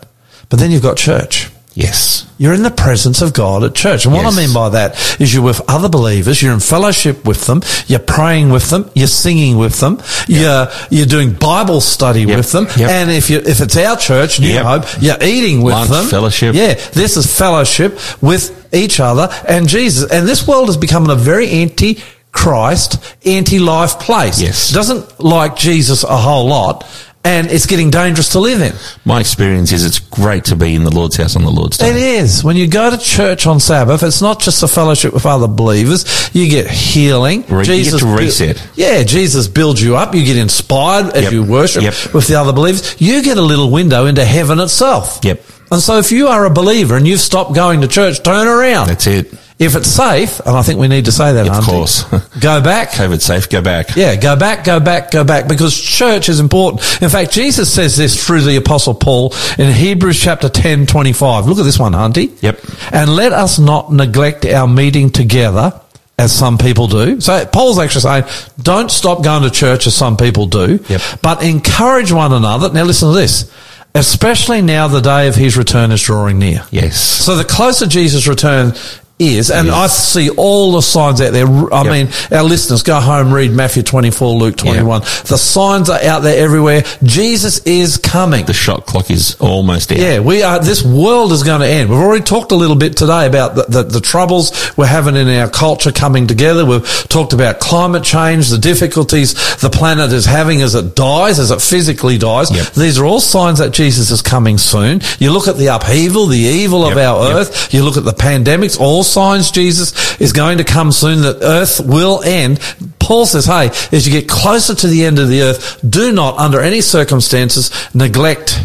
But 0.49 0.61
then 0.61 0.71
you've 0.71 0.83
got 0.83 0.97
church. 0.97 1.50
Yes. 1.75 2.27
You're 2.37 2.53
in 2.55 2.63
the 2.65 2.71
presence 2.71 3.23
of 3.23 3.33
God 3.33 3.63
at 3.63 3.75
church. 3.75 4.05
And 4.05 4.13
what 4.15 4.25
Yes. 4.25 4.37
I 4.37 4.41
mean 4.45 4.53
by 4.55 4.71
that 4.71 5.21
is 5.21 5.33
you're 5.33 5.43
with 5.43 5.61
other 5.69 5.89
believers, 5.89 6.43
you're 6.43 6.53
in 6.53 6.59
fellowship 6.61 7.25
with 7.25 7.47
them, 7.47 7.63
you're 7.87 7.99
praying 8.01 8.51
with 8.51 8.71
them, 8.71 8.91
you're 8.95 9.07
singing 9.07 9.57
with 9.57 9.79
them, 9.79 10.01
you're, 10.27 10.69
you're 10.91 11.07
doing 11.07 11.33
Bible 11.33 11.81
study 11.81 12.23
Yep. 12.23 12.37
with 12.37 12.53
them. 12.53 12.67
Yep. 12.77 12.91
And 12.91 13.11
if 13.11 13.31
you, 13.31 13.39
if 13.39 13.61
it's 13.61 13.77
our 13.77 13.97
church, 13.97 14.41
New 14.41 14.49
Yep. 14.49 14.65
Hope, 14.67 15.03
you're 15.03 15.23
eating 15.23 15.63
with 15.63 15.75
Lunch, 15.75 15.91
them. 15.91 16.07
fellowship. 16.07 16.55
Yeah. 16.55 16.75
This 16.93 17.17
is 17.17 17.27
fellowship 17.39 17.99
with 18.23 18.69
each 18.75 18.99
other 18.99 19.29
and 19.47 19.69
Jesus. 19.69 20.11
And 20.11 20.27
this 20.29 20.47
world 20.49 20.69
is 20.71 20.77
becoming 20.77 21.11
a 21.11 21.17
very 21.17 21.49
anti 21.51 22.01
Christ, 22.33 23.17
anti 23.27 23.59
life 23.59 23.99
place. 23.99 24.41
Yes. 24.41 24.71
Doesn't 24.71 25.21
like 25.21 25.57
Jesus 25.57 26.05
a 26.05 26.17
whole 26.17 26.47
lot 26.47 26.85
and 27.25 27.51
it's 27.51 27.67
getting 27.67 27.91
dangerous 27.91 28.31
to 28.31 28.41
live 28.41 28.63
in. 28.63 28.73
My 29.05 29.21
experience 29.21 29.73
is 29.73 29.85
it's 29.85 29.99
great 29.99 30.45
to 30.47 30.57
be 30.57 30.75
in 30.75 30.85
the 30.85 30.91
Lord's 30.91 31.17
house 31.17 31.37
on 31.37 31.43
the 31.43 31.51
Lord's 31.51 31.77
day. 31.77 31.91
It 31.91 31.97
is. 31.97 32.43
When 32.43 32.57
you 32.57 32.67
go 32.67 32.91
to 32.91 32.97
church 32.99 33.47
on 33.47 33.61
Sabbath, 33.61 34.03
it's 34.03 34.23
not 34.23 34.41
just 34.41 34.63
a 34.63 34.69
fellowship 34.69 35.13
with 35.13 35.27
other 35.27 35.47
believers. 35.49 36.31
You 36.35 36.49
get 36.49 36.71
healing. 36.71 37.45
Re- 37.49 37.65
you 37.67 37.85
get 37.91 37.99
to 37.99 38.05
bu- 38.07 38.17
reset. 38.17 38.67
yeah, 38.75 39.03
Jesus 39.03 39.49
builds 39.49 39.83
you 39.83 39.97
up. 39.97 40.15
You 40.15 40.25
get 40.25 40.39
inspired 40.39 41.13
as 41.15 41.25
Yep. 41.25 41.33
you 41.33 41.45
worship 41.45 41.83
Yep. 41.83 42.15
with 42.15 42.27
the 42.27 42.37
other 42.37 42.53
believers. 42.53 42.97
You 42.99 43.23
get 43.23 43.37
a 43.37 43.43
little 43.43 43.71
window 43.71 44.07
into 44.07 44.25
heaven 44.25 44.59
itself. 44.59 45.21
Yep. 45.23 45.43
And 45.73 45.81
so 45.81 45.99
if 45.99 46.11
you 46.11 46.27
are 46.29 46.47
a 46.47 46.51
believer 46.51 46.97
and 46.97 47.07
you've 47.07 47.21
stopped 47.21 47.53
going 47.55 47.83
to 47.83 47.87
church, 47.89 48.23
turn 48.23 48.49
around. 48.49 48.89
That's 48.89 49.07
it. 49.07 49.33
If 49.61 49.77
it's 49.77 49.89
safe, 49.89 50.41
and 50.41 50.57
I 50.57 50.63
think 50.63 50.81
we 50.81 50.89
need 50.89 51.05
to 51.05 51.13
say 51.13 51.35
that, 51.35 51.47
Of 51.47 51.53
Hunty, 51.53 51.67
course. 51.67 52.03
go 52.41 52.63
back. 52.63 52.93
COVID 52.93 53.21
safe, 53.21 53.47
go 53.51 53.61
back. 53.61 53.95
Yeah, 53.95 54.17
go 54.17 54.35
back, 54.35 54.65
go 54.65 54.81
back, 54.81 55.11
go 55.11 55.23
back, 55.23 55.49
because 55.49 55.79
church 55.79 56.31
is 56.31 56.41
important. 56.41 56.81
In 57.03 57.11
fact, 57.11 57.31
Jesus 57.31 57.71
says 57.71 57.95
this 57.95 58.27
through 58.27 58.41
the 58.41 58.57
apostle 58.57 58.95
Paul 58.95 59.35
in 59.59 59.71
Hebrews 59.71 60.19
chapter 60.19 60.49
10, 60.49 60.87
25. 60.87 61.45
Look 61.45 61.59
at 61.59 61.65
this 61.65 61.79
one, 61.79 61.93
Hunty. 61.93 62.41
Yep. 62.43 62.59
And 62.91 63.15
let 63.15 63.35
us 63.35 63.59
not 63.59 63.93
neglect 63.93 64.47
our 64.47 64.67
meeting 64.67 65.11
together 65.11 65.79
as 66.19 66.33
some 66.33 66.57
people 66.57 66.87
do. 66.89 67.21
So 67.21 67.45
Paul's 67.45 67.79
actually 67.79 68.01
saying, 68.01 68.25
don't 68.63 68.91
stop 68.91 69.23
going 69.23 69.43
to 69.43 69.51
church 69.51 69.87
as 69.87 69.95
some 69.95 70.17
people 70.17 70.47
do, 70.47 70.79
Yep. 70.89 71.03
but 71.21 71.43
encourage 71.43 72.13
one 72.13 72.33
another. 72.33 72.73
Now 72.73 72.85
listen 72.85 73.09
to 73.09 73.15
this. 73.15 73.53
Especially 73.93 74.63
now 74.63 74.87
the 74.87 75.01
day 75.01 75.27
of 75.27 75.35
his 75.35 75.57
return 75.57 75.91
is 75.91 76.01
drawing 76.01 76.39
near. 76.39 76.65
Yes. 76.71 77.01
So 77.01 77.35
the 77.37 77.43
closer 77.45 77.87
Jesus' 77.89 78.29
return 78.29 78.73
is, 79.21 79.51
and 79.51 79.71
I 79.71 79.87
see 79.87 80.31
all 80.31 80.73
the 80.73 80.81
signs 80.83 81.21
out 81.21 81.33
there. 81.33 81.47
I 81.73 81.83
Yep. 81.83 81.93
mean, 81.93 82.09
our 82.33 82.43
listeners 82.43 82.83
go 82.83 82.99
home, 83.01 83.33
read 83.33 83.53
Matthew 83.53 83.83
24, 83.83 84.35
Luke 84.35 84.57
21. 84.57 85.03
The 85.27 85.37
signs 85.39 85.89
are 85.91 86.03
out 86.03 86.23
there 86.23 86.43
everywhere. 86.43 86.85
Jesus 87.03 87.59
is 87.61 87.97
coming. 87.99 88.47
the 88.47 88.53
shot 88.55 88.87
clock 88.87 89.11
is 89.11 89.37
almost 89.41 89.93
out. 89.93 89.99
Yeah, 89.99 90.21
we 90.21 90.43
are. 90.43 90.59
This 90.59 90.83
world 90.83 91.33
is 91.33 91.43
going 91.43 91.61
to 91.61 91.67
end. 91.67 91.91
We've 91.91 91.99
already 91.99 92.25
talked 92.25 92.53
a 92.53 92.57
little 92.57 92.77
bit 92.77 92.97
today 92.97 93.27
about 93.27 93.55
the, 93.55 93.65
the, 93.69 93.83
the 93.83 94.01
troubles 94.01 94.53
we're 94.77 94.87
having 94.87 95.15
in 95.17 95.29
our 95.29 95.49
culture 95.49 95.93
coming 95.93 96.27
together. 96.27 96.65
We've 96.65 96.85
talked 97.09 97.33
about 97.33 97.61
climate 97.61 98.03
change, 98.03 98.49
the 98.49 98.59
difficulties 98.59 99.35
the 99.59 99.69
planet 99.71 100.13
is 100.13 100.25
having 100.25 100.63
as 100.63 100.75
it 100.75 100.95
dies, 100.95 101.39
as 101.39 101.51
it 101.51 101.61
physically 101.61 102.17
dies. 102.19 102.51
Yep. 102.51 102.73
These 102.73 102.99
are 102.99 103.05
all 103.05 103.21
signs 103.21 103.59
that 103.59 103.73
Jesus 103.73 104.11
is 104.11 104.23
coming 104.23 104.57
soon. 104.59 105.01
You 105.19 105.33
look 105.33 105.49
at 105.49 105.57
the 105.59 105.67
upheaval, 105.67 106.27
the 106.27 106.39
evil 106.39 106.85
of 106.87 106.97
our 106.97 107.29
yep. 107.29 107.37
earth. 107.37 107.73
You 107.75 107.83
look 107.85 107.97
at 107.97 108.05
the 108.05 108.13
pandemics, 108.13 108.79
all 108.81 109.03
signs 109.11 109.51
Jesus 109.51 110.21
is 110.21 110.33
going 110.33 110.59
to 110.59 110.65
come 110.65 110.93
soon, 110.93 111.23
that 111.23 111.43
earth 111.43 111.81
will 111.85 112.23
end. 112.23 112.61
Paul 112.99 113.27
says, 113.27 113.47
hey, 113.47 113.69
as 113.93 114.07
you 114.07 114.13
get 114.13 114.29
closer 114.29 114.75
to 114.75 114.87
the 114.87 115.05
end 115.05 115.19
of 115.19 115.29
the 115.29 115.43
earth, 115.43 115.81
do 115.89 116.13
not, 116.13 116.39
under 116.39 116.61
any 116.61 116.81
circumstances, 116.81 117.71
neglect 117.95 118.61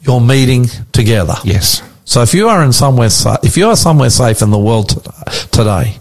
your 0.00 0.20
meeting 0.20 0.66
together. 0.92 1.34
Yes. 1.44 1.82
So 2.04 2.22
if 2.22 2.32
you 2.32 2.48
are 2.48 2.64
in 2.64 2.72
somewhere, 2.72 3.10
if 3.42 3.56
you 3.56 3.66
are 3.68 3.76
somewhere 3.76 4.10
safe 4.10 4.40
in 4.40 4.50
the 4.50 4.58
world 4.58 5.04
today, 5.52 5.98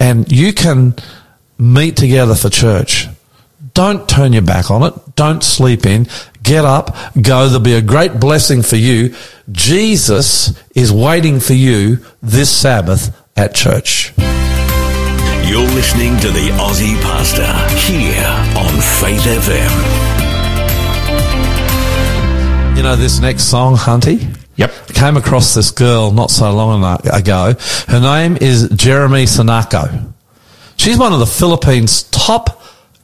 and 0.00 0.30
you 0.32 0.52
can 0.52 0.94
meet 1.58 1.96
together 1.96 2.34
for 2.34 2.48
church, 2.48 3.06
don't 3.74 4.08
turn 4.08 4.32
your 4.32 4.42
back 4.42 4.70
on 4.70 4.82
it. 4.82 4.94
Don't 5.14 5.42
sleep 5.42 5.86
in. 5.86 6.06
Get 6.42 6.64
up, 6.64 6.96
go. 7.20 7.46
There'll 7.46 7.60
be 7.60 7.74
a 7.74 7.82
great 7.82 8.18
blessing 8.18 8.62
for 8.62 8.76
you. 8.76 9.14
Jesus 9.50 10.58
is 10.74 10.90
waiting 10.92 11.40
for 11.40 11.52
you 11.54 11.98
this 12.22 12.50
Sabbath 12.50 13.16
at 13.36 13.54
church. 13.54 14.12
You're 15.46 15.68
listening 15.70 16.16
to 16.20 16.28
the 16.28 16.48
Aussie 16.58 17.00
Pastor 17.02 17.46
here 17.86 18.24
on 18.56 18.80
Faith 19.00 19.22
FM. 19.22 19.72
You 22.76 22.82
know 22.82 22.96
this 22.96 23.20
next 23.20 23.44
song, 23.44 23.76
Hunty? 23.76 24.34
Yep. 24.56 24.72
Came 24.88 25.16
across 25.16 25.54
this 25.54 25.70
girl 25.70 26.10
not 26.10 26.30
so 26.30 26.52
long 26.52 26.82
ago. 27.04 27.54
Her 27.88 28.00
name 28.00 28.38
is 28.40 28.68
Jeramie 28.70 29.26
Sanico. 29.26 30.12
She's 30.76 30.98
one 30.98 31.12
of 31.12 31.18
the 31.18 31.26
Philippines' 31.26 32.04
top 32.04 32.62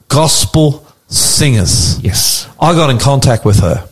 gospel 0.09 0.88
singers. 1.09 2.01
Yes. 2.03 2.49
I 2.61 2.75
got 2.75 2.91
in 2.91 2.99
contact 2.99 3.45
with 3.45 3.61
her. 3.61 3.88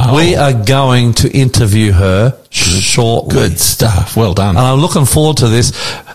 Oh. 0.00 0.16
We 0.16 0.36
are 0.36 0.52
going 0.52 1.12
to 1.14 1.30
interview 1.30 1.92
her 1.92 2.38
shortly. 2.50 3.34
Good 3.34 3.58
stuff. 3.58 4.16
Well 4.16 4.32
done. 4.34 4.50
And 4.56 4.58
I'm 4.64 4.78
looking 4.80 5.04
forward 5.06 5.38
to 5.38 5.48
this. 5.48 5.72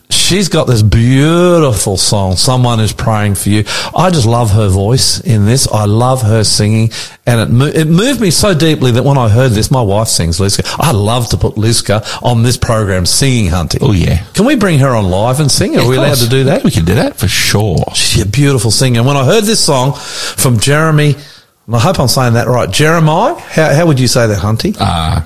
She's 0.09 0.47
got 0.47 0.67
this 0.67 0.81
beautiful 0.81 1.97
song. 1.97 2.35
Someone 2.35 2.79
is 2.79 2.93
praying 2.93 3.35
for 3.35 3.49
you. 3.49 3.63
I 3.95 4.09
just 4.09 4.25
love 4.25 4.51
her 4.51 4.69
voice 4.69 5.19
in 5.19 5.45
this. 5.45 5.67
I 5.67 5.85
love 5.85 6.21
her 6.21 6.43
singing 6.43 6.91
and 7.25 7.41
it, 7.41 7.49
mo- 7.49 7.65
it 7.65 7.85
moved 7.87 8.21
me 8.21 8.29
so 8.31 8.53
deeply 8.53 8.91
that 8.91 9.03
when 9.03 9.17
I 9.17 9.27
heard 9.27 9.51
this, 9.51 9.71
my 9.71 9.81
wife 9.81 10.07
sings 10.07 10.39
Liska. 10.39 10.63
I 10.79 10.91
love 10.91 11.29
to 11.29 11.37
put 11.37 11.55
Liska 11.55 12.03
on 12.23 12.43
this 12.43 12.57
program 12.57 13.05
singing 13.05 13.47
Hunty. 13.51 13.79
Oh, 13.81 13.91
yeah. 13.91 14.23
Can 14.33 14.45
we 14.45 14.55
bring 14.55 14.79
her 14.79 14.89
on 14.89 15.05
live 15.09 15.39
and 15.39 15.51
sing? 15.51 15.75
Are 15.77 15.81
Of 15.81 15.87
we 15.87 15.97
allowed 15.97 16.17
to 16.17 16.29
do 16.29 16.45
that? 16.45 16.63
We 16.63 16.71
can 16.71 16.85
do 16.85 16.95
that 16.95 17.17
for 17.17 17.27
sure. 17.27 17.83
She's 17.95 18.21
a 18.23 18.27
beautiful 18.27 18.71
singer. 18.71 18.99
And 18.99 19.07
when 19.07 19.17
I 19.17 19.25
heard 19.25 19.43
this 19.45 19.63
song 19.63 19.93
from 19.93 20.57
Jeramie, 20.59 21.17
and 21.67 21.75
I 21.75 21.79
hope 21.79 21.99
I'm 21.99 22.07
saying 22.07 22.33
that 22.33 22.47
right, 22.47 22.69
Jeremiah, 22.69 23.35
how, 23.35 23.73
how 23.73 23.87
would 23.87 23.99
you 23.99 24.07
say 24.07 24.27
that, 24.27 24.39
Hunty? 24.39 24.75
Uh, 24.79 25.21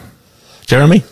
Jeramie? 0.65 1.03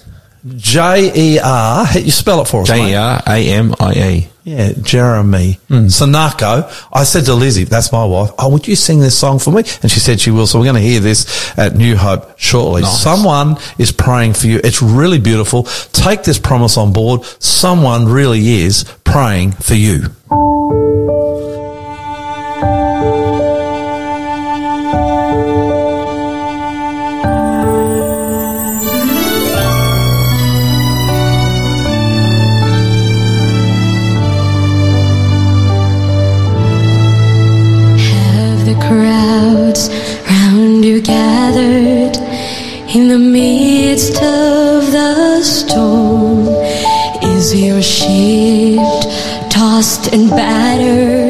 J 0.58 1.12
E 1.16 1.40
R. 1.40 1.88
You 1.98 2.12
spell 2.12 2.42
it 2.42 2.48
for 2.48 2.62
us. 2.62 2.68
J. 2.68 2.92
E 2.92 2.96
R 2.96 3.20
A 3.26 3.50
M 3.50 3.74
I 3.80 3.94
E. 3.94 4.28
Yeah, 4.44 4.74
Jeramie 4.74 5.56
Hmm. 5.70 5.88
Sanico. 5.88 6.72
I 6.94 7.04
said 7.04 7.26
to 7.26 7.34
Lizzie, 7.34 7.64
that's 7.64 7.92
my 7.92 8.06
wife. 8.06 8.30
Oh, 8.38 8.50
would 8.50 8.68
you 8.68 8.76
sing 8.76 9.00
this 9.00 9.18
song 9.18 9.40
for 9.40 9.50
me? 9.50 9.64
And 9.82 9.90
she 9.90 10.00
said 10.00 10.20
she 10.20 10.30
will. 10.30 10.46
So 10.46 10.60
we're 10.60 10.66
going 10.66 10.76
to 10.76 10.88
hear 10.88 11.00
this 11.00 11.52
at 11.58 11.74
New 11.76 11.96
Hope 11.96 12.38
shortly. 12.38 12.84
Nice. 12.84 13.02
Someone 13.02 13.58
is 13.80 13.92
praying 13.92 14.34
for 14.34 14.46
you. 14.46 14.62
It's 14.64 14.84
really 14.84 15.20
beautiful. 15.20 15.64
Take 15.94 16.22
this 16.22 16.38
promise 16.38 16.78
on 16.78 16.94
board. 16.94 17.24
Someone 17.40 18.06
really 18.06 18.48
is 18.62 18.84
praying 19.04 19.54
for 19.54 19.74
you. 19.74 20.10
Midst 43.32 44.16
of 44.16 44.92
the 44.92 45.42
storm? 45.44 46.48
Is 47.24 47.54
your 47.56 47.82
ship 47.82 48.80
tossed 49.50 50.14
and 50.14 50.30
battered? 50.30 51.25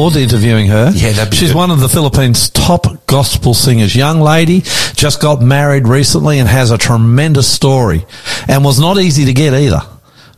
Forward 0.00 0.14
to 0.14 0.20
interviewing 0.22 0.66
her. 0.68 0.90
Yeah, 0.94 1.12
that'd 1.12 1.30
be 1.30 1.36
She's 1.36 1.50
good. 1.50 1.56
one 1.58 1.70
of 1.70 1.80
the 1.80 1.88
Philippines' 1.88 2.48
top 2.48 3.06
gospel 3.06 3.52
singers. 3.52 3.94
Young 3.94 4.20
lady, 4.20 4.62
just 4.94 5.20
got 5.20 5.42
married 5.42 5.86
recently 5.86 6.38
and 6.38 6.48
has 6.48 6.70
a 6.70 6.78
tremendous 6.78 7.46
story, 7.46 8.06
and 8.48 8.64
was 8.64 8.80
not 8.80 8.96
easy 8.98 9.26
to 9.26 9.32
get 9.34 9.52
either. 9.52 9.82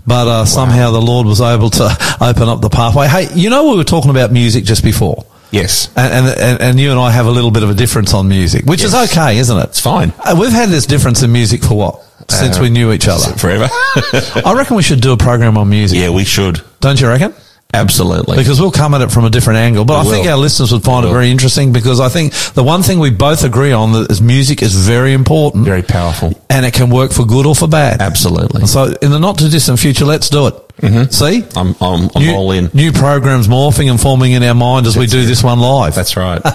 But 0.04 0.26
uh, 0.26 0.44
somehow 0.46 0.90
the 0.90 1.00
Lord 1.00 1.28
was 1.28 1.40
able 1.40 1.70
to 1.70 2.16
open 2.20 2.48
up 2.48 2.60
the 2.60 2.68
pathway. 2.70 3.06
Hey, 3.06 3.28
you 3.34 3.50
know 3.50 3.70
we 3.70 3.76
were 3.76 3.84
talking 3.84 4.10
about 4.10 4.32
music 4.32 4.64
just 4.64 4.82
before, 4.82 5.24
Yes. 5.52 5.90
and 5.96 6.26
and, 6.26 6.60
and, 6.60 6.80
you 6.80 6.90
and 6.90 6.98
I 6.98 7.12
have 7.12 7.26
a 7.26 7.30
little 7.30 7.52
bit 7.52 7.62
of 7.62 7.70
a 7.70 7.74
difference 7.74 8.12
on 8.14 8.26
music, 8.28 8.64
which 8.64 8.82
is 8.82 8.94
okay, 8.96 9.38
isn't 9.38 9.56
it? 9.56 9.64
It's 9.68 9.80
fine. 9.80 10.12
Uh, 10.18 10.34
we've 10.40 10.50
had 10.50 10.70
this 10.70 10.86
difference 10.86 11.22
in 11.22 11.30
music 11.30 11.62
for 11.62 11.74
what 11.76 12.00
since 12.28 12.58
Uh, 12.58 12.62
we 12.62 12.70
knew 12.70 12.90
each 12.92 13.06
other. 13.06 13.32
Forever. 13.38 13.68
I 14.44 14.54
reckon 14.56 14.76
we 14.76 14.82
should 14.82 15.00
do 15.00 15.12
a 15.12 15.16
program 15.16 15.56
on 15.56 15.68
music. 15.68 15.98
yeah, 16.00 16.10
we 16.10 16.24
should. 16.24 16.60
Don't 16.80 17.00
you 17.00 17.06
reckon? 17.06 17.32
Absolutely. 17.74 18.36
Because 18.36 18.60
we'll 18.60 18.70
come 18.70 18.92
at 18.94 19.00
it 19.00 19.10
from 19.10 19.24
a 19.24 19.30
different 19.30 19.58
angle. 19.58 19.84
But 19.84 20.04
We 20.04 20.10
I 20.10 20.14
think 20.14 20.26
our 20.26 20.36
listeners 20.36 20.72
would 20.72 20.82
find 20.84 21.04
We 21.04 21.08
it 21.08 21.12
will. 21.12 21.18
very 21.20 21.30
interesting 21.30 21.72
because 21.72 22.00
I 22.00 22.08
think 22.10 22.34
the 22.54 22.62
one 22.62 22.82
thing 22.82 22.98
we 22.98 23.10
both 23.10 23.44
agree 23.44 23.72
on 23.72 23.94
is 24.10 24.20
music 24.20 24.60
is 24.62 24.74
very 24.74 25.14
important 25.14 25.64
Very 25.64 25.82
powerful. 25.82 26.34
and 26.50 26.66
it 26.66 26.74
can 26.74 26.90
work 26.90 27.12
for 27.12 27.24
good 27.24 27.46
or 27.46 27.54
for 27.54 27.66
bad. 27.68 28.02
Absolutely. 28.02 28.66
So 28.66 28.94
in 29.00 29.10
the 29.10 29.18
not 29.18 29.38
too 29.38 29.48
distant 29.48 29.78
future, 29.78 30.04
let's 30.04 30.28
do 30.28 30.48
it. 30.48 30.54
Mm-hmm. 30.82 31.10
See? 31.10 31.44
I'm, 31.58 31.74
I'm, 31.80 32.10
I'm 32.14 32.22
new, 32.22 32.34
all 32.34 32.50
in. 32.52 32.70
New 32.74 32.92
programs 32.92 33.46
morphing 33.48 33.90
and 33.90 34.00
forming 34.00 34.32
in 34.32 34.42
our 34.42 34.54
mind 34.54 34.86
as 34.86 34.96
we 34.96 35.06
do 35.06 35.24
this 35.24 35.42
one 35.42 35.58
live. 35.60 35.94
That's 35.94 36.16
right. 36.16 36.40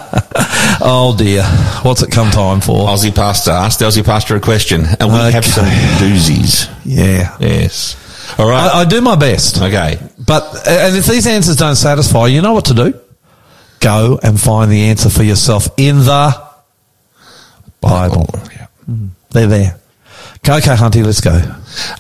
oh 0.82 1.16
dear. 1.18 1.44
What's 1.84 2.02
it 2.04 2.12
come 2.12 2.30
time 2.32 2.62
for? 2.62 2.88
Aussie 2.88 3.14
Pastor. 3.16 3.52
Ask 3.52 3.80
the 3.80 3.86
Aussie 3.86 4.06
Pastor 4.06 4.36
a 4.36 4.40
question. 4.40 4.82
And 5.00 5.12
we 5.12 5.18
have 5.32 5.46
some 5.46 5.66
doozies. 5.66 6.70
Yeah. 6.86 7.36
Yes. 7.40 7.96
All 8.38 8.48
right. 8.50 8.70
I, 8.74 8.82
I 8.82 8.86
do 8.86 9.02
my 9.02 9.16
best. 9.16 9.62
okay. 9.62 10.00
But 10.26 10.68
and 10.68 10.96
if 10.96 11.06
these 11.06 11.26
answers 11.28 11.56
don't 11.56 11.76
satisfy, 11.76 12.28
you 12.28 12.42
know 12.42 12.54
what 12.54 12.66
to 12.66 12.74
do. 12.74 13.00
Go 13.80 14.20
and 14.24 14.40
find 14.40 14.72
the 14.72 14.86
answer 14.86 15.10
for 15.10 15.24
yourself 15.24 15.70
in 15.78 16.00
the 16.00 16.48
Bible. 17.80 18.30
Oh, 18.34 18.48
yeah. 18.52 18.68
Mm. 18.90 19.10
They're 19.30 19.48
there. 19.48 19.80
Okay, 20.40 20.58
okay, 20.58 20.76
Hunty, 20.76 21.06
let's 21.06 21.22
go. 21.22 21.42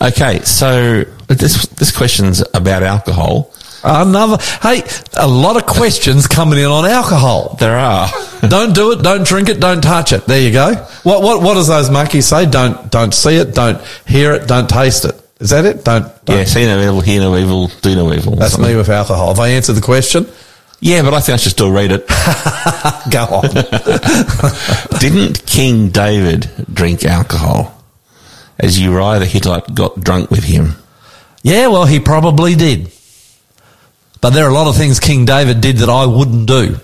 Okay. 0.02 0.40
So 0.42 1.04
this, 1.28 1.68
this 1.68 1.96
question's 1.96 2.44
about 2.54 2.84
alcohol. 2.84 3.54
Another. 3.84 4.38
Hey, 4.62 4.84
a 5.18 5.28
lot 5.28 5.56
of 5.56 5.66
questions 5.66 6.28
coming 6.28 6.60
in 6.60 6.66
on 6.66 6.86
alcohol. 6.86 7.56
There 7.60 7.78
are. 7.78 8.10
don't 8.48 8.74
do 8.74 8.92
it. 8.92 9.04
Don't 9.04 9.26
drink 9.26 9.50
it. 9.50 9.60
Don't 9.60 9.82
touch 9.82 10.14
it. 10.14 10.26
There 10.26 10.42
you 10.42 10.52
go. 10.52 10.74
What 11.04 11.22
what 11.22 11.42
what 11.42 11.54
does 11.54 11.68
those 11.68 11.90
monkeys 11.90 12.26
say? 12.26 12.46
Don't 12.46 12.92
don't 12.92 13.14
see 13.14 13.36
it. 13.36 13.54
Don't 13.54 13.82
hear 14.06 14.34
it. 14.34 14.48
Don't 14.48 14.68
taste 14.70 15.06
it. 15.06 15.16
Is 15.40 15.52
that 15.52 15.66
it? 15.66 15.84
Don't. 15.84 16.26
don't. 16.26 16.38
yeah. 16.38 16.44
See 16.46 16.66
no 16.66 16.82
evil, 16.82 17.02
hear 17.02 17.22
no 17.22 17.38
evil, 17.38 17.68
do 17.82 17.96
no 17.96 18.12
evil. 18.14 18.36
That's 18.36 18.54
Something. 18.54 18.72
me 18.72 18.78
with 18.78 18.90
alcohol. 18.90 19.28
Have 19.30 19.40
I 19.40 19.50
answered 19.50 19.74
the 19.74 19.82
question? 19.82 20.28
Yeah, 20.80 21.02
but 21.04 21.14
I 21.14 21.22
think 21.22 21.36
I 21.36 21.38
should 21.38 21.52
still 21.52 21.72
read 21.72 21.92
it. 21.92 22.08
Go 23.12 23.24
on. 23.24 25.00
Didn't 25.00 25.46
King 25.46 25.90
David 25.90 26.50
drink 26.72 27.04
alcohol? 27.04 27.74
As 28.60 28.80
Uriah 28.80 29.20
the 29.20 29.26
Hittite 29.26 29.74
got 29.74 30.00
drunk 30.00 30.32
with 30.32 30.44
him. 30.44 30.74
Yeah, 31.44 31.68
well, 31.68 31.86
he 31.86 32.00
probably 32.00 32.56
did. 32.56 32.92
But 34.22 34.32
there 34.32 34.46
are 34.46 34.50
a 34.50 34.54
lot 34.54 34.68
of 34.68 34.76
things 34.76 35.00
King 35.00 35.26
David 35.26 35.62
did 35.62 35.78
that 35.78 35.90
I 35.90 36.06
wouldn't 36.06 36.48
do. 36.48 36.78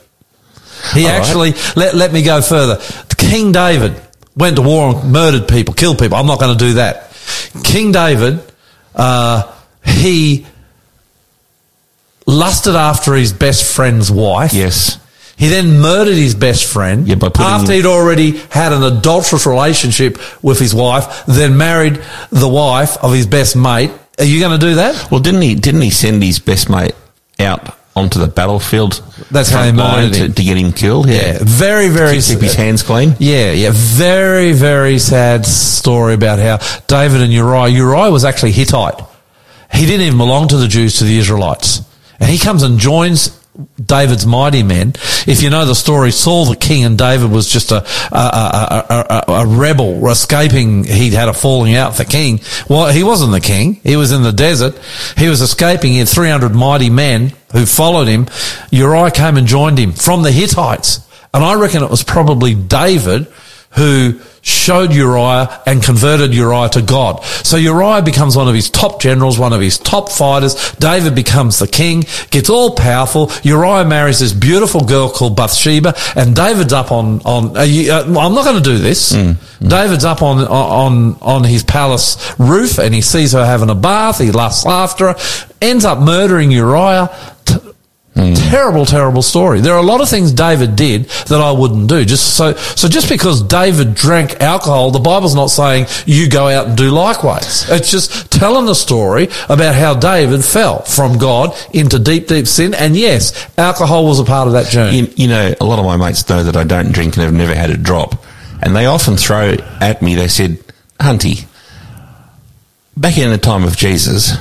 He 0.94 1.06
All 1.06 1.12
right. 1.12 1.20
actually, 1.20 1.54
let, 1.76 1.96
let 1.96 2.14
me 2.14 2.22
go 2.24 2.42
further. 2.42 2.80
King 3.18 3.52
David 3.52 4.00
went 4.36 4.56
to 4.58 4.62
war 4.62 4.94
and 4.94 5.12
murdered 5.12 5.48
people, 5.48 5.74
killed 5.74 5.98
people. 5.98 6.18
I'm 6.18 6.28
not 6.28 6.40
going 6.40 6.58
to 6.58 6.66
do 6.66 6.74
that. 6.76 7.13
King 7.64 7.92
David, 7.92 8.40
uh, 8.96 9.52
he 9.86 10.46
lusted 12.26 12.76
after 12.76 13.14
his 13.16 13.34
best 13.34 13.64
friend's 13.76 14.10
wife. 14.12 14.54
Yes. 14.54 14.98
He 15.36 15.48
then 15.50 15.80
murdered 15.80 16.16
his 16.16 16.36
best 16.36 16.66
friend 16.66 17.08
Yeah, 17.08 17.16
by 17.16 17.30
putting- 17.30 17.46
after 17.52 17.74
he'd 17.74 17.86
already 17.86 18.40
had 18.50 18.72
an 18.72 18.84
adulterous 18.84 19.46
relationship 19.46 20.18
with 20.42 20.60
his 20.60 20.74
wife, 20.74 21.24
then 21.28 21.58
married 21.58 22.00
the 22.32 22.48
wife 22.48 22.98
of 23.02 23.14
his 23.14 23.26
best 23.26 23.56
mate. 23.56 23.92
Are 24.20 24.26
you 24.26 24.40
going 24.40 24.58
to 24.60 24.64
do 24.66 24.76
that? 24.76 25.10
Well, 25.12 25.20
didn't 25.20 25.42
he? 25.42 25.56
Didn't 25.56 25.82
he 25.82 25.90
send 25.90 26.22
his 26.24 26.40
best 26.40 26.70
mate 26.70 26.94
out 27.40 27.76
onto 27.96 28.20
the 28.20 28.28
battlefield? 28.28 29.04
That's 29.32 29.50
how 29.50 29.62
line 29.62 29.76
murdered 29.76 30.14
to, 30.14 30.30
to 30.34 30.44
get 30.44 30.58
him 30.58 30.72
killed. 30.74 31.08
Yeah, 31.08 31.14
Yeah, 31.34 31.38
very, 31.42 31.90
very. 31.90 32.18
keep, 32.18 32.26
keep 32.26 32.40
his 32.40 32.56
hands 32.56 32.84
clean. 32.84 33.16
Yeah, 33.20 33.52
yeah, 33.52 33.72
very, 33.74 34.52
very 34.54 35.00
sad 35.00 35.46
story 35.46 36.14
about 36.16 36.40
how 36.40 36.58
David 36.88 37.22
and 37.22 37.32
Uriah. 37.32 37.68
Uriah 37.70 38.12
was 38.12 38.26
actually 38.26 38.52
Hittite. 38.52 39.00
He 39.74 39.86
didn't 39.86 40.06
even 40.06 40.18
belong 40.18 40.48
to 40.50 40.58
the 40.58 40.68
Jews, 40.68 41.00
to 41.00 41.04
the 41.04 41.18
Israelites, 41.18 41.82
and 42.20 42.30
he 42.30 42.38
comes 42.38 42.62
and 42.64 42.78
joins 42.80 43.40
David's 43.84 44.26
mighty 44.26 44.64
men. 44.64 44.94
If 45.28 45.42
you 45.44 45.50
know 45.50 45.66
the 45.66 45.76
story, 45.76 46.12
Saul 46.12 46.46
the 46.46 46.56
king 46.56 46.84
and 46.86 46.98
David 46.98 47.30
was 47.32 47.48
just 47.48 47.72
a 47.72 47.78
a, 48.12 48.18
a, 48.18 48.86
a, 48.90 49.24
a, 49.28 49.32
a 49.42 49.48
rebel 49.48 50.08
escaping. 50.10 50.84
He'd 50.84 51.14
had 51.14 51.28
a 51.28 51.34
falling 51.34 51.76
out 51.76 51.92
with 51.92 51.98
the 52.00 52.06
king. 52.06 52.40
Well, 52.70 52.92
he 52.92 53.04
wasn't 53.04 53.32
the 53.32 53.42
king. 53.42 53.76
He 53.84 53.96
was 53.96 54.12
in 54.12 54.24
the 54.24 54.32
desert. 54.32 54.80
He 55.18 55.28
was 55.28 55.42
escaping. 55.42 55.94
He 55.94 56.00
had 56.00 56.08
300 56.10 56.54
mighty 56.56 56.90
men 56.90 57.34
who 57.54 57.66
followed 57.66 58.08
him. 58.08 58.28
Uriah 58.72 59.12
came 59.12 59.38
and 59.38 59.48
joined 59.48 59.78
him 59.80 59.94
from 59.94 60.24
the 60.24 60.32
Hittites. 60.32 61.00
And 61.34 61.44
I 61.44 61.56
reckon 61.56 61.82
it 61.82 61.90
was 61.90 62.04
probably 62.04 62.54
David 62.54 63.28
who 63.72 64.20
showed 64.44 64.94
Uriah 64.94 65.62
and 65.66 65.82
converted 65.82 66.34
Uriah 66.34 66.70
to 66.70 66.82
God. 66.82 67.24
So 67.24 67.56
Uriah 67.58 68.02
becomes 68.04 68.36
one 68.36 68.48
of 68.48 68.54
his 68.54 68.70
top 68.70 69.02
generals, 69.02 69.40
one 69.40 69.54
of 69.54 69.62
his 69.62 69.78
top 69.80 70.10
fighters. 70.10 70.74
David 70.74 71.16
becomes 71.16 71.60
the 71.60 71.68
king, 71.68 72.04
gets 72.30 72.50
all 72.50 72.76
powerful. 72.76 73.32
Uriah 73.42 73.86
marries 73.86 74.20
this 74.20 74.34
beautiful 74.34 74.82
girl 74.82 75.10
called 75.10 75.36
Bathsheba, 75.36 75.96
and 76.16 76.36
David's 76.36 76.74
up 76.74 76.92
on 76.92 77.22
on. 77.22 77.56
You, 77.68 77.94
uh, 77.94 78.04
I'm 78.04 78.36
not 78.36 78.44
going 78.44 78.62
to 78.62 78.70
do 78.70 78.78
this. 78.78 79.12
David's 79.62 80.06
up 80.06 80.22
on 80.22 80.40
on 80.46 81.18
on 81.22 81.44
his 81.46 81.64
palace 81.64 82.36
roof, 82.38 82.78
and 82.80 82.94
he 82.94 83.02
sees 83.02 83.32
her 83.32 83.46
having 83.46 83.70
a 83.70 83.76
bath. 83.76 84.20
He 84.20 84.32
lusts 84.32 84.66
after 84.68 85.14
her, 85.14 85.16
ends 85.62 85.86
up 85.86 86.00
murdering 86.00 86.52
Uriah. 86.52 87.10
T- 88.16 88.36
Terrible, 88.36 88.86
terrible 88.86 89.24
story. 89.24 89.60
There 89.60 89.74
are 89.74 89.80
a 89.80 89.86
lot 89.86 90.00
of 90.00 90.08
things 90.08 90.32
David 90.32 90.76
did 90.76 91.06
that 91.06 91.42
I 91.42 91.52
wouldn't 91.52 91.90
do. 91.90 92.06
Just 92.06 92.36
so, 92.38 92.54
so 92.54 92.88
just 92.88 93.10
because 93.10 93.42
David 93.42 93.96
drank 93.96 94.40
alcohol, 94.40 94.92
the 94.92 95.00
Bible's 95.00 95.34
not 95.34 95.48
saying 95.48 95.88
you 96.06 96.30
go 96.30 96.48
out 96.48 96.68
and 96.68 96.78
do 96.78 96.92
likewise. 96.92 97.68
It's 97.72 97.90
just 97.90 98.32
telling 98.32 98.68
the 98.68 98.76
story 98.76 99.30
about 99.50 99.74
how 99.74 99.96
David 99.96 100.46
fell 100.46 100.84
from 100.84 101.18
God 101.18 101.56
into 101.74 101.98
deep, 101.98 102.28
deep 102.28 102.46
sin. 102.46 102.76
And 102.76 102.96
yes, 102.96 103.50
alcohol 103.58 104.06
was 104.06 104.20
a 104.20 104.24
part 104.26 104.46
of 104.46 104.54
that 104.54 104.68
journey. 104.68 105.00
You, 105.00 105.14
you 105.16 105.28
know, 105.28 105.56
a 105.60 105.66
lot 105.66 105.80
of 105.80 105.86
my 105.86 105.98
mates 105.98 106.30
know 106.30 106.44
that 106.44 106.56
I 106.56 106.64
don't 106.66 106.92
drink 106.92 107.16
and 107.16 107.24
have 107.24 107.34
never 107.34 107.56
had 107.56 107.72
a 107.72 107.78
drop, 107.78 108.24
and 108.62 108.76
they 108.76 108.86
often 108.86 109.18
throw 109.18 109.56
at 109.82 110.04
me. 110.04 110.14
They 110.14 110.28
said, 110.28 110.60
"Hunty, 111.00 111.46
back 112.96 113.18
in 113.18 113.32
the 113.32 113.40
time 113.40 113.64
of 113.64 113.76
Jesus, 113.76 114.34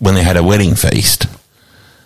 when 0.00 0.14
they 0.16 0.24
had 0.24 0.36
a 0.36 0.42
wedding 0.42 0.74
feast, 0.74 1.26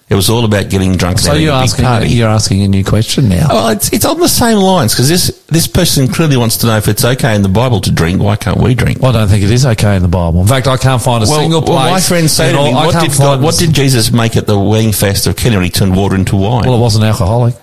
it 0.09 0.15
was 0.15 0.29
all 0.29 0.45
about 0.45 0.69
getting 0.71 0.97
drunk." 0.97 1.19
so 1.19 1.35
you're 1.35 1.53
asking, 1.53 1.85
party." 1.85 2.09
you're 2.09 2.29
asking 2.29 2.63
a 2.63 2.69
new 2.69 2.85
question 2.85 3.29
now. 3.29 3.49
Well, 3.49 3.69
it's, 3.69 3.93
it's 3.93 4.05
on 4.05 4.19
the 4.21 4.29
same 4.29 4.59
lines 4.59 4.93
because 4.93 5.09
this 5.09 5.43
this 5.49 5.67
person 5.67 6.09
clearly 6.09 6.37
wants 6.37 6.57
to 6.59 6.67
know 6.67 6.77
if 6.77 6.89
it's 6.89 7.05
okay 7.05 7.35
in 7.35 7.43
the 7.43 7.49
Bible 7.49 7.81
to 7.83 7.91
drink. 7.91 8.21
Why 8.21 8.37
can't 8.37 8.59
we 8.59 8.75
drink? 8.75 9.01
Well, 9.01 9.15
I 9.17 9.21
don't 9.21 9.29
think 9.29 9.43
it 9.45 9.51
is 9.51 9.65
okay 9.67 9.97
in 9.97 10.03
the 10.03 10.09
Bible. 10.09 10.41
In 10.41 10.47
fact, 10.47 10.67
I 10.67 10.77
can't 10.77 11.01
find 11.03 11.25
a 11.25 11.27
Well, 11.29 11.41
single 11.41 11.63
place. 11.63 11.77
well, 11.77 11.91
my 11.91 12.01
friends 12.01 12.33
say 12.33 12.51
in 12.51 12.57
to 12.57 12.63
me, 12.63 12.73
I 12.73 12.87
what 12.87 12.93
can't 12.93 13.11
did, 13.11 13.19
God, 13.19 13.43
what 13.43 13.57
did 13.59 13.73
Jesus 13.73 14.11
make 14.13 14.37
at 14.37 14.47
the 14.47 14.59
wedding 14.59 14.93
feast 14.93 15.27
of 15.27 15.37
Cana 15.37 15.63
he 15.63 15.71
turned 15.71 15.97
water 15.97 16.15
into 16.17 16.37
wine? 16.37 16.65
Well, 16.67 16.77
it 16.77 16.81
wasn't 16.81 17.05
alcoholic. 17.05 17.55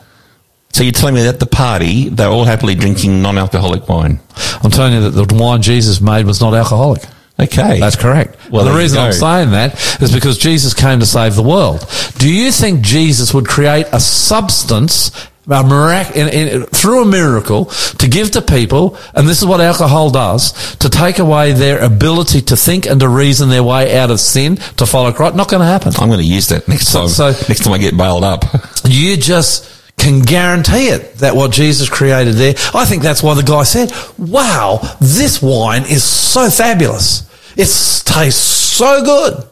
so 0.73 0.83
you're 0.83 0.93
telling 0.93 1.15
me 1.15 1.21
that 1.23 1.35
at 1.35 1.39
the 1.39 1.45
party, 1.45 2.09
they're 2.09 2.29
all 2.29 2.45
happily 2.45 2.75
drinking 2.75 3.21
non-alcoholic 3.21 3.87
wine? 3.89 4.19
I'm 4.63 4.71
telling 4.71 4.93
you 4.93 5.09
that 5.09 5.27
the 5.27 5.35
wine 5.35 5.61
Jesus 5.61 5.99
made 6.01 6.25
was 6.25 6.39
not 6.41 6.53
alcoholic. 6.53 7.03
Okay. 7.39 7.79
That's 7.79 7.95
correct. 7.95 8.37
Well, 8.51 8.65
the 8.65 8.77
reason 8.77 8.99
I'm 8.99 9.13
saying 9.13 9.51
that 9.51 10.01
is 10.01 10.11
because 10.13 10.37
Jesus 10.37 10.73
came 10.73 10.99
to 10.99 11.05
save 11.05 11.35
the 11.35 11.43
world. 11.43 11.85
Do 12.17 12.31
you 12.31 12.51
think 12.51 12.81
Jesus 12.81 13.33
would 13.33 13.47
create 13.47 13.85
a 13.91 13.99
substance, 13.99 15.11
a 15.49 15.63
mirac- 15.63 16.15
in, 16.15 16.27
in, 16.29 16.63
through 16.65 17.03
a 17.03 17.05
miracle, 17.05 17.65
to 17.65 18.07
give 18.07 18.31
to 18.31 18.41
people, 18.41 18.97
and 19.15 19.27
this 19.27 19.39
is 19.41 19.45
what 19.45 19.61
alcohol 19.61 20.09
does, 20.09 20.75
to 20.77 20.89
take 20.89 21.19
away 21.19 21.53
their 21.53 21.79
ability 21.79 22.41
to 22.41 22.55
think 22.57 22.85
and 22.85 22.99
to 22.99 23.07
reason 23.07 23.49
their 23.49 23.63
way 23.63 23.97
out 23.97 24.11
of 24.11 24.19
sin, 24.19 24.57
to 24.77 24.85
follow 24.85 25.11
Christ? 25.11 25.35
Not 25.35 25.49
going 25.49 25.61
to 25.61 25.65
happen. 25.67 25.93
I'm 25.99 26.09
going 26.09 26.19
to 26.19 26.25
use 26.25 26.47
that 26.49 26.67
next 26.67 26.87
So- 26.89 27.01
time. 27.01 27.09
so- 27.09 27.29
next 27.47 27.63
time 27.63 27.73
I 27.73 27.77
get 27.77 27.95
bailed 27.97 28.23
up. 28.23 28.43
You 28.83 29.15
just 29.15 29.69
can 29.97 30.21
guarantee 30.21 30.87
it 30.87 31.15
that 31.17 31.35
what 31.35 31.51
Jesus 31.51 31.87
created 31.87 32.33
there. 32.33 32.55
I 32.73 32.83
think 32.85 33.03
that's 33.03 33.21
why 33.21 33.35
the 33.35 33.43
guy 33.43 33.61
said, 33.63 33.91
wow, 34.17 34.79
this 34.99 35.39
wine 35.41 35.83
is 35.83 36.03
so 36.03 36.49
fabulous. 36.49 37.29
It 37.57 37.67
tastes 38.05 38.41
so 38.41 39.03
good. 39.03 39.43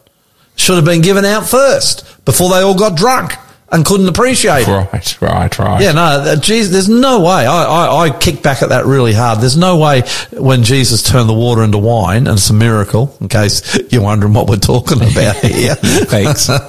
Should 0.56 0.76
have 0.76 0.84
been 0.84 1.00
given 1.02 1.24
out 1.24 1.46
first 1.48 2.24
before 2.24 2.50
they 2.50 2.60
all 2.60 2.76
got 2.78 2.96
drunk. 2.96 3.32
and 3.72 3.84
couldn't 3.86 4.08
appreciate 4.08 4.66
it. 4.66 4.68
Right, 4.68 5.20
right, 5.22 5.58
right. 5.60 5.80
Yeah, 5.80 5.92
no, 5.92 6.24
that- 6.24 6.42
Jesus, 6.42 6.72
there's 6.72 6.88
no 6.88 7.20
way. 7.20 7.46
I, 7.46 7.64
I, 7.64 8.06
I 8.06 8.10
kick 8.10 8.42
back 8.42 8.62
at 8.62 8.70
that 8.70 8.84
really 8.84 9.12
hard. 9.12 9.38
There's 9.40 9.56
no 9.56 9.76
way 9.78 10.02
when 10.32 10.64
Jesus 10.64 11.04
turned 11.04 11.28
the 11.28 11.34
water 11.34 11.62
into 11.62 11.78
wine, 11.78 12.26
and 12.26 12.36
it's 12.36 12.50
a 12.50 12.52
miracle, 12.52 13.16
in 13.20 13.28
case 13.28 13.78
you're 13.92 14.02
wondering 14.02 14.34
what 14.34 14.48
we're 14.48 14.56
talking 14.56 15.00
about 15.00 15.36
here. 15.44 15.76
Thanks. 15.76 16.48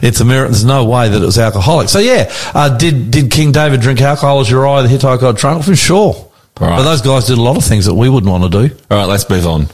it's 0.00 0.20
a 0.20 0.24
miracle. 0.24 0.52
There's 0.52 0.64
no 0.64 0.84
way 0.84 1.08
that 1.08 1.20
it 1.20 1.26
was 1.26 1.38
alcoholic. 1.40 1.88
So 1.88 1.98
yeah, 1.98 2.32
uh, 2.54 2.78
did, 2.78 3.10
did 3.10 3.32
King 3.32 3.50
David 3.50 3.80
drink 3.80 4.00
alcohol 4.00 4.38
as 4.38 4.48
Uriah 4.48 4.82
the 4.82 4.88
Hittite 4.88 5.18
got 5.18 5.36
drunk? 5.36 5.64
For 5.64 5.74
sure. 5.74 6.14
Right. 6.60 6.76
But 6.76 6.84
those 6.84 7.02
guys 7.02 7.26
did 7.26 7.38
a 7.38 7.42
lot 7.42 7.56
of 7.56 7.64
things 7.64 7.86
that 7.86 7.94
we 7.94 8.08
wouldn't 8.08 8.30
want 8.30 8.44
to 8.52 8.68
do. 8.68 8.74
All 8.92 8.98
right, 8.98 9.06
let's 9.08 9.28
move 9.28 9.46
on. 9.46 9.66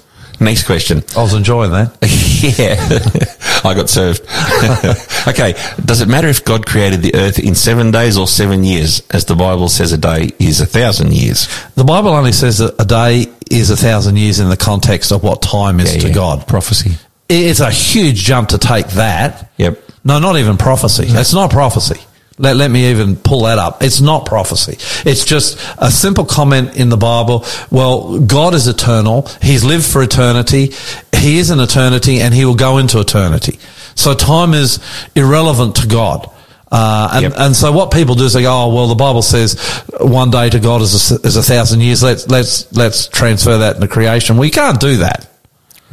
Next 0.45 0.65
question. 0.65 1.03
I 1.17 1.23
was 1.23 1.33
enjoying 1.35 1.71
that. 1.73 1.97
yeah, 2.59 3.69
I 3.69 3.75
got 3.75 3.89
served. 3.89 4.21
okay, 5.29 5.55
does 5.85 6.01
it 6.03 6.09
matter 6.09 6.29
if 6.29 6.45
God 6.45 6.67
created 6.67 7.01
the 7.03 7.15
earth 7.15 7.39
in 7.39 7.55
seven 7.55 7.91
days 7.91 8.19
or 8.19 8.27
seven 8.27 8.63
years? 8.63 9.03
As 9.11 9.25
the 9.25 9.35
Bible 9.35 9.69
says, 9.69 9.93
a 9.93 9.99
day 9.99 10.31
is 10.39 10.61
a 10.61 10.67
thousand 10.67 11.13
years. 11.15 11.49
The 11.77 11.85
Bible 11.85 12.11
only 12.11 12.33
says 12.33 12.59
that 12.59 12.75
a 12.79 12.85
day 12.85 13.27
is 13.51 13.71
a 13.71 13.77
thousand 13.77 14.17
years 14.19 14.39
in 14.39 14.49
the 14.51 14.57
context 14.57 15.13
of 15.13 15.23
what 15.23 15.41
time 15.41 15.81
is 15.81 15.95
Yeah, 15.95 16.03
to 16.03 16.09
yeah. 16.09 16.15
God. 16.15 16.47
Prophecy. 16.47 16.93
It's 17.29 17.61
a 17.61 17.71
huge 17.71 18.17
jump 18.17 18.51
to 18.51 18.59
take 18.59 18.87
that. 18.89 19.51
Yep. 19.57 19.83
No, 20.05 20.19
not 20.19 20.37
even 20.37 20.59
prophecy. 20.59 21.07
It's 21.09 21.33
not 21.33 21.51
prophecy. 21.51 22.01
Let, 22.39 22.57
let 22.57 22.71
me 22.71 22.91
even 22.91 23.15
pull 23.17 23.43
that 23.45 23.59
up. 23.59 23.83
It's 23.83 24.01
not 24.01 24.27
prophecy. 24.27 24.73
It's 25.09 25.25
just 25.25 25.59
a 25.79 25.91
simple 25.91 26.25
comment 26.25 26.77
in 26.77 26.89
the 26.89 26.97
Bible. 26.97 27.45
Well, 27.71 28.19
God 28.21 28.55
is 28.55 28.67
eternal. 28.67 29.29
He's 29.41 29.63
lived 29.65 29.85
for 29.85 30.03
eternity. 30.03 30.73
He 31.15 31.39
is 31.39 31.51
an 31.51 31.61
eternity 31.61 32.21
and 32.21 32.35
he 32.35 32.45
will 32.45 32.57
go 32.57 32.79
into 32.79 32.99
eternity. 32.99 33.59
So 33.95 34.15
time 34.15 34.53
is 34.53 34.81
irrelevant 35.15 35.77
to 35.77 35.87
God. 35.87 36.29
Uh, 36.73 37.11
and, 37.13 37.23
Yep. 37.23 37.33
and 37.37 37.55
so 37.57 37.71
what 37.71 37.93
people 37.93 38.17
do 38.17 38.25
is 38.25 38.33
they 38.33 38.43
go, 38.43 38.65
oh, 38.65 38.75
well, 38.75 38.89
the 38.89 38.97
Bible 38.97 39.23
says 39.23 39.55
one 40.01 40.31
day 40.31 40.51
to 40.51 40.59
God 40.59 40.83
is 40.83 41.13
a, 41.13 41.15
is 41.25 41.37
a 41.37 41.43
thousand 41.43 41.83
years. 41.83 42.03
Let's, 42.03 42.29
let's, 42.29 42.73
let's 42.73 43.07
transfer 43.07 43.59
that 43.59 43.77
into 43.77 43.87
creation. 43.87 44.39
We 44.39 44.51
can't 44.51 44.81
do 44.81 44.97
that. 44.97 45.29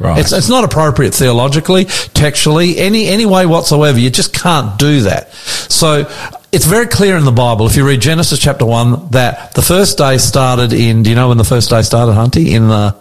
Right. 0.02 0.18
It's, 0.18 0.32
it's 0.32 0.48
not 0.48 0.64
appropriate 0.64 1.14
theologically, 1.14 1.84
textually, 1.84 2.76
any, 2.78 3.06
any 3.06 3.24
way 3.24 3.46
whatsoever. 3.46 4.00
You 4.00 4.10
just 4.10 4.34
can't 4.34 4.76
do 4.76 5.02
that. 5.02 5.32
So 5.32 6.10
it's 6.50 6.66
very 6.66 6.88
clear 6.88 7.16
in 7.16 7.24
the 7.24 7.30
Bible, 7.30 7.66
if 7.66 7.76
you 7.76 7.86
read 7.86 8.00
Genesis 8.00 8.40
chapter 8.40 8.66
1, 8.66 9.10
that 9.10 9.54
the 9.54 9.62
first 9.62 9.98
day 9.98 10.18
started 10.18 10.72
in, 10.72 11.04
do 11.04 11.10
you 11.10 11.14
know 11.14 11.28
when 11.28 11.38
the 11.38 11.44
first 11.44 11.70
day 11.70 11.82
started, 11.82 12.12
Hunty? 12.12 12.48
In 12.50 12.66
the 12.66 12.96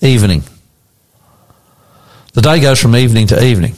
evening. 0.00 0.42
The 2.32 2.42
day 2.42 2.58
goes 2.58 2.82
from 2.82 2.96
evening 2.96 3.28
to 3.28 3.40
evening. 3.40 3.76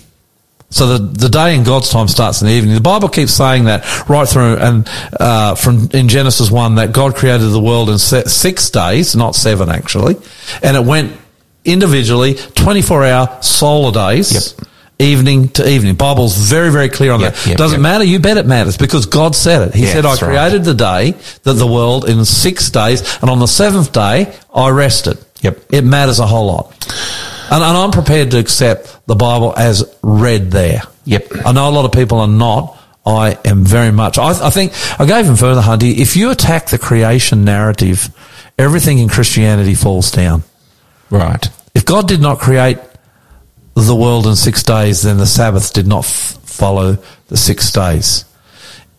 So 0.71 0.97
the, 0.97 1.07
the 1.07 1.29
day 1.29 1.55
in 1.55 1.63
God's 1.63 1.91
time 1.91 2.09
starts 2.09 2.41
in 2.41 2.49
the 2.49 2.55
evening. 2.55 2.75
The 2.75 2.81
Bible 2.81 3.11
keeps 3.11 3.33
saying 3.33 3.65
that 3.65 4.09
right 4.09 4.27
through 4.27 4.57
and 4.57 4.89
uh, 5.21 5.55
from 5.57 5.91
in 5.93 6.09
Genesis 6.09 6.51
one 6.51 6.77
that 6.77 6.93
God 6.93 7.15
created 7.15 7.49
the 7.49 7.61
world 7.61 7.91
in 7.91 7.99
six 7.99 8.71
days, 8.71 9.15
not 9.15 9.35
seven 9.35 9.69
actually, 9.69 10.17
and 10.63 10.75
it 10.75 10.85
went 10.85 11.17
individually 11.67 12.35
twenty 12.35 12.83
four 12.83 13.05
hour 13.05 13.39
solar 13.43 13.93
days. 13.93 14.33
Yep. 14.59 14.69
Evening 14.99 15.49
to 15.51 15.69
evening. 15.69 15.95
Bible's 15.95 16.35
very, 16.39 16.71
very 16.73 16.89
clear 16.89 17.13
on 17.13 17.21
Yep, 17.21 17.35
that. 17.35 17.47
yep, 17.47 17.59
Doesn't 17.59 17.81
yep. 17.81 17.83
matter. 17.83 18.05
You 18.05 18.19
bet 18.19 18.39
it 18.39 18.47
matters 18.47 18.79
because 18.79 19.05
God 19.05 19.35
said 19.35 19.69
it. 19.69 19.75
He 19.75 19.83
Yeah, 19.85 19.93
said, 19.93 20.07
I 20.07 20.09
that's 20.09 20.23
right. 20.23 20.29
created 20.31 20.65
the 20.65 20.73
day 20.73 21.15
that 21.43 21.53
the 21.53 21.67
world 21.67 22.09
in 22.09 22.25
six 22.25 22.71
days 22.71 23.19
and 23.21 23.29
on 23.29 23.39
the 23.39 23.47
seventh 23.47 23.93
day 23.93 24.33
I 24.55 24.71
rested. 24.71 25.19
Yep. 25.43 25.59
It 25.71 25.85
matters 25.85 26.19
a 26.19 26.27
whole 26.27 26.47
lot. 26.47 26.73
And, 27.51 27.63
and 27.63 27.77
I'm 27.77 27.91
prepared 27.91 28.31
to 28.31 28.39
accept 28.39 29.07
the 29.07 29.15
Bible 29.15 29.53
as 29.55 29.85
read 30.03 30.51
there. 30.51 30.81
Yep. 31.05 31.27
I 31.45 31.53
know 31.53 31.69
a 31.69 31.71
lot 31.71 31.85
of 31.85 31.93
people 31.93 32.19
are 32.21 32.27
not. 32.27 32.83
I 33.05 33.39
am 33.45 33.65
very 33.67 33.93
much. 33.93 34.17
I, 34.17 34.31
I 34.47 34.49
think 34.49 34.73
I 34.99 35.05
go 35.07 35.19
even 35.19 35.37
further, 35.37 35.61
Hunty. 35.61 35.99
If 35.99 36.17
you 36.17 36.31
attack 36.31 36.69
the 36.69 36.79
creation 36.79 37.45
narrative, 37.45 38.09
everything 38.59 38.99
in 38.99 39.11
Christianity 39.11 39.75
falls 39.75 40.11
down. 40.11 40.43
Right. 41.11 41.49
If 41.75 41.85
God 41.85 42.09
did 42.09 42.21
not 42.21 42.39
create 42.39 42.79
the 43.75 43.95
world 43.95 44.27
in 44.27 44.37
six 44.37 44.63
days, 44.63 45.03
then 45.03 45.19
the 45.19 45.27
Sabbath 45.27 45.73
did 45.73 45.87
not 45.87 46.05
f- 46.05 46.39
follow 46.45 46.99
the 47.29 47.37
six 47.37 47.71
days. 47.71 48.25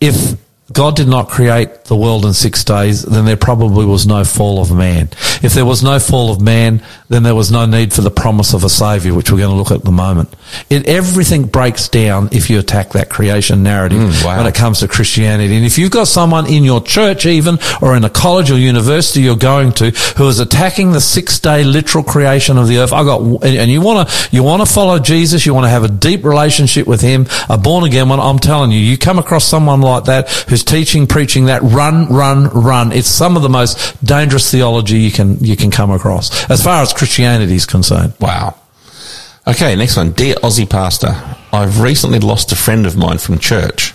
If 0.00 0.36
God 0.72 0.96
did 0.96 1.08
not 1.08 1.28
create 1.28 1.84
the 1.84 1.96
world 1.96 2.26
in 2.26 2.34
six 2.34 2.62
days, 2.62 3.02
then 3.02 3.24
there 3.24 3.36
probably 3.36 3.86
was 3.86 4.06
no 4.06 4.22
fall 4.22 4.60
of 4.60 4.70
man. 4.70 5.08
If 5.42 5.54
there 5.54 5.64
was 5.64 5.82
no 5.82 5.98
fall 5.98 6.30
of 6.30 6.40
man, 6.42 6.84
then 7.08 7.22
there 7.22 7.34
was 7.34 7.50
no 7.50 7.64
need 7.64 7.92
for 7.92 8.02
the 8.02 8.10
promise 8.10 8.52
of 8.52 8.64
a 8.64 8.68
savior, 8.68 9.14
which 9.14 9.30
we're 9.30 9.38
going 9.38 9.50
to 9.50 9.56
look 9.56 9.70
at 9.70 9.80
in 9.80 9.88
a 9.88 9.92
moment. 9.92 10.32
It, 10.70 10.86
everything 10.86 11.44
breaks 11.46 11.88
down 11.88 12.28
if 12.32 12.50
you 12.50 12.58
attack 12.58 12.90
that 12.90 13.08
creation 13.10 13.62
narrative 13.62 13.98
Mm, 13.98 14.24
wow. 14.24 14.36
when 14.38 14.46
it 14.46 14.54
comes 14.54 14.80
to 14.80 14.88
Christianity. 14.88 15.56
And 15.56 15.64
if 15.64 15.78
you've 15.78 15.90
got 15.90 16.08
someone 16.08 16.46
in 16.46 16.62
your 16.64 16.80
church 16.82 17.26
even, 17.26 17.58
or 17.82 17.96
in 17.96 18.04
a 18.04 18.10
college 18.10 18.50
or 18.50 18.58
university 18.58 19.20
you're 19.22 19.36
going 19.36 19.72
to, 19.72 19.90
who 20.16 20.28
is 20.28 20.38
attacking 20.40 20.92
the 20.92 21.00
six 21.00 21.38
day 21.38 21.64
literal 21.64 22.04
creation 22.04 22.58
of 22.58 22.68
the 22.68 22.78
earth, 22.78 22.92
I 22.92 23.02
got, 23.04 23.20
and 23.20 23.44
and 23.44 23.70
you 23.70 23.80
want 23.80 24.08
to, 24.08 24.28
you 24.30 24.42
want 24.42 24.66
to 24.66 24.72
follow 24.72 24.98
Jesus, 24.98 25.44
you 25.46 25.54
want 25.54 25.64
to 25.64 25.70
have 25.70 25.84
a 25.84 25.88
deep 25.88 26.24
relationship 26.24 26.86
with 26.86 27.00
Him, 27.00 27.26
a 27.48 27.58
born 27.58 27.84
again 27.84 28.08
one, 28.08 28.20
I'm 28.20 28.38
telling 28.38 28.70
you, 28.70 28.78
you 28.78 28.96
come 28.98 29.18
across 29.18 29.44
someone 29.44 29.80
like 29.80 30.04
that 30.04 30.30
who's 30.48 30.62
teaching, 30.64 31.06
preaching 31.06 31.46
that, 31.46 31.62
run, 31.62 32.06
run, 32.08 32.48
run. 32.48 32.92
It's 32.92 33.08
some 33.08 33.36
of 33.36 33.42
the 33.42 33.48
most 33.48 34.04
dangerous 34.04 34.50
theology 34.50 34.98
you 34.98 35.10
can, 35.10 35.38
you 35.42 35.56
can 35.56 35.70
come 35.70 35.90
across, 35.90 36.48
as 36.50 36.62
far 36.62 36.82
as 36.82 36.92
Christianity 36.92 37.54
is 37.56 37.66
concerned. 37.66 38.14
Wow. 38.20 38.54
Okay, 39.48 39.74
next 39.76 39.96
one. 39.96 40.12
Dear 40.12 40.34
Aussie 40.36 40.68
Pastor, 40.68 41.16
I've 41.54 41.80
recently 41.80 42.18
lost 42.18 42.52
a 42.52 42.54
friend 42.54 42.84
of 42.84 42.98
mine 42.98 43.16
from 43.16 43.38
church. 43.38 43.94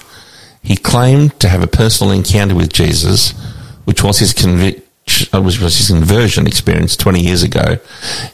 He 0.63 0.75
claimed 0.75 1.39
to 1.41 1.47
have 1.47 1.61
a 1.61 1.67
personal 1.67 2.11
encounter 2.11 2.55
with 2.55 2.73
Jesus, 2.73 3.33
which 3.85 4.03
was 4.03 4.17
his 4.17 4.33
convi- 4.33 4.81
uh, 5.31 5.39
was 5.39 5.59
was 5.59 5.77
his 5.77 5.89
conversion 5.89 6.47
experience 6.47 6.97
20 6.97 7.21
years 7.21 7.43
ago. 7.43 7.77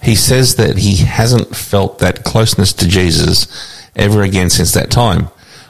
He 0.02 0.16
says 0.16 0.56
that 0.56 0.78
he 0.78 0.96
hasn't 1.04 1.54
felt 1.58 2.00
that 2.00 2.24
closeness 2.24 2.72
to 2.72 2.88
Jesus 2.88 3.48
ever 3.98 4.22
again 4.22 4.50
since 4.50 4.72
that 4.72 4.90
time. 4.90 5.24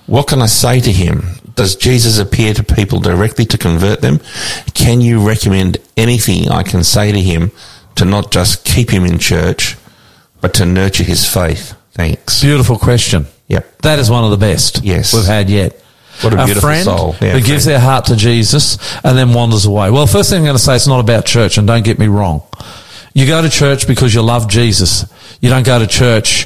What 0.05 0.27
can 0.27 0.43
I 0.43 0.45
say 0.45 0.79
to 0.81 0.91
him? 0.91 1.23
Does 1.55 1.75
Jesus 1.75 2.19
appear 2.19 2.53
to 2.53 2.63
people 2.63 2.99
directly 2.99 3.45
to 3.45 3.57
convert 3.57 4.01
them? 4.01 4.19
Can 4.75 5.01
you 5.01 5.27
recommend 5.27 5.79
anything 5.97 6.49
I 6.49 6.61
can 6.61 6.83
say 6.83 7.11
to 7.11 7.19
him 7.19 7.49
to 7.95 8.05
not 8.05 8.31
just 8.31 8.65
keep 8.65 8.91
him 8.91 9.03
in 9.03 9.17
church, 9.17 9.75
but 10.41 10.53
to 10.55 10.65
nurture 10.65 11.03
his 11.03 11.25
faith? 11.31 11.75
Thanks. 11.91 12.41
Beautiful 12.41 12.77
question. 12.77 13.25
Yep. 13.47 13.79
That 13.79 13.99
is 13.99 14.09
one 14.09 14.23
of 14.23 14.31
the 14.31 14.37
best 14.37 14.83
Yes. 14.83 15.13
we've 15.13 15.25
had 15.25 15.49
yet. 15.49 15.73
What 16.21 16.33
a 16.33 16.37
beautiful 16.37 16.61
friend 16.61 16.83
soul. 16.83 17.15
Yeah, 17.21 17.31
who 17.31 17.41
gives 17.41 17.63
their 17.65 17.79
heart 17.79 18.05
to 18.05 18.15
Jesus 18.15 18.77
and 19.03 19.17
then 19.17 19.33
wanders 19.33 19.65
away. 19.65 19.89
Well, 19.89 20.05
first 20.05 20.29
thing 20.29 20.39
I'm 20.39 20.43
going 20.45 20.55
to 20.55 20.61
say, 20.61 20.75
it's 20.75 20.87
not 20.87 20.99
about 20.99 21.25
church, 21.25 21.57
and 21.57 21.65
don't 21.65 21.83
get 21.83 21.97
me 21.97 22.07
wrong. 22.07 22.41
You 23.13 23.25
go 23.25 23.41
to 23.41 23.49
church 23.49 23.87
because 23.87 24.13
you 24.13 24.21
love 24.21 24.49
Jesus. 24.49 25.05
You 25.39 25.49
don't 25.49 25.65
go 25.65 25.79
to 25.79 25.87
church 25.87 26.45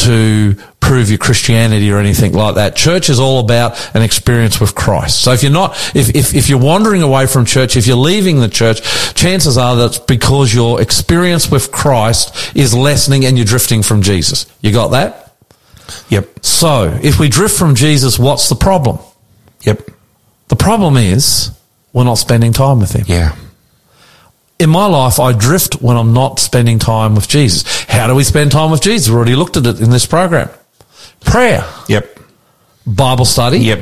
to 0.00 0.54
prove 0.80 1.08
your 1.08 1.18
Christianity 1.18 1.92
or 1.92 1.98
anything 1.98 2.32
like 2.32 2.56
that. 2.56 2.74
Church 2.74 3.10
is 3.10 3.20
all 3.20 3.38
about 3.40 3.94
an 3.94 4.02
experience 4.02 4.60
with 4.60 4.74
Christ. 4.74 5.22
So 5.22 5.32
if 5.32 5.42
you're 5.42 5.52
not, 5.52 5.72
if, 5.94 6.14
if, 6.14 6.34
if 6.34 6.48
you're 6.48 6.58
wandering 6.58 7.02
away 7.02 7.26
from 7.26 7.44
church, 7.44 7.76
if 7.76 7.86
you're 7.86 7.96
leaving 7.96 8.40
the 8.40 8.48
church, 8.48 8.82
chances 9.14 9.56
are 9.56 9.76
that's 9.76 9.98
because 9.98 10.52
your 10.54 10.80
experience 10.80 11.50
with 11.50 11.70
Christ 11.70 12.56
is 12.56 12.74
lessening 12.74 13.24
and 13.24 13.36
you're 13.36 13.46
drifting 13.46 13.82
from 13.82 14.02
Jesus. 14.02 14.46
You 14.60 14.72
got 14.72 14.88
that? 14.88 15.34
Yep. 16.08 16.44
So, 16.44 16.98
if 17.02 17.18
we 17.18 17.28
drift 17.28 17.56
from 17.58 17.74
Jesus, 17.74 18.18
what's 18.18 18.48
the 18.48 18.54
problem? 18.54 18.98
Yep. 19.62 19.90
The 20.48 20.56
problem 20.56 20.96
is 20.96 21.50
we're 21.92 22.04
not 22.04 22.14
spending 22.14 22.52
time 22.52 22.80
with 22.80 22.92
him. 22.92 23.04
Yeah. 23.06 23.36
In 24.60 24.68
my 24.70 24.84
life, 24.86 25.18
I 25.18 25.32
drift 25.32 25.80
when 25.80 25.96
I'm 25.96 26.12
not 26.12 26.38
spending 26.38 26.78
time 26.78 27.14
with 27.14 27.26
Jesus. 27.28 27.64
How 27.88 28.06
do 28.06 28.14
we 28.14 28.22
spend 28.24 28.52
time 28.52 28.70
with 28.70 28.82
Jesus? 28.82 29.08
We've 29.08 29.16
already 29.16 29.34
looked 29.34 29.56
at 29.56 29.66
it 29.66 29.80
in 29.80 29.90
this 29.90 30.04
program. 30.06 30.50
Prayer, 31.24 31.64
Yep. 31.88 32.18
Bible 32.86 33.24
study, 33.24 33.58
Yep. 33.60 33.80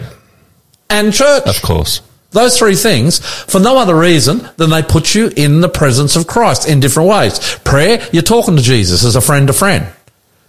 and 0.89 1.13
church. 1.13 1.45
Of 1.47 1.61
course. 1.63 2.01
Those 2.31 2.57
three 2.59 2.77
things 2.77 3.19
for 3.19 3.59
no 3.59 3.77
other 3.79 3.95
reason 3.97 4.49
than 4.57 4.71
they 4.71 4.83
put 4.83 5.15
you 5.15 5.33
in 5.35 5.63
the 5.63 5.69
presence 5.69 6.15
of 6.15 6.27
Christ 6.27 6.69
in 6.69 6.79
different 6.79 7.09
ways. 7.09 7.41
Prayer, 7.65 8.07
you're 8.13 8.23
talking 8.23 8.55
to 8.57 8.63
Jesus 8.63 9.05
as 9.05 9.17
a 9.17 9.21
friend 9.21 9.47
to 9.49 9.53
friend. 9.53 9.87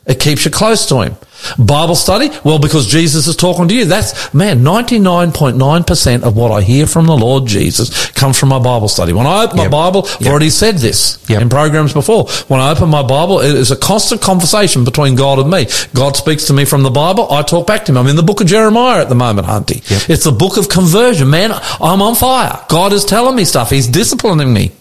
It 0.10 0.20
keeps 0.20 0.44
you 0.44 0.52
close 0.52 0.86
to 0.88 1.02
him. 1.02 1.16
Bible 1.58 1.96
study, 1.96 2.30
well, 2.44 2.60
because 2.60 2.88
Jesus 2.88 3.28
is 3.28 3.36
talking 3.38 3.68
to 3.70 3.74
you. 3.74 3.86
That's, 3.86 4.34
man, 4.34 4.62
99.9% 4.64 6.24
of 6.24 6.36
what 6.36 6.52
I 6.52 6.62
hear 6.62 6.86
from 6.86 7.06
the 7.06 7.16
Lord 7.16 7.46
Jesus 7.46 8.08
comes 8.12 8.38
from 8.38 8.50
my 8.50 8.60
Bible 8.60 8.88
study. 8.90 9.14
When 9.14 9.26
I 9.26 9.44
open 9.44 9.58
my 9.58 9.68
Bible, 9.70 10.06
I've 10.06 10.22
Yep. 10.22 10.30
already 10.32 10.50
said 10.50 10.80
this 10.80 11.18
Yep. 11.28 11.42
in 11.44 11.50
programs 11.50 11.94
before. 11.94 12.26
When 12.50 12.60
I 12.60 12.72
open 12.72 12.90
my 12.90 13.04
Bible, 13.04 13.40
it 13.40 13.56
is 13.56 13.72
a 13.72 13.76
constant 13.78 14.22
conversation 14.22 14.84
between 14.84 15.16
God 15.16 15.40
and 15.40 15.50
me. 15.50 15.68
God 15.94 16.18
speaks 16.18 16.46
to 16.46 16.54
me 16.54 16.66
from 16.66 16.84
the 16.84 16.90
Bible. 16.92 17.28
I 17.32 17.42
talk 17.44 17.68
back 17.68 17.86
to 17.86 17.92
him. 17.92 17.98
I'm 17.98 18.08
in 18.08 18.16
the 18.18 18.24
book 18.24 18.42
of 18.42 18.48
Jeremiah 18.48 19.00
at 19.02 19.10
the 19.10 19.16
moment, 19.16 19.48
Hunty. 19.48 19.82
Yep. 19.90 20.10
It's 20.10 20.24
the 20.26 20.32
book 20.34 20.58
of 20.58 20.68
conversion. 20.70 21.30
Man, 21.30 21.54
I'm 21.80 22.02
on 22.02 22.16
fire. 22.16 22.60
God 22.68 22.92
is 22.94 23.06
telling 23.06 23.36
me 23.36 23.46
stuff. 23.46 23.70
He's 23.70 23.88
disciplining 23.88 24.52
me. 24.52 24.72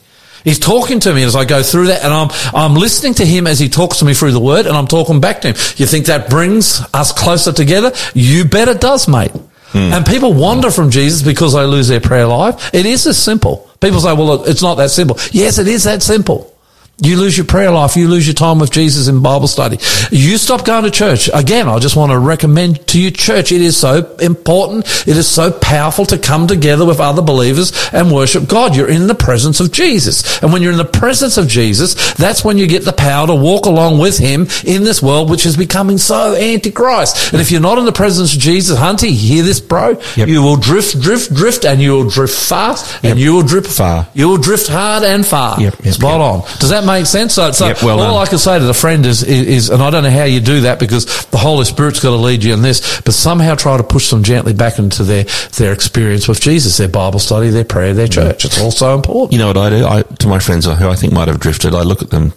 He's 0.44 0.58
talking 0.58 1.00
to 1.00 1.12
me 1.12 1.22
as 1.24 1.34
I 1.34 1.44
go 1.44 1.62
through 1.62 1.88
that 1.88 2.04
and 2.04 2.12
I'm, 2.12 2.28
I'm 2.54 2.74
listening 2.74 3.14
to 3.14 3.26
him 3.26 3.46
as 3.46 3.58
he 3.58 3.68
talks 3.68 3.98
to 3.98 4.04
me 4.04 4.14
through 4.14 4.32
the 4.32 4.40
word 4.40 4.66
and 4.66 4.76
I'm 4.76 4.86
talking 4.86 5.20
back 5.20 5.40
to 5.42 5.48
him. 5.48 5.56
You 5.76 5.86
think 5.86 6.06
that 6.06 6.30
brings 6.30 6.80
us 6.94 7.12
closer 7.12 7.52
together? 7.52 7.92
You 8.14 8.44
bet 8.44 8.68
it 8.68 8.80
does, 8.80 9.08
mate. 9.08 9.32
Hmm. 9.70 9.92
And 9.92 10.06
people 10.06 10.32
wander 10.32 10.70
from 10.70 10.90
Jesus 10.90 11.22
because 11.22 11.52
they 11.52 11.64
lose 11.64 11.88
their 11.88 12.00
prayer 12.00 12.26
life. 12.26 12.74
It 12.74 12.86
is 12.86 13.06
as 13.06 13.22
simple. 13.22 13.68
People 13.80 14.00
say, 14.00 14.14
well, 14.14 14.44
it's 14.44 14.62
not 14.62 14.76
that 14.76 14.90
simple. 14.90 15.18
Yes, 15.30 15.58
it 15.58 15.68
is 15.68 15.84
that 15.84 16.02
simple. 16.02 16.54
You 17.00 17.16
lose 17.16 17.36
your 17.36 17.46
prayer 17.46 17.70
life. 17.70 17.96
You 17.96 18.08
lose 18.08 18.26
your 18.26 18.34
time 18.34 18.58
with 18.58 18.72
Jesus 18.72 19.06
in 19.06 19.22
Bible 19.22 19.46
study. 19.46 19.78
You 20.10 20.36
stop 20.36 20.64
going 20.64 20.82
to 20.82 20.90
church. 20.90 21.30
Again, 21.32 21.68
I 21.68 21.78
just 21.78 21.94
want 21.94 22.10
to 22.10 22.18
recommend 22.18 22.84
to 22.88 23.00
you 23.00 23.12
church. 23.12 23.52
It 23.52 23.60
is 23.60 23.76
so 23.76 24.16
important. 24.16 24.84
It 25.06 25.16
is 25.16 25.28
so 25.28 25.52
powerful 25.52 26.06
to 26.06 26.18
come 26.18 26.48
together 26.48 26.84
with 26.84 26.98
other 26.98 27.22
believers 27.22 27.72
and 27.92 28.12
worship 28.12 28.48
God. 28.48 28.74
You're 28.74 28.90
in 28.90 29.06
the 29.06 29.14
presence 29.14 29.60
of 29.60 29.70
Jesus. 29.70 30.42
And 30.42 30.52
when 30.52 30.60
you're 30.60 30.72
in 30.72 30.78
the 30.78 30.84
presence 30.84 31.36
of 31.36 31.46
Jesus, 31.46 32.14
that's 32.14 32.44
when 32.44 32.58
you 32.58 32.66
get 32.66 32.84
the 32.84 32.92
power 32.92 33.28
to 33.28 33.34
walk 33.34 33.66
along 33.66 34.00
with 34.00 34.18
him 34.18 34.48
in 34.64 34.82
this 34.82 35.00
world, 35.00 35.30
which 35.30 35.46
is 35.46 35.56
becoming 35.56 35.98
so 35.98 36.34
antichrist. 36.34 37.32
And 37.32 37.40
if 37.40 37.52
you're 37.52 37.60
not 37.60 37.78
in 37.78 37.84
the 37.84 37.92
presence 37.92 38.34
of 38.34 38.40
Jesus, 38.40 38.76
Hunty, 38.76 39.10
hear 39.10 39.44
this, 39.44 39.60
bro? 39.60 40.00
Yep. 40.16 40.28
You 40.28 40.42
will 40.42 40.56
drift, 40.56 41.00
drift, 41.00 41.32
drift, 41.32 41.64
and 41.64 41.80
you 41.80 41.92
will 41.92 42.10
drift 42.10 42.34
fast, 42.34 43.04
and 43.04 43.20
you 43.20 43.34
will 43.34 43.42
drift 43.42 43.68
Far. 43.68 44.08
You 44.14 44.28
will 44.28 44.38
drift 44.38 44.66
hard 44.68 45.04
and 45.04 45.24
far. 45.24 45.60
Yep, 45.60 45.84
yep, 45.84 45.94
Spot 45.94 46.20
yep. 46.20 46.20
on. 46.20 46.40
Does 46.58 46.70
that 46.70 46.84
make 46.88 47.06
sense? 47.06 47.34
So, 47.34 47.52
so 47.52 47.68
Yep, 47.68 47.82
well 47.82 48.00
all 48.00 48.14
done. 48.14 48.26
I 48.26 48.26
can 48.26 48.38
say 48.38 48.58
to 48.58 48.64
the 48.64 48.74
friend 48.74 49.06
is, 49.06 49.22
is, 49.22 49.46
is, 49.46 49.70
and 49.70 49.82
I 49.82 49.90
don't 49.90 50.02
know 50.02 50.10
how 50.10 50.24
you 50.24 50.40
do 50.40 50.62
that 50.62 50.78
because 50.78 51.26
the 51.26 51.38
Holy 51.38 51.64
Spirit's 51.64 52.00
got 52.00 52.10
to 52.10 52.16
lead 52.16 52.42
you 52.42 52.52
in 52.54 52.62
this, 52.62 53.00
but 53.02 53.14
somehow 53.14 53.54
try 53.54 53.76
to 53.76 53.84
push 53.84 54.10
them 54.10 54.22
gently 54.22 54.52
back 54.52 54.78
into 54.78 55.04
their, 55.04 55.24
their 55.56 55.72
experience 55.72 56.26
with 56.26 56.40
Jesus, 56.40 56.76
their 56.76 56.88
Bible 56.88 57.18
study, 57.18 57.50
their 57.50 57.64
prayer, 57.64 57.94
their 57.94 58.08
church. 58.08 58.44
It's 58.44 58.60
all 58.60 58.70
so 58.70 58.94
important. 58.94 59.32
You 59.32 59.38
know 59.38 59.48
what 59.48 59.56
I 59.56 59.70
do? 59.70 59.86
I, 59.86 60.02
to 60.02 60.28
my 60.28 60.38
friends 60.38 60.66
uh, 60.66 60.74
who 60.74 60.88
I 60.88 60.96
think 60.96 61.12
might 61.12 61.28
have 61.28 61.40
drifted, 61.40 61.74
I 61.74 61.82
look 61.82 62.02
at 62.02 62.10
them 62.10 62.32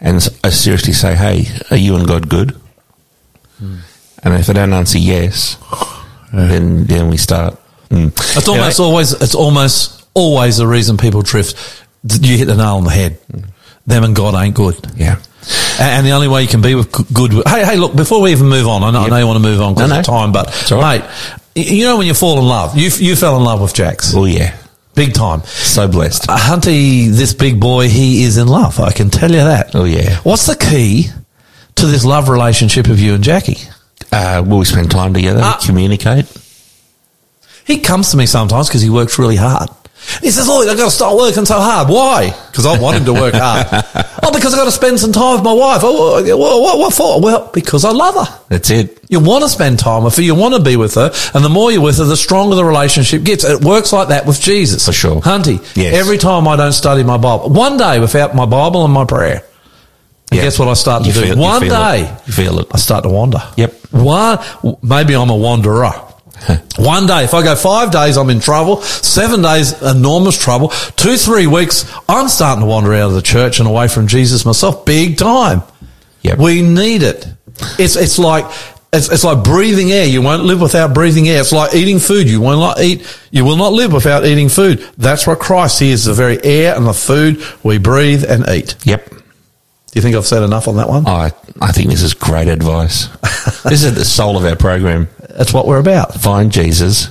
and 0.00 0.16
I 0.44 0.50
seriously 0.50 0.92
say, 0.92 1.14
"Hey, 1.14 1.46
are 1.70 1.76
you 1.76 1.96
and 1.96 2.06
God 2.06 2.28
good?" 2.28 2.52
Hmm. 3.58 3.78
And 4.22 4.34
if 4.34 4.46
they 4.46 4.52
don't 4.52 4.72
answer 4.72 4.98
yes, 4.98 5.56
then 6.32 6.84
then 6.84 7.08
we 7.08 7.16
start. 7.16 7.58
Mm. 7.90 8.08
It's 8.08 8.46
You 8.46 8.54
know, 8.54 8.60
almost 8.60 8.80
always, 8.80 9.12
it's 9.12 9.34
almost 9.34 10.06
always 10.14 10.58
the 10.58 10.66
reason 10.66 10.96
people 10.96 11.22
drift. 11.22 11.84
You 12.04 12.36
hit 12.36 12.46
the 12.46 12.56
nail 12.56 12.76
on 12.76 12.84
the 12.84 12.90
head. 12.90 13.18
Hmm. 13.30 13.40
Them 13.88 14.04
and 14.04 14.14
God 14.14 14.34
ain't 14.34 14.54
good. 14.54 14.76
yeah. 14.96 15.16
And 15.80 16.04
the 16.06 16.10
only 16.10 16.28
way 16.28 16.42
you 16.42 16.48
can 16.48 16.60
be 16.60 16.74
with 16.74 16.90
good. 17.12 17.32
Hey, 17.46 17.64
hey, 17.64 17.76
look! 17.76 17.94
Before 17.96 18.20
we 18.20 18.32
even 18.32 18.48
move 18.48 18.66
on, 18.66 18.82
I 18.82 18.90
know, 18.90 19.00
I 19.02 19.08
know 19.08 19.16
you 19.16 19.26
want 19.26 19.42
to 19.42 19.48
move 19.48 19.60
on 19.62 19.74
because 19.74 19.88
No, 19.88 19.94
no. 19.94 20.00
of 20.00 20.06
time, 20.06 20.32
but 20.32 20.70
right. 20.70 21.02
mate, 21.54 21.70
you 21.70 21.84
know 21.86 21.96
when 21.98 22.06
you 22.06 22.14
fall 22.14 22.38
in 22.38 22.44
love, 22.46 22.76
you 22.76 22.90
you 22.98 23.16
fell 23.16 23.36
in 23.36 23.44
love 23.44 23.60
with 23.60 23.72
Jax, 23.74 24.12
Oh 24.14 24.24
yeah. 24.26 24.56
big 24.94 25.14
time. 25.14 25.42
So 25.44 25.88
blessed. 25.88 26.28
Uh, 26.28 26.36
Hunty, 26.36 27.08
this 27.10 27.32
big 27.32 27.60
boy, 27.60 27.88
he 27.88 28.24
is 28.24 28.36
in 28.36 28.46
love. 28.48 28.78
I 28.80 28.90
can 28.92 29.08
tell 29.08 29.30
you 29.30 29.38
that. 29.38 29.74
Oh, 29.74 29.84
yeah. 29.84 30.16
What's 30.24 30.46
the 30.46 30.56
key 30.56 31.06
to 31.76 31.86
this 31.86 32.04
love 32.04 32.28
relationship 32.28 32.88
of 32.88 32.98
you 33.00 33.14
and 33.14 33.22
Jackie? 33.24 33.58
Uh, 34.12 34.42
will 34.46 34.58
we 34.58 34.64
spend 34.64 34.90
time 34.90 35.14
together? 35.14 35.40
Ah. 35.42 35.58
communicate. 35.64 36.26
He 37.64 37.78
comes 37.80 38.10
to 38.10 38.16
me 38.16 38.26
sometimes 38.26 38.68
because 38.68 38.82
he 38.82 38.90
works 38.90 39.18
really 39.18 39.36
hard. 39.36 39.68
He 40.22 40.30
says, 40.30 40.48
Lloyd, 40.48 40.68
I've 40.68 40.76
got 40.76 40.86
to 40.86 40.90
start 40.90 41.16
working 41.16 41.44
so 41.44 41.58
hard. 41.58 41.88
Why? 41.88 42.30
Because 42.50 42.64
I 42.66 42.78
want 42.78 42.96
him 42.96 43.04
to 43.06 43.12
work 43.12 43.34
hard. 43.34 43.66
oh, 44.22 44.32
because 44.32 44.54
I've 44.54 44.58
got 44.58 44.64
to 44.64 44.72
spend 44.72 44.98
some 44.98 45.12
time 45.12 45.34
with 45.34 45.44
my 45.44 45.52
wife. 45.52 45.80
Oh, 45.84 46.22
what, 46.22 46.60
what, 46.62 46.78
what 46.78 46.94
for? 46.94 47.20
Well, 47.20 47.50
because 47.52 47.84
I 47.84 47.90
love 47.90 48.14
her. 48.14 48.40
That's 48.48 48.70
it. 48.70 49.04
You 49.08 49.20
want 49.20 49.44
to 49.44 49.48
spend 49.50 49.78
time 49.78 50.04
with 50.04 50.16
her. 50.16 50.22
You 50.22 50.34
want 50.34 50.54
to 50.54 50.62
be 50.62 50.76
with 50.76 50.94
her. 50.94 51.10
And 51.34 51.44
the 51.44 51.48
more 51.48 51.70
you're 51.70 51.82
with 51.82 51.98
her, 51.98 52.04
the 52.04 52.16
stronger 52.16 52.56
the 52.56 52.64
relationship 52.64 53.22
gets. 53.24 53.44
It 53.44 53.62
works 53.62 53.92
like 53.92 54.08
that 54.08 54.26
with 54.26 54.40
Jesus. 54.40 54.86
For 54.86 54.92
sure. 54.92 55.20
Hunty, 55.20 55.58
Yes. 55.76 55.94
every 55.94 56.18
time 56.18 56.48
I 56.48 56.56
don't 56.56 56.72
study 56.72 57.02
my 57.04 57.16
Bible, 57.18 57.50
one 57.50 57.76
day 57.76 58.00
without 58.00 58.34
my 58.34 58.46
Bible 58.46 58.84
and 58.84 58.92
my 58.94 59.04
prayer, 59.04 59.44
and 60.30 60.36
Yeah. 60.38 60.42
guess 60.44 60.58
what 60.58 60.68
I 60.68 60.74
start 60.74 61.02
to 61.02 61.08
You 61.08 61.14
do? 61.14 61.20
feel- 61.20 61.36
you 61.36 61.40
one 61.42 61.60
feel 61.60 61.70
day, 61.70 62.00
it. 62.02 62.26
You 62.26 62.32
feel 62.32 62.58
it. 62.60 62.66
I 62.72 62.78
start 62.78 63.02
to 63.04 63.08
wander. 63.10 63.42
Yep. 63.56 63.74
One, 63.92 64.38
maybe 64.82 65.14
I'm 65.14 65.30
a 65.30 65.36
wanderer. 65.36 65.92
One 66.78 67.06
day, 67.06 67.24
if 67.24 67.34
I 67.34 67.42
go 67.42 67.54
five 67.56 67.90
days, 67.90 68.16
I'm 68.16 68.30
in 68.30 68.40
trouble. 68.40 68.82
Seven 68.82 69.42
days, 69.42 69.80
enormous 69.82 70.38
trouble. 70.38 70.68
Two, 70.68 71.16
three 71.16 71.46
weeks, 71.46 71.92
I'm 72.08 72.28
starting 72.28 72.62
to 72.62 72.66
wander 72.66 72.94
out 72.94 73.08
of 73.08 73.14
the 73.14 73.22
church 73.22 73.58
and 73.58 73.68
away 73.68 73.88
from 73.88 74.06
Jesus 74.06 74.44
myself, 74.44 74.84
big 74.84 75.18
time. 75.18 75.62
Yep. 76.22 76.38
We 76.38 76.62
need 76.62 77.02
it. 77.02 77.26
It's 77.78 77.96
it's 77.96 78.18
like 78.18 78.44
it's, 78.92 79.10
it's 79.10 79.24
like 79.24 79.44
breathing 79.44 79.92
air. 79.92 80.06
You 80.06 80.22
won't 80.22 80.44
live 80.44 80.60
without 80.60 80.94
breathing 80.94 81.28
air. 81.28 81.40
It's 81.40 81.52
like 81.52 81.74
eating 81.74 81.98
food. 81.98 82.28
You 82.28 82.40
will 82.40 82.58
not 82.58 82.80
eat. 82.80 83.06
You 83.30 83.44
will 83.44 83.56
not 83.56 83.72
live 83.72 83.92
without 83.92 84.24
eating 84.24 84.48
food. 84.48 84.78
That's 84.96 85.26
what 85.26 85.38
Christ. 85.38 85.80
He 85.80 85.90
is 85.90 86.06
the 86.06 86.14
very 86.14 86.42
air 86.42 86.74
and 86.74 86.86
the 86.86 86.94
food 86.94 87.42
we 87.62 87.78
breathe 87.78 88.24
and 88.24 88.48
eat. 88.48 88.76
Yep. 88.84 89.12
Do 89.90 89.98
you 89.98 90.02
think 90.02 90.16
I've 90.16 90.26
said 90.26 90.42
enough 90.42 90.68
on 90.68 90.76
that 90.76 90.88
one? 90.88 91.04
Oh, 91.06 91.10
I 91.12 91.32
I 91.60 91.72
think 91.72 91.90
this 91.90 92.02
is 92.02 92.14
great 92.14 92.48
advice. 92.48 93.06
this 93.64 93.82
is 93.84 93.94
the 93.94 94.04
soul 94.04 94.36
of 94.36 94.44
our 94.44 94.54
program. 94.56 95.08
That's 95.30 95.52
what 95.52 95.66
we're 95.66 95.78
about. 95.80 96.14
Find 96.14 96.52
Jesus 96.52 97.08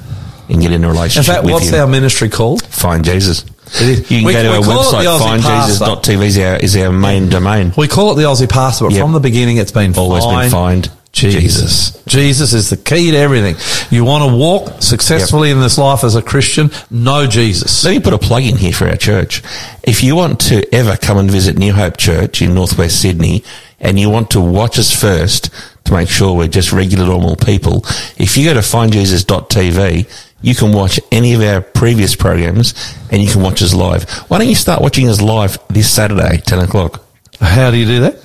and 0.49 0.61
get 0.61 0.71
in 0.71 0.83
a 0.83 0.87
relationship. 0.87 1.27
In 1.29 1.35
fact, 1.41 1.51
what's 1.51 1.69
him. 1.69 1.81
our 1.81 1.87
ministry 1.87 2.29
called? 2.29 2.63
Find 2.67 3.03
Jesus. 3.03 3.43
You 3.81 4.01
can 4.01 4.23
We- 4.23 4.31
go 4.33 4.43
to 4.43 4.49
our 4.57 4.63
call 4.63 4.81
it 4.81 5.03
the 5.03 5.09
website. 5.09 5.39
FindJesus.tv 5.39 6.25
is 6.25 6.37
our, 6.37 6.55
is 6.57 6.77
our 6.77 6.91
main 6.91 7.27
domain. 7.29 7.73
We 7.75 7.87
call 7.89 8.11
it 8.13 8.15
the 8.15 8.23
Aussie 8.23 8.47
Pastor, 8.47 8.85
but 8.85 8.93
Yep. 8.93 9.01
from 9.01 9.11
the 9.11 9.19
beginning, 9.19 9.57
it's 9.57 9.73
been 9.73 9.93
Always 9.97 10.25
been 10.25 10.49
find 10.49 10.89
Jesus. 11.17 12.03
Jesus 12.05 12.53
is 12.53 12.69
the 12.69 12.77
key 12.77 13.11
to 13.11 13.17
everything. 13.17 13.55
You 13.89 14.05
want 14.05 14.29
to 14.29 14.35
walk 14.35 14.81
successfully 14.81 15.51
in 15.51 15.59
this 15.59 15.77
life 15.77 16.03
as 16.03 16.15
a 16.15 16.21
Christian? 16.21 16.69
Know 16.89 17.27
Jesus. 17.27 17.83
Let 17.83 17.91
me 17.91 17.99
put 17.99 18.13
a 18.13 18.17
plug 18.17 18.43
in 18.43 18.57
here 18.57 18.73
for 18.73 18.87
our 18.87 18.95
church. 18.95 19.41
If 19.83 20.03
you 20.03 20.15
want 20.15 20.39
to 20.41 20.63
ever 20.73 20.97
come 20.97 21.17
and 21.17 21.29
visit 21.29 21.57
New 21.57 21.73
Hope 21.73 21.97
Church 21.97 22.41
in 22.41 22.53
Northwest 22.53 23.01
Sydney 23.01 23.43
and 23.79 23.99
you 23.99 24.09
want 24.09 24.31
to 24.31 24.41
watch 24.41 24.79
us 24.79 24.91
first 24.97 25.49
to 25.85 25.93
make 25.93 26.09
sure 26.09 26.35
we're 26.35 26.47
just 26.47 26.71
regular 26.71 27.05
normal 27.05 27.35
people, 27.35 27.83
if 28.17 28.37
you 28.37 28.45
go 28.45 28.53
to 28.53 28.59
findjesus.tv, 28.59 30.09
you 30.41 30.55
can 30.55 30.71
watch 30.71 30.99
any 31.11 31.33
of 31.33 31.41
our 31.41 31.61
previous 31.61 32.15
programs 32.15 32.73
and 33.11 33.21
you 33.21 33.31
can 33.31 33.41
watch 33.41 33.61
us 33.61 33.73
live. 33.73 34.09
Why 34.29 34.37
don't 34.37 34.47
you 34.47 34.55
start 34.55 34.81
watching 34.81 35.09
us 35.09 35.21
live 35.21 35.57
this 35.69 35.89
Saturday, 35.89 36.37
10 36.37 36.59
o'clock? 36.59 37.03
How 37.39 37.71
do 37.71 37.77
you 37.77 37.85
do 37.85 37.99
that? 38.01 38.15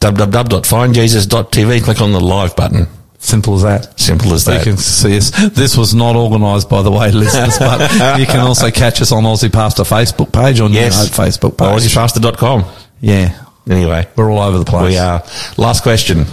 www.findjesus.tv, 0.00 1.82
click 1.84 2.00
on 2.00 2.12
the 2.12 2.20
live 2.20 2.56
button. 2.56 2.86
Simple 3.18 3.54
as 3.56 3.62
that. 3.62 4.00
Simple 4.00 4.32
as 4.32 4.46
that. 4.46 4.64
You 4.64 4.72
can 4.72 4.76
see 4.78 5.16
us. 5.18 5.30
This 5.50 5.76
was 5.76 5.94
not 5.94 6.16
organised, 6.16 6.70
by 6.70 6.80
the 6.82 6.90
way, 6.90 7.10
listeners, 7.12 7.58
but 7.58 8.18
you 8.18 8.24
can 8.26 8.40
also 8.40 8.70
catch 8.70 9.02
us 9.02 9.12
on 9.12 9.24
Aussie 9.24 9.52
Pastor 9.52 9.82
Facebook 9.82 10.32
page 10.32 10.58
on 10.60 10.72
Yes. 10.72 10.96
Hope 11.14 11.28
Facebook 11.28 11.58
page. 11.58 11.82
AussiePastor.com. 11.84 12.64
Yeah, 13.02 13.44
Anyway. 13.68 14.06
we're 14.16 14.30
all 14.30 14.40
over 14.40 14.58
the 14.58 14.64
place. 14.64 14.92
We 14.92 14.98
are. 14.98 15.22
Last 15.58 15.82
question. 15.82 16.24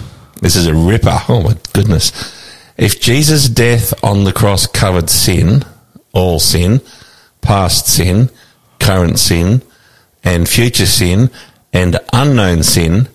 This 0.41 0.56
is 0.56 0.68
a 0.68 0.73
ripper. 0.73 1.18
Oh 1.27 1.44
my 1.44 1.57
goodness. 1.73 2.11
If 2.77 3.02
Jesus' 3.02 3.49
death 3.49 3.94
on 4.03 4.23
the 4.23 4.31
cross 4.31 4.65
covered 4.65 5.10
sin, 5.10 5.64
all 6.14 6.39
sin, 6.39 6.80
past 7.41 7.88
sin, 7.88 8.30
current 8.80 9.19
sin, 9.19 9.61
and 10.23 10.48
future 10.48 10.85
sin, 10.85 11.31
and 11.73 11.99
unknown 12.14 12.64
sin, 12.64 13.10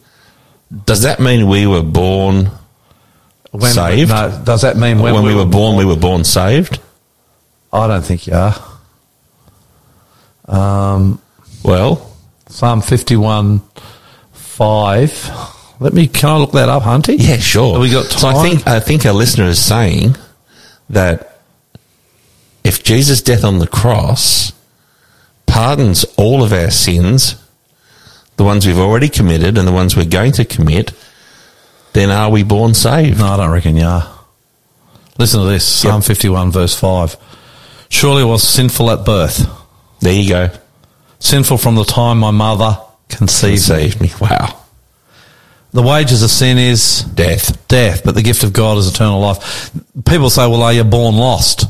does 0.86 1.02
that 1.02 1.20
mean 1.20 1.48
we 1.48 1.66
were 1.66 1.82
born 1.82 2.50
When- 3.50 3.72
saved? 3.72 4.10
No, 4.10 4.40
does 4.44 4.62
that 4.62 4.76
mean 4.76 5.00
when, 5.00 5.22
we 5.22 5.34
were 5.34 5.44
born, 5.44 5.76
we 5.76 5.84
were 5.84 5.96
born 5.96 6.24
saved? 6.24 6.78
I 7.72 7.86
don't 7.86 8.04
think 8.04 8.26
you 8.26 8.34
are. 8.34 8.54
Um, 10.48 11.20
Well, 11.62 12.10
Psalm 12.48 12.80
51, 12.82 13.62
5. 14.32 15.30
Let 15.80 15.92
me, 15.94 16.06
can 16.06 16.30
I 16.30 16.36
look 16.36 16.52
that 16.52 16.68
up, 16.68 16.82
Hunty? 16.82 17.16
yeah, 17.18 17.36
sure. 17.38 17.72
Have 17.74 17.82
we 17.82 17.90
got 17.90 18.06
So 18.06 18.28
I 18.28 18.42
think 18.42 18.66
I 18.66 18.78
think 18.80 19.04
our 19.06 19.12
listener 19.12 19.46
is 19.46 19.58
saying 19.58 20.16
that 20.90 21.40
if 22.62 22.82
Jesus' 22.84 23.20
death 23.22 23.44
on 23.44 23.58
the 23.58 23.66
cross 23.66 24.52
pardons 25.46 26.04
all 26.16 26.42
of 26.42 26.52
our 26.52 26.70
sins, 26.70 27.36
the 28.42 28.46
ones 28.46 28.66
we've 28.66 28.76
already 28.76 29.08
committed 29.08 29.56
and 29.56 29.68
the 29.68 29.72
ones 29.72 29.94
we're 29.96 30.04
going 30.04 30.32
to 30.32 30.44
commit, 30.44 30.90
then 31.92 32.10
are 32.10 32.28
we 32.28 32.42
born 32.42 32.74
saved? 32.74 33.20
No, 33.20 33.26
I 33.26 33.36
don't 33.36 33.52
reckon 33.52 33.76
you 33.76 33.84
are. 33.84 34.12
Listen 35.16 35.38
to 35.42 35.46
this 35.46 35.64
Psalm 35.64 36.00
Yep. 36.00 36.04
51, 36.04 36.50
verse 36.50 36.74
5. 36.76 37.16
Surely 37.88 38.22
I 38.22 38.24
was 38.24 38.42
sinful 38.42 38.90
at 38.90 39.04
birth, 39.04 39.46
There 40.00 40.12
you 40.12 40.28
go. 40.28 40.50
sinful 41.20 41.58
from 41.58 41.76
the 41.76 41.84
time 41.84 42.18
my 42.18 42.32
mother 42.32 42.76
conceived 43.08 44.00
me. 44.00 44.08
Me. 44.08 44.12
Wow. 44.20 44.58
The 45.72 45.82
wages 45.82 46.24
of 46.24 46.30
sin 46.30 46.58
is 46.58 47.02
Death. 47.14 47.68
death, 47.68 48.02
but 48.04 48.16
the 48.16 48.22
gift 48.22 48.42
of 48.42 48.52
God 48.52 48.76
is 48.78 48.88
eternal 48.88 49.20
life. 49.20 49.70
People 50.04 50.30
say, 50.30 50.48
well, 50.48 50.62
are 50.62 50.72
you 50.72 50.82
born 50.82 51.14
lost? 51.16 51.64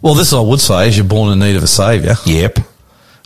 Well, 0.00 0.14
this 0.14 0.32
I 0.32 0.40
would 0.40 0.60
say 0.60 0.88
is 0.88 0.96
you're 0.96 1.04
born 1.06 1.32
in 1.34 1.38
need 1.38 1.56
of 1.56 1.62
a 1.62 1.66
saviour. 1.66 2.14
Yep. 2.24 2.60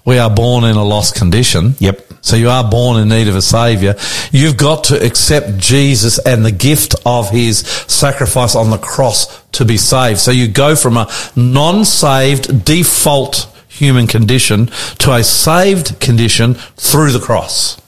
We 0.08 0.18
are 0.18 0.30
born 0.30 0.64
in 0.64 0.74
a 0.74 0.84
lost 0.84 1.16
condition. 1.16 1.74
Yep. 1.80 2.00
So 2.22 2.36
you 2.36 2.48
are 2.48 2.64
born 2.68 2.98
in 2.98 3.10
need 3.10 3.28
of 3.28 3.36
a 3.36 3.42
savior. 3.42 3.94
You've 4.32 4.56
got 4.56 4.84
to 4.84 5.04
accept 5.04 5.58
Jesus 5.58 6.18
and 6.20 6.46
the 6.46 6.50
gift 6.50 6.94
of 7.04 7.28
his 7.28 7.58
sacrifice 7.58 8.54
on 8.54 8.70
the 8.70 8.78
cross 8.78 9.42
to 9.52 9.66
be 9.66 9.76
saved. 9.76 10.18
So 10.18 10.30
you 10.30 10.48
go 10.48 10.76
from 10.76 10.96
a 10.96 11.10
non-saved 11.36 12.64
default 12.64 13.54
human 13.68 14.06
condition 14.06 14.68
to 15.00 15.12
a 15.12 15.22
saved 15.22 16.00
condition 16.00 16.54
through 16.54 17.12
the 17.12 17.20
cross. 17.20 17.78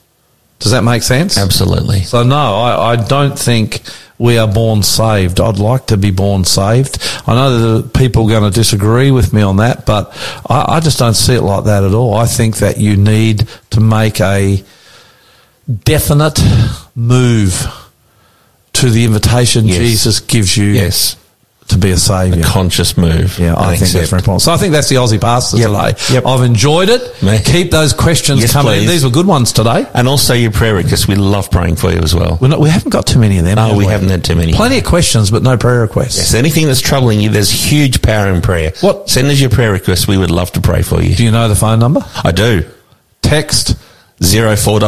Does 0.59 0.73
that 0.73 0.85
make 0.85 1.03
sense? 1.03 1.39
Absolutely. 1.39 2.03
So 2.03 2.23
no, 2.23 2.37
I, 2.37 2.93
I 2.93 2.97
don't 2.97 3.39
think 3.39 3.81
we 4.21 4.37
are 4.37 4.47
born 4.47 4.83
saved. 4.83 5.41
I'd 5.41 5.59
like 5.59 5.87
to 5.87 5.97
be 5.97 6.11
born 6.11 6.45
saved. 6.45 6.99
I 7.27 7.35
know 7.35 7.79
that 7.81 7.95
people 7.95 8.27
are 8.27 8.29
going 8.39 8.53
to 8.53 8.57
disagree 8.57 9.11
with 9.11 9.33
me 9.33 9.41
on 9.41 9.57
that, 9.57 9.87
but 9.87 10.11
I, 10.49 10.77
I 10.77 10.81
just 10.81 10.99
don't 10.99 11.15
see 11.15 11.35
it 11.37 11.41
like 11.41 11.65
that 11.65 11.85
at 11.85 11.95
all. 11.95 12.15
I 12.15 12.27
think 12.27 12.59
that 12.59 12.77
you 12.79 12.99
need 12.99 13.49
to 13.71 13.81
make 13.81 14.21
a 14.21 14.63
definite 15.85 16.39
move 16.95 17.67
to 18.75 18.91
the 18.91 19.05
invitation 19.05 19.67
Yes. 19.67 19.79
Jesus 19.79 20.21
gives 20.21 20.55
you 20.55 20.67
Yes. 20.67 21.17
To 21.71 21.79
be 21.79 21.91
a 21.91 21.97
saviour. 21.97 22.45
Conscious 22.45 22.97
move. 22.97 23.39
Yeah, 23.39 23.55
I 23.55 23.71
and 23.73 23.79
think 23.81 23.93
that's 23.93 24.11
very 24.11 24.21
important. 24.21 24.43
So 24.43 24.53
I 24.53 24.57
think 24.57 24.73
that's 24.73 24.89
the 24.89 24.97
Aussie 24.97 25.21
Pastor 25.21 25.57
Yep. 25.57 25.67
today. 25.69 26.15
Yep. 26.15 26.27
I've 26.27 26.43
enjoyed 26.43 26.89
it. 26.89 27.23
Me. 27.23 27.39
Keep 27.45 27.71
those 27.71 27.93
questions 27.93 28.41
Yes, 28.41 28.53
coming 28.53 28.73
please. 28.81 28.89
These 28.89 29.05
were 29.05 29.11
good 29.11 29.27
ones 29.27 29.53
today. 29.53 29.87
And 29.95 30.07
also 30.07 30.35
your 30.35 30.51
prayer 30.51 30.75
requests. 30.75 31.09
We 31.09 31.17
love 31.17 31.51
praying 31.51 31.77
for 31.77 31.91
you 31.91 31.99
as 31.99 32.15
well. 32.15 32.39
We're 32.41 32.49
not, 32.49 32.61
we 32.61 32.69
haven't 32.71 32.91
got 32.91 33.07
too 33.07 33.19
many 33.19 33.39
of 33.39 33.45
them. 33.45 33.57
No, 33.57 33.69
have 33.69 33.77
we 33.77 33.87
haven't 33.87 34.09
had 34.11 34.25
too 34.25 34.37
many. 34.37 34.53
Plenty 34.53 34.79
of 34.79 34.85
questions, 34.85 35.31
but 35.31 35.43
no 35.43 35.57
prayer 35.57 35.81
requests. 35.81 36.17
Yes, 36.19 36.35
anything 36.35 36.67
that's 36.67 36.81
troubling 36.81 37.21
you, 37.21 37.31
there's 37.31 37.51
huge 37.51 38.03
power 38.03 38.29
in 38.33 38.41
prayer. 38.43 38.73
What- 38.81 39.09
Send 39.09 39.29
us 39.29 39.41
your 39.41 39.51
prayer 39.51 39.73
requests. 39.73 40.07
We 40.07 40.19
would 40.19 40.31
love 40.31 40.53
to 40.53 40.61
pray 40.61 40.83
for 40.83 41.03
you. 41.03 41.15
Do 41.15 41.25
you 41.25 41.31
know 41.31 41.49
the 41.49 41.57
phone 41.57 41.79
number? 41.79 42.05
I 42.23 42.33
do. 42.33 42.65
Text. 43.23 43.77
Zero 44.23 44.55
four 44.57 44.81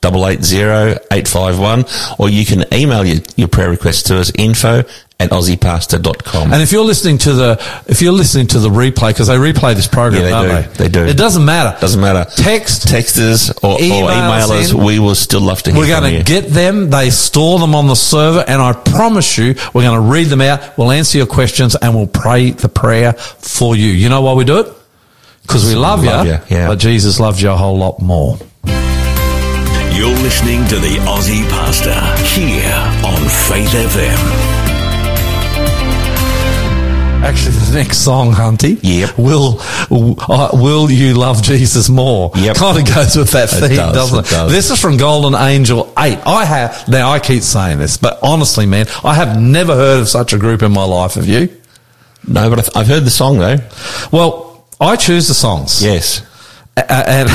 double 0.00 0.26
eight 0.26 0.42
zero 0.42 0.96
eight 1.12 1.28
five 1.28 1.58
one, 1.58 1.84
or 2.18 2.28
you 2.28 2.44
can 2.46 2.64
email 2.72 3.04
your, 3.04 3.22
your 3.36 3.48
prayer 3.48 3.70
request 3.70 4.06
to 4.06 4.18
us 4.18 4.32
info 4.36 4.82
at 5.18 5.28
aussiepastor.com. 5.30 6.50
And 6.50 6.62
if 6.62 6.72
you're 6.72 6.84
listening 6.84 7.18
to 7.18 7.34
the 7.34 7.82
if 7.86 8.00
you're 8.00 8.12
listening 8.12 8.46
to 8.48 8.58
the 8.58 8.70
replay 8.70 9.10
because 9.10 9.26
they 9.26 9.36
replay 9.36 9.74
this 9.74 9.86
program, 9.86 10.22
Yeah, 10.22 10.28
they 10.28 10.30
don't 10.30 10.62
do. 10.64 10.68
they? 10.78 10.84
They 10.84 10.88
do. 10.88 11.04
It 11.04 11.18
doesn't 11.18 11.44
matter. 11.44 11.78
Doesn't 11.78 12.00
matter. 12.00 12.24
Text. 12.36 12.88
Text 12.88 13.18
us 13.18 13.50
or, 13.62 13.72
or 13.74 13.80
Email 13.82 14.10
us 14.50 14.72
in. 14.72 14.82
We 14.82 14.98
will 14.98 15.14
still 15.14 15.42
love 15.42 15.62
to 15.64 15.72
hear 15.72 15.78
We're 15.80 15.88
going 16.00 16.14
to 16.14 16.22
get 16.24 16.46
them. 16.48 16.88
They 16.88 17.10
store 17.10 17.58
them 17.58 17.74
on 17.74 17.86
the 17.86 17.94
server, 17.96 18.42
and 18.48 18.62
I 18.62 18.72
promise 18.72 19.36
you, 19.36 19.54
we're 19.74 19.82
going 19.82 20.02
to 20.02 20.10
read 20.10 20.28
them 20.28 20.40
out. 20.40 20.78
We'll 20.78 20.90
answer 20.90 21.18
your 21.18 21.26
questions, 21.26 21.76
and 21.76 21.94
we'll 21.94 22.06
pray 22.06 22.52
the 22.52 22.70
prayer 22.70 23.12
for 23.12 23.76
you. 23.76 23.88
You 23.88 24.08
know 24.08 24.22
why 24.22 24.32
we 24.32 24.44
do 24.46 24.60
it? 24.60 24.72
Because 25.42 25.66
we 25.66 25.74
love, 25.74 26.02
Love 26.02 26.24
you, 26.26 26.32
ya, 26.32 26.40
yeah. 26.48 26.68
but 26.68 26.78
Jesus 26.78 27.20
loves 27.20 27.42
you 27.42 27.50
a 27.50 27.56
whole 27.56 27.76
lot 27.76 28.00
more. 28.00 28.38
You're 29.92 30.16
listening 30.18 30.64
to 30.68 30.76
the 30.76 30.96
Aussie 31.06 31.46
Pastor 31.50 31.92
here 32.24 32.72
on 33.04 33.20
Faith 33.48 33.70
FM. 33.72 34.18
Actually, 37.22 37.52
the 37.56 37.72
next 37.74 37.98
song, 37.98 38.32
Hunty, 38.32 38.78
Yep. 38.82 39.18
will 39.18 39.58
uh, 40.30 40.50
will 40.54 40.90
you 40.90 41.14
love 41.14 41.42
Jesus 41.42 41.88
more? 41.90 42.30
Yep. 42.34 42.56
kind 42.56 42.78
of 42.78 42.94
goes 42.94 43.14
with 43.16 43.30
that 43.32 43.52
It 43.52 43.56
theme, 43.68 43.76
does, 43.76 43.94
doesn't 43.94 44.18
it? 44.20 44.26
it 44.26 44.30
does. 44.30 44.52
This 44.52 44.70
is 44.70 44.80
from 44.80 44.96
Golden 44.96 45.34
Angel 45.34 45.92
Eight. 45.98 46.18
I 46.24 46.44
have 46.46 46.88
now. 46.88 47.10
I 47.10 47.18
keep 47.18 47.42
saying 47.42 47.78
this, 47.78 47.98
but 47.98 48.18
honestly, 48.22 48.64
man, 48.66 48.86
I 49.04 49.14
have 49.14 49.38
never 49.38 49.74
heard 49.74 50.00
of 50.00 50.08
such 50.08 50.32
a 50.32 50.38
group 50.38 50.62
in 50.62 50.72
my 50.72 50.84
life. 50.84 51.14
Have 51.14 51.26
you? 51.28 51.50
no, 52.26 52.48
but 52.48 52.58
I've- 52.60 52.70
I've 52.74 52.86
heard 52.86 53.04
the 53.04 53.10
song 53.10 53.38
though. 53.38 53.58
Well, 54.10 54.64
I 54.80 54.96
choose 54.96 55.28
the 55.28 55.34
songs. 55.34 55.82
Yes. 55.82 56.22
Uh, 56.76 56.82
uh, 56.82 56.84
uh, 56.88 57.04
a- 57.08 57.10
and 57.20 57.28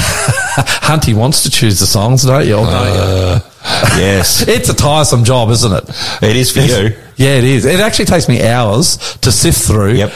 Hunty 1.02 1.14
wants 1.14 1.44
to 1.44 1.50
choose 1.52 1.80
the 1.80 1.86
songs, 1.86 2.24
don't 2.24 2.48
you? 2.48 2.58
Uh, 2.58 3.40
yes. 3.98 4.48
It's 4.48 4.70
a 4.70 4.74
tiresome 4.74 5.24
job, 5.24 5.50
isn't 5.50 5.72
it? 5.72 5.84
It 6.24 6.36
is 6.36 6.52
for 6.52 6.62
you. 6.62 6.96
Yeah, 7.18 7.38
it 7.38 7.44
is. 7.44 7.66
It 7.66 7.80
actually 7.80 8.06
takes 8.06 8.28
me 8.28 8.46
hours 8.48 8.98
to 9.22 9.32
sift 9.32 9.60
through 9.60 9.94
Yep. 9.94 10.14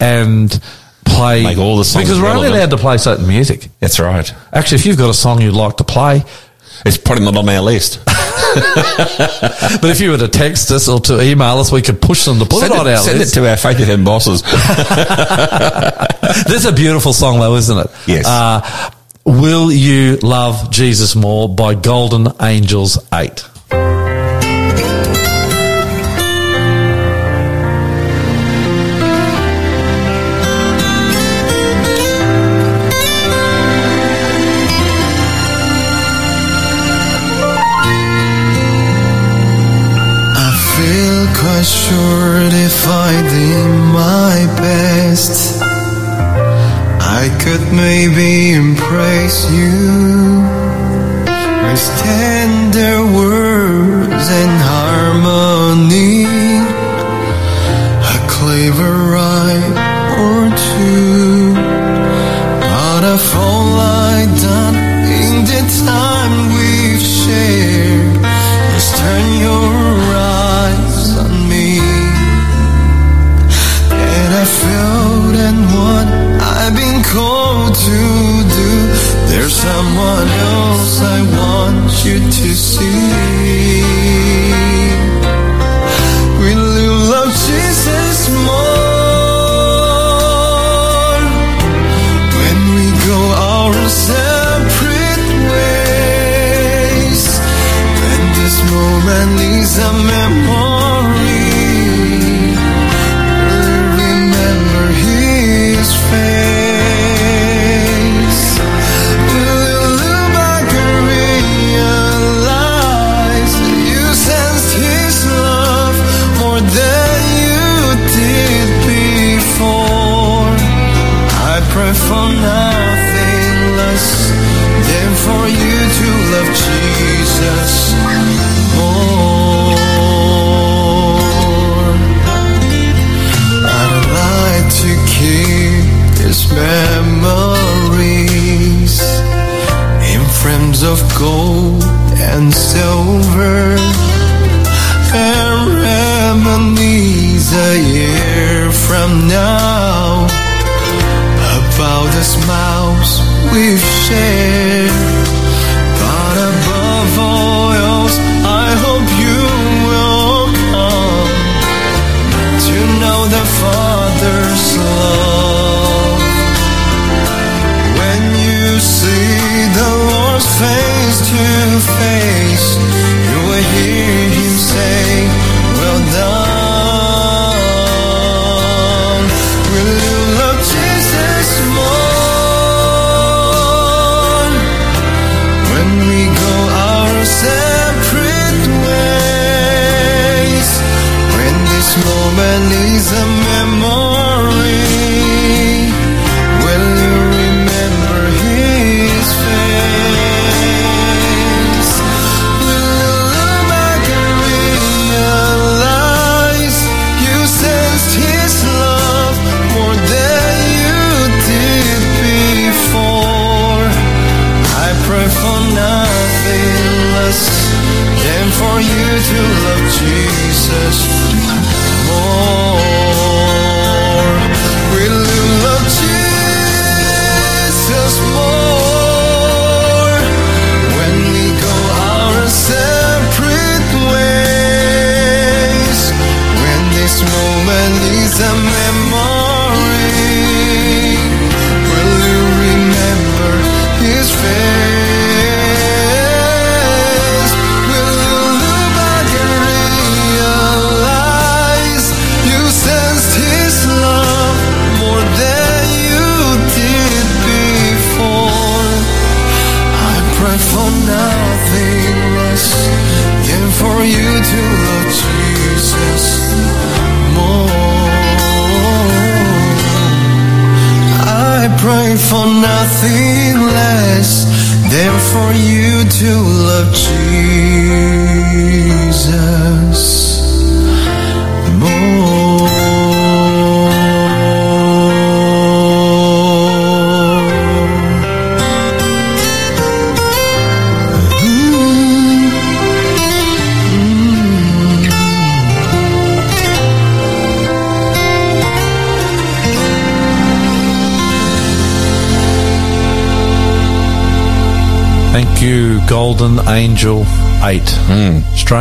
and 0.00 0.60
play 1.04 1.42
Make 1.44 1.58
all 1.58 1.76
the 1.76 1.84
songs 1.84 2.06
because 2.06 2.20
we're 2.20 2.28
only 2.30 2.48
allowed 2.48 2.70
to 2.70 2.76
play 2.78 2.96
certain 2.96 3.26
music. 3.26 3.68
That's 3.80 4.00
right. 4.00 4.32
Actually, 4.52 4.76
if 4.76 4.86
you've 4.86 4.98
got 4.98 5.10
a 5.10 5.14
song 5.14 5.40
you'd 5.42 5.54
like 5.54 5.76
to 5.78 5.84
play, 5.84 6.22
it's 6.84 6.98
probably 6.98 7.24
not 7.24 7.36
on 7.36 7.48
our 7.48 7.60
list. 7.60 8.04
but 8.04 9.84
if 9.84 10.00
you 10.00 10.10
were 10.10 10.18
to 10.18 10.28
text 10.28 10.70
us 10.70 10.88
or 10.88 11.00
to 11.00 11.22
email 11.22 11.58
us, 11.58 11.70
we 11.70 11.82
could 11.82 12.00
push 12.00 12.24
them 12.24 12.38
to 12.38 12.44
put 12.44 12.60
send 12.60 12.74
it 12.74 12.80
on 12.80 12.88
our 12.88 12.96
send 12.98 13.18
list. 13.18 13.34
Send 13.34 13.44
it 13.44 13.46
to 13.46 13.50
our 13.50 13.56
faith 13.56 13.88
in 13.88 14.04
bosses. 14.04 14.42
this 16.46 16.56
is 16.56 16.66
a 16.66 16.72
beautiful 16.72 17.12
song, 17.12 17.38
though, 17.38 17.54
isn't 17.56 17.78
it? 17.78 17.86
Yes. 18.06 18.26
Uh, 18.26 18.90
Will 19.24 19.70
You 19.70 20.16
Love 20.16 20.70
Jesus 20.70 21.14
More 21.14 21.48
by 21.48 21.74
Golden 21.74 22.28
Angels 22.40 22.98
8. 23.12 23.44
I 42.84 43.22
did 43.22 43.68
my 43.92 44.38
best, 44.60 45.62
I 47.00 47.28
could 47.42 47.72
maybe 47.72 48.52
impress 48.52 49.50
you 49.50 50.42
with 51.64 51.84
tender 52.02 53.06
words 53.14 54.26
and 54.40 54.54
harmony, 54.72 56.24
a 58.14 58.18
clever 58.28 58.94
rhyme 59.14 59.76
or 60.24 60.50
two. 60.56 61.54
But 62.60 63.02
if 63.14 63.36
all 63.36 63.78
I 63.78 64.26
done 64.40 64.76
in 65.20 65.44
the 65.44 65.62
time 65.86 66.51
To 77.12 77.18
do. 77.18 78.70
There's 79.28 79.52
someone 79.54 80.28
else 80.28 81.00
I 81.00 81.20
want 81.36 82.04
you 82.06 82.18
to 82.20 82.54
see. 82.54 84.21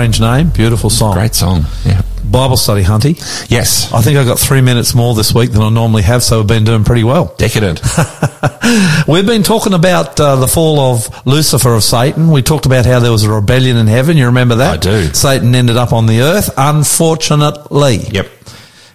Strange 0.02 0.20
name, 0.20 0.50
beautiful 0.50 0.90
song. 0.90 1.14
Great 1.14 1.36
song. 1.36 1.64
Yeah. 1.86 2.02
Bible 2.24 2.58
study, 2.58 2.82
Hunty. 2.82 3.20
Yes. 3.52 3.94
I 3.94 4.02
think 4.02 4.18
I 4.18 4.24
got 4.24 4.40
three 4.40 4.62
minutes 4.62 4.96
more 4.96 5.14
this 5.14 5.32
week 5.32 5.52
than 5.52 5.62
I 5.62 5.70
normally 5.70 6.02
have, 6.02 6.24
so 6.24 6.40
we've 6.40 6.48
been 6.48 6.64
doing 6.64 6.84
pretty 6.84 7.04
well. 7.04 7.36
Decadent. 7.38 7.82
We've 9.08 9.28
been 9.28 9.44
talking 9.44 9.74
about 9.74 10.20
uh, 10.20 10.38
the 10.38 10.48
fall 10.48 10.80
of 10.80 11.28
Lucifer 11.28 11.76
of 11.76 11.84
Satan. 11.84 12.32
We 12.32 12.42
talked 12.42 12.66
about 12.66 12.88
how 12.88 13.00
there 13.00 13.12
was 13.12 13.24
a 13.26 13.32
rebellion 13.32 13.78
in 13.78 13.86
heaven. 13.86 14.18
You 14.18 14.26
remember 14.28 14.56
that? 14.56 14.74
I 14.74 14.78
do. 14.78 15.14
Satan 15.14 15.54
ended 15.54 15.78
up 15.78 15.94
on 15.94 16.08
the 16.08 16.22
earth, 16.22 16.50
unfortunately. 16.58 17.98
Yep. 17.98 18.28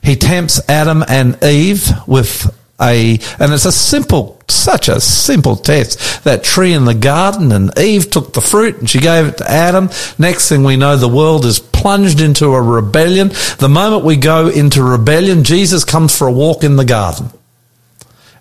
He 0.03 0.17
tempts 0.17 0.61
Adam 0.69 1.05
and 1.07 1.41
Eve 1.45 1.89
with 2.09 2.51
a, 2.81 3.19
and 3.39 3.53
it's 3.53 3.65
a 3.65 3.73
simple, 3.73 4.41
such 4.49 4.89
a 4.89 5.01
simple 5.01 5.57
test. 5.57 6.25
That 6.25 6.45
tree 6.45 6.73
in 6.73 6.85
the 6.85 6.95
garden 6.95 7.53
and 7.53 7.77
Eve 7.79 8.11
took 8.11 8.33
the 8.33 8.41
fruit 8.41 8.79
and 8.79 8.89
she 8.89 9.01
gave 9.01 9.27
it 9.27 9.39
to 9.39 9.51
Adam. 9.51 9.89
Next 10.19 10.49
thing 10.49 10.63
we 10.65 10.77
know, 10.77 10.97
the 10.97 11.09
world 11.09 11.45
is 11.47 11.59
plunged 11.59 12.21
into 12.21 12.47
a 12.55 12.61
rebellion. 12.61 13.29
The 13.59 13.71
moment 13.71 14.05
we 14.05 14.17
go 14.17 14.49
into 14.49 14.83
rebellion, 14.83 15.45
Jesus 15.45 15.85
comes 15.85 16.17
for 16.17 16.27
a 16.27 16.33
walk 16.33 16.65
in 16.65 16.77
the 16.77 16.85
garden. 16.85 17.31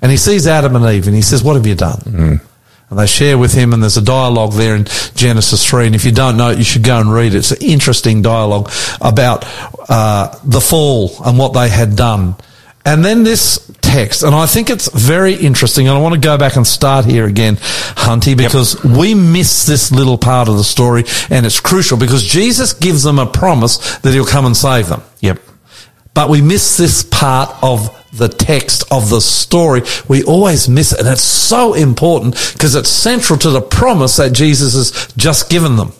And 0.01 0.11
he 0.11 0.17
sees 0.17 0.47
Adam 0.47 0.75
and 0.75 0.85
Eve 0.85 1.07
and 1.07 1.15
he 1.15 1.21
says, 1.21 1.43
what 1.43 1.55
have 1.55 1.65
you 1.65 1.75
done? 1.75 2.41
And 2.89 2.99
they 2.99 3.07
share 3.07 3.39
with 3.39 3.51
him, 3.51 3.73
and 3.73 3.81
there's 3.81 3.97
a 3.97 4.01
dialogue 4.01 4.53
there 4.53 4.75
in 4.75 4.85
Genesis 5.15 5.67
3. 5.67 5.87
And 5.87 5.95
if 5.95 6.05
you 6.05 6.11
don't 6.11 6.37
know 6.37 6.51
it, 6.51 6.59
you 6.59 6.63
should 6.63 6.83
go 6.83 6.99
and 6.99 7.11
read 7.11 7.33
it. 7.33 7.39
It's 7.39 7.49
an 7.49 7.61
interesting 7.61 8.21
dialogue 8.21 8.71
about 9.01 9.43
uh, 9.89 10.37
the 10.43 10.61
fall 10.61 11.09
and 11.25 11.39
what 11.39 11.53
they 11.53 11.67
had 11.67 11.95
done. 11.95 12.35
And 12.85 13.03
then 13.03 13.23
this 13.23 13.71
text, 13.81 14.21
and 14.21 14.35
I 14.35 14.45
think 14.45 14.69
it's 14.69 14.89
very 14.89 15.33
interesting. 15.33 15.87
And 15.87 15.97
I 15.97 16.01
want 16.01 16.13
to 16.13 16.19
go 16.19 16.37
back 16.37 16.55
and 16.55 16.67
start 16.67 17.05
here 17.05 17.25
again, 17.25 17.55
Hunty, 17.55 18.37
because 18.37 18.83
we 18.83 19.15
miss 19.15 19.65
this 19.65 19.91
little 19.91 20.19
part 20.19 20.47
of 20.47 20.57
the 20.57 20.63
story, 20.63 21.03
and 21.31 21.45
it's 21.45 21.59
crucial 21.59 21.97
because 21.97 22.23
Jesus 22.23 22.73
gives 22.73 23.01
them 23.01 23.17
a 23.17 23.25
promise 23.25 23.97
that 23.97 24.13
he'll 24.13 24.25
come 24.25 24.45
and 24.45 24.55
save 24.55 24.87
them. 24.87 25.01
Yep. 25.21 25.39
But 26.13 26.29
we 26.29 26.41
miss 26.41 26.77
this 26.77 27.03
part 27.03 27.55
of 27.63 27.89
the 28.17 28.29
text 28.29 28.83
of 28.91 29.09
the 29.09 29.19
story. 29.19 29.81
We 30.07 30.23
always 30.23 30.69
miss 30.69 30.93
it. 30.93 30.99
And 30.99 31.09
it's 31.09 31.21
so 31.21 31.73
important 31.73 32.35
because 32.53 32.75
it's 32.75 32.89
central 32.89 33.37
to 33.39 33.49
the 33.49 33.61
promise 33.61 34.17
that 34.17 34.31
Jesus 34.31 34.73
has 34.73 35.13
just 35.17 35.49
given 35.49 35.75
them. 35.75 35.91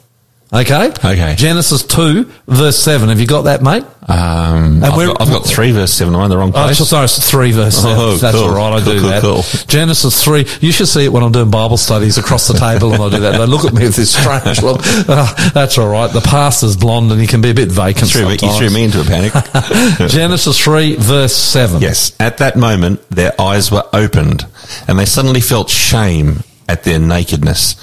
Okay? 0.54 0.88
Okay. 0.90 1.36
Genesis 1.36 1.84
2, 1.86 2.24
verse 2.48 2.78
7. 2.78 3.10
Have 3.10 3.20
you 3.20 3.28
got 3.28 3.42
that, 3.44 3.62
mate? 3.64 3.84
Um, 4.08 4.84
I've, 4.84 4.94
got, 4.94 5.20
I've 5.20 5.30
got 5.32 5.48
three 5.48 5.72
verse 5.72 5.92
seven. 5.92 6.14
Am 6.14 6.22
I 6.22 6.26
in 6.26 6.30
the 6.30 6.38
wrong 6.38 6.50
Oh, 6.56 6.66
place? 6.66 6.78
so- 6.78 6.84
sorry, 6.84 7.06
it's 7.06 7.30
3 7.32 7.52
verse 7.54 7.76
7. 7.76 7.98
Oh, 7.98 8.16
That's 8.18 8.38
cool. 8.38 8.50
all 8.50 8.56
right. 8.56 8.80
I 8.80 8.84
Cool, 8.86 8.94
do 8.94 9.00
cool, 9.00 9.10
that. 9.10 9.22
cool. 9.22 9.66
Genesis 9.68 10.24
3. 10.24 10.46
You 10.62 10.72
should 10.72 10.88
see 10.88 11.04
it 11.06 11.12
when 11.12 11.24
I'm 11.24 11.32
doing 11.32 11.50
Bible 11.50 11.78
studies 11.78 12.20
across 12.20 12.48
the 12.48 12.54
table 12.54 12.94
and 12.94 13.02
I 13.02 13.10
do 13.10 13.20
that. 13.22 13.32
They 13.40 13.46
look 13.48 13.66
at 13.66 13.74
me 13.74 13.82
with 13.84 13.96
this 13.96 14.12
strange 14.12 14.62
look. 14.62 14.82
Oh, 15.10 15.52
that's 15.56 15.80
all 15.80 15.90
right. 15.90 16.14
The 16.14 16.22
pastor's 16.22 16.78
blonde 16.78 17.12
and 17.12 17.20
he 17.20 17.26
can 17.26 17.42
be 17.42 17.50
a 17.50 17.54
bit 17.56 17.70
vacant 17.72 18.12
Threw 18.12 18.28
me, 18.28 18.38
you 18.40 18.58
threw 18.58 18.70
me 18.70 18.84
into 18.86 19.02
a 19.02 19.04
panic. 19.04 19.34
Genesis 20.12 20.64
3, 20.64 20.98
verse 20.98 21.36
7. 21.36 21.82
yes. 21.82 22.16
At 22.20 22.38
that 22.38 22.56
moment, 22.58 23.02
their 23.10 23.34
eyes 23.42 23.72
were 23.72 23.84
opened, 23.92 24.46
and 24.88 25.00
they 25.00 25.06
suddenly 25.06 25.42
felt 25.42 25.72
shame 25.72 26.42
at 26.70 26.84
their 26.84 27.00
nakedness. 27.00 27.76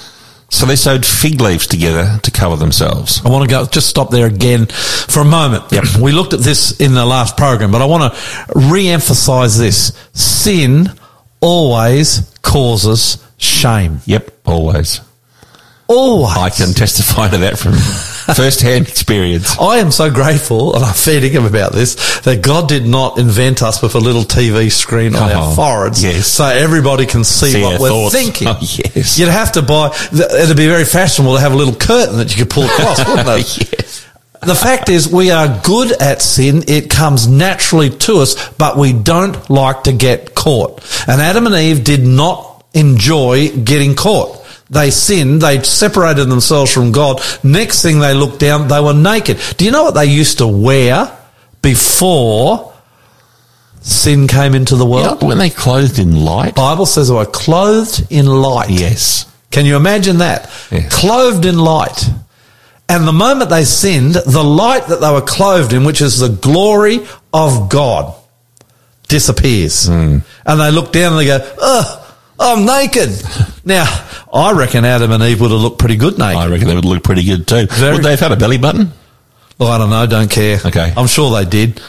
So 0.52 0.66
they 0.66 0.76
sewed 0.76 1.06
fig 1.06 1.40
leaves 1.40 1.66
together 1.66 2.20
to 2.22 2.30
cover 2.30 2.56
themselves. 2.56 3.24
I 3.24 3.30
want 3.30 3.48
to 3.48 3.50
go, 3.50 3.64
just 3.64 3.88
stop 3.88 4.10
there 4.10 4.26
again 4.26 4.66
for 4.66 5.20
a 5.20 5.24
moment. 5.24 5.64
Yep. 5.72 5.96
We 5.98 6.12
looked 6.12 6.34
at 6.34 6.40
this 6.40 6.78
in 6.78 6.92
the 6.92 7.06
last 7.06 7.38
program, 7.38 7.72
but 7.72 7.80
I 7.80 7.86
want 7.86 8.12
to 8.12 8.52
re-emphasize 8.54 9.58
this. 9.58 9.92
Sin 10.12 10.90
always 11.40 12.30
causes 12.42 13.26
shame. 13.38 14.00
Yep, 14.04 14.30
always. 14.44 15.00
Always. 15.88 16.36
I 16.36 16.50
can 16.50 16.74
testify 16.74 17.30
to 17.30 17.38
that 17.38 17.58
from 17.58 17.72
first-hand 18.34 18.88
experience. 18.88 19.58
I 19.58 19.78
am 19.78 19.90
so 19.90 20.10
grateful, 20.10 20.74
and 20.74 20.84
I'm 20.84 20.94
feeding 20.94 21.32
him 21.32 21.44
about 21.44 21.72
this, 21.72 22.20
that 22.20 22.42
God 22.42 22.68
did 22.68 22.86
not 22.86 23.18
invent 23.18 23.62
us 23.62 23.82
with 23.82 23.94
a 23.94 23.98
little 23.98 24.22
TV 24.22 24.70
screen 24.70 25.14
on 25.14 25.30
our 25.30 25.52
Oh, 25.52 25.54
foreheads, 25.54 26.02
yes. 26.02 26.26
so 26.26 26.44
everybody 26.44 27.06
can 27.06 27.24
see, 27.24 27.50
See 27.52 27.62
what 27.62 27.80
we're 27.80 27.88
thoughts. 27.88 28.14
thinking. 28.14 28.48
Oh, 28.48 28.58
yes. 28.60 29.18
You'd 29.18 29.28
have 29.28 29.52
to 29.52 29.62
buy. 29.62 29.94
It'd 30.12 30.56
be 30.56 30.66
very 30.68 30.84
fashionable 30.84 31.34
to 31.34 31.40
have 31.40 31.52
a 31.52 31.56
little 31.56 31.74
curtain 31.74 32.18
that 32.18 32.30
you 32.36 32.44
could 32.44 32.50
pull 32.50 32.64
across, 32.64 32.98
wouldn't 33.08 33.28
it? 33.28 33.72
yes. 33.72 34.06
The 34.42 34.54
fact 34.56 34.88
is, 34.88 35.08
we 35.12 35.30
are 35.30 35.60
good 35.64 35.92
at 36.02 36.20
sin. 36.20 36.64
It 36.66 36.90
comes 36.90 37.28
naturally 37.28 37.90
to 37.90 38.18
us, 38.18 38.48
but 38.54 38.76
we 38.76 38.92
don't 38.92 39.48
like 39.48 39.84
to 39.84 39.92
get 39.92 40.34
caught. 40.34 40.82
And 41.06 41.20
Adam 41.20 41.46
and 41.46 41.54
Eve 41.54 41.84
did 41.84 42.04
not 42.04 42.64
enjoy 42.74 43.50
getting 43.50 43.94
caught. 43.94 44.41
They 44.72 44.90
sinned. 44.90 45.42
They 45.42 45.62
separated 45.62 46.24
themselves 46.30 46.72
from 46.72 46.92
God. 46.92 47.20
Next 47.44 47.82
thing 47.82 47.98
they 47.98 48.14
looked 48.14 48.38
down, 48.38 48.68
they 48.68 48.80
were 48.80 48.94
naked. 48.94 49.38
Do 49.58 49.66
you 49.66 49.70
know 49.70 49.82
what 49.82 49.94
they 49.94 50.06
used 50.06 50.38
to 50.38 50.46
wear 50.46 51.14
before 51.60 52.72
sin 53.82 54.26
came 54.26 54.54
into 54.54 54.76
the 54.76 54.86
world? 54.86 55.20
know, 55.20 55.28
when 55.28 55.36
they 55.36 55.50
clothed 55.50 55.98
in 55.98 56.24
light. 56.24 56.54
Bible 56.54 56.86
says 56.86 57.08
they 57.08 57.14
were 57.14 57.26
clothed 57.26 58.06
in 58.10 58.24
light. 58.24 58.70
Yes. 58.70 59.30
Can 59.50 59.66
you 59.66 59.76
imagine 59.76 60.18
that? 60.18 60.50
Yes. 60.70 60.90
Clothed 60.90 61.44
in 61.44 61.58
light. 61.58 62.08
And 62.88 63.06
the 63.06 63.12
moment 63.12 63.50
they 63.50 63.64
sinned, 63.64 64.14
the 64.14 64.42
light 64.42 64.86
that 64.86 65.02
they 65.02 65.12
were 65.12 65.20
clothed 65.20 65.74
in, 65.74 65.84
which 65.84 66.00
is 66.00 66.18
the 66.18 66.30
glory 66.30 67.00
of 67.34 67.68
God, 67.68 68.14
disappears. 69.08 69.86
Hmm. 69.86 70.18
And 70.46 70.60
they 70.60 70.70
look 70.70 70.92
down 70.92 71.12
and 71.12 71.20
they 71.20 71.26
go, 71.26 71.56
Ugh, 71.60 72.01
I'm 72.42 72.64
naked. 72.66 73.10
now, 73.64 73.84
I 74.32 74.52
reckon 74.52 74.84
Adam 74.84 75.12
and 75.12 75.22
Eve 75.22 75.40
would 75.40 75.50
have 75.50 75.60
looked 75.60 75.78
pretty 75.78 75.96
good 75.96 76.18
naked. 76.18 76.36
I 76.36 76.48
reckon 76.48 76.68
they 76.68 76.74
would 76.74 76.84
look 76.84 77.02
pretty 77.02 77.24
good 77.24 77.46
too. 77.46 77.66
Very- 77.66 77.94
Would 77.94 78.02
they 78.04 78.10
have 78.10 78.20
had 78.20 78.32
a 78.32 78.36
belly 78.36 78.58
button? 78.58 78.92
Look, 79.58 79.68
I 79.70 79.78
don't 79.78 79.90
know, 79.90 80.06
don't 80.06 80.30
care. 80.30 80.58
Okay. 80.64 80.92
I'm 80.96 81.06
sure 81.06 81.30
they 81.30 81.48
did. 81.48 81.76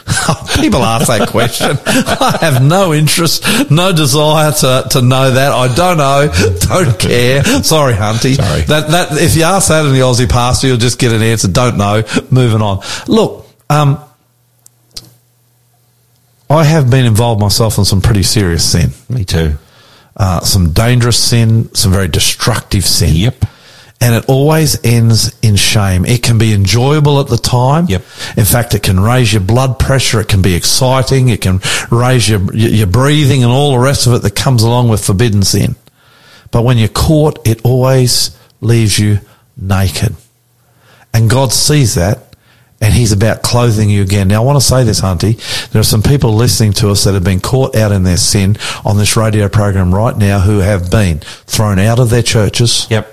People 0.60 0.82
ask 0.84 1.08
that 1.08 1.28
question. 1.28 1.76
I 1.86 2.38
have 2.40 2.62
no 2.62 2.94
interest, 2.94 3.42
no 3.70 3.90
desire 3.92 4.52
to, 4.52 4.86
to 4.90 5.02
know 5.02 5.32
that. 5.32 5.50
I 5.50 5.74
don't 5.74 5.96
know, 5.96 6.30
don't 6.60 6.98
care. 7.00 7.42
Sorry, 7.64 7.94
Hunty. 7.94 8.36
Sorry. 8.36 8.60
That, 8.62 8.90
that, 8.90 9.08
if 9.20 9.34
you 9.34 9.42
ask 9.44 9.68
that 9.68 9.86
in 9.86 9.92
the 9.92 10.00
Aussie 10.00 10.28
pastor, 10.30 10.68
you'll 10.68 10.76
just 10.76 11.00
get 11.00 11.12
an 11.12 11.22
answer. 11.22 11.48
Don't 11.48 11.76
know. 11.76 12.04
Moving 12.30 12.60
on. 12.62 12.82
Look, 13.08 13.46
um, 13.70 13.98
I 16.48 16.62
have 16.64 16.90
been 16.90 17.06
involved 17.06 17.40
myself 17.40 17.78
in 17.78 17.84
some 17.84 18.00
pretty 18.02 18.22
serious 18.22 18.70
sin. 18.70 18.90
Me 19.08 19.24
too. 19.24 19.54
Uh, 20.16 20.40
some 20.40 20.72
dangerous 20.72 21.18
sin, 21.18 21.74
some 21.74 21.92
very 21.92 22.08
destructive 22.08 22.84
sin. 22.84 23.14
Yep. 23.14 23.44
And 24.00 24.14
it 24.14 24.28
always 24.28 24.84
ends 24.84 25.36
in 25.40 25.56
shame. 25.56 26.04
It 26.04 26.22
can 26.22 26.36
be 26.38 26.52
enjoyable 26.52 27.20
at 27.20 27.28
the 27.28 27.36
time. 27.36 27.86
Yep. 27.88 28.02
In 28.36 28.44
fact, 28.44 28.74
it 28.74 28.82
can 28.82 29.00
raise 29.00 29.32
your 29.32 29.42
blood 29.42 29.78
pressure. 29.78 30.20
It 30.20 30.28
can 30.28 30.42
be 30.42 30.54
exciting. 30.54 31.30
It 31.30 31.40
can 31.40 31.60
raise 31.90 32.28
your, 32.28 32.40
your 32.54 32.70
your 32.70 32.86
breathing 32.86 33.42
and 33.42 33.50
all 33.50 33.72
the 33.72 33.78
rest 33.78 34.06
of 34.06 34.12
it 34.12 34.22
that 34.22 34.34
comes 34.34 34.62
along 34.62 34.88
with 34.88 35.04
forbidden 35.04 35.42
sin. 35.42 35.74
But 36.50 36.62
when 36.62 36.76
you're 36.76 36.88
caught, 36.88 37.46
it 37.46 37.64
always 37.64 38.38
leaves 38.60 38.98
you 38.98 39.20
naked. 39.56 40.14
And 41.12 41.30
God 41.30 41.52
sees 41.52 41.94
that 41.94 42.33
and 42.84 42.92
He's 42.92 43.12
about 43.12 43.42
clothing 43.42 43.88
you 43.88 44.02
again. 44.02 44.28
Now, 44.28 44.42
I 44.42 44.44
want 44.44 44.60
to 44.60 44.64
say 44.66 44.84
this, 44.84 45.00
Hunty. 45.00 45.38
There 45.70 45.80
are 45.80 45.84
some 45.84 46.02
people 46.02 46.34
listening 46.34 46.72
to 46.74 46.90
us 46.90 47.04
that 47.04 47.14
have 47.14 47.24
been 47.24 47.40
caught 47.40 47.74
out 47.74 47.92
in 47.92 48.02
their 48.04 48.18
sin 48.18 48.56
on 48.84 48.98
this 48.98 49.16
radio 49.16 49.48
program 49.48 49.94
right 49.94 50.16
now 50.16 50.38
who 50.40 50.58
have 50.58 50.90
been 50.90 51.18
thrown 51.46 51.78
out 51.78 51.98
of 51.98 52.10
their 52.10 52.22
churches, 52.22 52.86
Yep. 52.90 53.10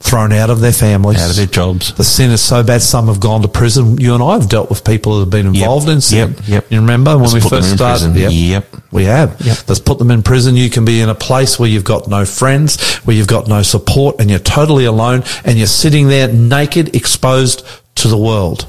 thrown 0.00 0.32
out 0.32 0.48
of 0.50 0.60
their 0.60 0.72
families, 0.72 1.20
Out 1.22 1.30
of 1.30 1.36
their 1.36 1.46
jobs. 1.46 1.92
The 1.92 2.04
sin 2.04 2.30
is 2.30 2.40
so 2.40 2.62
bad, 2.62 2.80
some 2.82 3.06
have 3.08 3.20
gone 3.20 3.42
to 3.42 3.48
prison. 3.48 3.98
You 4.00 4.14
and 4.14 4.22
I 4.22 4.32
have 4.32 4.48
dealt 4.48 4.70
with 4.70 4.82
people 4.82 5.14
that 5.14 5.20
have 5.20 5.30
been 5.30 5.46
involved 5.54 5.88
in 5.90 6.00
sin. 6.00 6.30
Yep, 6.38 6.48
yep. 6.48 6.66
You 6.70 6.80
remember 6.80 7.12
when 7.18 7.30
Let's 7.30 7.34
we 7.44 7.50
first 7.50 7.74
started? 7.74 8.12
prison. 8.12 8.32
Yep. 8.32 8.76
We 8.90 9.04
have. 9.04 9.36
Yep. 9.40 9.58
Let's 9.68 9.80
put 9.80 9.98
them 9.98 10.10
in 10.10 10.22
prison. 10.22 10.56
You 10.56 10.70
can 10.70 10.84
be 10.84 11.00
in 11.02 11.08
a 11.08 11.14
place 11.14 11.58
where 11.58 11.68
you've 11.68 11.84
got 11.84 12.08
no 12.08 12.24
friends, 12.24 12.80
where 13.04 13.14
you've 13.16 13.28
got 13.28 13.46
no 13.46 13.62
support, 13.62 14.16
and 14.20 14.28
you're 14.30 14.38
totally 14.38 14.86
alone, 14.86 15.22
and 15.44 15.56
you're 15.58 15.66
sitting 15.66 16.08
there 16.08 16.28
naked, 16.32 16.96
exposed 16.96 17.64
to 17.96 18.08
the 18.08 18.16
world. 18.18 18.66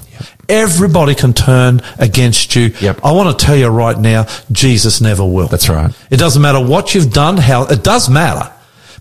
Everybody 0.50 1.16
can 1.16 1.34
turn 1.34 1.82
against 2.00 2.56
you. 2.56 2.74
Yep. 2.82 3.00
I 3.04 3.12
want 3.14 3.38
to 3.38 3.46
tell 3.46 3.56
you 3.56 3.68
right 3.68 3.98
now, 3.98 4.28
Jesus 4.52 5.00
never 5.02 5.26
will. 5.26 5.48
That's 5.48 5.70
right. 5.70 5.92
It 6.12 6.18
doesn't 6.18 6.42
matter 6.42 6.60
what 6.64 6.94
you've 6.94 7.14
done, 7.14 7.38
how, 7.38 7.66
it 7.66 7.84
does 7.84 8.10
matter. 8.10 8.52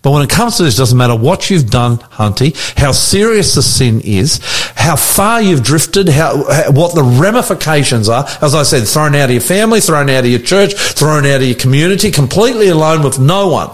But 0.03 0.11
when 0.11 0.23
it 0.23 0.31
comes 0.31 0.57
to 0.57 0.65
this, 0.65 0.75
it 0.75 0.79
doesn't 0.79 0.99
matter 0.99 1.15
what 1.15 1.49
you've 1.49 1.71
done, 1.71 1.99
Hunty, 1.99 2.57
how 2.77 2.91
serious 2.91 3.55
the 3.55 3.63
sin 3.63 4.01
is, 4.03 4.39
how 4.75 4.97
far 4.97 5.41
you've 5.41 5.63
drifted, 5.63 6.09
how, 6.09 6.45
how- 6.51 6.71
what 6.73 6.95
the 6.97 7.05
ramifications 7.05 8.09
are. 8.09 8.25
As 8.41 8.55
I 8.55 8.65
said, 8.65 8.87
thrown 8.89 9.15
out 9.15 9.27
of 9.27 9.31
your 9.31 9.41
family, 9.41 9.81
thrown 9.81 10.11
out 10.11 10.25
of 10.25 10.31
your 10.31 10.41
church, 10.41 10.75
thrown 10.75 11.25
out 11.27 11.41
of 11.41 11.47
your 11.47 11.55
community, 11.57 12.11
completely 12.11 12.69
alone 12.69 13.03
with 13.05 13.21
no 13.21 13.49
one. 13.49 13.71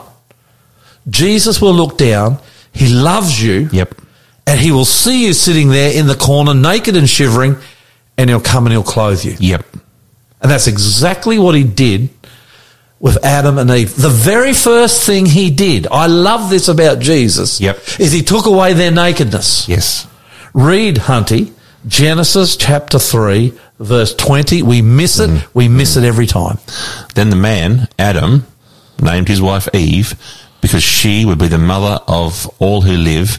Jesus 1.08 1.62
will 1.62 1.72
look 1.74 1.96
down. 1.96 2.38
He 2.72 2.88
loves 2.92 3.42
you. 3.42 3.68
Yep. 3.72 3.94
And 4.48 4.58
he 4.58 4.72
will 4.72 4.84
see 4.86 5.26
you 5.26 5.32
sitting 5.34 5.68
there 5.68 5.92
in 5.92 6.06
the 6.06 6.14
corner, 6.14 6.54
naked 6.54 6.96
and 6.96 7.08
shivering, 7.08 7.56
and 8.16 8.30
he'll 8.30 8.40
come 8.40 8.66
and 8.66 8.72
he'll 8.72 8.82
clothe 8.82 9.24
you. 9.24 9.36
Yep. 9.38 9.66
And 10.40 10.50
that's 10.50 10.66
exactly 10.66 11.38
what 11.38 11.54
he 11.54 11.64
did 11.64 12.08
with 13.00 13.24
Adam 13.24 13.58
and 13.58 13.70
Eve. 13.70 13.94
The 13.94 14.08
very 14.08 14.54
first 14.54 15.04
thing 15.04 15.26
he 15.26 15.50
did, 15.50 15.86
I 15.90 16.06
love 16.06 16.50
this 16.50 16.68
about 16.68 16.98
Jesus, 16.98 17.60
Yep. 17.60 18.00
is 18.00 18.10
he 18.12 18.22
took 18.22 18.46
away 18.46 18.72
their 18.72 18.90
nakedness. 18.90 19.68
Yes. 19.68 20.06
Read, 20.54 20.96
Hunty, 20.96 21.52
Genesis 21.86 22.56
chapter 22.56 22.98
3, 22.98 23.52
verse 23.78 24.14
20. 24.14 24.62
We 24.62 24.82
miss 24.82 25.20
it. 25.20 25.30
Mm-hmm. 25.30 25.58
We 25.58 25.68
miss 25.68 25.96
it 25.96 26.04
every 26.04 26.26
time. 26.26 26.58
Then 27.14 27.30
the 27.30 27.36
man, 27.36 27.88
Adam, 27.98 28.46
named 29.00 29.28
his 29.28 29.40
wife 29.40 29.68
Eve, 29.74 30.14
because 30.60 30.82
she 30.82 31.24
would 31.24 31.38
be 31.38 31.48
the 31.48 31.58
mother 31.58 32.02
of 32.08 32.46
all 32.58 32.80
who 32.80 32.96
live. 32.96 33.38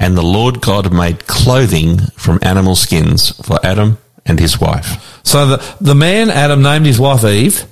And 0.00 0.16
the 0.16 0.22
Lord 0.22 0.60
God 0.62 0.92
made 0.92 1.26
clothing 1.26 1.98
from 2.16 2.38
animal 2.42 2.74
skins 2.74 3.30
for 3.46 3.58
Adam 3.64 3.98
and 4.26 4.40
his 4.40 4.58
wife. 4.58 5.20
So 5.24 5.46
the, 5.46 5.74
the 5.80 5.94
man, 5.94 6.30
Adam, 6.30 6.62
named 6.62 6.86
his 6.86 6.98
wife 6.98 7.22
Eve. 7.24 7.66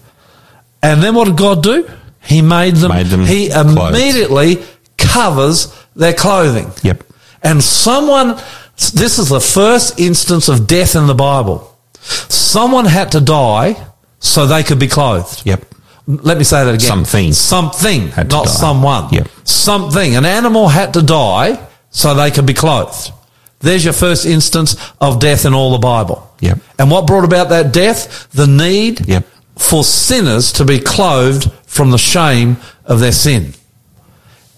And 0.82 1.02
then 1.02 1.14
what 1.14 1.24
did 1.24 1.36
God 1.38 1.62
do? 1.62 1.88
He 2.22 2.42
made 2.42 2.76
them, 2.76 2.90
Made 2.92 3.06
them 3.06 3.24
he 3.24 3.48
clothed. 3.48 3.96
immediately 3.96 4.62
covers 4.98 5.74
their 5.96 6.12
clothing. 6.12 6.70
Yep. 6.82 7.02
And 7.42 7.64
someone, 7.64 8.36
this 8.76 9.18
is 9.18 9.30
the 9.30 9.40
first 9.40 9.98
instance 9.98 10.48
of 10.48 10.66
death 10.66 10.94
in 10.96 11.06
the 11.06 11.14
Bible. 11.14 11.76
Someone 12.02 12.84
had 12.84 13.12
to 13.12 13.20
die 13.22 13.76
so 14.18 14.46
they 14.46 14.62
could 14.62 14.78
be 14.78 14.88
clothed. 14.88 15.46
Yep. 15.46 15.64
Let 16.06 16.36
me 16.38 16.44
say 16.44 16.64
that 16.64 16.74
again. 16.74 16.80
Something. 16.80 17.32
Something, 17.32 18.08
Had 18.08 18.30
to 18.30 18.36
not 18.36 18.44
die. 18.46 18.50
someone. 18.50 19.12
Yep. 19.12 19.28
Something. 19.44 20.16
An 20.16 20.26
animal 20.26 20.68
had 20.68 20.92
to 20.94 21.02
die 21.02 21.58
so 21.90 22.14
they 22.14 22.30
could 22.30 22.46
be 22.46 22.54
clothed. 22.54 23.12
There's 23.60 23.84
your 23.84 23.94
first 23.94 24.24
instance 24.24 24.76
of 25.00 25.18
death 25.20 25.44
in 25.44 25.54
all 25.54 25.72
the 25.72 25.78
Bible. 25.78 26.30
Yep. 26.40 26.58
And 26.78 26.90
what 26.90 27.06
brought 27.06 27.24
about 27.24 27.48
that 27.48 27.72
death? 27.72 28.28
The 28.32 28.46
need 28.46 29.08
Yep. 29.08 29.26
for 29.56 29.82
sinners 29.82 30.52
to 30.52 30.64
be 30.64 30.78
clothed 30.78 31.50
from 31.66 31.90
the 31.90 31.98
shame 31.98 32.56
of 32.84 33.00
their 33.00 33.12
sin. 33.12 33.54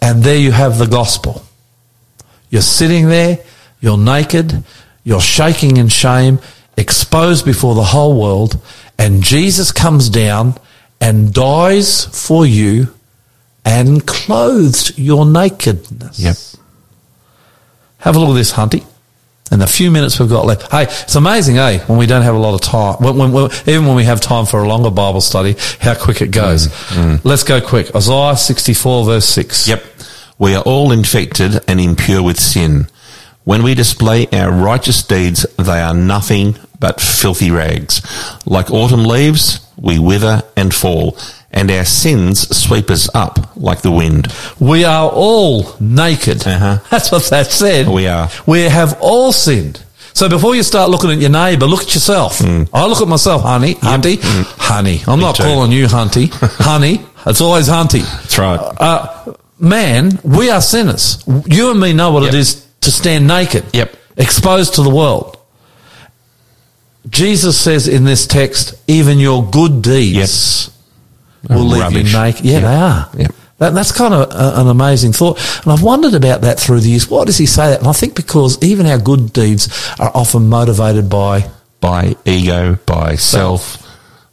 And 0.03 0.23
there 0.23 0.37
you 0.37 0.53
have 0.53 0.79
the 0.79 0.87
gospel. 0.87 1.45
You're 2.51 2.63
sitting 2.63 3.09
there, 3.09 3.39
you're 3.81 3.99
naked, 3.99 4.65
you're 5.05 5.21
shaking 5.21 5.77
in 5.79 5.89
shame, 5.89 6.39
exposed 6.77 7.45
before 7.45 7.75
the 7.75 7.85
whole 7.85 8.21
world, 8.21 8.61
and 8.99 9.23
Jesus 9.23 9.73
comes 9.73 10.09
down 10.11 10.55
and 11.01 11.33
dies 11.33 12.05
for 12.05 12.45
you 12.45 12.89
and 13.65 14.07
clothes 14.07 14.99
your 14.99 15.25
nakedness. 15.25 16.19
Yep. 16.19 16.37
Have 18.01 18.17
a 18.17 18.19
look 18.19 18.31
at 18.31 18.35
this, 18.35 18.53
Hunty. 18.53 18.85
In 19.53 19.59
the 19.59 19.67
few 19.67 19.91
minutes 19.91 20.21
we've 20.21 20.29
got 20.29 20.47
left. 20.47 20.71
Hey, 20.71 20.85
it's 20.85 21.17
amazing, 21.17 21.59
eh? 21.59 21.81
When 21.87 21.99
we 21.99 22.07
don't 22.07 22.23
have 22.23 22.37
a 22.37 22.39
lot 22.39 22.55
of 22.55 22.61
time, 22.61 22.97
when, 23.01 23.17
when, 23.17 23.33
when- 23.33 23.51
even 23.67 23.85
when 23.87 23.97
we 23.97 24.05
have 24.05 24.21
time 24.21 24.47
for 24.47 24.63
a 24.63 24.69
longer 24.69 24.91
Bible 24.91 25.21
study, 25.21 25.57
how 25.81 25.95
quick 25.95 26.23
it 26.23 26.31
goes. 26.31 26.69
Let's 27.25 27.43
go 27.43 27.61
quick. 27.61 27.95
Isaiah 27.95 28.37
64 28.37 29.05
verse 29.07 29.25
6. 29.27 29.67
Yep. 29.69 29.85
We 30.39 30.55
are 30.55 30.63
all 30.63 30.93
infected 30.93 31.61
and 31.69 31.81
impure 31.81 32.23
with 32.23 32.39
sin. 32.39 32.87
When 33.45 33.63
we 33.65 33.75
display 33.75 34.29
our 34.33 34.53
righteous 34.53 35.03
deeds, 35.03 35.45
they 35.59 35.81
are 35.81 35.95
nothing 35.95 36.57
but 36.79 37.01
filthy 37.01 37.51
rags. 37.51 38.01
Like 38.47 38.71
autumn 38.71 39.05
leaves, 39.05 39.67
we 39.77 39.99
wither 39.99 40.43
and 40.57 40.73
fall, 40.73 41.19
and 41.53 41.71
our 41.71 41.85
sins 41.85 42.49
sweep 42.57 42.91
us 42.91 43.09
up 43.15 43.57
like 43.57 43.83
the 43.83 43.91
wind. 43.91 44.29
We 44.61 44.85
are 44.85 45.11
all 45.11 45.75
naked. 45.81 46.47
Uh-huh. 46.47 46.79
That's 46.91 47.11
what 47.11 47.25
that 47.31 47.47
said. 47.47 47.89
We 47.89 48.07
are. 48.07 48.29
We 48.47 48.61
have 48.63 48.99
all 49.01 49.33
sinned. 49.33 49.83
So 50.13 50.29
before 50.29 50.55
you 50.57 50.63
start 50.63 50.91
looking 50.91 51.11
at 51.11 51.19
your 51.19 51.31
neighbour, 51.31 51.67
look 51.67 51.83
at 51.83 51.95
yourself. 51.95 52.41
I 52.43 52.87
look 52.87 53.01
at 53.01 53.09
myself, 53.09 53.43
honey, 53.43 53.75
hunty, 53.77 54.19
honey. 54.59 55.01
I'm 55.07 55.21
not 55.21 55.37
too. 55.37 55.45
calling 55.45 55.73
you 55.73 55.87
hunty, 55.87 56.29
honey. 56.59 57.01
It's 57.27 57.41
always 57.41 57.69
hunty. 57.69 58.01
That's 58.03 58.39
right. 58.39 58.59
Uh, 58.59 59.35
man, 59.59 60.19
we 60.25 60.51
are 60.51 60.61
sinners. 60.61 61.23
You 61.47 61.71
and 61.71 61.81
me 61.81 61.93
know 61.93 62.11
what 62.13 62.25
Yep. 62.25 62.35
it 62.35 62.39
is 62.39 62.67
to 62.83 62.91
stand 62.91 63.27
naked. 63.29 63.65
Yep. 63.73 63.97
Exposed 64.17 64.75
to 64.75 64.83
the 64.83 64.91
world. 64.91 65.37
Jesus 67.09 67.59
says 67.59 67.89
in 67.89 68.05
this 68.05 68.27
text, 68.27 68.75
even 68.89 69.19
your 69.19 69.45
good 69.49 69.83
deeds 69.83 70.71
will 71.49 71.65
leave 71.65 71.93
you 71.93 72.03
naked. 72.13 72.45
Yeah, 72.45 72.61
they 72.61 72.67
are. 72.67 73.11
Yep. 73.17 73.35
That, 73.59 73.75
that's 73.75 73.93
kind 73.93 74.15
of 74.15 74.31
a, 74.31 74.61
an 74.61 74.69
amazing 74.69 75.13
thought. 75.13 75.39
And 75.65 75.73
I've 75.73 75.83
wondered 75.83 76.15
about 76.15 76.41
that 76.43 76.59
through 76.59 76.81
the 76.81 76.89
years. 76.91 77.09
Why 77.11 77.25
does 77.25 77.37
he 77.37 77.47
say 77.47 77.71
that? 77.71 77.81
And 77.81 77.89
I 77.89 77.93
think 77.93 78.15
because 78.17 78.63
even 78.63 78.87
our 78.87 78.99
good 78.99 79.33
deeds 79.33 79.69
are 79.99 80.11
often 80.15 80.49
motivated 80.49 81.11
by, 81.11 81.51
By 81.81 82.17
ego, 82.25 82.79
by 82.87 83.17
self, 83.17 83.87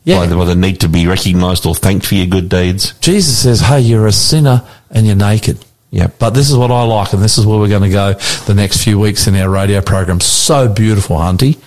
Yeah. 0.06 0.20
by, 0.20 0.28
the, 0.28 0.36
by 0.38 0.46
the 0.46 0.56
need 0.56 0.80
to 0.82 0.88
be 0.90 1.08
recognised 1.08 1.66
or 1.66 1.76
thanked 1.76 2.06
for 2.06 2.16
your 2.16 2.28
good 2.28 2.48
deeds. 2.48 2.94
Jesus 3.02 3.38
says, 3.42 3.60
hey, 3.60 3.82
you're 3.82 4.08
a 4.08 4.14
sinner 4.14 4.64
and 4.92 5.06
you're 5.06 5.16
naked. 5.18 5.64
Yeah. 5.92 6.08
But 6.20 6.30
this 6.32 6.50
is 6.50 6.56
what 6.56 6.72
I 6.72 6.84
like, 6.84 7.12
and 7.14 7.22
this 7.22 7.38
is 7.38 7.46
where 7.46 7.60
we're 7.60 7.68
going 7.70 7.84
to 7.84 7.90
go 7.90 8.14
the 8.46 8.54
next 8.54 8.84
few 8.84 8.98
weeks 9.00 9.28
in 9.28 9.36
our 9.36 9.50
radio 9.50 9.82
program. 9.82 10.20
So 10.22 10.68
beautiful, 10.70 11.18
Hunty. 11.18 11.58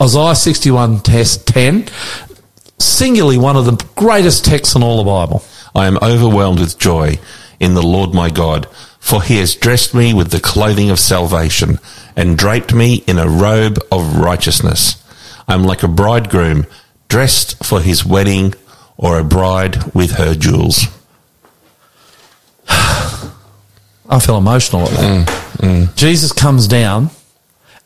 Isaiah 0.00 0.34
61 0.34 1.00
test 1.00 1.46
10, 1.48 1.86
singularly 2.78 3.38
one 3.38 3.56
of 3.56 3.64
the 3.66 3.84
greatest 3.96 4.44
texts 4.44 4.74
in 4.74 4.82
all 4.82 4.98
the 4.98 5.04
Bible. 5.10 5.44
I 5.74 5.86
am 5.86 5.98
overwhelmed 6.02 6.60
with 6.60 6.78
joy 6.78 7.18
in 7.60 7.74
the 7.74 7.82
Lord 7.82 8.14
my 8.14 8.30
God, 8.30 8.66
for 9.00 9.22
he 9.22 9.38
has 9.38 9.54
dressed 9.54 9.94
me 9.94 10.14
with 10.14 10.30
the 10.30 10.40
clothing 10.40 10.90
of 10.90 10.98
salvation 10.98 11.78
and 12.16 12.38
draped 12.38 12.72
me 12.74 13.02
in 13.06 13.18
a 13.18 13.28
robe 13.28 13.78
of 13.90 14.16
righteousness. 14.16 15.02
I 15.48 15.54
am 15.54 15.64
like 15.64 15.82
a 15.82 15.88
bridegroom 15.88 16.66
dressed 17.08 17.64
for 17.64 17.80
his 17.80 18.04
wedding 18.04 18.54
or 18.96 19.18
a 19.18 19.24
bride 19.24 19.92
with 19.94 20.12
her 20.12 20.34
jewels. 20.34 20.86
I 22.68 24.20
feel 24.20 24.36
emotional 24.36 24.82
at 24.82 24.90
that. 24.90 25.92
Jesus 25.96 26.32
comes 26.32 26.68
down 26.68 27.10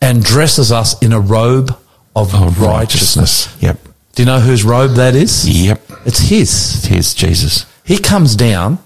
and 0.00 0.22
dresses 0.22 0.72
us 0.72 1.00
in 1.02 1.12
a 1.12 1.20
robe 1.20 1.70
of, 2.14 2.34
Of 2.34 2.60
righteousness. 2.60 3.46
righteousness. 3.46 3.62
Yep. 3.62 3.87
Do 4.18 4.22
you 4.22 4.26
know 4.26 4.40
whose 4.40 4.64
robe 4.64 4.94
that 4.94 5.14
is? 5.14 5.48
Yep. 5.48 5.80
It's 6.04 6.18
his. 6.18 6.84
Here's 6.86 7.14
Jesus. 7.14 7.66
He 7.84 7.98
comes 7.98 8.34
down 8.34 8.80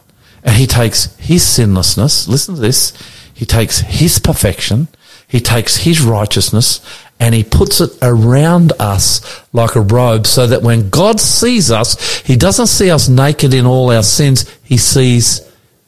and 0.45 0.55
he 0.55 0.67
takes 0.67 1.17
his 1.17 1.43
sinlessness. 1.43 2.29
Listen 2.29 2.57
to 2.57 2.61
this. 2.61 2.93
He 3.33 3.47
takes 3.47 3.79
his 3.79 4.19
perfection. 4.19 4.89
He 5.27 5.41
takes 5.41 5.79
his 5.79 6.03
righteousness 6.03 6.83
and 7.19 7.35
he 7.35 7.45
puts 7.45 7.81
it 7.81 7.93
around 8.03 8.75
us 8.79 9.43
like 9.55 9.75
a 9.75 9.81
robe 9.81 10.27
so 10.27 10.47
that 10.47 10.61
when 10.61 10.91
God 10.91 11.19
sees 11.19 11.71
us, 11.71 12.19
he 12.19 12.37
doesn't 12.37 12.67
see 12.67 12.91
us 12.91 13.09
naked 13.09 13.55
in 13.55 13.65
all 13.65 13.91
our 13.91 14.03
sins. 14.03 14.55
He 14.63 14.77
sees 14.77 15.41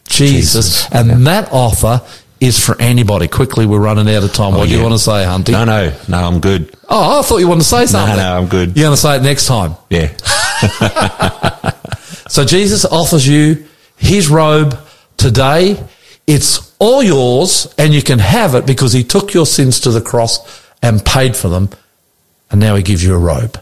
Jesus. 0.09 0.87
Jesus, 0.87 0.91
And 0.91 1.09
yeah. 1.09 1.16
that 1.19 1.53
offer 1.53 2.01
is 2.45 2.62
for 2.65 2.81
anybody. 2.81 3.27
Quickly, 3.29 3.66
we're 3.66 3.79
running 3.81 4.09
out 4.15 4.23
of 4.23 4.33
time. 4.33 4.55
Oh, 4.55 4.59
what 4.59 4.69
do 4.69 4.75
you 4.75 4.81
Oh, 4.81 4.85
want 4.85 4.95
to 4.95 4.99
say, 4.99 5.25
Hunty? 5.25 5.53
No, 5.53 5.65
no, 5.65 5.93
no, 6.09 6.19
I'm 6.19 6.41
good. 6.41 6.75
Oh, 6.89 7.19
I 7.19 7.23
thought 7.23 7.39
you 7.39 7.49
wanted 7.49 7.62
to 7.62 7.66
say 7.69 7.87
something. 7.87 8.16
No, 8.16 8.23
no, 8.23 8.37
I'm 8.39 8.49
good. 8.49 8.77
You're 8.77 8.85
going 8.87 8.95
to 8.97 9.01
say 9.01 9.16
it 9.16 9.23
next 9.23 9.47
time. 9.47 9.75
Yeah. 9.91 10.12
So 12.27 12.45
Jesus 12.45 12.85
offers 12.87 13.27
you 13.29 13.65
his 13.97 14.29
robe 14.29 14.77
today. 15.19 15.79
It's 16.27 16.75
all 16.81 17.01
yours 17.03 17.73
and 17.79 17.93
you 17.95 18.03
can 18.03 18.19
have 18.19 18.55
it 18.57 18.66
because 18.66 18.93
he 18.93 19.05
took 19.05 19.35
your 19.35 19.47
sins 19.47 19.79
to 19.81 19.91
the 19.91 20.01
cross 20.01 20.39
and 20.83 21.05
paid 21.05 21.37
for 21.37 21.49
them. 21.49 21.69
And 22.51 22.61
now 22.61 22.75
he 22.77 22.83
gives 22.83 23.05
you 23.05 23.15
a 23.15 23.19
robe. 23.19 23.57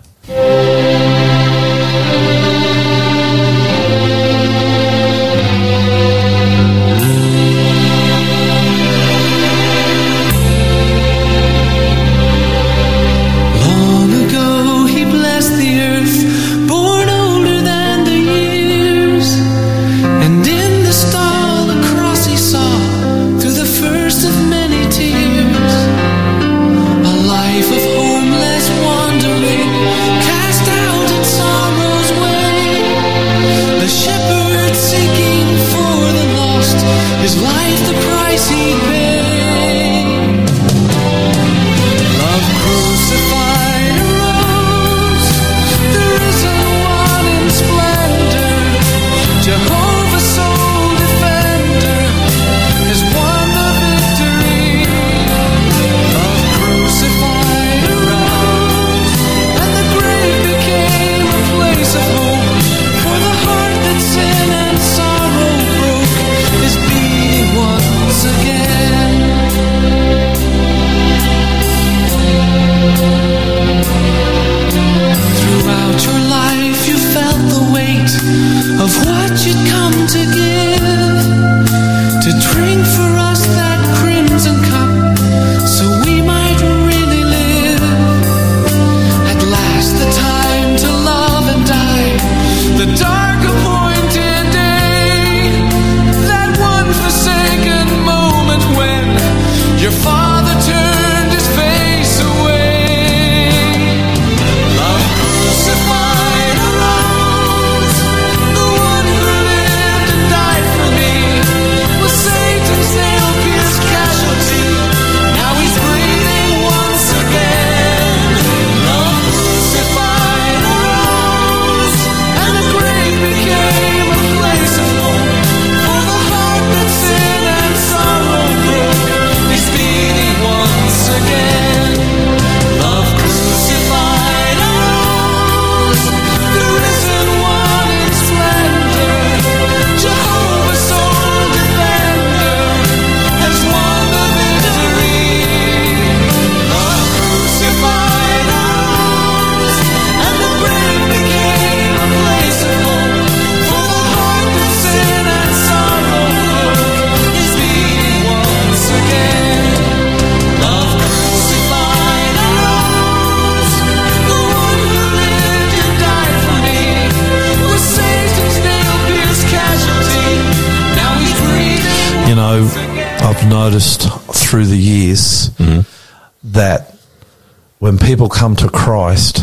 People 178.12 178.28
come 178.28 178.54
to 178.54 178.68
Christ, 178.68 179.42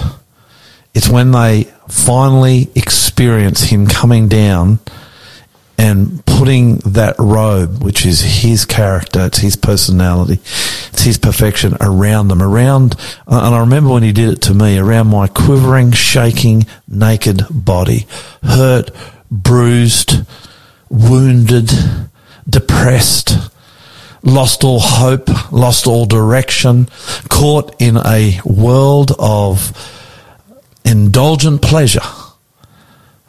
it's 0.93 1.09
when 1.09 1.31
they 1.31 1.63
finally 1.87 2.69
experience 2.75 3.63
Him 3.63 3.87
coming 3.87 4.27
down 4.27 4.77
and 5.75 6.23
putting 6.27 6.75
that 6.85 7.15
robe, 7.17 7.81
which 7.83 8.05
is 8.05 8.43
His 8.43 8.65
character, 8.65 9.25
it's 9.25 9.39
His 9.39 9.55
personality, 9.55 10.33
it's 10.33 11.01
His 11.01 11.17
perfection 11.17 11.77
around 11.81 12.27
them, 12.27 12.43
around, 12.43 12.95
and 13.25 13.55
I 13.55 13.59
remember 13.61 13.89
when 13.89 14.03
He 14.03 14.11
did 14.11 14.29
it 14.29 14.41
to 14.43 14.53
me, 14.53 14.77
around 14.77 15.07
my 15.07 15.25
quivering, 15.25 15.91
shaking, 15.91 16.67
naked 16.87 17.45
body, 17.49 18.05
hurt, 18.43 18.91
bruised, 19.31 20.27
wounded, 20.91 21.71
depressed, 22.47 23.35
lost 24.23 24.63
all 24.63 24.79
hope, 24.79 25.29
lost 25.51 25.87
all 25.87 26.05
direction, 26.05 26.87
caught 27.29 27.75
in 27.81 27.97
a 27.97 28.39
world 28.45 29.11
of 29.19 29.71
indulgent 30.85 31.61
pleasure 31.61 32.01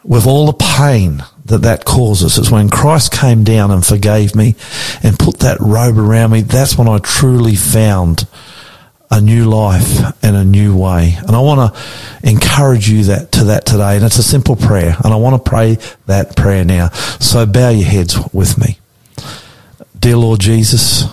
with 0.03 0.25
all 0.25 0.47
the 0.47 0.53
pain 0.53 1.23
that 1.45 1.59
that 1.59 1.85
causes. 1.85 2.37
It's 2.37 2.51
when 2.51 2.69
Christ 2.69 3.11
came 3.11 3.43
down 3.43 3.71
and 3.71 3.85
forgave 3.85 4.35
me 4.35 4.55
and 5.03 5.17
put 5.17 5.39
that 5.39 5.59
robe 5.59 5.97
around 5.97 6.31
me. 6.31 6.41
That's 6.41 6.77
when 6.77 6.87
I 6.87 6.97
truly 6.99 7.55
found 7.55 8.27
a 9.11 9.19
new 9.19 9.45
life 9.45 10.23
and 10.23 10.35
a 10.35 10.45
new 10.45 10.75
way. 10.75 11.17
And 11.27 11.35
I 11.35 11.39
want 11.39 11.73
to 11.73 12.29
encourage 12.29 12.89
you 12.89 13.03
that 13.05 13.33
to 13.33 13.43
that 13.45 13.65
today. 13.65 13.97
And 13.97 14.05
it's 14.05 14.17
a 14.17 14.23
simple 14.23 14.55
prayer. 14.55 14.95
And 15.03 15.13
I 15.13 15.17
want 15.17 15.43
to 15.43 15.49
pray 15.49 15.77
that 16.05 16.37
prayer 16.37 16.63
now. 16.63 16.89
So 17.19 17.45
bow 17.45 17.69
your 17.69 17.87
heads 17.87 18.17
with 18.33 18.57
me. 18.57 18.80
Dear 20.01 20.17
Lord 20.17 20.39
Jesus, 20.39 21.03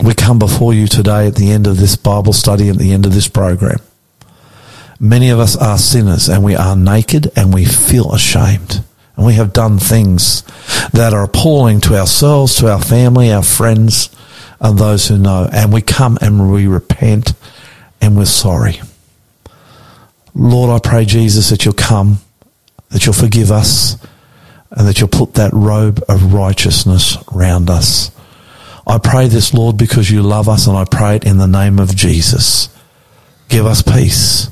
we 0.00 0.14
come 0.14 0.38
before 0.38 0.72
you 0.72 0.86
today 0.86 1.26
at 1.26 1.34
the 1.34 1.50
end 1.50 1.66
of 1.66 1.76
this 1.76 1.96
Bible 1.96 2.32
study, 2.32 2.68
at 2.68 2.76
the 2.76 2.92
end 2.92 3.04
of 3.04 3.12
this 3.12 3.26
program. 3.26 3.80
Many 5.00 5.30
of 5.30 5.40
us 5.40 5.56
are 5.56 5.76
sinners 5.76 6.28
and 6.28 6.44
we 6.44 6.54
are 6.54 6.76
naked 6.76 7.32
and 7.34 7.52
we 7.52 7.64
feel 7.64 8.14
ashamed. 8.14 8.84
And 9.16 9.26
we 9.26 9.32
have 9.34 9.52
done 9.52 9.80
things 9.80 10.42
that 10.92 11.12
are 11.12 11.24
appalling 11.24 11.80
to 11.80 11.96
ourselves, 11.98 12.54
to 12.58 12.70
our 12.70 12.80
family, 12.80 13.32
our 13.32 13.42
friends, 13.42 14.08
and 14.60 14.78
those 14.78 15.08
who 15.08 15.18
know. 15.18 15.48
And 15.52 15.72
we 15.72 15.82
come 15.82 16.16
and 16.22 16.52
we 16.52 16.68
repent 16.68 17.32
and 18.00 18.16
we're 18.16 18.26
sorry. 18.26 18.80
Lord, 20.32 20.70
I 20.70 20.78
pray, 20.88 21.06
Jesus, 21.06 21.50
that 21.50 21.64
you'll 21.64 21.74
come, 21.74 22.20
that 22.90 23.04
you'll 23.04 23.14
forgive 23.14 23.50
us, 23.50 23.96
and 24.72 24.88
that 24.88 24.98
you'll 24.98 25.08
put 25.08 25.34
that 25.34 25.52
robe 25.52 26.02
of 26.08 26.32
righteousness 26.32 27.16
round 27.30 27.70
us. 27.70 28.10
I 28.86 28.98
pray 28.98 29.28
this, 29.28 29.54
Lord, 29.54 29.76
because 29.76 30.10
you 30.10 30.22
love 30.22 30.48
us, 30.48 30.66
and 30.66 30.76
I 30.76 30.84
pray 30.84 31.16
it 31.16 31.24
in 31.24 31.38
the 31.38 31.46
name 31.46 31.78
of 31.78 31.94
Jesus. 31.94 32.68
Give 33.48 33.66
us 33.66 33.82
peace. 33.82 34.50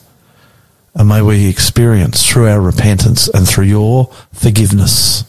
And 0.95 1.09
may 1.09 1.23
we 1.23 1.49
experience 1.49 2.29
through 2.29 2.49
our 2.49 2.61
repentance 2.61 3.29
and 3.29 3.49
through 3.49 3.65
your 3.65 4.13
forgiveness 4.33 5.25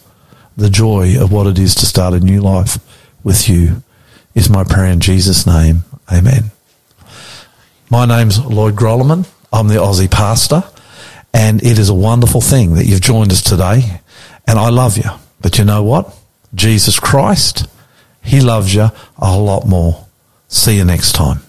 the 0.56 0.70
joy 0.70 1.20
of 1.20 1.32
what 1.32 1.46
it 1.46 1.58
is 1.58 1.74
to 1.76 1.86
start 1.86 2.14
a 2.14 2.20
new 2.20 2.40
life 2.40 2.78
with 3.24 3.48
you, 3.48 3.82
is 4.34 4.50
my 4.50 4.64
prayer 4.64 4.86
in 4.92 5.00
Jesus' 5.00 5.46
name. 5.46 5.84
Amen. 6.12 6.50
My 7.88 8.04
name's 8.04 8.44
Lloyd 8.44 8.74
Grolimund. 8.74 9.28
I'm 9.52 9.68
the 9.68 9.74
Aussie 9.74 10.10
pastor, 10.10 10.64
and 11.32 11.62
it 11.62 11.78
is 11.78 11.88
a 11.88 11.94
wonderful 11.94 12.40
thing 12.40 12.74
that 12.74 12.86
you've 12.86 13.00
joined 13.00 13.32
us 13.32 13.42
today. 13.42 14.01
And 14.46 14.58
I 14.58 14.70
love 14.70 14.96
you. 14.96 15.10
But 15.40 15.58
you 15.58 15.64
know 15.64 15.82
what? 15.82 16.16
Jesus 16.54 17.00
Christ, 17.00 17.66
He 18.22 18.40
loves 18.40 18.74
you 18.74 18.88
a 19.18 19.38
lot 19.38 19.66
more. 19.66 20.06
See 20.48 20.76
you 20.76 20.84
next 20.84 21.12
time. 21.12 21.40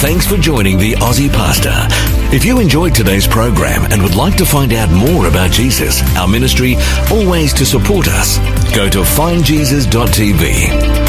Thanks 0.00 0.28
for 0.28 0.36
joining 0.36 0.78
the 0.78 0.92
Aussie 0.92 1.28
Pastor. 1.28 1.74
If 2.32 2.44
you 2.44 2.60
enjoyed 2.60 2.94
today's 2.94 3.26
program 3.26 3.90
and 3.90 4.00
would 4.00 4.14
like 4.14 4.36
to 4.36 4.46
find 4.46 4.72
out 4.72 4.92
more 4.92 5.26
about 5.26 5.50
Jesus, 5.50 6.02
our 6.16 6.28
ministry, 6.28 6.76
or 7.12 7.28
ways 7.28 7.52
to 7.54 7.66
support 7.66 8.06
us, 8.06 8.38
go 8.76 8.88
to 8.88 8.98
findjesus.tv. 8.98 11.07